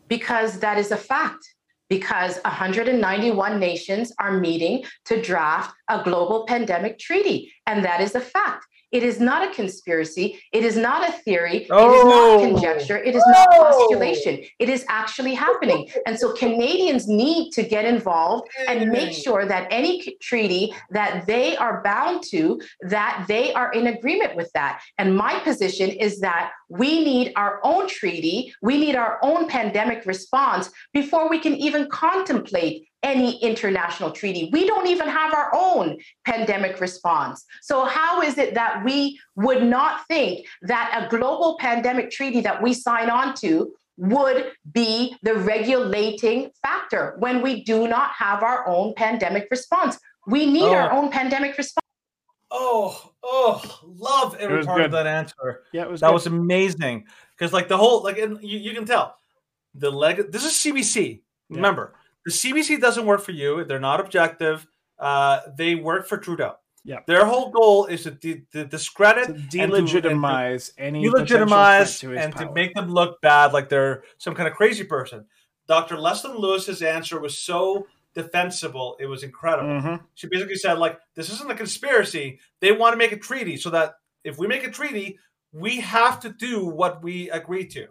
Because 0.08 0.60
that 0.60 0.78
is 0.80 0.92
a 0.92 0.98
fact. 0.98 1.54
Because 1.90 2.38
191 2.44 3.60
nations 3.60 4.12
are 4.20 4.40
meeting 4.40 4.84
to 5.06 5.22
draft 5.22 5.74
a 5.90 6.02
global 6.04 6.46
pandemic 6.48 6.98
treaty. 6.98 7.54
And 7.66 7.84
that 7.86 8.02
is 8.02 8.16
a 8.16 8.20
fact. 8.22 8.66
It 8.94 9.04
is 9.04 9.20
not 9.20 9.46
a 9.46 9.54
conspiracy. 9.54 10.40
It 10.54 10.64
is 10.64 10.78
not 10.78 11.08
a 11.08 11.12
theory. 11.12 11.58
It 11.58 11.64
is 11.64 11.70
Oh. 11.72 12.38
not 12.40 12.48
conjecture. 12.50 12.98
It 12.98 13.16
is 13.16 13.24
not 13.28 13.48
Oh. 13.54 13.64
postulation. 13.66 14.40
It 14.60 14.70
is 14.70 14.86
actually 14.88 15.34
happening. 15.34 15.90
And 16.06 16.18
so 16.18 16.32
Canadians 16.32 17.06
need 17.06 17.52
to 17.52 17.64
get 17.64 17.84
involved 17.84 18.48
and 18.70 18.90
make 18.90 19.12
sure 19.12 19.46
that 19.46 19.68
any 19.72 20.02
c- 20.02 20.18
treaty 20.22 20.74
that 20.92 21.26
they 21.28 21.58
are 21.58 21.82
bound 21.84 22.24
to, 22.32 22.62
that 22.84 23.26
they 23.28 23.54
are 23.54 23.72
in 23.74 23.88
agreement 23.88 24.38
with 24.38 24.50
that. 24.54 24.82
And 24.98 25.18
my 25.18 25.38
position 25.40 25.90
is 25.90 26.22
that 26.22 26.52
we 26.70 27.04
need 27.04 27.34
our 27.36 27.60
own 27.64 27.88
treaty. 27.88 28.54
We 28.62 28.78
need 28.78 28.96
our 28.96 29.20
own 29.22 29.48
pandemic 29.48 30.06
response 30.06 30.70
before 30.94 31.30
we 31.30 31.40
can 31.40 31.56
even 31.56 31.90
contemplate 31.90 32.88
any 33.04 33.38
international 33.42 34.12
treaty. 34.12 34.50
We 34.52 34.66
don't 34.66 34.88
even 34.88 35.08
have 35.08 35.34
our 35.34 35.52
own 35.56 35.98
pandemic 36.26 36.82
response. 36.82 37.46
So, 37.62 37.86
how 37.86 38.22
is 38.22 38.38
it 38.38 38.54
that 38.56 38.84
we 38.84 39.20
would 39.36 39.64
not 39.64 40.06
think 40.08 40.46
that 40.64 41.06
a 41.06 41.10
global 41.10 41.58
pandemic 41.60 42.12
treaty 42.12 42.42
that 42.42 42.62
we 42.62 42.74
sign 42.74 43.10
on 43.10 43.34
to 43.36 43.74
would 43.98 44.52
be 44.74 45.16
the 45.24 45.36
regulating 45.36 46.52
factor 46.62 47.16
when 47.20 47.42
we 47.42 47.64
do 47.64 47.88
not 47.88 48.12
have 48.12 48.44
our 48.44 48.68
own 48.68 48.94
pandemic 48.96 49.48
response? 49.52 49.98
We 50.28 50.46
need 50.46 50.64
oh. 50.64 50.74
our 50.74 50.92
Oh. 50.92 50.98
own 50.98 51.12
pandemic 51.12 51.58
response. 51.58 51.87
Oh, 52.50 53.12
oh, 53.24 53.80
love 53.84 54.36
every 54.40 54.64
part 54.64 54.82
of 54.82 54.92
that 54.92 55.06
answer. 55.08 55.64
Yeah, 55.74 55.84
it 55.84 55.92
was 55.92 56.02
That 56.02 56.08
good. 56.08 56.14
was 56.14 56.28
amazing. 56.28 57.06
because 57.38 57.52
like 57.54 57.68
the 57.68 57.78
whole 57.78 58.04
like 58.04 58.18
and 58.18 58.42
you, 58.42 58.58
you 58.60 58.74
can 58.74 58.86
tell 58.86 59.16
the 59.76 59.92
leg. 59.92 60.32
This 60.32 60.44
is 60.46 60.54
CBC. 60.54 61.22
Remember, 61.50 61.94
the 62.26 62.32
CBC 62.32 62.80
doesn't 62.82 63.06
work 63.06 63.22
for 63.22 63.32
you. 63.32 63.64
They're 63.66 63.80
not 63.80 64.00
objective. 64.00 64.66
Uh, 65.00 65.42
they 65.58 65.76
work 65.76 66.08
for 66.08 66.18
Trudeau. 66.18 66.56
Yeah. 66.84 67.00
Their 67.06 67.26
whole 67.26 67.52
goal 67.52 67.86
is 67.86 68.04
to, 68.04 68.12
de- 68.12 68.46
to 68.54 68.66
discredit, 68.66 69.28
To 69.28 69.34
delegitimize 69.34 70.72
any 70.78 71.04
and 71.06 71.14
to 71.14 71.20
potential 71.22 71.48
delegitimize, 71.48 72.00
to 72.00 72.18
and 72.18 72.36
to 72.38 72.52
make 72.54 72.74
them 72.74 72.90
look 72.90 73.20
bad, 73.22 73.52
like 73.54 73.68
they're 73.70 74.04
some 74.18 74.34
kind 74.36 74.48
of 74.48 74.56
crazy 74.56 74.84
person. 74.86 75.26
Dr. 75.68 75.96
Leslyn 75.98 76.40
Lewis's 76.40 76.82
answer 76.82 77.20
was 77.20 77.38
so 77.38 77.88
defensible; 78.14 78.98
it 79.00 79.06
was 79.06 79.24
incredible. 79.24 79.70
Mhm. 79.70 80.04
She 80.16 80.28
basically 80.28 80.56
said, 80.56 80.80
like, 80.80 81.00
this 81.16 81.30
isn't 81.32 81.52
a 81.52 81.56
conspiracy. 81.56 82.40
They 82.62 82.72
want 82.72 82.94
to 82.94 82.98
make 82.98 83.12
a 83.12 83.18
treaty 83.18 83.58
so 83.58 83.70
that 83.72 83.96
if 84.24 84.38
we 84.38 84.48
make 84.48 84.66
a 84.66 84.72
treaty, 84.72 85.20
we 85.52 85.80
have 85.80 86.20
to 86.22 86.30
do 86.30 86.66
what 86.66 87.04
we 87.04 87.30
agree 87.30 87.68
to. 87.68 87.88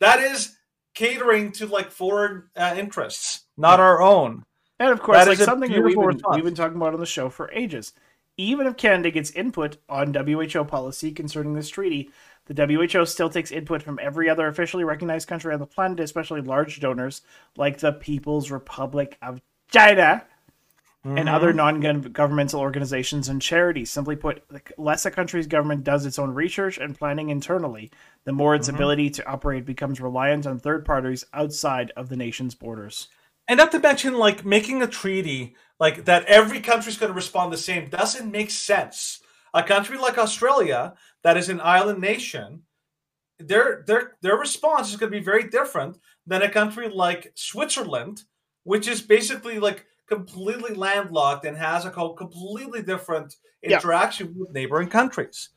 That 0.00 0.20
is 0.20 0.56
catering 0.94 1.52
to 1.52 1.66
like 1.66 1.90
foreign 1.90 2.50
uh, 2.56 2.74
interests, 2.76 3.46
not 3.56 3.80
our 3.80 4.00
own. 4.02 4.44
And 4.78 4.90
of 4.90 5.00
course, 5.00 5.18
That 5.18 5.28
like 5.28 5.38
something 5.38 5.70
that 5.72 5.82
we've 5.82 5.96
been, 5.96 6.20
we've 6.32 6.44
been 6.44 6.54
talking 6.54 6.76
about 6.76 6.94
on 6.94 7.00
the 7.00 7.06
show 7.06 7.28
for 7.28 7.50
ages. 7.52 7.92
Even 8.36 8.68
if 8.68 8.76
Canada 8.76 9.10
gets 9.10 9.32
input 9.32 9.78
on 9.88 10.14
WHO 10.14 10.64
policy 10.64 11.10
concerning 11.10 11.54
this 11.54 11.68
treaty, 11.68 12.10
the 12.48 12.66
WHO 12.66 13.06
still 13.06 13.30
takes 13.30 13.50
input 13.50 13.82
from 13.82 13.98
every 14.00 14.28
other 14.28 14.46
officially 14.48 14.84
recognized 14.84 15.28
country 15.28 15.52
on 15.52 15.60
the 15.60 15.66
planet, 15.66 16.00
especially 16.00 16.40
large 16.40 16.80
donors 16.80 17.22
like 17.56 17.78
the 17.78 17.92
People's 17.92 18.50
Republic 18.50 19.16
of 19.22 19.40
China 19.70 20.24
and 21.04 21.16
mm-hmm. 21.16 21.28
other 21.28 21.52
non-governmental 21.52 22.60
organizations 22.60 23.28
and 23.28 23.40
charities. 23.40 23.90
Simply 23.90 24.16
put, 24.16 24.42
the 24.48 24.60
less 24.76 25.06
a 25.06 25.10
country's 25.10 25.46
government 25.46 25.84
does 25.84 26.04
its 26.04 26.18
own 26.18 26.34
research 26.34 26.76
and 26.76 26.98
planning 26.98 27.30
internally, 27.30 27.90
the 28.24 28.32
more 28.32 28.54
its 28.54 28.66
mm-hmm. 28.66 28.76
ability 28.76 29.10
to 29.10 29.26
operate 29.26 29.64
becomes 29.64 30.00
reliant 30.00 30.46
on 30.46 30.58
third 30.58 30.84
parties 30.84 31.24
outside 31.32 31.92
of 31.96 32.08
the 32.08 32.16
nation's 32.16 32.54
borders. 32.54 33.08
And 33.46 33.58
not 33.58 33.72
to 33.72 33.78
mention, 33.78 34.18
like 34.18 34.44
making 34.44 34.82
a 34.82 34.86
treaty 34.86 35.54
like 35.78 36.04
that, 36.04 36.24
every 36.24 36.60
country's 36.60 36.98
going 36.98 37.10
to 37.10 37.16
respond 37.16 37.52
the 37.52 37.56
same 37.56 37.88
doesn't 37.88 38.30
make 38.30 38.50
sense. 38.50 39.20
A 39.54 39.62
country 39.62 39.98
like 39.98 40.18
Australia, 40.18 40.94
that 41.22 41.36
is 41.36 41.48
an 41.48 41.60
island 41.62 42.00
nation, 42.00 42.62
their 43.38 43.84
their 43.86 44.16
their 44.20 44.36
response 44.36 44.90
is 44.90 44.96
going 44.96 45.12
to 45.12 45.18
be 45.18 45.24
very 45.24 45.48
different 45.48 45.98
than 46.26 46.42
a 46.42 46.50
country 46.50 46.88
like 46.88 47.32
Switzerland, 47.34 48.22
which 48.64 48.88
is 48.88 49.00
basically 49.00 49.58
like 49.58 49.86
completely 50.08 50.74
landlocked 50.74 51.44
and 51.44 51.56
has 51.56 51.84
a 51.84 51.90
completely 51.90 52.82
different 52.82 53.36
Yeah. 53.62 53.76
interaction 53.76 54.34
with 54.38 54.52
neighboring 54.52 54.88
countries. 54.88 55.50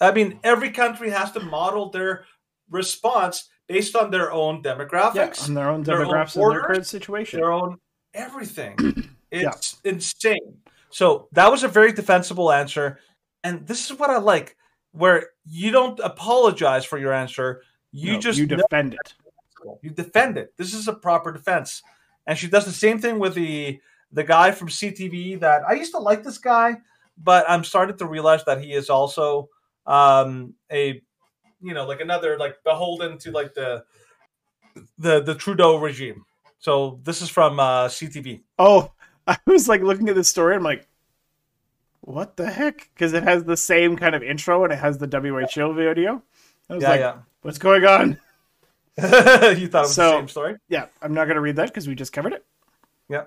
I 0.00 0.12
mean, 0.12 0.40
every 0.42 0.70
country 0.70 1.10
has 1.10 1.30
to 1.32 1.40
model 1.40 1.90
their 1.90 2.26
response 2.70 3.48
based 3.68 3.94
on 3.96 4.10
their 4.10 4.32
own 4.32 4.62
Yeah, 4.64 4.74
demographics, 4.74 5.44
on 5.48 5.54
their 5.54 5.68
own 5.68 5.82
their 5.82 6.00
own 6.04 6.06
demographics 6.08 6.36
and 6.36 6.42
their 6.42 6.42
borders, 6.42 6.66
current 6.66 6.86
situation. 6.86 7.40
their 7.40 7.52
own 7.52 7.78
everything. 8.12 8.76
It's 9.30 9.80
insane. 9.84 10.60
So 10.94 11.26
that 11.32 11.50
was 11.50 11.64
a 11.64 11.68
very 11.68 11.90
defensible 11.90 12.52
answer. 12.52 13.00
And 13.42 13.66
this 13.66 13.90
is 13.90 13.98
what 13.98 14.10
I 14.10 14.18
like, 14.18 14.56
where 14.92 15.30
you 15.44 15.72
don't 15.72 15.98
apologize 15.98 16.84
for 16.84 16.98
your 16.98 17.12
answer. 17.12 17.62
You 17.90 18.12
No, 18.12 18.20
just 18.20 18.38
you 18.38 18.46
defend 18.46 18.94
it. 18.94 19.14
you 19.82 19.90
defend 19.90 20.38
it. 20.38 20.54
This 20.56 20.72
is 20.72 20.86
a 20.86 20.92
proper 20.92 21.32
defense. 21.32 21.82
And 22.28 22.38
she 22.38 22.46
does 22.46 22.64
the 22.64 22.70
same 22.70 23.00
thing 23.00 23.18
with 23.18 23.34
the 23.34 23.80
the 24.12 24.22
guy 24.22 24.52
from 24.52 24.68
CTV 24.68 25.40
that 25.40 25.62
I 25.68 25.72
used 25.72 25.90
to 25.94 25.98
like 25.98 26.22
this 26.22 26.38
guy, 26.38 26.76
but 27.18 27.44
I'm 27.48 27.64
starting 27.64 27.96
to 27.96 28.06
realize 28.06 28.44
that 28.44 28.60
he 28.62 28.72
is 28.72 28.88
also 28.88 29.48
um 29.86 30.54
a 30.70 31.02
you 31.60 31.74
know 31.74 31.88
like 31.88 32.02
another 32.02 32.38
like 32.38 32.62
beholden 32.62 33.18
to 33.18 33.32
like 33.32 33.54
the 33.54 33.82
the 34.96 35.20
the 35.20 35.34
Trudeau 35.34 35.76
regime. 35.76 36.24
So 36.60 37.00
this 37.02 37.20
is 37.20 37.30
from 37.30 37.58
uh 37.58 37.88
CTV. 37.88 38.44
Oh, 38.60 38.92
I 39.26 39.38
was 39.46 39.68
like 39.68 39.82
looking 39.82 40.08
at 40.08 40.14
this 40.14 40.28
story. 40.28 40.54
I'm 40.54 40.62
like, 40.62 40.86
what 42.00 42.36
the 42.36 42.50
heck? 42.50 42.90
Because 42.94 43.12
it 43.14 43.22
has 43.22 43.44
the 43.44 43.56
same 43.56 43.96
kind 43.96 44.14
of 44.14 44.22
intro 44.22 44.64
and 44.64 44.72
it 44.72 44.78
has 44.78 44.98
the 44.98 45.06
WHO 45.06 45.72
video. 45.72 46.22
I 46.68 46.74
was 46.74 46.82
Yeah, 46.82 46.88
like, 46.90 47.00
yeah. 47.00 47.16
what's 47.42 47.58
going 47.58 47.84
on? 47.84 48.18
you 48.98 49.04
thought 49.08 49.50
it 49.56 49.72
was 49.72 49.94
So- 49.94 50.10
the 50.10 50.18
same 50.18 50.28
story? 50.28 50.56
Yeah, 50.68 50.86
I'm 51.02 51.14
not 51.14 51.24
going 51.24 51.36
to 51.36 51.40
read 51.40 51.56
that 51.56 51.68
because 51.68 51.88
we 51.88 51.94
just 51.94 52.12
covered 52.12 52.32
it. 52.34 52.44
Yeah. 53.08 53.24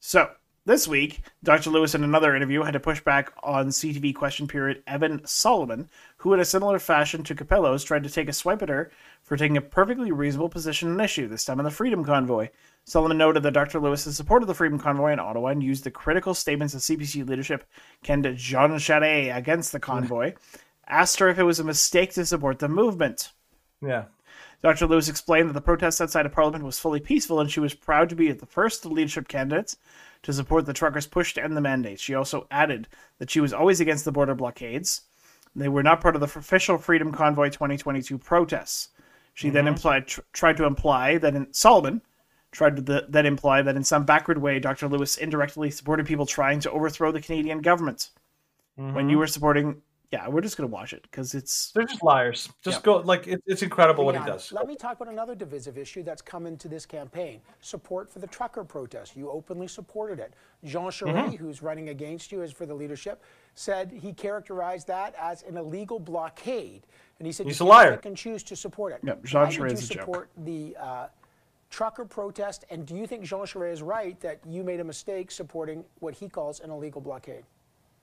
So 0.00 0.30
this 0.66 0.88
week, 0.88 1.22
Dr. 1.42 1.70
Lewis 1.70 1.94
in 1.94 2.04
another 2.04 2.34
interview 2.34 2.62
had 2.62 2.72
to 2.72 2.80
push 2.80 3.00
back 3.00 3.32
on 3.42 3.68
CTV 3.68 4.14
question 4.14 4.48
period 4.48 4.82
Evan 4.86 5.24
Solomon, 5.26 5.88
who 6.16 6.32
in 6.32 6.40
a 6.40 6.44
similar 6.44 6.78
fashion 6.78 7.22
to 7.24 7.34
Capello's 7.34 7.84
tried 7.84 8.04
to 8.04 8.10
take 8.10 8.28
a 8.28 8.32
swipe 8.32 8.62
at 8.62 8.70
her 8.70 8.90
for 9.22 9.36
taking 9.36 9.56
a 9.56 9.62
perfectly 9.62 10.10
reasonable 10.10 10.48
position 10.48 10.90
on 10.90 11.00
issue, 11.00 11.28
this 11.28 11.44
time 11.44 11.58
on 11.58 11.64
the 11.64 11.70
Freedom 11.70 12.04
Convoy. 12.04 12.48
Solomon 12.84 13.18
noted 13.18 13.42
that 13.42 13.52
Dr. 13.52 13.80
Lewis 13.80 14.04
has 14.04 14.16
supported 14.16 14.46
the 14.46 14.54
Freedom 14.54 14.78
Convoy 14.78 15.12
in 15.12 15.18
Ottawa 15.18 15.48
and 15.48 15.62
used 15.62 15.84
the 15.84 15.90
critical 15.90 16.34
statements 16.34 16.74
of 16.74 16.80
CPC 16.80 17.28
leadership 17.28 17.64
candidate 18.02 18.38
Jean 18.38 18.72
Charest 18.72 19.36
against 19.36 19.72
the 19.72 19.80
convoy, 19.80 20.34
asked 20.86 21.18
her 21.18 21.28
if 21.28 21.38
it 21.38 21.44
was 21.44 21.60
a 21.60 21.64
mistake 21.64 22.12
to 22.14 22.24
support 22.24 22.58
the 22.58 22.68
movement. 22.68 23.32
Yeah. 23.82 24.04
Dr. 24.64 24.86
Lewis 24.86 25.10
explained 25.10 25.50
that 25.50 25.52
the 25.52 25.60
protest 25.60 26.00
outside 26.00 26.24
of 26.24 26.32
Parliament 26.32 26.64
was 26.64 26.80
fully 26.80 26.98
peaceful 26.98 27.38
and 27.38 27.50
she 27.50 27.60
was 27.60 27.74
proud 27.74 28.08
to 28.08 28.16
be 28.16 28.32
the 28.32 28.46
first 28.46 28.86
leadership 28.86 29.28
candidates 29.28 29.76
to 30.22 30.32
support 30.32 30.64
the 30.64 30.72
truckers' 30.72 31.06
push 31.06 31.34
to 31.34 31.44
end 31.44 31.54
the 31.54 31.60
mandate. 31.60 32.00
She 32.00 32.14
also 32.14 32.46
added 32.50 32.88
that 33.18 33.28
she 33.28 33.40
was 33.40 33.52
always 33.52 33.80
against 33.80 34.06
the 34.06 34.12
border 34.12 34.34
blockades. 34.34 35.02
They 35.54 35.68
were 35.68 35.82
not 35.82 36.00
part 36.00 36.16
of 36.16 36.22
the 36.22 36.38
official 36.38 36.78
Freedom 36.78 37.12
Convoy 37.12 37.50
2022 37.50 38.16
protests. 38.16 38.88
She 39.34 39.50
then 39.50 39.64
mm-hmm. 39.64 39.74
implied, 39.74 40.06
tr- 40.06 40.22
tried 40.32 40.56
to 40.56 40.64
imply 40.64 41.18
that 41.18 41.34
in 41.34 41.52
Solomon 41.52 42.00
tried 42.50 42.76
to 42.76 42.82
the, 42.82 43.04
then 43.06 43.26
imply 43.26 43.60
that 43.60 43.76
in 43.76 43.84
some 43.84 44.06
backward 44.06 44.38
way, 44.38 44.60
Dr. 44.60 44.88
Lewis 44.88 45.18
indirectly 45.18 45.70
supported 45.70 46.06
people 46.06 46.24
trying 46.24 46.60
to 46.60 46.70
overthrow 46.70 47.12
the 47.12 47.20
Canadian 47.20 47.60
government. 47.60 48.08
When 48.76 48.86
you 48.86 48.92
mm-hmm. 48.94 49.18
were 49.18 49.26
supporting, 49.26 49.82
yeah, 50.14 50.28
we're 50.28 50.40
just 50.40 50.56
gonna 50.56 50.68
watch 50.68 50.92
it 50.92 51.02
because 51.02 51.34
it's 51.34 51.72
They're 51.72 51.84
just 51.84 52.04
liars. 52.04 52.48
Just 52.62 52.78
Yeah. 52.78 52.82
go 52.82 52.96
like 52.98 53.26
it, 53.26 53.42
it's 53.46 53.62
incredible 53.62 54.04
what 54.04 54.16
he 54.16 54.24
does. 54.24 54.52
Let 54.52 54.68
me 54.68 54.76
talk 54.76 55.00
about 55.00 55.12
another 55.12 55.34
divisive 55.34 55.76
issue 55.76 56.02
that's 56.04 56.22
come 56.22 56.46
into 56.46 56.68
this 56.68 56.86
campaign 56.86 57.40
support 57.60 58.08
for 58.08 58.20
the 58.20 58.26
trucker 58.28 58.62
protest. 58.62 59.16
You 59.16 59.28
openly 59.30 59.66
supported 59.66 60.20
it. 60.20 60.34
Jean 60.64 60.86
Charest, 60.90 61.14
Mm-hmm. 61.14 61.36
who's 61.36 61.62
running 61.62 61.88
against 61.88 62.30
you 62.30 62.42
as 62.42 62.52
for 62.52 62.64
the 62.64 62.74
leadership, 62.74 63.22
said 63.56 63.90
he 63.90 64.12
characterized 64.12 64.86
that 64.86 65.14
as 65.20 65.42
an 65.42 65.56
illegal 65.56 65.98
blockade. 65.98 66.86
And 67.18 67.26
he 67.26 67.32
said 67.32 67.46
He's 67.46 67.58
you 67.58 67.66
a 67.66 67.68
liar. 67.68 67.96
pick 67.96 68.06
and 68.06 68.16
choose 68.16 68.42
to 68.44 68.54
support 68.56 68.92
it. 68.92 69.00
Yep, 69.02 69.24
Jean 69.24 69.40
Why 69.42 69.48
Charest 69.48 69.58
you 69.58 69.64
is 69.66 69.90
a 69.90 69.94
joke. 69.94 70.02
support 70.02 70.30
the 70.44 70.76
uh, 70.80 71.06
trucker 71.70 72.04
protest? 72.04 72.64
And 72.70 72.86
do 72.86 72.94
you 72.96 73.06
think 73.06 73.24
Jean 73.24 73.40
Charest 73.46 73.72
is 73.72 73.82
right 73.82 74.18
that 74.20 74.38
you 74.46 74.62
made 74.62 74.78
a 74.80 74.84
mistake 74.84 75.30
supporting 75.32 75.84
what 75.98 76.14
he 76.14 76.28
calls 76.28 76.60
an 76.60 76.70
illegal 76.70 77.00
blockade? 77.00 77.44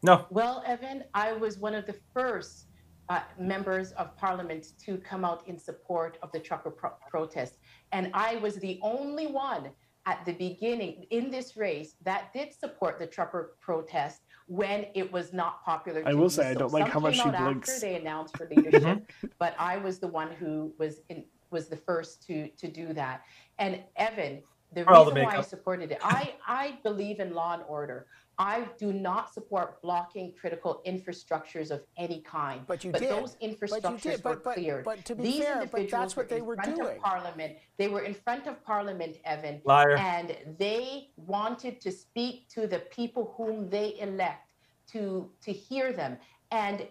No. 0.03 0.25
Well, 0.29 0.63
Evan, 0.65 1.03
I 1.13 1.33
was 1.33 1.57
one 1.57 1.75
of 1.75 1.85
the 1.85 1.95
first 2.13 2.67
uh, 3.09 3.21
members 3.39 3.91
of 3.93 4.15
parliament 4.17 4.67
to 4.85 4.97
come 4.97 5.25
out 5.25 5.47
in 5.47 5.59
support 5.59 6.17
of 6.23 6.31
the 6.31 6.39
trucker 6.39 6.71
pro- 6.71 6.93
protest. 7.09 7.57
And 7.91 8.09
I 8.13 8.35
was 8.37 8.55
the 8.55 8.79
only 8.81 9.27
one 9.27 9.71
at 10.05 10.25
the 10.25 10.33
beginning 10.33 11.05
in 11.11 11.29
this 11.29 11.55
race 11.55 11.95
that 12.03 12.33
did 12.33 12.53
support 12.53 12.97
the 12.97 13.05
trucker 13.05 13.55
protest 13.61 14.21
when 14.47 14.87
it 14.95 15.11
was 15.11 15.33
not 15.33 15.63
popular. 15.63 16.03
I 16.05 16.13
will 16.13 16.29
do 16.29 16.35
say 16.35 16.49
I 16.49 16.53
don't 16.53 16.73
like 16.73 16.85
Some 16.85 16.91
how 16.91 16.99
much 16.99 17.15
came 17.15 17.23
she 17.23 17.29
out 17.29 17.43
blinks. 17.43 17.69
After 17.69 17.81
they 17.81 17.95
announced 17.95 18.37
for 18.37 18.49
leadership, 18.55 19.11
but 19.37 19.55
I 19.59 19.77
was 19.77 19.99
the 19.99 20.07
one 20.07 20.31
who 20.31 20.73
was 20.79 21.01
in, 21.09 21.23
was 21.51 21.67
the 21.67 21.77
first 21.77 22.25
to 22.27 22.47
to 22.49 22.67
do 22.67 22.93
that. 22.93 23.21
And 23.59 23.81
Evan, 23.95 24.41
the 24.73 24.83
For 24.83 24.93
all 24.93 25.05
the 25.05 25.11
reason 25.11 25.27
why 25.27 25.37
I 25.37 25.41
supported 25.41 25.91
it, 25.91 25.99
I 26.01 26.33
I 26.47 26.79
believe 26.83 27.19
in 27.19 27.33
law 27.33 27.53
and 27.53 27.63
order. 27.67 28.07
I 28.37 28.67
do 28.79 28.91
not 28.93 29.33
support 29.33 29.81
blocking 29.81 30.33
critical 30.39 30.81
infrastructures 30.87 31.69
of 31.69 31.81
any 31.97 32.21
kind. 32.21 32.61
But 32.65 32.83
you 32.83 32.91
but 32.91 33.01
did. 33.01 33.09
those 33.11 33.35
But 33.35 33.41
you 33.43 33.55
infrastructures 33.55 34.01
did. 34.01 34.23
But- 34.23 34.29
were 34.37 34.41
but- 34.41 34.53
cleared. 34.55 34.85
but 34.85 35.05
to 35.05 35.15
be 35.15 35.23
These 35.23 35.43
fair, 35.43 35.53
but 35.55 35.61
individuals 35.63 35.91
that's 35.91 36.15
what 36.17 36.29
they 36.29 36.41
were 36.41 36.53
in 36.53 36.57
were 36.59 36.63
front 36.63 36.75
doing. 36.77 36.97
Of 36.97 37.03
Parliament. 37.03 37.57
They 37.77 37.87
were 37.87 38.01
in 38.01 38.13
front 38.13 38.47
of 38.47 38.63
Parliament, 38.63 39.17
Evan. 39.25 39.61
Liar. 39.65 39.97
And 39.97 40.35
they 40.57 41.09
wanted 41.17 41.79
to 41.81 41.91
speak 41.91 42.47
to 42.49 42.67
the 42.67 42.79
people 42.79 43.33
whom 43.37 43.69
they 43.69 43.99
elect 43.99 44.47
to 44.87 45.29
to 45.41 45.51
hear 45.51 45.93
them. 45.93 46.17
And 46.51 46.87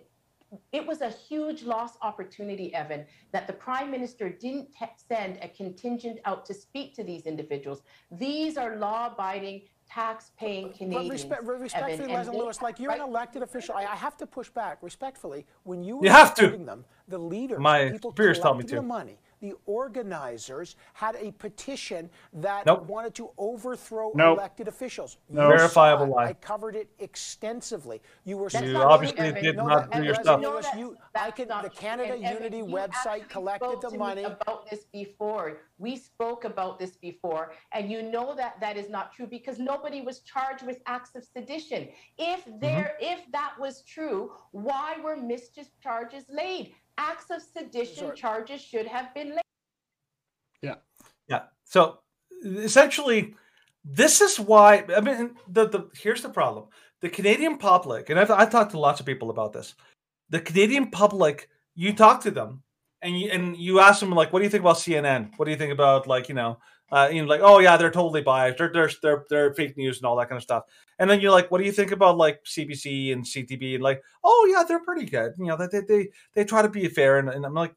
it 0.72 0.84
was 0.84 1.00
a 1.00 1.10
huge 1.10 1.62
lost 1.62 1.96
opportunity, 2.02 2.74
Evan, 2.74 3.06
that 3.30 3.46
the 3.46 3.52
prime 3.52 3.88
minister 3.90 4.28
didn't 4.28 4.72
te- 4.72 4.86
send 4.96 5.38
a 5.42 5.48
contingent 5.48 6.18
out 6.24 6.44
to 6.46 6.54
speak 6.54 6.92
to 6.94 7.04
these 7.04 7.26
individuals. 7.26 7.82
These 8.10 8.56
are 8.56 8.76
law-abiding, 8.76 9.62
tax-paying 9.94 10.68
But 10.68 10.76
Canadians. 10.78 11.10
respect, 11.10 11.42
Evan, 11.42 11.60
respectfully, 11.60 12.12
and 12.12 12.28
Lewis, 12.34 12.62
like 12.62 12.78
you're 12.78 12.92
an 12.92 13.00
elected 13.00 13.42
official. 13.42 13.74
I, 13.74 13.82
I 13.82 13.96
have 13.96 14.16
to 14.18 14.26
push 14.26 14.48
back 14.48 14.78
respectfully. 14.82 15.46
When 15.64 15.82
you 15.82 15.96
were 15.96 16.04
You 16.04 16.10
have 16.10 16.34
to. 16.34 16.42
supporting 16.42 16.66
them, 16.66 16.84
the 17.08 17.18
leaders, 17.18 17.58
My 17.58 17.86
the 17.86 17.90
people 17.92 18.10
superiors 18.12 18.38
tell 18.38 18.54
me 18.54 18.62
to. 18.64 18.76
the 18.76 18.82
money, 18.82 19.18
the 19.40 19.54
organizers 19.66 20.76
had 20.92 21.16
a 21.16 21.32
petition 21.32 22.10
that 22.32 22.66
Nope. 22.66 22.86
wanted 22.86 23.14
to 23.16 23.30
overthrow 23.38 24.12
Nope. 24.14 24.38
elected 24.38 24.68
officials. 24.68 25.16
No. 25.28 25.42
You 25.50 25.50
saw 25.50 25.56
Verifiable 25.56 26.04
it. 26.06 26.10
lie. 26.10 26.24
I 26.26 26.32
covered 26.34 26.76
it 26.76 26.88
extensively. 26.98 28.00
You 28.24 28.36
were 28.36 28.48
That's 28.50 28.66
You 28.66 28.76
obviously 28.76 29.32
true, 29.32 29.40
did 29.40 29.56
No, 29.56 29.66
not 29.66 29.90
do 29.90 30.02
your 30.04 30.14
stuff. 30.14 30.40
you 30.40 30.42
know 30.42 30.60
that- 30.60 30.78
You- 30.78 30.96
I 31.14 31.30
can- 31.30 31.48
the. 31.48 31.70
Canada 31.70 32.14
And 32.14 32.24
Evan, 32.24 32.42
Unity 32.42 32.56
you 32.58 32.64
website 32.66 33.28
collected 33.28 33.80
the 33.80 33.88
to 33.88 33.92
me 33.92 33.98
money. 33.98 34.22
about 34.24 34.68
this 34.70 34.84
before. 34.92 35.58
We 35.78 35.96
spoke 35.96 36.44
about 36.44 36.78
this 36.78 36.96
before, 36.96 37.52
and 37.72 37.90
you 37.90 38.02
know 38.02 38.34
that 38.34 38.60
that 38.60 38.76
is 38.76 38.90
not 38.90 39.12
true 39.14 39.26
because 39.26 39.58
nobody 39.58 40.02
was 40.02 40.20
charged 40.20 40.62
with 40.66 40.80
acts 40.86 41.14
of 41.14 41.24
sedition. 41.24 41.88
If 42.18 42.44
mm-hmm. 42.44 42.58
there, 42.60 42.96
if 43.00 43.20
that 43.32 43.54
was 43.58 43.82
true, 43.82 44.32
why 44.52 44.98
were 45.02 45.16
mischief 45.16 45.68
charges 45.82 46.24
laid? 46.28 46.74
Acts 47.00 47.30
of 47.30 47.40
sedition 47.42 48.06
Sorry. 48.06 48.16
charges 48.16 48.60
should 48.60 48.86
have 48.86 49.14
been 49.14 49.30
laid. 49.30 49.50
Yeah. 50.62 50.74
Yeah. 51.28 51.42
So 51.64 52.00
essentially, 52.44 53.34
this 53.84 54.20
is 54.20 54.38
why. 54.38 54.84
I 54.94 55.00
mean, 55.00 55.36
the 55.48 55.68
the 55.68 55.88
here's 55.94 56.22
the 56.22 56.28
problem: 56.28 56.66
the 57.00 57.08
Canadian 57.08 57.56
public, 57.58 58.10
and 58.10 58.20
I've 58.20 58.30
I've 58.30 58.50
talked 58.50 58.72
to 58.72 58.78
lots 58.78 59.00
of 59.00 59.06
people 59.06 59.30
about 59.30 59.52
this. 59.52 59.74
The 60.28 60.40
Canadian 60.40 60.90
public, 60.90 61.48
you 61.74 61.92
talk 61.94 62.22
to 62.22 62.30
them, 62.30 62.62
and 63.02 63.18
you 63.18 63.30
and 63.30 63.56
you 63.56 63.80
ask 63.80 64.00
them 64.00 64.10
like, 64.10 64.32
"What 64.32 64.40
do 64.40 64.44
you 64.44 64.50
think 64.50 64.62
about 64.62 64.76
CNN? 64.76 65.30
What 65.36 65.46
do 65.46 65.50
you 65.50 65.56
think 65.56 65.72
about 65.72 66.06
like 66.06 66.28
you 66.28 66.34
know?" 66.34 66.58
Uh, 66.92 67.08
you 67.12 67.22
know, 67.22 67.28
like, 67.28 67.40
oh 67.42 67.60
yeah, 67.60 67.76
they're 67.76 67.90
totally 67.90 68.22
biased. 68.22 68.58
They're, 68.58 68.72
they're 68.72 68.90
they're 69.02 69.24
they're 69.30 69.54
fake 69.54 69.76
news 69.76 69.98
and 69.98 70.06
all 70.06 70.16
that 70.16 70.28
kind 70.28 70.38
of 70.38 70.42
stuff. 70.42 70.64
And 70.98 71.08
then 71.08 71.20
you're 71.20 71.30
like, 71.30 71.50
what 71.50 71.58
do 71.58 71.64
you 71.64 71.72
think 71.72 71.92
about 71.92 72.16
like 72.16 72.42
CBC 72.44 73.12
and 73.12 73.24
CTV? 73.24 73.74
And 73.74 73.82
like, 73.82 74.02
oh 74.24 74.48
yeah, 74.52 74.64
they're 74.66 74.82
pretty 74.82 75.06
good. 75.06 75.34
You 75.38 75.46
know, 75.46 75.56
they 75.56 75.80
they 75.80 76.08
they, 76.34 76.44
try 76.44 76.62
to 76.62 76.68
be 76.68 76.88
fair. 76.88 77.18
And, 77.18 77.28
and 77.28 77.46
I'm 77.46 77.54
like, 77.54 77.74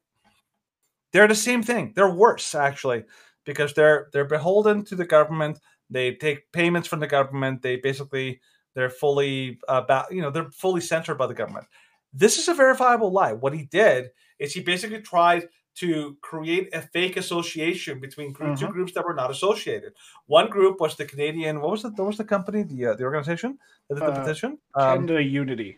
they're 1.11 1.27
the 1.27 1.35
same 1.35 1.61
thing. 1.61 1.93
They're 1.95 2.09
worse 2.09 2.55
actually 2.55 3.03
because 3.45 3.73
they're 3.73 4.09
they're 4.13 4.25
beholden 4.25 4.83
to 4.85 4.95
the 4.95 5.05
government. 5.05 5.59
They 5.89 6.15
take 6.15 6.51
payments 6.51 6.87
from 6.87 6.99
the 6.99 7.07
government. 7.07 7.61
They 7.61 7.75
basically 7.75 8.41
they're 8.73 8.89
fully 8.89 9.59
about 9.67 10.11
you 10.11 10.21
know 10.21 10.31
they're 10.31 10.51
fully 10.51 10.81
censored 10.81 11.19
by 11.19 11.27
the 11.27 11.35
government. 11.35 11.67
This 12.13 12.37
is 12.37 12.47
a 12.47 12.53
verifiable 12.53 13.11
lie. 13.11 13.33
What 13.33 13.53
he 13.53 13.65
did 13.65 14.09
is 14.39 14.53
he 14.53 14.61
basically 14.61 15.01
tried 15.01 15.47
to 15.75 16.17
create 16.21 16.69
a 16.73 16.81
fake 16.81 17.17
association 17.17 17.99
between 17.99 18.31
group, 18.31 18.59
two 18.59 18.67
groups 18.67 18.93
that 18.93 19.05
were 19.05 19.15
not 19.15 19.31
associated. 19.31 19.93
One 20.27 20.49
group 20.49 20.79
was 20.79 20.95
the 20.95 21.05
Canadian. 21.05 21.61
What 21.61 21.71
was 21.71 21.81
the 21.83 21.89
what 21.89 22.07
was 22.07 22.17
the 22.17 22.23
company? 22.25 22.63
The 22.63 22.85
uh, 22.87 22.93
the 22.95 23.03
organization 23.05 23.57
that 23.89 23.95
did 23.95 24.03
the 24.03 24.11
Uh, 24.11 24.19
petition. 24.23 24.57
Um, 24.75 25.07
Canada 25.07 25.23
Unity. 25.23 25.77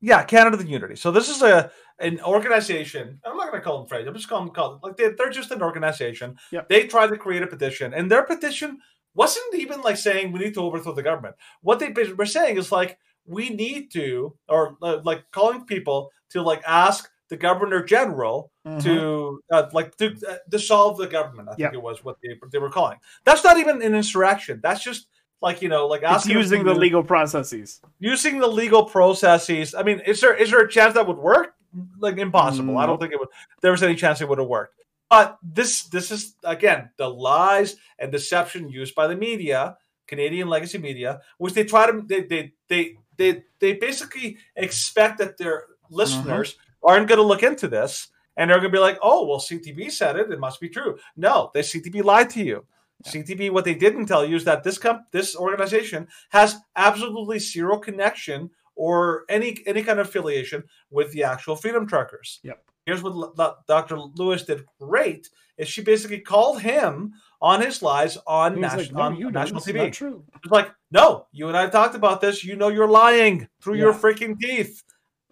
yeah, 0.00 0.22
Canada 0.24 0.56
the 0.56 0.66
Unity. 0.66 0.96
So 0.96 1.10
this 1.10 1.28
is 1.28 1.42
a 1.42 1.70
an 1.98 2.20
organization. 2.20 3.20
I'm 3.24 3.36
not 3.36 3.48
going 3.50 3.60
to 3.60 3.64
call 3.64 3.78
them 3.78 3.88
friends. 3.88 4.06
I'm 4.06 4.14
just 4.14 4.28
calling 4.28 4.46
them 4.46 4.54
call, 4.54 4.70
them, 4.72 4.80
like 4.82 4.96
they, 4.96 5.08
they're 5.16 5.30
just 5.30 5.50
an 5.50 5.62
organization. 5.62 6.36
Yep. 6.52 6.68
They 6.68 6.86
tried 6.86 7.08
to 7.08 7.16
create 7.16 7.42
a 7.42 7.46
petition, 7.46 7.94
and 7.94 8.10
their 8.10 8.22
petition 8.24 8.78
wasn't 9.14 9.54
even 9.54 9.80
like 9.80 9.96
saying 9.96 10.32
we 10.32 10.40
need 10.40 10.54
to 10.54 10.60
overthrow 10.62 10.92
the 10.94 11.02
government. 11.02 11.36
What 11.62 11.78
they 11.78 11.92
were 12.12 12.26
saying 12.26 12.58
is 12.58 12.70
like 12.70 12.98
we 13.24 13.48
need 13.50 13.90
to, 13.92 14.36
or 14.48 14.76
uh, 14.82 14.98
like 15.04 15.30
calling 15.30 15.64
people 15.64 16.10
to 16.30 16.42
like 16.42 16.62
ask 16.66 17.10
the 17.28 17.36
governor 17.36 17.82
general 17.82 18.52
Mhm. 18.66 18.82
to 18.82 19.40
uh, 19.52 19.68
like 19.72 19.96
to 19.98 20.06
uh, 20.28 20.36
dissolve 20.48 20.98
the 20.98 21.06
government. 21.06 21.48
I 21.48 21.52
think 21.52 21.60
Yep. 21.66 21.74
it 21.74 21.82
was 21.82 22.04
what 22.04 22.16
they 22.20 22.30
they 22.50 22.58
were 22.58 22.70
calling. 22.70 22.98
That's 23.24 23.44
not 23.44 23.58
even 23.58 23.80
an 23.80 23.94
insurrection. 23.94 24.58
That's 24.60 24.82
just 24.82 25.06
like 25.40 25.62
you 25.62 25.68
know 25.68 25.86
like 25.86 26.02
asking 26.02 26.36
using 26.36 26.64
the 26.64 26.74
legal 26.74 27.04
processes. 27.04 27.80
using 28.00 28.40
the 28.40 28.48
legal 28.48 28.84
processes. 28.84 29.74
I 29.74 29.82
mean, 29.84 30.00
is 30.00 30.20
there 30.20 30.34
is 30.34 30.50
there 30.50 30.60
a 30.60 30.68
chance 30.68 30.94
that 30.94 31.06
would 31.06 31.18
work? 31.18 31.54
Like 32.00 32.18
impossible. 32.18 32.76
I 32.78 32.86
don't 32.86 32.98
think 33.00 33.12
it 33.12 33.20
would. 33.20 33.28
There 33.60 33.70
was 33.70 33.82
any 33.82 33.94
chance 33.94 34.20
it 34.20 34.28
would 34.28 34.38
have 34.38 34.48
worked. 34.48 34.74
But 35.08 35.38
this 35.42 35.84
this 35.84 36.10
is 36.10 36.34
again 36.42 36.90
the 36.96 37.08
lies 37.08 37.76
and 38.00 38.10
deception 38.10 38.68
used 38.68 38.96
by 38.96 39.06
the 39.06 39.14
media, 39.14 39.76
Canadian 40.08 40.48
legacy 40.48 40.78
media, 40.78 41.20
which 41.38 41.54
they 41.54 41.62
try 41.64 41.88
to 41.88 42.02
they 42.04 42.22
they 42.22 42.52
they 42.68 42.96
they, 43.16 43.44
they 43.60 43.74
basically 43.74 44.38
expect 44.56 45.18
that 45.18 45.38
their 45.38 45.64
listeners 45.88 46.56
aren't 46.82 47.06
going 47.08 47.18
to 47.20 47.22
look 47.26 47.42
into 47.44 47.68
this 47.68 48.08
and 48.36 48.50
they're 48.50 48.58
going 48.58 48.70
to 48.72 48.76
be 48.76 48.80
like, 48.80 48.98
oh 49.02 49.26
well, 49.26 49.38
CTV 49.40 49.90
said 49.90 50.16
it, 50.16 50.30
it 50.30 50.38
must 50.40 50.60
be 50.60 50.68
true. 50.68 50.98
No, 51.16 51.50
the 51.54 51.60
CTV 51.60 52.04
lied 52.04 52.30
to 52.30 52.42
you. 52.44 52.64
CTV, 53.04 53.50
what 53.50 53.64
they 53.64 53.74
didn't 53.74 54.06
tell 54.06 54.24
you 54.24 54.36
is 54.36 54.44
that 54.44 54.64
this 54.64 54.78
comp- 54.78 55.10
this 55.12 55.36
organization 55.36 56.08
has 56.30 56.56
absolutely 56.76 57.38
zero 57.38 57.78
connection 57.78 58.50
or 58.74 59.24
any 59.28 59.58
any 59.66 59.82
kind 59.82 59.98
of 60.00 60.08
affiliation 60.08 60.64
with 60.90 61.12
the 61.12 61.22
actual 61.24 61.56
freedom 61.56 61.86
truckers. 61.86 62.40
Yep. 62.42 62.62
Here's 62.86 63.02
what 63.02 63.12
L- 63.12 63.34
L- 63.38 63.64
Dr. 63.68 63.98
Lewis 63.98 64.44
did 64.44 64.64
great 64.80 65.28
is 65.58 65.68
she 65.68 65.82
basically 65.82 66.20
called 66.20 66.60
him 66.62 67.12
on 67.42 67.60
his 67.60 67.82
lies 67.82 68.16
on, 68.26 68.52
He's 68.54 68.62
nation- 68.62 68.78
like, 68.78 68.92
no, 68.92 69.00
on 69.02 69.20
know, 69.20 69.28
national 69.28 69.60
TV. 69.60 69.74
not 69.84 69.92
true. 69.92 70.24
It's 70.42 70.52
like, 70.52 70.70
no, 70.90 71.26
you 71.32 71.48
and 71.48 71.56
I 71.56 71.68
talked 71.68 71.94
about 71.94 72.20
this. 72.20 72.44
You 72.44 72.56
know 72.56 72.68
you're 72.68 72.88
lying 72.88 73.46
through 73.60 73.74
your 73.76 73.92
freaking 73.92 74.38
teeth. 74.40 74.82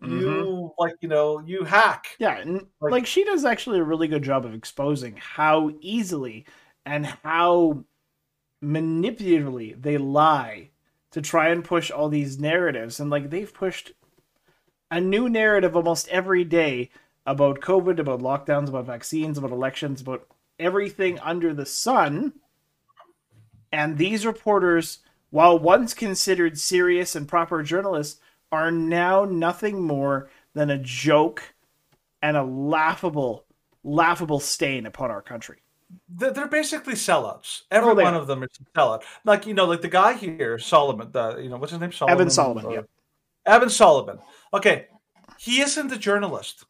You 0.05 0.27
mm-hmm. 0.27 0.67
like, 0.79 0.95
you 1.01 1.09
know, 1.09 1.41
you 1.41 1.65
hack. 1.65 2.09
Yeah, 2.19 2.39
and 2.39 2.67
Like- 2.81 2.93
like, 2.93 3.07
she 3.07 3.25
does 3.25 3.45
actually 3.45 3.79
a 3.79 3.85
really 3.85 4.09
good 4.09 4.23
job 4.23 4.45
of 4.45 4.55
exposing 4.55 5.17
how 5.17 5.73
easily 5.81 6.47
and 6.85 7.07
how 7.07 7.85
manipulatively 8.63 9.81
they 9.81 9.99
lie 9.99 10.71
to 11.11 11.21
try 11.21 11.49
and 11.49 11.65
push 11.65 11.91
all 11.91 12.09
these 12.09 12.41
narratives. 12.41 12.99
And 12.99 13.11
like 13.11 13.31
they've 13.31 13.53
pushed 13.53 13.93
a 14.91 15.01
new 15.01 15.29
narrative 15.29 15.77
almost 15.77 16.09
every 16.09 16.45
day 16.45 16.91
about 17.27 17.61
COVID, 17.61 17.99
about 17.99 18.21
lockdowns, 18.21 18.69
about 18.69 18.87
vaccines, 18.87 19.39
about 19.39 19.51
elections, 19.51 20.01
about 20.01 20.27
everything 20.59 21.19
under 21.21 21.55
the 21.55 21.67
sun. 21.67 22.35
And 23.73 23.97
these 23.99 24.27
reporters, 24.27 25.01
while 25.31 25.59
once 25.59 25.95
considered 25.95 26.59
serious 26.59 27.15
and 27.17 27.29
proper 27.29 27.63
journalists, 27.63 28.21
are 28.55 28.71
now 28.71 29.25
nothing 29.25 29.81
more 29.83 30.31
than 30.55 30.71
a 30.71 30.79
joke 30.79 31.43
and 32.23 32.37
a 32.37 32.43
laughable, 32.43 33.45
laughable 33.83 34.41
stain 34.41 34.87
upon 34.87 35.11
our 35.11 35.21
country. 35.23 35.59
They're, 36.09 36.49
basically 36.49 36.95
sellouts. 36.95 37.63
Every 37.71 37.91
Oh, 37.91 37.95
one 37.95 38.15
are. 38.15 38.21
of 38.21 38.27
them 38.27 38.43
is 38.43 38.49
a 38.61 38.79
sellout. 38.79 39.03
Like 39.25 39.47
you 39.47 39.55
know, 39.55 39.67
like 39.67 39.83
the 39.83 39.89
guy 39.89 40.15
here, 40.15 40.59
Solomon. 40.59 41.11
The 41.13 41.37
you 41.39 41.49
know, 41.49 41.57
what's 41.57 41.73
his 41.73 41.81
name? 41.81 41.93
Solomon. 41.93 42.15
Evan 42.17 42.31
Solomon, 42.31 42.65
Or- 42.67 42.73
yep. 42.75 42.89
Evan 43.47 43.71
Solomon. 43.71 44.19
Okay, 44.53 44.87
he 45.39 45.61
isn't 45.61 45.93
a 45.93 45.99
journalist. 45.99 46.65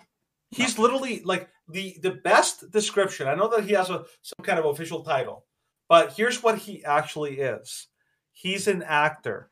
He's 0.50 0.78
literally 0.78 1.22
like 1.24 1.48
the 1.68 1.96
the 2.02 2.10
best 2.10 2.70
description. 2.70 3.28
I 3.28 3.34
know 3.34 3.48
that 3.48 3.64
he 3.64 3.72
has 3.74 3.88
a 3.90 4.04
some 4.22 4.42
kind 4.44 4.58
of 4.58 4.66
official 4.66 5.02
title, 5.04 5.44
but 5.88 6.12
here's 6.12 6.42
what 6.42 6.58
he 6.58 6.84
actually 6.84 7.38
is. 7.38 7.86
He's 8.32 8.66
an 8.68 8.82
actor. 8.82 9.48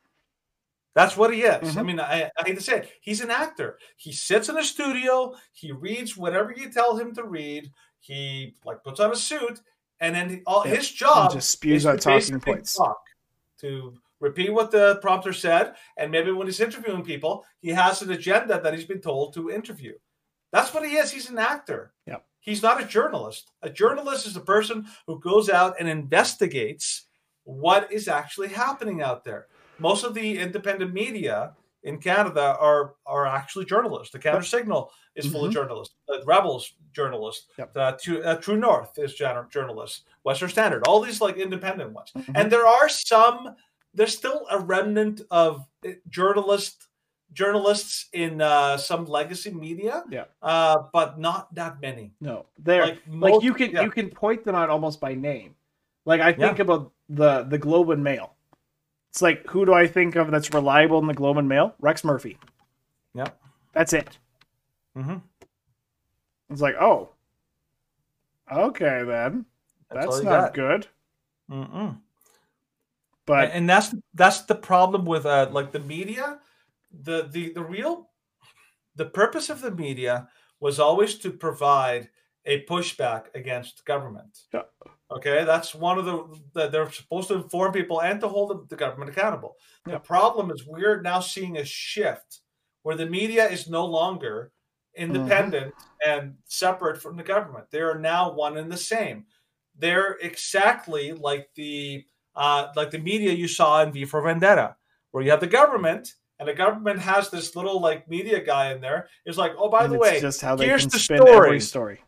That's 0.95 1.17
what 1.17 1.33
he 1.33 1.41
is. 1.41 1.75
I 1.77 1.81
Mhm. 1.81 1.85
mean, 1.85 1.99
I, 1.99 2.29
I 2.37 2.43
hate 2.45 2.55
to 2.55 2.61
say 2.61 2.77
it. 2.79 2.91
He's 3.01 3.21
an 3.21 3.31
actor. 3.31 3.79
He 3.97 4.11
sits 4.11 4.47
in 4.49 4.57
a 4.57 4.63
studio. 4.63 5.35
He 5.53 5.71
reads 5.71 6.15
whatever 6.15 6.51
you 6.55 6.69
tell 6.71 6.97
him 6.97 7.15
to 7.15 7.23
read. 7.23 7.71
He 7.99 8.55
like 8.63 8.83
puts 8.83 8.99
on 8.99 9.11
a 9.11 9.15
suit, 9.15 9.61
and 9.99 10.13
then 10.15 10.29
he, 10.29 10.41
all, 10.45 10.63
Yeah. 10.67 10.75
his 10.75 10.91
job 10.91 11.31
just 11.33 11.49
spews 11.49 11.83
is 11.83 11.85
out 11.87 12.01
to 12.01 12.19
talking 12.19 12.39
points. 12.39 12.75
talk, 12.75 13.01
to 13.61 13.97
repeat 14.19 14.51
what 14.53 14.71
the 14.71 14.97
prompter 15.01 15.33
said, 15.33 15.75
and 15.97 16.11
maybe 16.11 16.31
when 16.31 16.47
he's 16.47 16.59
interviewing 16.59 17.03
people, 17.03 17.45
he 17.59 17.69
has 17.69 18.01
an 18.01 18.11
agenda 18.11 18.59
that 18.61 18.73
he's 18.73 18.85
been 18.85 19.01
told 19.01 19.33
to 19.33 19.49
interview. 19.49 19.93
That's 20.51 20.73
what 20.73 20.85
he 20.87 20.95
is. 20.97 21.11
He's 21.11 21.29
an 21.29 21.39
actor. 21.39 21.93
Yep. 22.05 22.23
He's 22.39 22.61
not 22.61 22.81
a 22.81 22.85
journalist. 22.85 23.49
A 23.63 23.69
journalist 23.69 24.27
is 24.27 24.35
a 24.37 24.41
person 24.41 24.85
who 25.07 25.19
goes 25.19 25.49
out 25.49 25.75
and 25.79 25.87
investigates 25.89 27.05
what 27.45 27.91
is 27.91 28.07
actually 28.07 28.49
happening 28.49 29.01
out 29.01 29.23
there. 29.23 29.47
Most 29.79 30.03
of 30.03 30.13
the 30.13 30.37
independent 30.39 30.93
media 30.93 31.53
in 31.83 31.97
Canada 31.97 32.55
are 32.59 32.95
are 33.05 33.25
actually 33.27 33.65
journalists. 33.65 34.11
The 34.13 34.19
Counter 34.19 34.43
Signal 34.45 34.91
is 35.15 35.25
full 35.31 35.45
of 35.45 35.53
journalists. 35.53 35.95
The 36.07 36.23
Rebels 36.25 36.73
journalists. 36.93 37.47
Yep. 37.57 37.73
The 37.73 37.99
True, 38.01 38.23
uh, 38.23 38.35
True 38.37 38.57
North 38.57 38.97
is 38.97 39.13
jour- 39.15 39.47
journalists. 39.51 40.01
Western 40.23 40.49
Standard. 40.49 40.83
All 40.87 41.01
these 41.01 41.19
like 41.21 41.37
independent 41.37 41.91
ones. 41.91 42.11
Mhm. 42.15 42.31
And 42.35 42.51
there 42.51 42.65
are 42.65 42.87
some. 42.89 43.55
There's 43.93 44.17
still 44.17 44.47
a 44.49 44.59
remnant 44.59 45.21
of 45.29 45.65
uh, 45.85 45.91
journalist 46.09 46.87
journalists 47.33 48.07
in 48.13 48.41
uh, 48.41 48.77
some 48.77 49.05
legacy 49.05 49.51
media. 49.51 50.03
Yeah. 50.09 50.25
Uh, 50.41 50.83
but 50.93 51.19
not 51.19 51.53
that 51.55 51.81
many. 51.81 52.13
No, 52.21 52.45
they're 52.59 52.85
Like 52.85 53.01
like, 53.09 53.43
you 53.43 53.53
can 53.53 53.71
yeah. 53.71 53.81
you 53.83 53.91
can 53.91 54.09
point 54.09 54.45
them 54.45 54.55
out 54.55 54.69
almost 54.69 54.99
by 54.99 55.13
name. 55.15 55.55
Like 56.05 56.21
I 56.21 56.31
think 56.33 56.57
Yeah. 56.57 56.63
about 56.63 56.91
the 57.09 57.43
the 57.43 57.57
Globe 57.57 57.89
and 57.89 58.03
Mail. 58.03 58.32
It's 59.13 59.21
like 59.21 59.47
who 59.47 59.63
do 59.63 59.75
I 59.75 59.85
think 59.85 60.15
of 60.15 60.31
that's 60.31 60.51
reliable 60.55 60.97
in 60.97 61.05
the 61.05 61.13
Globe 61.13 61.37
and 61.37 61.47
Mail? 61.47 61.75
Rex 61.79 62.03
Murphy. 62.03 62.39
Yeah. 63.13 63.27
That's 63.71 63.93
it. 63.93 64.17
Mm-hmm. 64.97 65.17
It's 66.49 66.61
like 66.61 66.73
oh, 66.81 67.09
okay 68.51 69.03
then. 69.03 69.45
That's, 69.91 70.07
That's, 70.07 70.23
not 70.23 70.31
got. 70.31 70.53
good. 70.55 70.87
Mm-mm. 71.51 71.99
But 73.27 73.51
and 73.51 73.69
that's 73.69 73.93
that's 74.15 74.41
the 74.41 74.55
problem 74.55 75.05
with 75.05 75.27
uh 75.27 75.47
like 75.51 75.73
the 75.73 75.79
media 75.79 76.39
the 76.91 77.27
the 77.29 77.53
the 77.53 77.63
real 77.63 78.09
the 78.95 79.05
purpose 79.05 79.51
of 79.51 79.61
the 79.61 79.69
media 79.69 80.27
was 80.59 80.79
always 80.79 81.19
to 81.19 81.29
provide 81.29 82.09
a 82.45 82.65
pushback 82.65 83.25
against 83.35 83.85
government. 83.85 84.39
Yeah. 84.51 84.63
Okay, 85.11 85.43
that's 85.43 85.75
one 85.75 85.99
of 85.99 86.05
the 86.05 86.39
that 86.53 86.71
they're 86.71 86.91
supposed 86.91 87.27
to 87.27 87.35
inform 87.35 87.71
people 87.71 88.01
and 88.01 88.19
to 88.21 88.27
hold 88.27 88.69
the 88.69 88.75
government 88.75 89.11
accountable. 89.11 89.57
Yeah. 89.85 89.95
The 89.95 89.99
problem 89.99 90.49
is 90.51 90.65
we're 90.65 91.01
now 91.01 91.19
seeing 91.19 91.57
a 91.57 91.65
shift 91.65 92.39
where 92.81 92.95
the 92.95 93.05
media 93.05 93.47
is 93.47 93.69
no 93.69 93.85
longer 93.85 94.51
independent 94.95 95.73
and 96.05 96.35
separate 96.45 97.01
from 97.01 97.17
the 97.17 97.23
government. 97.23 97.65
They 97.71 97.81
are 97.81 97.99
now 97.99 98.31
one 98.31 98.57
and 98.57 98.71
the 98.71 98.77
same. 98.77 99.25
They're 99.77 100.17
exactly 100.21 101.13
like 101.13 101.49
the 101.55 102.05
uh, 102.35 102.67
like 102.75 102.91
the 102.91 102.99
media 102.99 103.33
you 103.33 103.47
saw 103.47 103.83
in 103.83 103.91
V 103.91 104.05
for 104.05 104.21
Vendetta, 104.21 104.75
where 105.11 105.23
you 105.23 105.31
have 105.31 105.39
the 105.39 105.47
government 105.47 106.13
and 106.39 106.47
the 106.47 106.53
government 106.53 106.99
has 106.99 107.29
this 107.29 107.55
little 107.55 107.79
like 107.79 108.09
media 108.09 108.43
guy 108.43 108.71
in 108.71 108.81
there. 108.81 109.07
It's 109.25 109.37
like, 109.37 109.53
oh, 109.57 109.69
by 109.69 109.85
And 109.85 109.93
the 109.93 109.97
way, 109.99 110.19
just 110.19 110.41
how 110.41 110.55
they 110.55 110.65
here's 110.65 110.87
the 110.87 110.99
story. 110.99 111.59
story. 111.59 112.01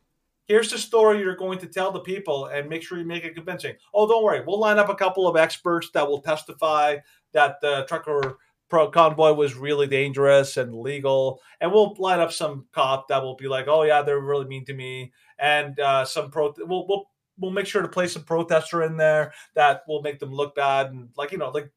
Here's 0.46 0.72
the 0.72 0.78
story 0.78 1.20
you're 1.20 1.36
going 1.36 1.60
to 1.60 1.68
tell 1.68 1.92
the 1.92 2.00
people 2.00 2.46
and 2.48 2.70
make 2.70 2.84
sure 2.84 2.98
you 2.98 3.06
make 3.06 3.24
it 3.24 3.36
convincing. 3.36 3.76
Oh, 3.94 4.08
don't 4.08 4.24
worry. 4.24 4.42
We'll 4.46 4.60
line 4.60 4.78
up 4.78 4.90
a 4.90 4.96
couple 4.96 5.28
of 5.28 5.36
experts 5.36 5.90
that 5.94 6.08
will 6.08 6.22
testify 6.22 6.98
that 7.34 7.60
the 7.62 7.86
trucker 7.88 8.38
pro 8.70 8.90
convoy 8.90 9.34
was 9.34 9.56
really 9.56 9.88
dangerous 9.88 10.58
and 10.58 10.74
legal. 10.74 11.42
And 11.62 11.72
we'll 11.72 11.96
line 11.98 12.20
up 12.20 12.32
some 12.32 12.66
cop 12.72 13.08
that 13.10 13.24
will 13.24 13.36
be 13.36 13.48
like, 13.48 13.68
oh, 13.68 13.84
yeah, 13.84 14.02
they're 14.02 14.20
really 14.20 14.46
mean 14.46 14.66
to 14.66 14.74
me. 14.74 15.12
And 15.40 15.80
uh, 15.80 16.06
some 16.06 16.32
pro, 16.32 16.54
we'll, 16.60 16.88
we'll, 16.88 17.10
we'll 17.38 17.52
make 17.52 17.68
sure 17.68 17.82
to 17.82 17.88
place 17.88 18.14
some 18.14 18.24
protester 18.24 18.84
in 18.84 18.98
there 18.98 19.34
that 19.56 19.82
will 19.88 20.02
make 20.02 20.20
them 20.20 20.32
look 20.32 20.56
bad. 20.56 20.88
And 20.88 21.10
like, 21.18 21.32
you 21.32 21.38
know, 21.38 21.50
like 21.50 21.72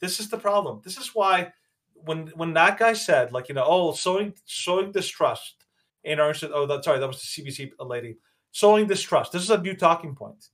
this 0.00 0.20
is 0.20 0.28
the 0.28 0.38
problem. 0.38 0.80
This 0.84 0.96
is 0.96 1.14
why 1.14 1.52
when, 1.94 2.28
when 2.34 2.52
that 2.54 2.78
guy 2.78 2.92
said 2.92 3.32
like, 3.32 3.48
you 3.48 3.54
know, 3.54 3.64
oh, 3.66 3.92
sowing, 3.92 4.34
sowing 4.44 4.92
distrust 4.92 5.63
in 6.04 6.20
our 6.20 6.34
oh 6.52 6.66
that 6.66 6.84
sorry 6.84 6.98
that 6.98 7.06
was 7.06 7.20
the 7.22 7.42
CBC 7.42 7.72
lady 7.80 8.16
sowing 8.52 8.86
distrust. 8.86 9.32
This 9.32 9.42
is 9.42 9.50
a 9.50 9.58
new 9.58 9.74
talking 9.74 10.14
point. 10.14 10.48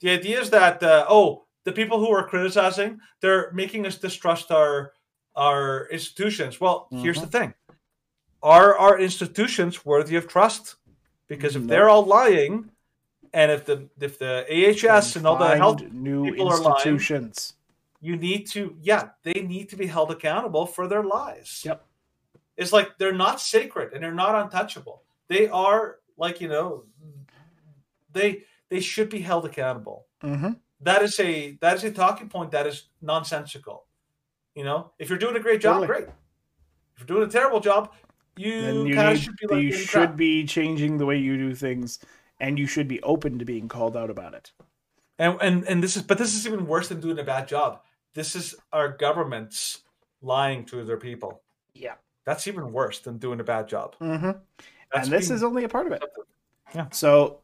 The 0.00 0.10
idea 0.10 0.40
is 0.40 0.50
that 0.50 0.82
uh, 0.82 1.06
oh 1.08 1.44
the 1.64 1.72
people 1.72 1.98
who 1.98 2.10
are 2.10 2.26
criticizing 2.28 3.00
they're 3.20 3.50
making 3.52 3.86
us 3.86 3.96
distrust 3.98 4.50
our 4.50 4.92
our 5.36 5.88
institutions. 5.90 6.60
Well, 6.60 6.86
here's 6.92 7.20
the 7.20 7.26
thing: 7.26 7.54
are 8.42 8.76
our 8.76 8.98
institutions 9.00 9.84
worthy 9.84 10.16
of 10.16 10.28
trust? 10.28 10.76
Because 11.26 11.56
if 11.56 11.62
No. 11.62 11.68
they're 11.68 11.88
all 11.88 12.04
lying, 12.04 12.70
and 13.32 13.50
if 13.50 13.64
the 13.64 13.88
if 14.00 14.18
the 14.18 14.44
AHS 14.48 15.16
and 15.16 15.26
all 15.26 15.36
the 15.36 15.56
health 15.56 15.82
new 15.90 16.24
people 16.30 16.48
are 16.48 16.58
lying, 16.60 16.74
institutions. 16.94 17.54
you 18.00 18.16
need 18.16 18.46
to 18.50 18.76
yeah 18.82 19.08
they 19.22 19.40
need 19.42 19.68
to 19.70 19.76
be 19.76 19.86
held 19.86 20.10
accountable 20.10 20.66
for 20.66 20.86
their 20.86 21.02
lies 21.02 21.62
Yep. 21.64 21.84
It's 22.56 22.72
like 22.72 22.96
they're 22.98 23.12
not 23.12 23.40
sacred 23.40 23.92
and 23.92 24.02
they're 24.02 24.14
not 24.14 24.34
untouchable 24.34 25.02
they 25.28 25.48
are 25.48 25.96
like 26.16 26.40
you 26.40 26.48
know 26.48 26.84
they 28.12 28.42
they 28.70 28.80
should 28.80 29.08
be 29.08 29.20
held 29.20 29.44
accountable 29.44 30.06
hmm 30.22 30.52
that 30.80 31.02
is 31.02 31.18
a 31.20 31.56
that 31.60 31.76
is 31.76 31.84
a 31.84 31.90
talking 31.90 32.28
point 32.28 32.50
that 32.50 32.66
is 32.66 32.88
nonsensical 33.00 33.86
you 34.54 34.64
know 34.64 34.92
if 34.98 35.08
you're 35.08 35.18
doing 35.18 35.36
a 35.36 35.40
great 35.40 35.60
job 35.60 35.74
Totally. 35.74 35.86
great 35.86 36.08
if 36.94 37.00
you're 37.00 37.06
doing 37.06 37.28
a 37.28 37.30
terrible 37.30 37.60
job 37.60 37.92
Then 38.36 38.76
you, 38.76 38.88
you 38.88 38.94
kind 38.94 39.08
of 39.08 39.14
need, 39.14 39.22
should 39.22 39.36
be 39.36 39.46
like 39.46 39.62
you 39.62 39.70
should 39.72 39.88
crap. 39.88 40.16
be 40.16 40.44
changing 40.44 40.98
the 40.98 41.06
way 41.06 41.16
you 41.18 41.36
do 41.36 41.54
things, 41.54 41.98
and 42.40 42.58
you 42.58 42.66
should 42.66 42.88
be 42.88 43.00
open 43.02 43.38
to 43.38 43.44
being 43.44 43.68
called 43.68 43.96
out 43.96 44.10
about 44.10 44.34
it. 44.34 44.52
and 45.18 45.38
and 45.40 45.64
and 45.68 45.82
this 45.82 45.96
is 45.96 46.02
but 46.02 46.18
this 46.18 46.34
is 46.34 46.46
even 46.46 46.66
worse 46.66 46.88
than 46.88 47.00
doing 47.00 47.18
a 47.18 47.24
bad 47.24 47.46
job 47.48 47.80
this 48.14 48.34
is 48.36 48.54
our 48.72 48.88
governments 48.88 49.82
lying 50.22 50.64
to 50.66 50.84
their 50.84 50.96
people 50.98 51.42
Yeah. 51.74 51.94
That's 52.24 52.46
even 52.46 52.72
worse 52.72 53.00
than 53.00 53.18
doing 53.18 53.40
a 53.40 53.44
bad 53.44 53.68
job 53.68 53.96
Mm-hmm. 54.00 54.30
And 54.94 55.06
this 55.10 55.28
being- 55.28 55.36
is 55.36 55.42
only 55.42 55.64
a 55.64 55.68
part 55.68 55.86
of 55.86 55.92
it. 55.92 56.02
Yeah. 56.74 56.86
So, 56.90 57.40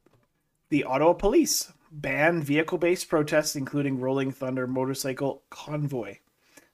the 0.70 0.84
Ottawa 0.84 1.12
Police 1.14 1.72
ban 1.92 2.42
vehicle-based 2.42 3.08
protests, 3.08 3.56
including 3.56 3.98
Rolling 4.00 4.30
Thunder 4.30 4.66
motorcycle 4.66 5.42
convoy. 5.50 6.14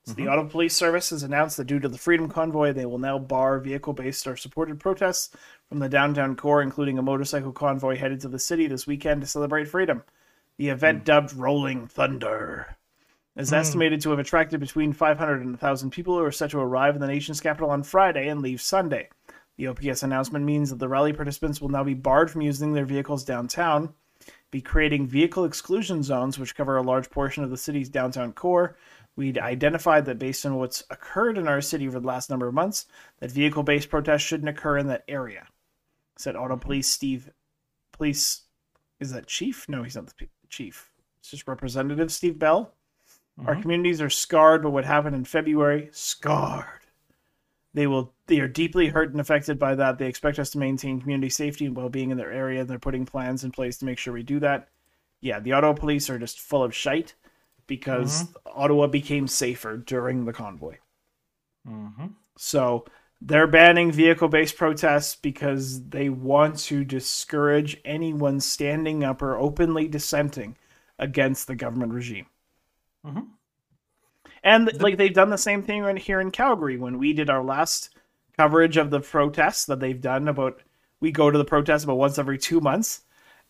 So 0.05 0.13
Mm-hmm. 0.13 0.25
the 0.25 0.31
Ottawa 0.31 0.49
Police 0.49 0.77
Service 0.77 1.11
has 1.11 1.23
announced 1.23 1.57
that 1.57 1.65
due 1.67 1.81
to 1.81 1.89
the 1.89 1.99
Freedom 1.99 2.29
Convoy, 2.29 2.73
they 2.73 2.87
will 2.87 2.99
now 2.99 3.19
bar 3.19 3.59
vehicle-based 3.59 4.27
or 4.27 4.37
supported 4.37 4.79
protests 4.79 5.31
from 5.69 5.79
the 5.81 5.89
downtown 5.89 6.37
core, 6.37 6.63
including 6.63 6.99
a 6.99 7.03
motorcycle 7.03 7.53
convoy 7.53 7.97
headed 7.97 8.21
to 8.21 8.29
the 8.29 8.39
city 8.39 8.67
this 8.69 8.87
weekend 8.87 9.21
to 9.23 9.27
celebrate 9.27 9.67
freedom. 9.67 10.03
The 10.59 10.69
event, 10.69 11.05
dubbed 11.05 11.33
Rolling 11.35 11.87
Thunder, 11.89 12.77
is 13.37 13.51
hmm. 13.51 13.57
estimated 13.57 14.01
to 14.01 14.11
have 14.11 14.19
attracted 14.19 14.61
between 14.61 14.93
500 14.93 15.41
and 15.41 15.51
1,000 15.51 15.91
people 15.91 16.17
who 16.17 16.25
are 16.25 16.33
set 16.33 16.51
to 16.51 16.59
arrive 16.59 16.95
in 16.95 17.01
the 17.01 17.07
nation's 17.07 17.41
capital 17.41 17.71
on 17.71 17.83
Friday 17.83 18.29
and 18.29 18.43
leave 18.43 18.61
Sunday. 18.61 19.09
The 19.57 19.69
OPS 19.69 20.03
announcement 20.03 20.45
means 20.45 20.71
that 20.71 20.79
the 20.79 20.89
rally 20.89 21.13
participants 21.13 21.61
will 21.61 21.71
now 21.71 21.85
be 21.85 21.95
barred 21.95 22.31
from 22.31 22.43
using 22.43 22.73
their 22.73 22.85
vehicles 22.85 23.25
downtown, 23.25 23.95
be 24.51 24.61
creating 24.61 25.07
vehicle 25.07 25.45
exclusion 25.45 26.03
zones, 26.03 26.39
which 26.39 26.55
cover 26.55 26.77
a 26.77 26.83
large 26.83 27.11
portion 27.11 27.43
of 27.43 27.51
the 27.51 27.57
city's 27.57 27.89
downtown 27.89 28.33
core. 28.33 28.77
We'd 29.17 29.39
identified 29.39 30.05
that 30.07 30.19
based 30.19 30.45
on 30.45 30.57
what's 30.57 30.85
occurred 30.91 31.39
in 31.39 31.49
our 31.49 31.63
city 31.63 31.89
over 31.89 32.01
the 32.01 32.07
last 32.07 32.29
number 32.29 32.49
of 32.49 32.55
months, 32.55 32.87
that 33.21 33.33
vehicle 33.33 33.63
based 33.63 33.89
protests 33.89 34.23
shouldn't 34.23 34.49
occur 34.51 34.77
in 34.77 34.89
that 34.89 35.05
area. 35.09 35.47
Said 36.19 36.37
Auto 36.37 36.55
mm-hmm. 36.55 36.63
Police 36.63 36.89
Steve. 36.89 37.31
Police. 37.93 38.43
Is 39.01 39.13
that 39.13 39.27
chief? 39.27 39.69
No, 39.69 39.83
he's 39.83 39.97
not 39.97 40.07
the 40.07 40.29
chief. 40.49 40.91
It's 41.19 41.31
just 41.31 41.49
Representative 41.49 42.13
Steve 42.13 42.39
Bell. 42.39 42.75
Our 43.45 43.53
mm-hmm. 43.53 43.63
communities 43.63 44.01
are 44.01 44.11
scarred 44.11 44.63
by 44.63 44.71
what 44.71 44.85
happened 44.85 45.15
in 45.15 45.25
February. 45.25 45.91
Scarred. 45.93 46.81
They 47.75 47.87
will. 47.87 48.15
They 48.27 48.41
are 48.41 48.49
deeply 48.49 48.89
hurt 48.89 49.11
and 49.11 49.21
affected 49.21 49.59
by 49.59 49.75
that. 49.75 49.99
They 49.99 50.09
expect 50.09 50.39
us 50.39 50.51
to 50.51 50.59
maintain 50.59 51.01
community 51.01 51.29
safety 51.29 51.67
and 51.67 51.77
well-being 51.77 52.11
in 52.11 52.17
their 52.17 52.33
area. 52.33 52.61
and 52.61 52.71
They're 52.71 52.79
putting 52.79 53.05
plans 53.05 53.45
in 53.45 53.51
place 53.51 53.77
to 53.79 53.85
make 53.85 53.99
sure 53.99 54.15
we 54.15 54.23
do 54.23 54.41
that. 54.41 54.69
Yeah, 55.21 55.41
the 55.41 55.53
Ottawa 55.53 55.75
police 55.75 56.09
are 56.09 56.19
just 56.19 56.41
full 56.41 56.63
of 56.63 56.75
shite 56.75 57.15
because 57.67 58.25
mm-hmm. 58.25 58.63
Ottawa 58.63 58.87
became 58.87 59.29
safer 59.29 59.77
during 59.77 60.25
the 60.25 60.33
convoy. 60.33 60.77
Mm-hmm. 61.69 62.07
So 62.39 62.87
they're 63.21 63.47
banning 63.47 63.93
vehicle-based 63.93 64.57
protests 64.57 65.17
because 65.17 65.89
they 65.89 66.09
want 66.09 66.59
to 66.61 66.85
discourage 66.85 67.79
anyone 67.85 68.41
standing 68.41 69.05
up 69.05 69.21
or 69.21 69.37
openly 69.37 69.89
dissenting 69.89 70.57
against 70.99 71.47
the 71.47 71.57
government 71.57 71.93
regime. 71.93 72.27
Mm-hmm. 73.07 73.21
And 74.43 74.81
like 74.81 74.97
they've 74.97 75.13
done 75.13 75.31
the 75.31 75.39
same 75.39 75.63
thing 75.63 75.83
right 75.83 75.99
here 75.99 76.21
in 76.21 76.31
Calgary 76.31 76.77
when 76.77 76.99
we 76.99 77.13
did 77.13 77.31
our 77.31 77.43
last 77.43 77.91
coverage 78.37 78.77
of 78.77 78.91
the 78.91 79.01
protests 79.01 79.65
that 79.67 79.81
they've 79.81 80.01
done 80.01 80.29
about 80.29 80.63
we 81.01 81.11
go 81.11 81.31
to 81.31 81.39
the 81.39 81.45
protests 81.45 81.85
about 81.85 81.99
once 81.99 82.19
every 82.19 82.39
two 82.39 82.61
months. 82.61 83.03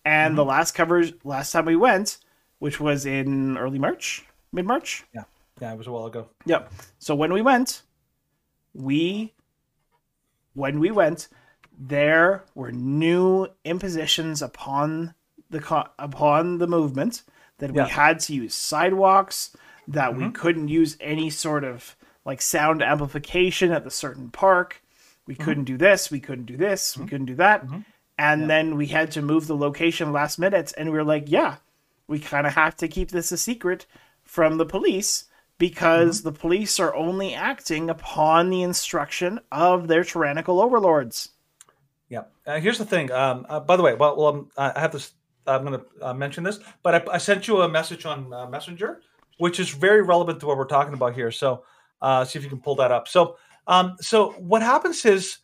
And 0.05 0.37
the 0.37 0.43
mm-hmm. 0.43 0.51
last 0.51 0.73
coverage 0.73 1.15
last 1.25 1.53
time 1.53 1.65
we 1.65 1.77
went, 1.77 2.19
which 2.59 2.81
was 2.81 3.07
in 3.07 3.59
early 3.59 3.79
March, 3.79 4.25
mid 4.53 4.65
March. 4.65 5.05
Yeah, 5.15 5.25
yeah, 5.61 5.73
it 5.73 5.79
was 5.79 5.87
a 5.87 5.93
while 5.93 6.07
ago. 6.07 6.29
Yep. 6.47 6.73
So 6.99 7.15
when 7.15 7.33
we 7.33 7.43
went, 7.43 7.83
we 8.73 9.35
when 10.55 10.79
we 10.79 10.91
went, 10.91 11.29
there 11.79 12.45
were 12.55 12.73
new 12.73 13.49
impositions 13.65 14.43
upon 14.43 15.15
the 15.51 15.89
upon 15.99 16.59
the 16.59 16.67
movement 16.67 17.23
that 17.59 17.75
Yeah. 17.75 17.85
we 17.85 17.91
had 17.91 18.21
to 18.21 18.35
use 18.35 18.55
sidewalks, 18.55 19.57
that 19.89 20.17
we 20.17 20.31
couldn't 20.31 20.69
use 20.69 20.97
any 21.01 21.31
sort 21.31 21.65
of 21.65 21.97
like 22.25 22.43
sound 22.43 22.83
amplification 22.83 23.71
at 23.71 23.85
the 23.85 23.91
certain 23.91 24.31
park. 24.31 24.83
We 25.27 25.35
couldn't 25.35 25.65
do 25.65 25.77
this, 25.77 26.11
we 26.11 26.21
couldn't 26.21 26.47
do 26.47 26.57
this, 26.57 26.97
we 26.97 27.07
couldn't 27.07 27.27
do 27.27 27.37
that. 27.37 27.65
And 28.19 28.49
then 28.49 28.77
we 28.77 28.87
had 28.87 29.11
to 29.13 29.23
move 29.23 29.47
the 29.47 29.57
location 29.57 30.13
last 30.13 30.39
minute 30.39 30.73
and 30.77 30.91
we 30.91 30.97
were 30.97 31.05
like, 31.05 31.25
yeah, 31.27 31.57
we 32.07 32.19
kind 32.19 32.47
of 32.47 32.55
have 32.55 32.77
to 32.79 32.89
keep 32.89 33.11
this 33.11 33.33
a 33.33 33.37
secret 33.37 33.87
from 34.23 34.57
the 34.57 34.67
police 34.67 35.25
because 35.59 36.23
the 36.23 36.33
police 36.33 36.79
are 36.79 36.95
only 36.95 37.35
acting 37.35 37.89
upon 37.89 38.51
the 38.51 38.63
instruction 38.63 39.41
of 39.51 39.89
their 39.89 40.05
tyrannical 40.05 40.61
overlords. 40.61 41.31
Yeah. 42.09 42.25
Uh, 42.47 42.61
here's 42.61 42.79
the 42.79 42.85
thing. 42.85 43.11
Um, 43.11 43.47
uh, 43.49 43.61
by 43.61 43.77
the 43.77 43.83
way, 43.83 43.95
well, 43.95 44.17
well 44.17 44.27
um, 44.29 44.51
I 44.57 44.73
I 44.77 44.81
have 44.81 44.93
this. 44.93 45.13
I'm 45.47 45.65
going 45.65 45.81
to 45.81 46.09
uh, 46.09 46.15
mention 46.15 46.45
this, 46.45 46.61
but 46.83 47.09
I, 47.09 47.15
I 47.15 47.19
sent 47.19 47.47
you 47.49 47.63
a 47.63 47.69
message 47.69 48.07
on 48.07 48.33
uh, 48.33 48.49
Messenger, 48.49 49.01
which 49.39 49.61
is 49.61 49.71
very 49.71 50.03
relevant 50.03 50.41
to 50.41 50.47
what 50.47 50.57
we're 50.57 50.65
talking 50.65 50.95
about 50.95 51.15
here. 51.15 51.31
So, 51.31 51.65
uh, 52.03 52.25
see 52.25 52.39
if 52.39 52.45
you 52.45 52.51
can 52.51 52.61
pull 52.61 52.75
that 52.77 52.93
up. 52.93 53.09
So, 53.09 53.37
um, 53.67 53.97
so 54.01 54.33
what 54.33 54.63
happens 54.63 55.05
is 55.05 55.39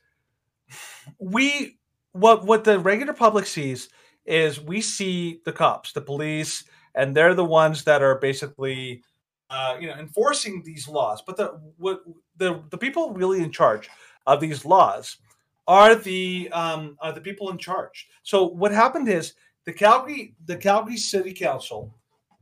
we 1.18 1.78
what 2.12 2.44
what 2.44 2.64
the 2.64 2.78
regular 2.78 3.12
public 3.12 3.46
sees 3.46 3.88
is 4.24 4.60
we 4.60 4.80
see 4.80 5.40
the 5.44 5.52
cops, 5.52 5.92
the 5.92 6.00
police, 6.00 6.64
and 6.94 7.16
they're 7.16 7.34
the 7.34 7.44
ones 7.44 7.84
that 7.84 8.02
are 8.02 8.18
basically 8.18 9.02
uh, 9.50 9.76
you 9.80 9.88
know 9.88 9.94
enforcing 9.94 10.62
these 10.62 10.88
laws. 10.88 11.22
But 11.26 11.36
the 11.36 11.60
what 11.78 12.02
the 12.36 12.62
the 12.70 12.78
people 12.78 13.12
really 13.12 13.42
in 13.42 13.50
charge 13.50 13.88
of 14.26 14.40
these 14.40 14.64
laws 14.64 15.18
are 15.66 15.94
the 15.94 16.48
um, 16.52 16.96
are 17.00 17.12
the 17.12 17.20
people 17.20 17.50
in 17.50 17.58
charge. 17.58 18.08
So 18.22 18.46
what 18.46 18.72
happened 18.72 19.08
is 19.08 19.34
the 19.64 19.72
Calgary 19.72 20.34
the 20.44 20.56
Calgary 20.56 20.96
City 20.96 21.32
Council, 21.32 21.94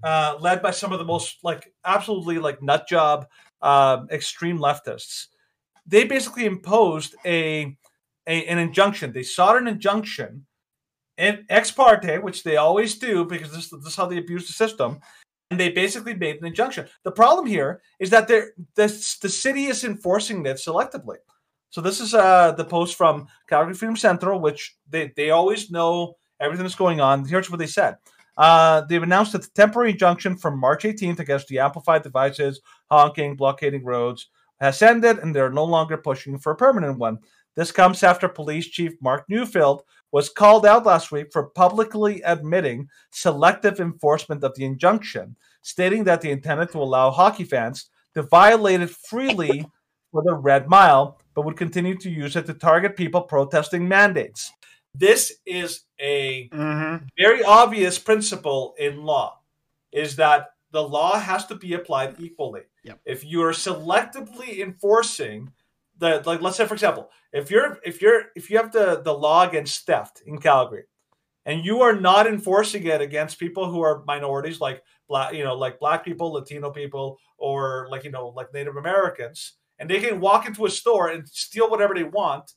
uh, 0.03 0.37
led 0.41 0.63
by 0.63 0.71
some 0.71 0.93
of 0.93 0.99
the 0.99 1.05
most 1.05 1.39
like 1.43 1.73
absolutely 1.85 2.39
like 2.39 2.63
nut 2.63 2.87
job 2.89 3.27
uh, 3.63 4.05
extreme 4.11 4.59
leftists, 4.59 5.27
they 5.87 6.05
basically 6.05 6.47
imposed 6.47 7.15
a, 7.25 7.77
a 8.27 8.47
an 8.47 8.59
injunction. 8.59 9.13
They 9.13 9.23
sought 9.23 9.57
an 9.57 9.69
injunction 9.69 10.47
in 11.19 11.45
ex 11.51 11.71
parte, 11.71 12.19
which 12.19 12.43
they 12.43 12.57
always 12.57 12.99
do 12.99 13.25
because 13.25 13.53
this, 13.53 13.69
this 13.69 13.87
is 13.87 13.97
how 13.97 14.07
they 14.07 14.19
abuse 14.19 14.47
the 14.47 14.53
system. 14.53 15.01
And 15.51 15.59
they 15.59 15.71
basically 15.71 16.15
made 16.15 16.37
an 16.37 16.47
injunction. 16.47 16.87
The 17.03 17.11
problem 17.11 17.45
here 17.45 17.83
is 17.99 18.09
that 18.11 18.29
they're, 18.29 18.53
the, 18.77 18.87
the 19.21 19.29
city 19.29 19.67
is 19.67 19.83
enforcing 19.83 20.47
it 20.47 20.57
selectively. 20.59 21.17
So 21.71 21.81
this 21.81 22.01
is 22.01 22.15
uh, 22.15 22.53
the 22.53 22.65
post 22.65 22.97
from 22.97 23.27
Calgary 23.49 23.75
Freedom 23.75 23.97
Central, 23.97 24.41
which 24.41 24.77
they, 24.89 25.13
they 25.17 25.31
always 25.31 25.71
know 25.71 26.17
everything 26.41 26.65
that's 26.65 26.75
going 26.75 27.01
on. 27.01 27.25
Here's 27.25 27.51
what 27.51 27.59
they 27.59 27.67
said. 27.67 27.97
Uh, 28.37 28.83
they've 28.83 29.03
announced 29.03 29.35
a 29.35 29.39
temporary 29.39 29.91
injunction 29.91 30.37
from 30.37 30.59
March 30.59 30.85
18th 30.85 31.19
against 31.19 31.49
the 31.49 31.59
amplified 31.59 32.03
devices, 32.03 32.61
honking, 32.91 33.37
blockading 33.37 33.85
roads 33.85 34.29
has 34.61 34.83
ended, 34.83 35.19
and 35.19 35.35
they're 35.35 35.51
no 35.51 35.65
longer 35.65 35.97
pushing 35.97 36.39
for 36.39 36.53
a 36.53 36.57
permanent 36.57 36.99
one. 36.99 37.19
This 37.57 37.73
comes 37.73 38.03
after 38.03 38.29
Police 38.29 38.69
Chief 38.69 38.93
Mark 39.01 39.25
Neufeld 39.29 39.83
was 40.13 40.29
called 40.29 40.67
out 40.67 40.87
last 40.87 41.11
week 41.11 41.33
for 41.33 41.51
publicly 41.51 42.23
admitting 42.23 42.89
selective 43.11 43.81
enforcement 43.81 44.45
of 44.45 44.55
the 44.55 44.65
injunction, 44.65 45.37
stating 45.63 46.05
that 46.05 46.21
they 46.21 46.31
intended 46.31 46.71
to 46.71 46.79
allow 46.79 47.11
hockey 47.11 47.45
fans 47.45 47.91
to 48.15 48.23
violate 48.23 48.81
it 48.81 48.91
freely 48.91 49.67
for 50.13 50.23
the 50.25 50.35
Red 50.35 50.69
Mile, 50.69 51.19
but 51.35 51.45
would 51.45 51.57
continue 51.57 51.97
to 51.99 52.11
use 52.11 52.37
it 52.37 52.47
to 52.47 52.55
target 52.55 52.97
people 52.97 53.23
protesting 53.23 53.87
mandates. 53.87 54.53
This 54.95 55.39
is 55.47 55.85
a 56.01 56.49
Mm-hmm. 56.53 57.07
very 57.19 57.43
obvious 57.45 57.99
principle 57.99 58.75
in 58.79 59.03
law 59.05 59.39
is 59.93 60.17
that 60.17 60.51
the 60.73 60.83
law 60.83 61.19
has 61.19 61.47
to 61.47 61.55
be 61.55 61.75
applied 61.75 62.15
equally. 62.21 62.63
Yep. 62.85 63.01
If 63.05 63.25
you 63.25 63.43
are 63.43 63.53
selectively 63.53 64.61
enforcing 64.61 65.53
the 65.99 66.23
like 66.25 66.41
let's 66.41 66.57
say 66.57 66.67
for 66.67 66.75
example, 66.75 67.11
if 67.33 67.51
you're 67.51 67.79
if 67.85 68.01
you're 68.01 68.23
if 68.35 68.51
you 68.51 68.57
have 68.57 68.73
the 68.73 69.03
the 69.05 69.13
law 69.13 69.47
against 69.49 69.85
theft 69.87 70.23
in 70.27 70.39
Calgary 70.39 70.85
and 71.45 71.65
you 71.65 71.81
are 71.83 71.95
not 71.95 72.27
enforcing 72.27 72.85
it 72.87 73.01
against 73.01 73.39
people 73.39 73.71
who 73.71 73.81
are 73.83 74.03
minorities 74.07 74.61
like 74.61 74.83
black 75.09 75.35
you 75.35 75.45
know 75.45 75.55
like 75.57 75.79
black 75.81 76.05
people, 76.05 76.33
Latino 76.33 76.71
people 76.71 77.19
or 77.37 77.89
like 77.91 78.05
you 78.05 78.11
know 78.11 78.29
like 78.29 78.53
Native 78.55 78.77
Americans 78.77 79.55
and 79.79 79.91
they 79.91 80.01
can 80.01 80.21
walk 80.21 80.47
into 80.47 80.65
a 80.67 80.71
store 80.71 81.09
and 81.09 81.29
steal 81.29 81.69
whatever 81.69 81.95
they 81.95 82.05
want 82.05 82.53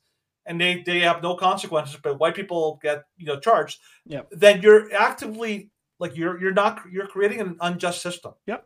and 0.45 0.59
they 0.59 0.83
they 0.85 0.99
have 0.99 1.21
no 1.23 1.35
consequences 1.35 1.97
but 2.03 2.19
white 2.19 2.35
people 2.35 2.79
get 2.81 3.03
you 3.17 3.25
know 3.25 3.39
charged 3.39 3.79
Yep. 4.05 4.27
then 4.31 4.61
you're 4.61 4.93
actively 4.93 5.71
like 5.99 6.15
you're 6.17 6.39
you're 6.41 6.53
not 6.53 6.81
you're 6.91 7.07
creating 7.07 7.39
an 7.41 7.57
unjust 7.61 8.01
system 8.01 8.33
Yep. 8.47 8.65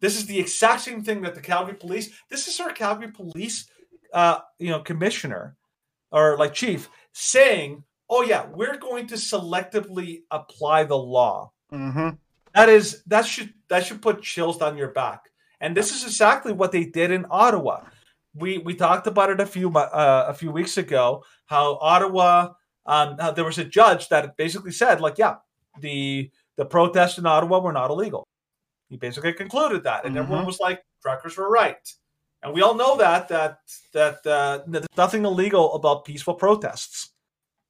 this 0.00 0.16
is 0.16 0.26
the 0.26 0.38
exact 0.38 0.82
same 0.82 1.02
thing 1.02 1.22
that 1.22 1.34
the 1.34 1.40
calgary 1.40 1.74
police 1.76 2.10
this 2.30 2.48
is 2.48 2.60
our 2.60 2.72
calgary 2.72 3.10
police 3.12 3.68
uh 4.12 4.38
you 4.58 4.70
know 4.70 4.80
commissioner 4.80 5.56
or 6.12 6.36
like 6.36 6.52
chief 6.54 6.88
saying 7.12 7.84
oh 8.10 8.22
yeah 8.22 8.46
we're 8.52 8.76
going 8.78 9.06
to 9.06 9.14
selectively 9.16 10.22
apply 10.30 10.84
the 10.84 10.96
law 10.98 11.50
Mm-hmm. 11.72 12.10
that 12.54 12.68
is 12.70 13.02
that 13.06 13.26
should 13.26 13.52
that 13.68 13.84
should 13.84 14.00
put 14.00 14.22
chills 14.22 14.56
down 14.56 14.78
your 14.78 14.88
back 14.88 15.24
and 15.60 15.76
this 15.76 15.94
is 15.94 16.02
exactly 16.04 16.50
what 16.52 16.72
they 16.72 16.84
did 16.84 17.10
in 17.10 17.26
ottawa 17.30 17.80
we 18.38 18.58
we 18.58 18.74
talked 18.74 19.06
about 19.06 19.30
it 19.30 19.40
a 19.40 19.46
few 19.46 19.70
uh, 19.76 20.24
a 20.28 20.34
few 20.34 20.50
weeks 20.50 20.76
ago 20.78 21.22
how 21.46 21.78
ottawa 21.80 22.48
um 22.86 23.16
how 23.18 23.30
there 23.30 23.44
was 23.44 23.58
a 23.58 23.64
judge 23.64 24.08
that 24.08 24.36
basically 24.36 24.72
said 24.72 25.00
like 25.00 25.18
yeah 25.18 25.36
the 25.80 26.30
the 26.56 26.64
protests 26.64 27.18
in 27.18 27.26
ottawa 27.26 27.58
were 27.58 27.72
not 27.72 27.90
illegal 27.90 28.24
he 28.88 28.96
basically 28.96 29.32
concluded 29.32 29.84
that 29.84 30.04
and 30.04 30.16
everyone 30.16 30.44
Mhm. 30.44 30.46
was 30.46 30.60
like 30.60 30.82
truckers 31.02 31.36
were 31.36 31.50
right 31.50 31.84
and 32.42 32.52
we 32.54 32.62
all 32.62 32.74
know 32.74 32.96
that 32.96 33.28
that 33.28 33.58
that 33.92 34.26
uh, 34.26 34.62
there's 34.66 34.86
nothing 34.96 35.24
illegal 35.24 35.74
about 35.74 36.04
peaceful 36.04 36.34
protests 36.34 37.12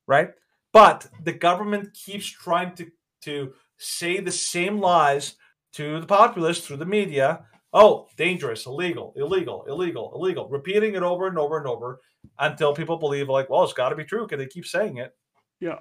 right 0.07 0.31
but 0.73 1.09
the 1.25 1.33
government 1.33 1.95
keeps 1.95 2.27
trying 2.27 2.75
to 2.75 2.85
to 3.23 3.53
say 3.79 4.21
the 4.21 4.33
same 4.33 4.81
lies 4.81 5.35
to 5.73 6.01
the 6.01 6.07
populace 6.07 6.61
through 6.61 6.77
the 6.79 6.87
media. 6.87 7.45
Oh, 7.73 8.09
dangerous, 8.17 8.67
illegal, 8.67 9.13
illegal, 9.17 9.65
illegal, 9.69 10.13
illegal, 10.15 10.49
repeating 10.49 10.95
it 10.95 11.03
over 11.03 11.27
and 11.27 11.39
over 11.39 11.59
and 11.59 11.67
over 11.67 12.01
until 12.39 12.75
people 12.75 12.97
believe, 12.97 13.29
like, 13.29 13.51
well, 13.51 13.63
it's 13.63 13.75
got 13.75 13.91
to 13.91 13.97
be 13.97 14.05
true 14.05 14.27
because 14.27 14.39
they 14.39 14.47
keep 14.47 14.67
saying 14.67 14.97
it. 14.97 15.15
Yeah. 15.61 15.79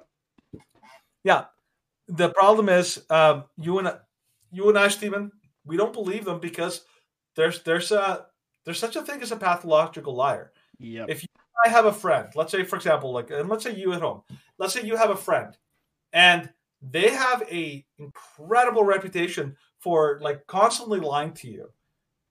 Yeah. 1.24 1.44
The 2.08 2.30
problem 2.30 2.68
is, 2.68 3.02
um, 3.10 3.44
you 3.56 3.78
and 3.78 3.92
you 4.50 4.68
and 4.68 4.78
I, 4.78 4.88
Stephen, 4.88 5.30
we 5.64 5.76
don't 5.76 5.92
believe 5.92 6.24
them 6.24 6.40
because 6.40 6.84
there's 7.36 7.62
there's 7.62 7.92
a 7.92 8.26
there's 8.64 8.78
such 8.78 8.96
a 8.96 9.02
thing 9.02 9.22
as 9.22 9.32
a 9.32 9.36
pathological 9.36 10.14
liar. 10.14 10.52
Yep. 10.78 11.06
If 11.08 11.22
you 11.22 11.28
I 11.64 11.68
have 11.68 11.86
a 11.86 11.92
friend, 11.92 12.28
let's 12.34 12.52
say 12.52 12.64
for 12.64 12.76
example, 12.76 13.12
like 13.12 13.30
and 13.30 13.48
let's 13.48 13.64
say 13.64 13.74
you 13.74 13.92
at 13.92 14.00
home, 14.00 14.22
let's 14.58 14.72
say 14.72 14.82
you 14.82 14.96
have 14.96 15.10
a 15.10 15.16
friend, 15.16 15.56
and 16.12 16.48
they 16.80 17.10
have 17.10 17.42
a 17.50 17.84
incredible 17.98 18.84
reputation 18.84 19.56
for 19.80 20.18
like 20.22 20.46
constantly 20.46 21.00
lying 21.00 21.32
to 21.32 21.48
you, 21.48 21.68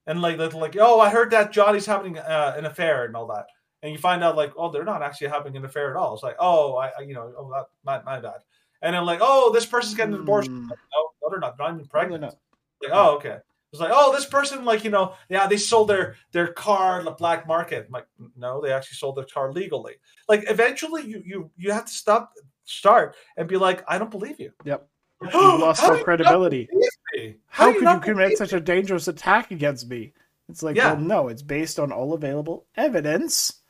and 0.07 0.21
like 0.21 0.37
like, 0.37 0.53
like 0.53 0.77
oh 0.79 0.99
I 0.99 1.09
heard 1.09 1.31
that 1.31 1.51
Johnny's 1.51 1.85
having 1.85 2.17
uh, 2.17 2.55
an 2.57 2.65
affair 2.65 3.05
and 3.05 3.15
all 3.15 3.27
that, 3.27 3.45
and 3.83 3.91
you 3.91 3.99
find 3.99 4.23
out 4.23 4.35
like 4.35 4.53
oh 4.57 4.71
they're 4.71 4.83
not 4.83 5.03
actually 5.03 5.27
having 5.27 5.55
an 5.55 5.65
affair 5.65 5.91
at 5.91 5.97
all. 5.97 6.15
It's 6.15 6.23
like 6.23 6.37
oh 6.39 6.75
I, 6.75 6.87
I 6.97 7.01
you 7.01 7.13
know 7.13 7.31
oh 7.37 7.51
that 7.51 7.65
my, 7.85 8.01
my 8.03 8.19
bad, 8.19 8.39
and 8.81 8.95
then 8.95 9.05
like 9.05 9.19
oh 9.21 9.51
this 9.53 9.65
person's 9.65 9.95
getting 9.95 10.15
an 10.15 10.21
abortion. 10.21 10.53
Mm. 10.53 10.69
Like, 10.69 10.79
no, 10.93 11.09
no 11.21 11.29
they're 11.29 11.39
not. 11.39 11.57
They're 11.57 11.67
not 11.67 11.75
even 11.75 11.87
pregnant. 11.87 12.21
not. 12.21 12.35
Like, 12.81 12.91
oh, 12.93 13.15
okay. 13.15 13.37
It's 13.73 13.81
like, 13.81 13.91
oh, 13.93 14.13
this 14.13 14.25
person, 14.25 14.63
like, 14.63 14.85
you 14.85 14.91
know, 14.91 15.15
yeah, 15.29 15.45
they 15.45 15.57
sold 15.57 15.89
their 15.89 16.15
their 16.31 16.47
car 16.53 16.99
on 16.99 17.05
the 17.05 17.11
black 17.11 17.47
market. 17.47 17.85
I'm 17.87 17.91
like, 17.91 18.07
no, 18.37 18.61
they 18.61 18.71
actually 18.71 18.95
sold 18.95 19.17
their 19.17 19.25
car 19.25 19.51
legally. 19.51 19.95
Like, 20.29 20.45
eventually, 20.49 21.05
you 21.05 21.21
you 21.25 21.51
you 21.57 21.71
have 21.71 21.85
to 21.85 21.91
stop, 21.91 22.31
start, 22.63 23.15
and 23.35 23.47
be 23.47 23.57
like, 23.57 23.83
I 23.87 23.97
don't 23.97 24.11
believe 24.11 24.39
you. 24.39 24.51
Yep. 24.63 24.87
You 25.33 25.59
lost 25.59 25.81
How 25.81 25.91
all 25.91 25.97
you 25.97 26.03
credibility. 26.03 26.69
Me? 27.13 27.35
How 27.47 27.71
do 27.71 27.79
could 27.79 27.89
you 27.89 27.99
commit 27.99 28.37
such 28.37 28.53
a 28.53 28.59
dangerous 28.59 29.07
attack 29.07 29.51
against 29.51 29.89
me? 29.89 30.13
It's 30.49 30.63
like, 30.63 30.75
Yeah. 30.75 30.93
well, 30.93 31.01
no, 31.01 31.27
it's 31.27 31.41
based 31.41 31.79
on 31.79 31.91
all 31.91 32.13
available 32.13 32.65
evidence 32.75 33.61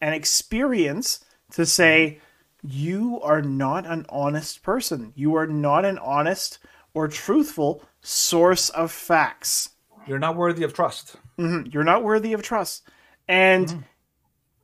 and 0.00 0.14
experience 0.14 1.24
to 1.52 1.66
say 1.66 2.20
you 2.62 3.20
are 3.22 3.42
not 3.42 3.86
an 3.86 4.06
honest 4.08 4.62
person. 4.62 5.12
You 5.14 5.34
are 5.36 5.46
not 5.46 5.84
an 5.84 5.98
honest 5.98 6.58
or 6.94 7.08
truthful 7.08 7.82
source 8.00 8.68
of 8.70 8.90
facts. 8.92 9.70
You're 10.06 10.18
not 10.18 10.36
worthy 10.36 10.62
of 10.62 10.72
trust. 10.72 11.16
Mhm. 11.38 11.72
You're 11.72 11.84
not 11.84 12.02
worthy 12.02 12.32
of 12.32 12.42
trust. 12.42 12.82
And 13.28 13.84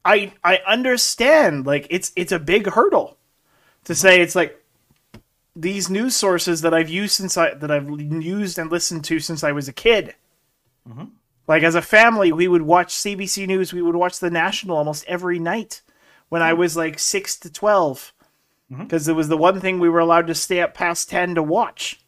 I 0.05 0.33
I 0.43 0.59
understand 0.67 1.67
like 1.67 1.87
it's 1.91 2.13
it's 2.17 2.33
a 2.33 2.39
big 2.39 2.67
hurdle 2.67 3.19
to 3.85 3.95
say 3.95 4.21
it's 4.21 4.35
like 4.35 4.63
these 5.61 5.91
news 5.91 6.15
sources 6.15 6.61
that 6.61 6.73
I've 6.73 6.89
used 6.89 7.15
since 7.15 7.37
I 7.37 7.55
that 7.55 7.71
I've 7.71 7.89
used 7.89 8.59
and 8.59 8.71
listened 8.71 9.05
to 9.07 9.19
since 9.19 9.43
I 9.43 9.53
was 9.53 9.69
a 9.69 9.73
kid. 9.73 10.15
Mm-hmm. 10.89 11.05
Like 11.47 11.63
as 11.63 11.75
a 11.75 11.83
family, 11.83 12.31
we 12.31 12.47
would 12.47 12.63
watch 12.63 12.95
CBC 12.95 13.47
News, 13.47 13.73
we 13.73 13.83
would 13.83 13.97
watch 13.97 14.21
the 14.21 14.31
National 14.31 14.77
almost 14.77 15.05
every 15.07 15.39
night 15.39 15.83
when 16.29 16.43
I 16.43 16.51
mm-hmm. 16.51 16.61
was 16.61 16.77
like 16.77 16.99
6 16.99 17.39
to 17.39 17.51
12 17.51 18.13
mm-hmm. 18.71 18.83
because 18.83 19.09
it 19.09 19.15
was 19.15 19.29
the 19.29 19.37
one 19.37 19.61
thing 19.61 19.79
we 19.79 19.89
were 19.89 19.99
allowed 19.99 20.27
to 20.27 20.35
stay 20.35 20.61
up 20.61 20.75
past 20.75 21.09
10 21.09 21.35
to 21.37 21.43
watch 21.43 22.01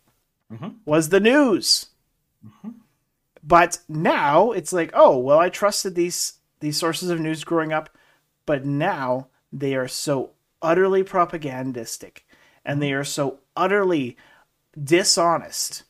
was 0.85 1.09
the 1.09 1.21
news. 1.21 1.87
But 3.43 3.79
now 3.89 4.53
it's 4.53 4.73
like, 4.73 4.91
oh, 4.95 5.17
well, 5.19 5.39
I 5.39 5.49
trusted 5.49 5.95
these 5.95 6.35
these 6.61 6.77
sources 6.77 7.09
of 7.09 7.19
news 7.19 7.43
growing 7.43 7.73
up, 7.73 7.89
but 8.45 8.67
now 8.67 9.29
they 9.51 9.75
are 9.75 9.89
so 9.89 10.33
utterly 10.61 11.03
propagandistic 11.03 12.27
and 12.65 12.83
they 12.83 12.93
are 12.93 13.05
so 13.05 13.40
utterly 13.57 14.17
dishonest 14.83 15.85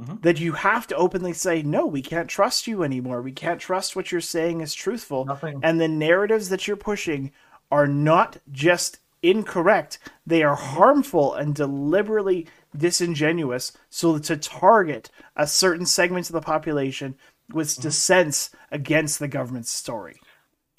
mm-hmm. 0.00 0.16
that 0.20 0.40
you 0.40 0.52
have 0.52 0.86
to 0.88 0.96
openly 0.96 1.32
say, 1.32 1.62
no, 1.62 1.86
we 1.86 2.02
can't 2.02 2.28
trust 2.28 2.66
you 2.66 2.82
anymore. 2.82 3.22
We 3.22 3.32
can't 3.32 3.60
trust 3.60 3.96
what 3.96 4.12
you're 4.12 4.20
saying 4.20 4.60
is 4.60 4.74
truthful. 4.74 5.24
Nothing. 5.24 5.60
And 5.62 5.80
the 5.80 5.88
narratives 5.88 6.48
that 6.48 6.66
you're 6.66 6.76
pushing 6.76 7.32
are 7.70 7.86
not 7.86 8.38
just 8.50 8.98
incorrect, 9.22 9.98
they 10.26 10.42
are 10.42 10.56
harmful 10.56 11.34
and 11.34 11.54
deliberately 11.54 12.46
disingenuous 12.76 13.72
so 13.88 14.18
to 14.18 14.36
target 14.36 15.10
a 15.36 15.46
certain 15.46 15.86
segment 15.86 16.28
of 16.28 16.32
the 16.32 16.40
population 16.40 17.14
with 17.50 17.68
mm-hmm. 17.68 17.82
dissents 17.82 18.50
against 18.70 19.18
the 19.18 19.28
government's 19.28 19.70
story. 19.70 20.20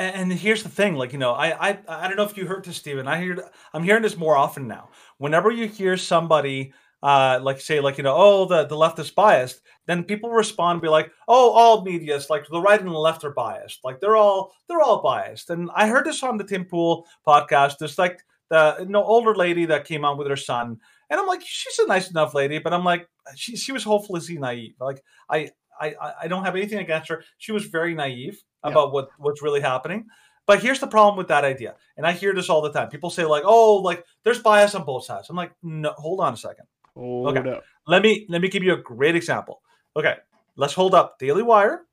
And, 0.03 0.34
here's 0.34 0.63
the 0.63 0.69
thing, 0.69 0.95
like 0.95 1.13
you 1.13 1.19
know, 1.19 1.31
I, 1.34 1.69
I 1.69 1.80
I 1.88 2.07
don't 2.07 2.17
know 2.17 2.23
if 2.23 2.38
you 2.38 2.45
heard 2.45 2.65
this, 2.65 2.77
Stephen. 2.77 3.07
I 3.07 3.19
hear 3.21 3.38
I'm 3.73 3.84
hearing 3.84 4.03
this 4.03 4.17
more 4.17 4.35
often 4.35 4.67
now. 4.67 4.89
Whenever 5.17 5.51
you 5.51 5.67
hear 5.67 5.97
somebody 5.97 6.73
uh, 7.01 7.39
like 7.41 7.59
say 7.61 7.80
like 7.80 7.97
you 7.97 8.03
know, 8.03 8.15
oh 8.15 8.45
the 8.45 8.65
the 8.65 8.77
left 8.77 8.99
is 8.99 9.11
biased, 9.11 9.61
then 9.88 10.03
people 10.03 10.30
respond 10.31 10.81
be 10.81 10.88
like, 10.88 11.11
oh 11.27 11.51
all 11.51 11.84
media 11.84 12.15
is 12.15 12.30
like 12.30 12.45
the 12.49 12.61
right 12.61 12.80
and 12.80 12.89
the 12.89 12.93
left 12.97 13.23
are 13.23 13.34
biased, 13.34 13.80
like 13.84 13.99
they're 13.99 14.15
all 14.15 14.53
they're 14.67 14.81
all 14.81 15.01
biased. 15.01 15.49
And 15.49 15.69
I 15.75 15.88
heard 15.88 16.05
this 16.05 16.23
on 16.23 16.38
the 16.38 16.43
Tim 16.43 16.65
Pool 16.65 17.05
podcast. 17.27 17.77
There's 17.77 17.97
like 17.99 18.21
the 18.49 18.77
you 18.80 18.85
know 18.88 19.03
older 19.03 19.35
lady 19.35 19.65
that 19.67 19.85
came 19.85 20.05
on 20.05 20.17
with 20.17 20.27
her 20.27 20.35
son, 20.38 20.77
and 21.09 21.19
I'm 21.19 21.27
like, 21.27 21.41
she's 21.45 21.80
a 21.80 21.88
nice 21.88 22.09
enough 22.09 22.34
lady, 22.34 22.59
but 22.59 22.73
I'm 22.73 22.84
like, 22.85 23.07
she 23.35 23.55
she 23.57 23.71
was 23.71 23.84
hopelessly 23.84 24.38
naive. 24.38 24.75
Like 24.80 25.03
I 25.30 25.49
I- 25.80 25.95
I 26.23 26.27
don't 26.27 26.45
have 26.45 26.55
anything 26.55 26.80
against 26.80 27.09
her. 27.09 27.23
She 27.38 27.51
was 27.51 27.65
very 27.65 27.93
naive 27.95 28.41
about 28.64 28.91
what 28.94 29.10
what's 29.18 29.41
really 29.41 29.61
happening. 29.61 30.06
But 30.45 30.61
here's 30.61 30.80
the 30.80 30.88
problem 30.88 31.15
with 31.18 31.30
that 31.30 31.45
idea, 31.45 31.76
and 31.95 32.06
I 32.06 32.11
hear 32.11 32.34
this 32.34 32.49
all 32.49 32.61
the 32.61 32.72
time. 32.72 32.90
People 32.90 33.10
say 33.10 33.23
like, 33.26 33.44
"Oh, 33.45 33.76
like 33.77 34.06
there's 34.23 34.40
bias 34.40 34.76
on 34.76 34.84
both 34.84 35.06
sides." 35.06 35.30
I'm 35.30 35.35
like, 35.38 35.52
"No, 35.64 35.94
hold 35.98 36.19
on 36.19 36.34
a 36.34 36.38
second. 36.38 36.65
Hold 36.95 37.38
Okay. 37.38 37.49
up. 37.49 37.64
Let 37.88 38.02
me 38.02 38.26
let 38.30 38.41
me 38.41 38.49
give 38.49 38.64
you 38.64 38.73
a 38.73 38.77
great 38.81 39.15
example. 39.15 39.61
Okay, 39.95 40.15
let's 40.57 40.73
hold 40.73 40.94
up 40.95 41.18
Daily 41.19 41.44
Wire. 41.44 41.85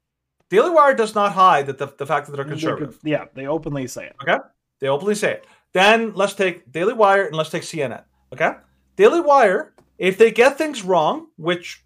Daily 0.49 0.71
Wire 0.71 0.95
does 0.95 1.15
not 1.15 1.33
hide 1.33 1.67
that 1.67 1.79
the, 1.79 1.87
the 1.97 2.07
fact 2.07 2.27
that 2.27 2.35
they're 2.35 2.45
conservative. 2.45 2.99
Yeah, 3.05 3.27
they 3.35 3.47
openly 3.47 3.87
say 3.87 4.07
it. 4.07 4.17
Okay, 4.23 4.39
they 4.81 4.89
openly 4.89 5.15
say 5.15 5.33
it. 5.35 5.47
Then 5.73 6.13
let's 6.15 6.35
take 6.35 6.71
Daily 6.73 6.93
Wire 6.95 7.27
and 7.27 7.37
let's 7.37 7.51
take 7.51 7.63
CNN. 7.63 8.03
Okay, 8.33 8.53
Daily 8.97 9.21
Wire, 9.21 9.75
if 9.99 10.19
they 10.19 10.33
get 10.33 10.59
things 10.59 10.83
wrong, 10.85 11.29
which 11.37 11.85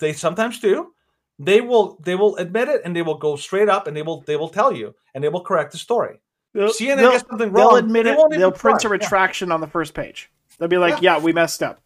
they 0.00 0.12
sometimes 0.12 0.58
do, 0.58 0.92
they 1.38 1.60
will 1.60 1.98
they 2.02 2.14
will 2.14 2.36
admit 2.36 2.68
it 2.68 2.82
and 2.84 2.94
they 2.94 3.02
will 3.02 3.18
go 3.18 3.36
straight 3.36 3.68
up 3.68 3.86
and 3.86 3.96
they 3.96 4.02
will 4.02 4.20
they 4.22 4.36
will 4.36 4.48
tell 4.48 4.72
you 4.72 4.94
and 5.14 5.22
they 5.24 5.28
will 5.28 5.42
correct 5.42 5.72
the 5.72 5.78
story. 5.78 6.18
They'll, 6.52 6.68
CNN 6.68 6.96
they'll- 6.98 7.10
gets 7.12 7.28
something 7.28 7.50
wrong. 7.52 7.68
they'll 7.68 7.76
admit 7.76 8.04
they 8.04 8.12
it. 8.12 8.30
They'll 8.30 8.52
print 8.52 8.80
try. 8.80 8.88
a 8.88 8.92
Yeah. 8.92 9.02
retraction 9.02 9.50
on 9.52 9.60
the 9.60 9.66
first 9.66 9.94
page. 9.94 10.30
They'll 10.58 10.68
be 10.68 10.78
like, 10.78 11.02
"Yeah, 11.02 11.18
we 11.18 11.32
messed 11.32 11.62
up," 11.64 11.80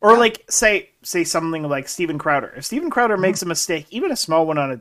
or 0.00 0.18
like 0.18 0.44
say 0.50 0.90
say 1.02 1.22
something 1.22 1.62
like 1.62 1.88
Steven 1.88 2.18
Crowder. 2.18 2.52
If 2.56 2.64
Steven 2.64 2.90
Crowder 2.90 3.14
Mm-hmm. 3.14 3.22
makes 3.22 3.42
a 3.42 3.46
mistake, 3.46 3.86
even 3.90 4.10
a 4.10 4.16
small 4.16 4.44
one 4.46 4.58
on 4.58 4.72
a 4.72 4.80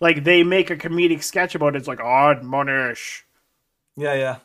like 0.00 0.22
they 0.24 0.42
make 0.44 0.68
a 0.70 0.76
comedic 0.76 1.22
sketch 1.22 1.54
about 1.54 1.74
it, 1.74 1.78
it's 1.78 1.88
like 1.88 2.00
odd 2.00 2.42
monish. 2.44 3.24
Yeah, 3.96 4.12
yeah. 4.14 4.36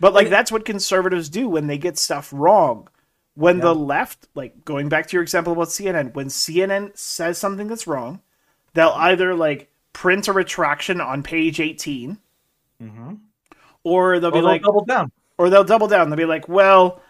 But 0.00 0.12
like 0.12 0.28
that's 0.28 0.50
what 0.50 0.64
conservatives 0.64 1.28
do 1.28 1.48
when 1.48 1.68
they 1.68 1.78
get 1.78 1.96
stuff 1.96 2.30
wrong. 2.32 2.88
When 3.36 3.58
the 3.60 3.74
left, 3.74 4.28
like 4.34 4.64
going 4.64 4.88
back 4.88 5.06
to 5.08 5.16
your 5.16 5.22
example 5.22 5.52
about 5.54 5.68
CNN, 5.68 6.14
when 6.14 6.26
CNN 6.26 6.96
says 6.98 7.38
something 7.38 7.66
that's 7.68 7.86
wrong, 7.86 8.20
they'll 8.74 8.90
either 8.96 9.34
like 9.34 9.70
print 9.92 10.28
a 10.28 10.32
retraction 10.32 11.00
on 11.00 11.22
page 11.22 11.60
18 11.60 12.18
or 13.82 14.20
they'll 14.20 14.30
be 14.30 14.38
they'll 14.38 14.44
like 14.44 14.62
double 14.62 14.84
down. 14.84 15.10
or 15.38 15.50
they'll 15.50 15.64
double 15.64 15.88
down. 15.88 16.10
They'll 16.10 16.16
be 16.16 16.24
like, 16.24 16.48
"Well, 16.48 17.00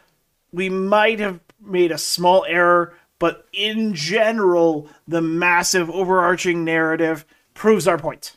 we 0.52 0.68
might 0.68 1.20
have 1.20 1.40
made 1.60 1.92
a 1.92 1.98
small 1.98 2.44
error, 2.48 2.94
but 3.18 3.46
in 3.52 3.94
general, 3.94 4.88
the 5.08 5.20
massive 5.20 5.90
overarching 5.90 6.64
narrative 6.64 7.24
proves 7.54 7.86
our 7.88 7.98
point." 7.98 8.36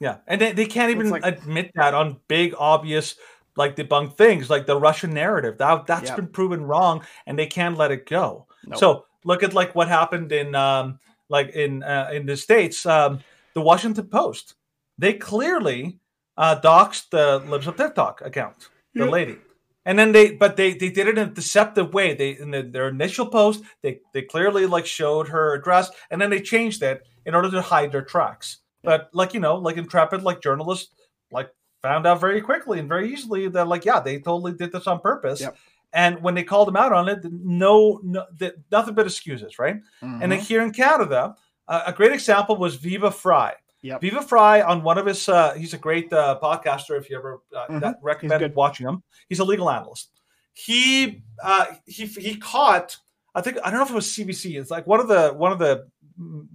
Yeah, 0.00 0.18
and 0.26 0.40
they, 0.40 0.52
they 0.52 0.66
can't 0.66 0.90
even 0.90 1.10
like- 1.10 1.24
admit 1.24 1.72
that 1.74 1.94
on 1.94 2.18
big, 2.28 2.54
obvious, 2.58 3.16
like 3.56 3.74
debunked 3.74 4.16
things, 4.16 4.48
like 4.48 4.66
the 4.66 4.78
Russian 4.78 5.12
narrative. 5.12 5.58
That 5.58 5.86
that's 5.86 6.10
Yeah. 6.10 6.16
been 6.16 6.28
proven 6.28 6.62
wrong, 6.62 7.04
and 7.26 7.38
they 7.38 7.46
can't 7.46 7.76
let 7.76 7.90
it 7.90 8.06
go. 8.08 8.46
So 8.76 9.06
look 9.24 9.42
at 9.42 9.54
like 9.54 9.74
what 9.74 9.88
happened 9.88 10.30
in 10.30 10.54
um 10.54 10.98
like 11.28 11.50
in 11.50 11.82
uh, 11.82 12.10
in 12.12 12.26
the 12.26 12.36
states, 12.36 12.84
um, 12.86 13.20
the 13.54 13.60
Washington 13.60 14.06
Post. 14.06 14.54
They 14.98 15.14
clearly 15.14 15.98
uh, 16.36 16.60
doxed 16.60 17.10
the 17.10 17.38
Libs 17.48 17.66
of 17.66 17.76
TikTok 17.76 18.20
account, 18.22 18.68
the 18.94 19.06
lady. 19.06 19.36
And 19.84 19.98
then 19.98 20.12
they, 20.12 20.32
but 20.32 20.56
they 20.56 20.74
they 20.74 20.90
did 20.90 21.08
it 21.08 21.16
in 21.16 21.28
a 21.28 21.32
deceptive 21.32 21.94
way. 21.94 22.14
They 22.14 22.38
in 22.38 22.50
the, 22.50 22.62
their 22.62 22.88
initial 22.88 23.26
post, 23.26 23.62
they 23.82 24.00
they 24.12 24.22
clearly 24.22 24.66
like 24.66 24.84
showed 24.84 25.28
her 25.28 25.54
address, 25.54 25.90
and 26.10 26.20
then 26.20 26.28
they 26.30 26.40
changed 26.40 26.82
it 26.82 27.06
in 27.24 27.34
order 27.34 27.50
to 27.50 27.62
hide 27.62 27.92
their 27.92 28.02
tracks. 28.02 28.58
But 28.82 29.08
like 29.14 29.32
you 29.34 29.40
know, 29.40 29.56
like 29.56 29.76
intrepid 29.76 30.22
like 30.22 30.42
journalists 30.42 30.94
like 31.32 31.50
found 31.82 32.06
out 32.06 32.20
very 32.20 32.40
quickly 32.40 32.78
and 32.78 32.88
very 32.88 33.12
easily 33.12 33.48
that 33.48 33.68
like 33.68 33.84
yeah, 33.84 34.00
they 34.00 34.18
totally 34.18 34.52
did 34.52 34.72
this 34.72 34.86
on 34.86 35.00
purpose. 35.00 35.40
Yep. 35.40 35.56
And 35.92 36.22
when 36.22 36.34
they 36.34 36.42
called 36.44 36.68
them 36.68 36.76
out 36.76 36.92
on 36.92 37.08
it, 37.08 37.20
no, 37.24 38.00
no 38.04 38.24
nothing 38.70 38.94
but 38.94 39.06
excuses, 39.06 39.58
right? 39.58 39.76
And 40.02 40.30
then 40.30 40.38
here 40.38 40.62
in 40.62 40.70
Canada, 40.72 41.34
uh, 41.66 41.82
a 41.86 41.92
great 41.92 42.12
example 42.12 42.56
was 42.56 42.76
Viva 42.76 43.10
Frei. 43.10 43.52
Yep. 43.82 44.00
Viva 44.00 44.22
Frei 44.22 44.60
on 44.60 44.82
one 44.82 44.98
of 44.98 45.06
his, 45.06 45.28
uh, 45.28 45.54
he's 45.54 45.72
a 45.72 45.78
great 45.78 46.12
uh, 46.12 46.38
podcaster. 46.42 46.98
If 46.98 47.08
you 47.08 47.16
ever 47.16 47.40
uh, 47.56 47.66
Mhm. 47.68 47.80
that 47.80 47.96
recommend 48.02 48.54
watching 48.54 48.86
him, 48.88 49.02
he's 49.28 49.38
a 49.38 49.44
legal 49.44 49.70
analyst. 49.70 50.10
He 50.52 51.22
uh, 51.42 51.66
he 51.86 52.06
he 52.06 52.36
caught, 52.36 52.96
I 53.34 53.40
think 53.40 53.58
I 53.64 53.70
don't 53.70 53.78
know 53.78 53.84
if 53.84 53.90
it 53.90 53.94
was 53.94 54.06
CBC. 54.12 54.58
It's 54.58 54.70
like 54.70 54.86
one 54.86 54.98
of 55.00 55.06
the 55.08 55.30
one 55.30 55.52
of 55.52 55.58
the 55.60 55.86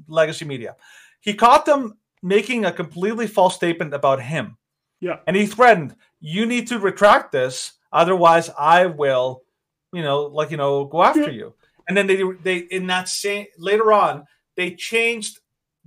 legacy 0.08 0.46
media. 0.46 0.76
He 1.22 1.34
caught 1.34 1.66
them 1.66 1.98
making 2.22 2.66
a 2.66 2.72
completely 2.72 3.28
false 3.28 3.56
statement 3.56 3.94
about 3.94 4.22
him, 4.22 4.58
Yeah. 5.00 5.20
and 5.26 5.36
he 5.38 5.46
threatened, 5.48 5.96
"You 6.20 6.46
need 6.46 6.68
to 6.68 6.80
retract 6.80 7.32
this, 7.32 7.74
otherwise, 7.94 8.50
I 8.58 8.88
will, 8.88 9.44
you 9.94 10.02
know, 10.04 10.24
like 10.24 10.52
you 10.52 10.58
know, 10.58 10.86
go 10.86 11.04
after 11.04 11.32
you." 11.32 11.54
And 11.88 11.96
then 11.96 12.08
they 12.08 12.22
they 12.42 12.58
in 12.58 12.88
that 12.88 13.08
same 13.08 13.46
later 13.58 13.94
on 13.94 14.26
they 14.56 14.76
changed 14.76 15.40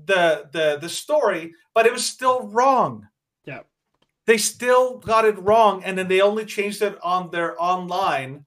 the 0.04 0.48
the 0.52 0.78
the 0.80 0.88
story, 0.88 1.52
but 1.74 1.86
it 1.86 1.92
was 1.92 2.04
still 2.04 2.48
wrong. 2.48 3.08
Yeah. 3.44 3.60
They 4.26 4.38
still 4.38 4.98
got 4.98 5.24
it 5.24 5.38
wrong, 5.38 5.84
and 5.84 5.96
then 5.96 6.08
they 6.08 6.20
only 6.20 6.44
changed 6.44 6.82
it 6.82 6.98
on 7.02 7.30
their 7.30 7.60
online, 7.62 8.44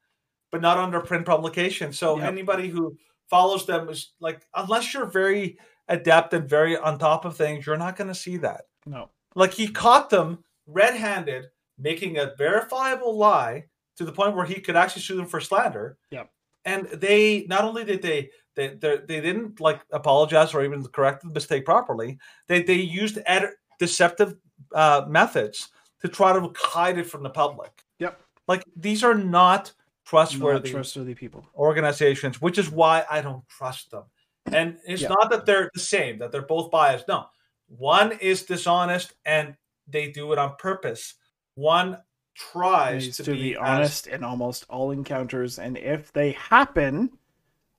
but 0.52 0.62
not 0.62 0.78
on 0.78 0.92
their 0.92 1.02
print 1.02 1.26
publication. 1.26 1.94
So 1.94 2.18
Yep. 2.18 2.28
anybody 2.28 2.68
who 2.68 2.98
follows 3.30 3.66
them 3.66 3.90
is 3.90 4.12
like, 4.20 4.46
unless 4.54 4.94
you're 4.94 5.06
very 5.06 5.58
adept 5.88 6.34
and 6.34 6.50
very 6.50 6.78
on 6.78 6.98
top 7.00 7.26
of 7.26 7.38
things, 7.38 7.66
you're 7.66 7.78
not 7.78 7.96
going 7.96 8.10
to 8.10 8.16
see 8.16 8.38
that. 8.38 8.66
No. 8.86 9.10
Like 9.36 9.54
he 9.54 9.68
caught 9.70 10.10
them 10.10 10.44
red-handed 10.68 11.46
making 11.80 12.18
a 12.18 12.34
verifiable 12.38 13.16
lie 13.18 13.66
to 13.98 14.06
the 14.06 14.12
point 14.12 14.36
where 14.36 14.46
he 14.46 14.60
could 14.62 14.76
actually 14.76 15.02
sue 15.02 15.16
them 15.18 15.26
for 15.26 15.40
slander. 15.42 15.98
Yep. 16.12 16.30
And 16.66 16.88
they 16.88 17.46
not 17.48 17.64
only 17.64 17.84
did 17.86 18.02
they 18.02 18.30
they 18.56 18.70
they, 18.76 18.98
they 19.08 19.22
didn't 19.22 19.60
like 19.60 19.82
apologize 19.92 20.54
or 20.54 20.64
even 20.64 20.84
correct 20.88 21.24
the 21.24 21.30
mistake 21.30 21.66
properly. 21.66 22.18
They 22.48 22.62
they 22.64 22.74
used 22.76 23.18
ed- 23.26 23.54
deceptive 23.80 24.36
uh, 24.76 25.06
methods 25.08 25.70
to 26.02 26.08
try 26.08 26.34
to 26.34 26.54
hide 26.58 26.98
it 26.98 27.06
from 27.08 27.24
the 27.24 27.30
public. 27.30 27.72
Yep. 28.00 28.20
Like 28.48 28.64
these 28.76 29.04
are 29.04 29.16
not 29.16 29.24
Not 29.32 29.74
trustworthy 30.06 30.72
trustworthy 30.72 31.16
people. 31.16 31.46
organizations, 31.56 32.42
which 32.42 32.58
is 32.58 32.70
why 32.70 33.06
I 33.10 33.22
don't 33.22 33.48
trust 33.48 33.92
them. 33.92 34.04
And 34.52 34.78
it's 34.86 35.02
Yeah. 35.04 35.10
not 35.10 35.30
that 35.32 35.46
they're 35.46 35.70
the 35.74 35.80
same, 35.80 36.18
that 36.20 36.32
they're 36.32 36.42
both 36.42 36.72
biased. 36.72 37.08
No, 37.08 37.28
one 37.68 38.14
is 38.20 38.44
dishonest 38.44 39.14
and 39.26 39.56
they 39.88 40.12
do 40.12 40.34
it 40.34 40.40
on 40.40 40.56
purpose. 40.58 41.16
One 41.60 41.98
tries 42.36 43.18
to, 43.18 43.24
to 43.24 43.32
be, 43.34 43.38
be 43.42 43.54
as- 43.56 43.60
honest 43.60 44.08
in 44.08 44.24
almost 44.24 44.66
all 44.70 44.92
encounters, 44.92 45.60
and 45.60 45.78
if 45.78 46.12
they 46.14 46.32
happen 46.32 47.12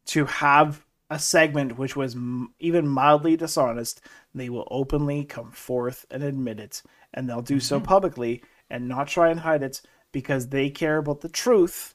to 0.06 0.24
have 0.26 0.84
a 1.08 1.18
segment 1.18 1.78
which 1.78 1.96
was 1.96 2.14
m- 2.14 2.52
even 2.58 2.86
mildly 2.86 3.36
dishonest, 3.36 4.00
they 4.34 4.48
will 4.48 4.68
openly 4.70 5.24
come 5.24 5.50
forth 5.50 6.04
and 6.10 6.22
admit 6.22 6.60
it, 6.60 6.82
and 7.14 7.28
they'll 7.28 7.42
do 7.42 7.56
Mm-hmm. 7.56 7.60
so 7.60 7.80
publicly 7.80 8.42
and 8.68 8.86
not 8.88 9.08
try 9.08 9.30
and 9.30 9.40
hide 9.40 9.62
it 9.62 9.80
because 10.12 10.48
they 10.48 10.70
care 10.70 10.98
about 10.98 11.20
the 11.22 11.28
truth 11.28 11.94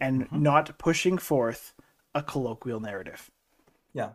and 0.00 0.22
Mm-hmm. 0.24 0.42
not 0.42 0.78
pushing 0.78 1.18
forth 1.18 1.74
a 2.14 2.22
colloquial 2.22 2.80
narrative. 2.80 3.30
Yeah. 3.92 4.10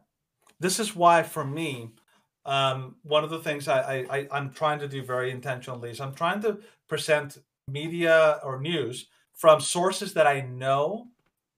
This 0.59 0.79
is 0.79 0.95
why, 0.95 1.23
for 1.23 1.45
me, 1.45 1.91
um, 2.45 2.95
one 3.03 3.23
of 3.23 3.29
the 3.29 3.39
things 3.39 3.67
I, 3.67 3.79
I, 3.81 4.17
I, 4.17 4.27
I'm 4.31 4.51
trying 4.51 4.79
to 4.79 4.87
do 4.87 5.03
very 5.03 5.31
intentionally 5.31 5.91
is 5.91 5.99
I'm 6.01 6.13
trying 6.13 6.41
to 6.41 6.59
present 6.87 7.37
media 7.67 8.39
or 8.43 8.59
news 8.59 9.07
from 9.33 9.61
sources 9.61 10.13
that 10.13 10.27
I 10.27 10.41
know 10.41 11.07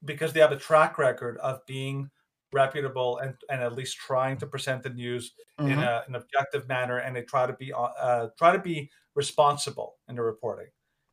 because 0.05 0.33
they 0.33 0.39
have 0.41 0.51
a 0.51 0.57
track 0.57 0.97
record 0.97 1.37
of 1.37 1.65
being 1.65 2.09
reputable 2.51 3.17
and, 3.17 3.35
and 3.49 3.61
at 3.61 3.73
least 3.73 3.97
trying 3.97 4.37
to 4.37 4.45
present 4.45 4.83
the 4.83 4.89
news 4.89 5.33
in 5.59 5.65
Mhm. 5.79 5.83
a, 5.83 6.03
an 6.07 6.15
objective 6.15 6.67
manner 6.67 6.97
and 6.97 7.15
they 7.15 7.21
try 7.23 7.47
to 7.47 7.53
be 7.53 7.71
uh, 7.73 7.81
uh, 7.81 8.29
try 8.37 8.51
to 8.51 8.59
be 8.59 8.91
responsible 9.15 9.97
in 10.07 10.15
the 10.15 10.21
reporting. 10.21 10.67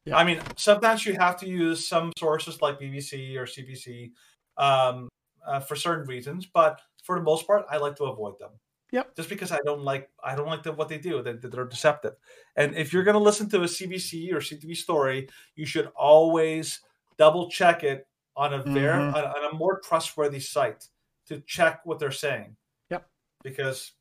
Yeah. 0.04 0.16
I 0.16 0.24
mean, 0.24 0.40
sometimes 0.56 1.06
you 1.06 1.14
have 1.18 1.36
to 1.38 1.46
use 1.46 1.86
some 1.86 2.12
sources 2.18 2.60
like 2.60 2.80
BBC 2.80 3.36
or 3.36 3.46
CBC 3.46 4.12
um, 4.56 5.08
uh, 5.46 5.60
for 5.60 5.76
certain 5.76 6.06
reasons, 6.06 6.46
but 6.46 6.80
for 7.04 7.16
the 7.16 7.22
most 7.22 7.46
part, 7.46 7.64
I 7.70 7.76
like 7.76 7.96
to 7.96 8.04
avoid 8.04 8.38
them. 8.38 8.50
Yep. 8.92 9.14
Just 9.16 9.28
because 9.28 9.52
I 9.52 9.58
don't 9.64 9.82
like 9.82 10.10
I 10.22 10.34
don't 10.34 10.46
like 10.48 10.62
the, 10.62 10.72
what 10.72 10.88
they 10.88 10.98
do. 10.98 11.22
They, 11.22 11.32
they're 11.34 11.64
deceptive. 11.64 12.14
And 12.56 12.74
if 12.76 12.92
you're 12.92 13.04
going 13.04 13.14
to 13.14 13.20
listen 13.22 13.48
to 13.50 13.60
a 13.62 13.66
CBC 13.66 14.32
or 14.32 14.38
CTV 14.40 14.76
story, 14.76 15.28
you 15.54 15.64
should 15.66 15.86
always 15.96 16.80
double 17.18 17.48
check 17.50 17.84
it 17.84 18.06
on 18.36 18.54
a 18.54 18.62
very 18.62 18.98
Mhm. 18.98 19.14
on, 19.14 19.24
on 19.24 19.52
a 19.52 19.54
more 19.54 19.80
trustworthy 19.80 20.40
site 20.40 20.88
to 21.26 21.40
check 21.42 21.80
what 21.84 21.98
they're 21.98 22.10
saying. 22.10 22.56
Yep. 22.90 23.06
Because 23.42 23.92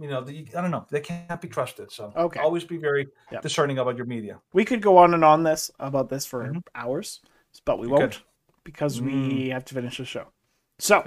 you 0.00 0.08
know 0.08 0.22
the, 0.22 0.46
I 0.56 0.60
don't 0.60 0.70
know 0.72 0.86
they 0.90 1.00
can't 1.00 1.40
be 1.40 1.48
trusted. 1.48 1.92
So 1.92 2.12
Okay. 2.16 2.40
always 2.40 2.64
be 2.64 2.76
very 2.78 3.06
Yep. 3.30 3.42
discerning 3.42 3.78
about 3.78 3.96
your 3.96 4.06
media. 4.06 4.40
We 4.52 4.64
could 4.64 4.82
go 4.82 4.96
on 4.98 5.14
and 5.14 5.24
on 5.24 5.44
this 5.44 5.70
about 5.78 6.08
this 6.08 6.26
for 6.26 6.44
Mhm. 6.48 6.62
hours, 6.74 7.20
but 7.64 7.78
we 7.78 7.86
We 7.86 7.92
won't 7.92 8.12
could. 8.14 8.22
because 8.64 9.00
we 9.00 9.12
Mm. 9.12 9.52
have 9.52 9.64
to 9.66 9.74
finish 9.74 9.98
the 9.98 10.04
show. 10.04 10.26
So 10.78 11.02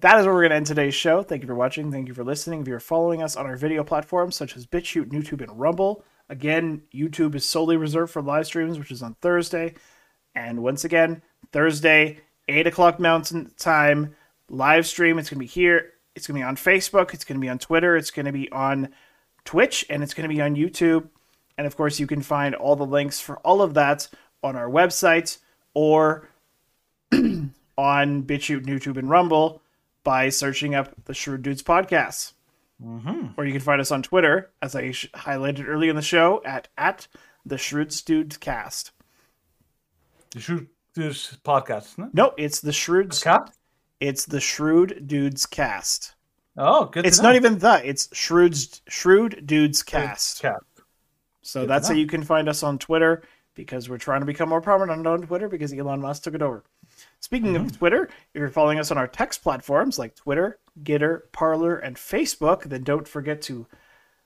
that 0.00 0.18
is 0.18 0.26
where 0.26 0.34
we're 0.34 0.42
going 0.42 0.50
to 0.50 0.56
end 0.56 0.66
today's 0.66 0.94
show. 0.94 1.22
Thank 1.22 1.42
you 1.42 1.46
for 1.46 1.54
watching. 1.54 1.90
Thank 1.90 2.08
you 2.08 2.14
for 2.14 2.24
listening. 2.24 2.60
If 2.60 2.68
you're 2.68 2.80
following 2.80 3.22
us 3.22 3.36
on 3.36 3.46
our 3.46 3.56
video 3.56 3.82
platforms 3.84 4.36
such 4.36 4.56
as 4.56 4.66
BitChute, 4.66 5.10
YouTube, 5.10 5.40
and 5.40 5.58
Rumble, 5.58 6.04
again, 6.28 6.82
YouTube 6.92 7.34
is 7.34 7.44
solely 7.44 7.76
reserved 7.76 8.12
for 8.12 8.20
live 8.20 8.46
streams, 8.46 8.78
which 8.78 8.90
is 8.90 9.02
on 9.02 9.14
Thursday. 9.14 9.74
And 10.34 10.62
once 10.62 10.84
again, 10.84 11.22
Thursday, 11.52 12.20
8 12.48 12.66
o'clock 12.66 13.00
Mountain 13.00 13.52
Time, 13.58 14.14
live 14.48 14.86
stream. 14.86 15.18
It's 15.18 15.30
going 15.30 15.38
to 15.38 15.44
be 15.44 15.46
here. 15.46 15.92
It's 16.14 16.26
going 16.26 16.38
to 16.38 16.44
be 16.44 16.48
on 16.48 16.56
Facebook. 16.56 17.14
It's 17.14 17.24
going 17.24 17.38
to 17.38 17.44
be 17.44 17.48
on 17.48 17.58
Twitter. 17.58 17.96
It's 17.96 18.10
going 18.10 18.26
to 18.26 18.32
be 18.32 18.50
on 18.52 18.90
Twitch. 19.44 19.86
And 19.88 20.02
it's 20.02 20.12
going 20.12 20.28
to 20.28 20.34
be 20.34 20.42
on 20.42 20.54
YouTube. 20.54 21.08
And 21.56 21.66
of 21.66 21.76
course, 21.76 21.98
you 21.98 22.06
can 22.06 22.22
find 22.22 22.54
all 22.54 22.76
the 22.76 22.86
links 22.86 23.20
for 23.20 23.38
all 23.38 23.62
of 23.62 23.74
that 23.74 24.08
on 24.42 24.56
our 24.56 24.68
website 24.68 25.38
or 25.74 26.28
on 27.76 28.22
BitChute, 28.22 28.66
YouTube, 28.66 28.96
and 28.96 29.08
Rumble 29.08 29.62
by 30.04 30.28
searching 30.28 30.74
up 30.74 30.92
the 31.04 31.14
Shrewd 31.14 31.42
Dudes 31.42 31.62
podcast. 31.62 32.32
Mm-hmm. 32.84 33.28
Or 33.36 33.44
you 33.44 33.52
can 33.52 33.60
find 33.60 33.80
us 33.80 33.90
on 33.90 34.02
Twitter, 34.02 34.50
as 34.60 34.74
I 34.74 34.90
sh- 34.90 35.08
highlighted 35.14 35.68
early 35.68 35.88
in 35.88 35.96
the 35.96 36.02
show, 36.02 36.42
at 36.44 36.68
at 36.76 37.06
the 37.46 37.58
Shrewd 37.58 37.94
Dudes 38.04 38.36
Cast. 38.36 38.90
Should 40.36 40.68
do 40.94 41.08
this 41.08 41.36
podcast, 41.44 41.92
isn't 41.92 42.04
it? 42.04 42.14
No, 42.14 42.32
it's 42.36 42.60
the 42.60 42.72
Shrewd. 42.72 43.14
It's 44.00 44.24
the 44.26 44.40
Shrewd 44.40 45.06
Dudes 45.06 45.46
Cast. 45.46 46.14
Oh, 46.56 46.86
good. 46.86 47.06
It's 47.06 47.20
not 47.20 47.36
even 47.36 47.58
the. 47.58 47.80
It's 47.84 48.08
Shrewd's 48.12 48.82
Shrewd 48.88 49.46
Dudes 49.46 49.82
Cast. 49.82 50.42
Cat. 50.42 50.60
So 51.42 51.62
Good 51.62 51.70
that's 51.70 51.88
how 51.88 51.94
you 51.94 52.06
can 52.06 52.22
find 52.22 52.48
us 52.48 52.62
on 52.62 52.78
Twitter 52.78 53.22
because 53.54 53.88
we're 53.88 53.98
trying 53.98 54.20
to 54.20 54.26
become 54.26 54.48
more 54.48 54.60
prominent 54.60 55.06
on 55.06 55.22
Twitter 55.22 55.48
because 55.48 55.72
Elon 55.72 56.00
Musk 56.00 56.24
took 56.24 56.34
it 56.34 56.42
over. 56.42 56.64
Speaking 57.22 57.54
Mm-hmm. 57.54 57.66
of 57.66 57.78
Twitter, 57.78 58.04
if 58.34 58.40
you're 58.40 58.48
following 58.48 58.80
us 58.80 58.90
on 58.90 58.98
our 58.98 59.06
text 59.06 59.42
platforms 59.42 59.96
like 59.98 60.16
Twitter, 60.16 60.58
Gettr, 60.82 61.20
Parler, 61.32 61.76
and 61.76 61.96
Facebook, 61.96 62.64
then 62.64 62.82
don't 62.82 63.06
forget 63.06 63.40
to 63.42 63.66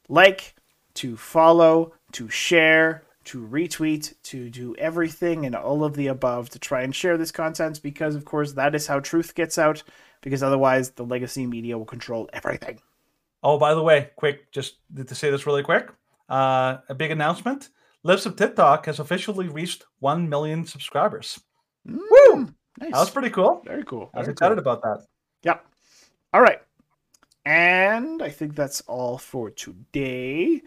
like, 0.08 0.54
to 0.94 1.16
follow, 1.16 1.92
to 2.12 2.28
share, 2.30 3.04
to 3.24 3.46
retweet, 3.46 4.14
to 4.22 4.48
do 4.48 4.74
everything 4.76 5.44
and 5.44 5.54
all 5.54 5.84
of 5.84 5.94
the 5.94 6.06
above 6.06 6.48
to 6.50 6.58
try 6.58 6.82
and 6.82 6.94
share 6.94 7.18
this 7.18 7.30
content 7.30 7.80
because, 7.82 8.14
of 8.14 8.24
course, 8.24 8.52
that 8.52 8.74
is 8.74 8.86
how 8.86 8.98
truth 8.98 9.34
gets 9.34 9.58
out. 9.58 9.82
Because 10.22 10.42
otherwise, 10.42 10.90
the 10.92 11.04
legacy 11.04 11.46
media 11.46 11.76
will 11.76 11.84
control 11.84 12.30
everything. 12.32 12.80
Oh, 13.42 13.58
by 13.58 13.74
the 13.74 13.82
way, 13.82 14.10
quick, 14.16 14.50
just 14.50 14.76
to 14.96 15.14
say 15.14 15.30
this 15.30 15.46
really 15.46 15.62
quick. 15.62 15.90
Uh, 16.30 16.78
a 16.88 16.94
big 16.94 17.10
announcement. 17.10 17.68
Libs 18.02 18.24
of 18.24 18.36
TikTok 18.36 18.86
has 18.86 18.98
officially 18.98 19.48
reached 19.48 19.84
1 20.00 20.28
million 20.28 20.64
subscribers. 20.64 21.38
Woo! 21.84 22.54
Nice. 22.80 22.92
That 22.92 22.98
was 23.00 23.10
pretty 23.10 23.30
cool. 23.30 23.62
Very 23.64 23.84
cool. 23.84 24.10
I 24.14 24.18
was 24.18 24.26
Very 24.26 24.32
excited 24.32 24.54
cool. 24.62 24.72
about 24.72 24.82
that. 24.82 25.06
Yeah. 25.42 25.58
All 26.34 26.40
right. 26.42 26.60
And 27.44 28.22
I 28.22 28.28
think 28.28 28.54
that's 28.54 28.80
all 28.82 29.18
for 29.18 29.50
today. 29.50 30.62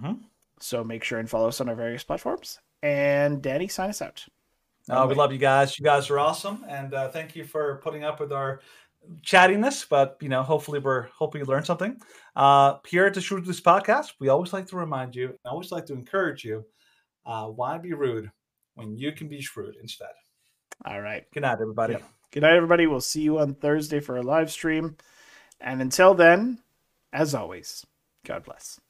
Mhm. 0.00 0.20
So 0.60 0.84
make 0.84 1.02
sure 1.04 1.18
and 1.18 1.28
follow 1.28 1.48
us 1.48 1.60
on 1.60 1.68
our 1.68 1.74
various 1.74 2.04
platforms. 2.04 2.58
And 2.82 3.42
Danny, 3.42 3.68
sign 3.68 3.90
us 3.90 4.00
out. 4.02 4.24
Uh, 4.88 5.06
we 5.08 5.14
love 5.14 5.32
you 5.32 5.38
guys. 5.38 5.78
You 5.78 5.84
guys 5.84 6.10
are 6.10 6.18
awesome, 6.18 6.64
and 6.68 6.92
uh, 6.94 7.08
thank 7.08 7.36
you 7.36 7.44
for 7.44 7.76
putting 7.84 8.02
up 8.02 8.18
with 8.18 8.32
our 8.32 8.60
chattiness. 9.22 9.88
But 9.88 10.16
you 10.20 10.28
know, 10.28 10.42
hopefully, 10.42 10.80
we're 10.80 11.02
hoping 11.08 11.40
you 11.40 11.44
learned 11.46 11.66
something. 11.66 12.00
Uh, 12.34 12.78
here 12.88 13.06
at 13.06 13.14
the 13.14 13.20
Shrewd 13.20 13.44
This 13.44 13.60
podcast, 13.60 14.14
we 14.18 14.28
always 14.28 14.52
like 14.52 14.66
to 14.68 14.76
remind 14.76 15.14
you, 15.14 15.28
and 15.28 15.38
always 15.44 15.70
like 15.70 15.86
to 15.86 15.92
encourage 15.92 16.44
you. 16.44 16.64
Uh, 17.24 17.46
why 17.48 17.78
be 17.78 17.92
rude 17.92 18.30
when 18.74 18.96
you 18.96 19.12
can 19.12 19.28
be 19.28 19.40
shrewd 19.40 19.76
instead? 19.80 20.10
All 20.84 21.00
right. 21.00 21.24
Good 21.32 21.40
night, 21.42 21.58
everybody. 21.60 21.94
Yep. 21.94 22.02
Good 22.32 22.42
night, 22.42 22.56
everybody. 22.56 22.86
We'll 22.86 23.00
see 23.00 23.22
you 23.22 23.38
on 23.38 23.54
Thursday 23.54 24.00
for 24.00 24.16
a 24.16 24.22
live 24.22 24.50
stream. 24.50 24.96
And 25.60 25.80
until 25.80 26.14
then, 26.14 26.58
as 27.12 27.34
always, 27.34 27.86
God 28.26 28.44
bless. 28.44 28.80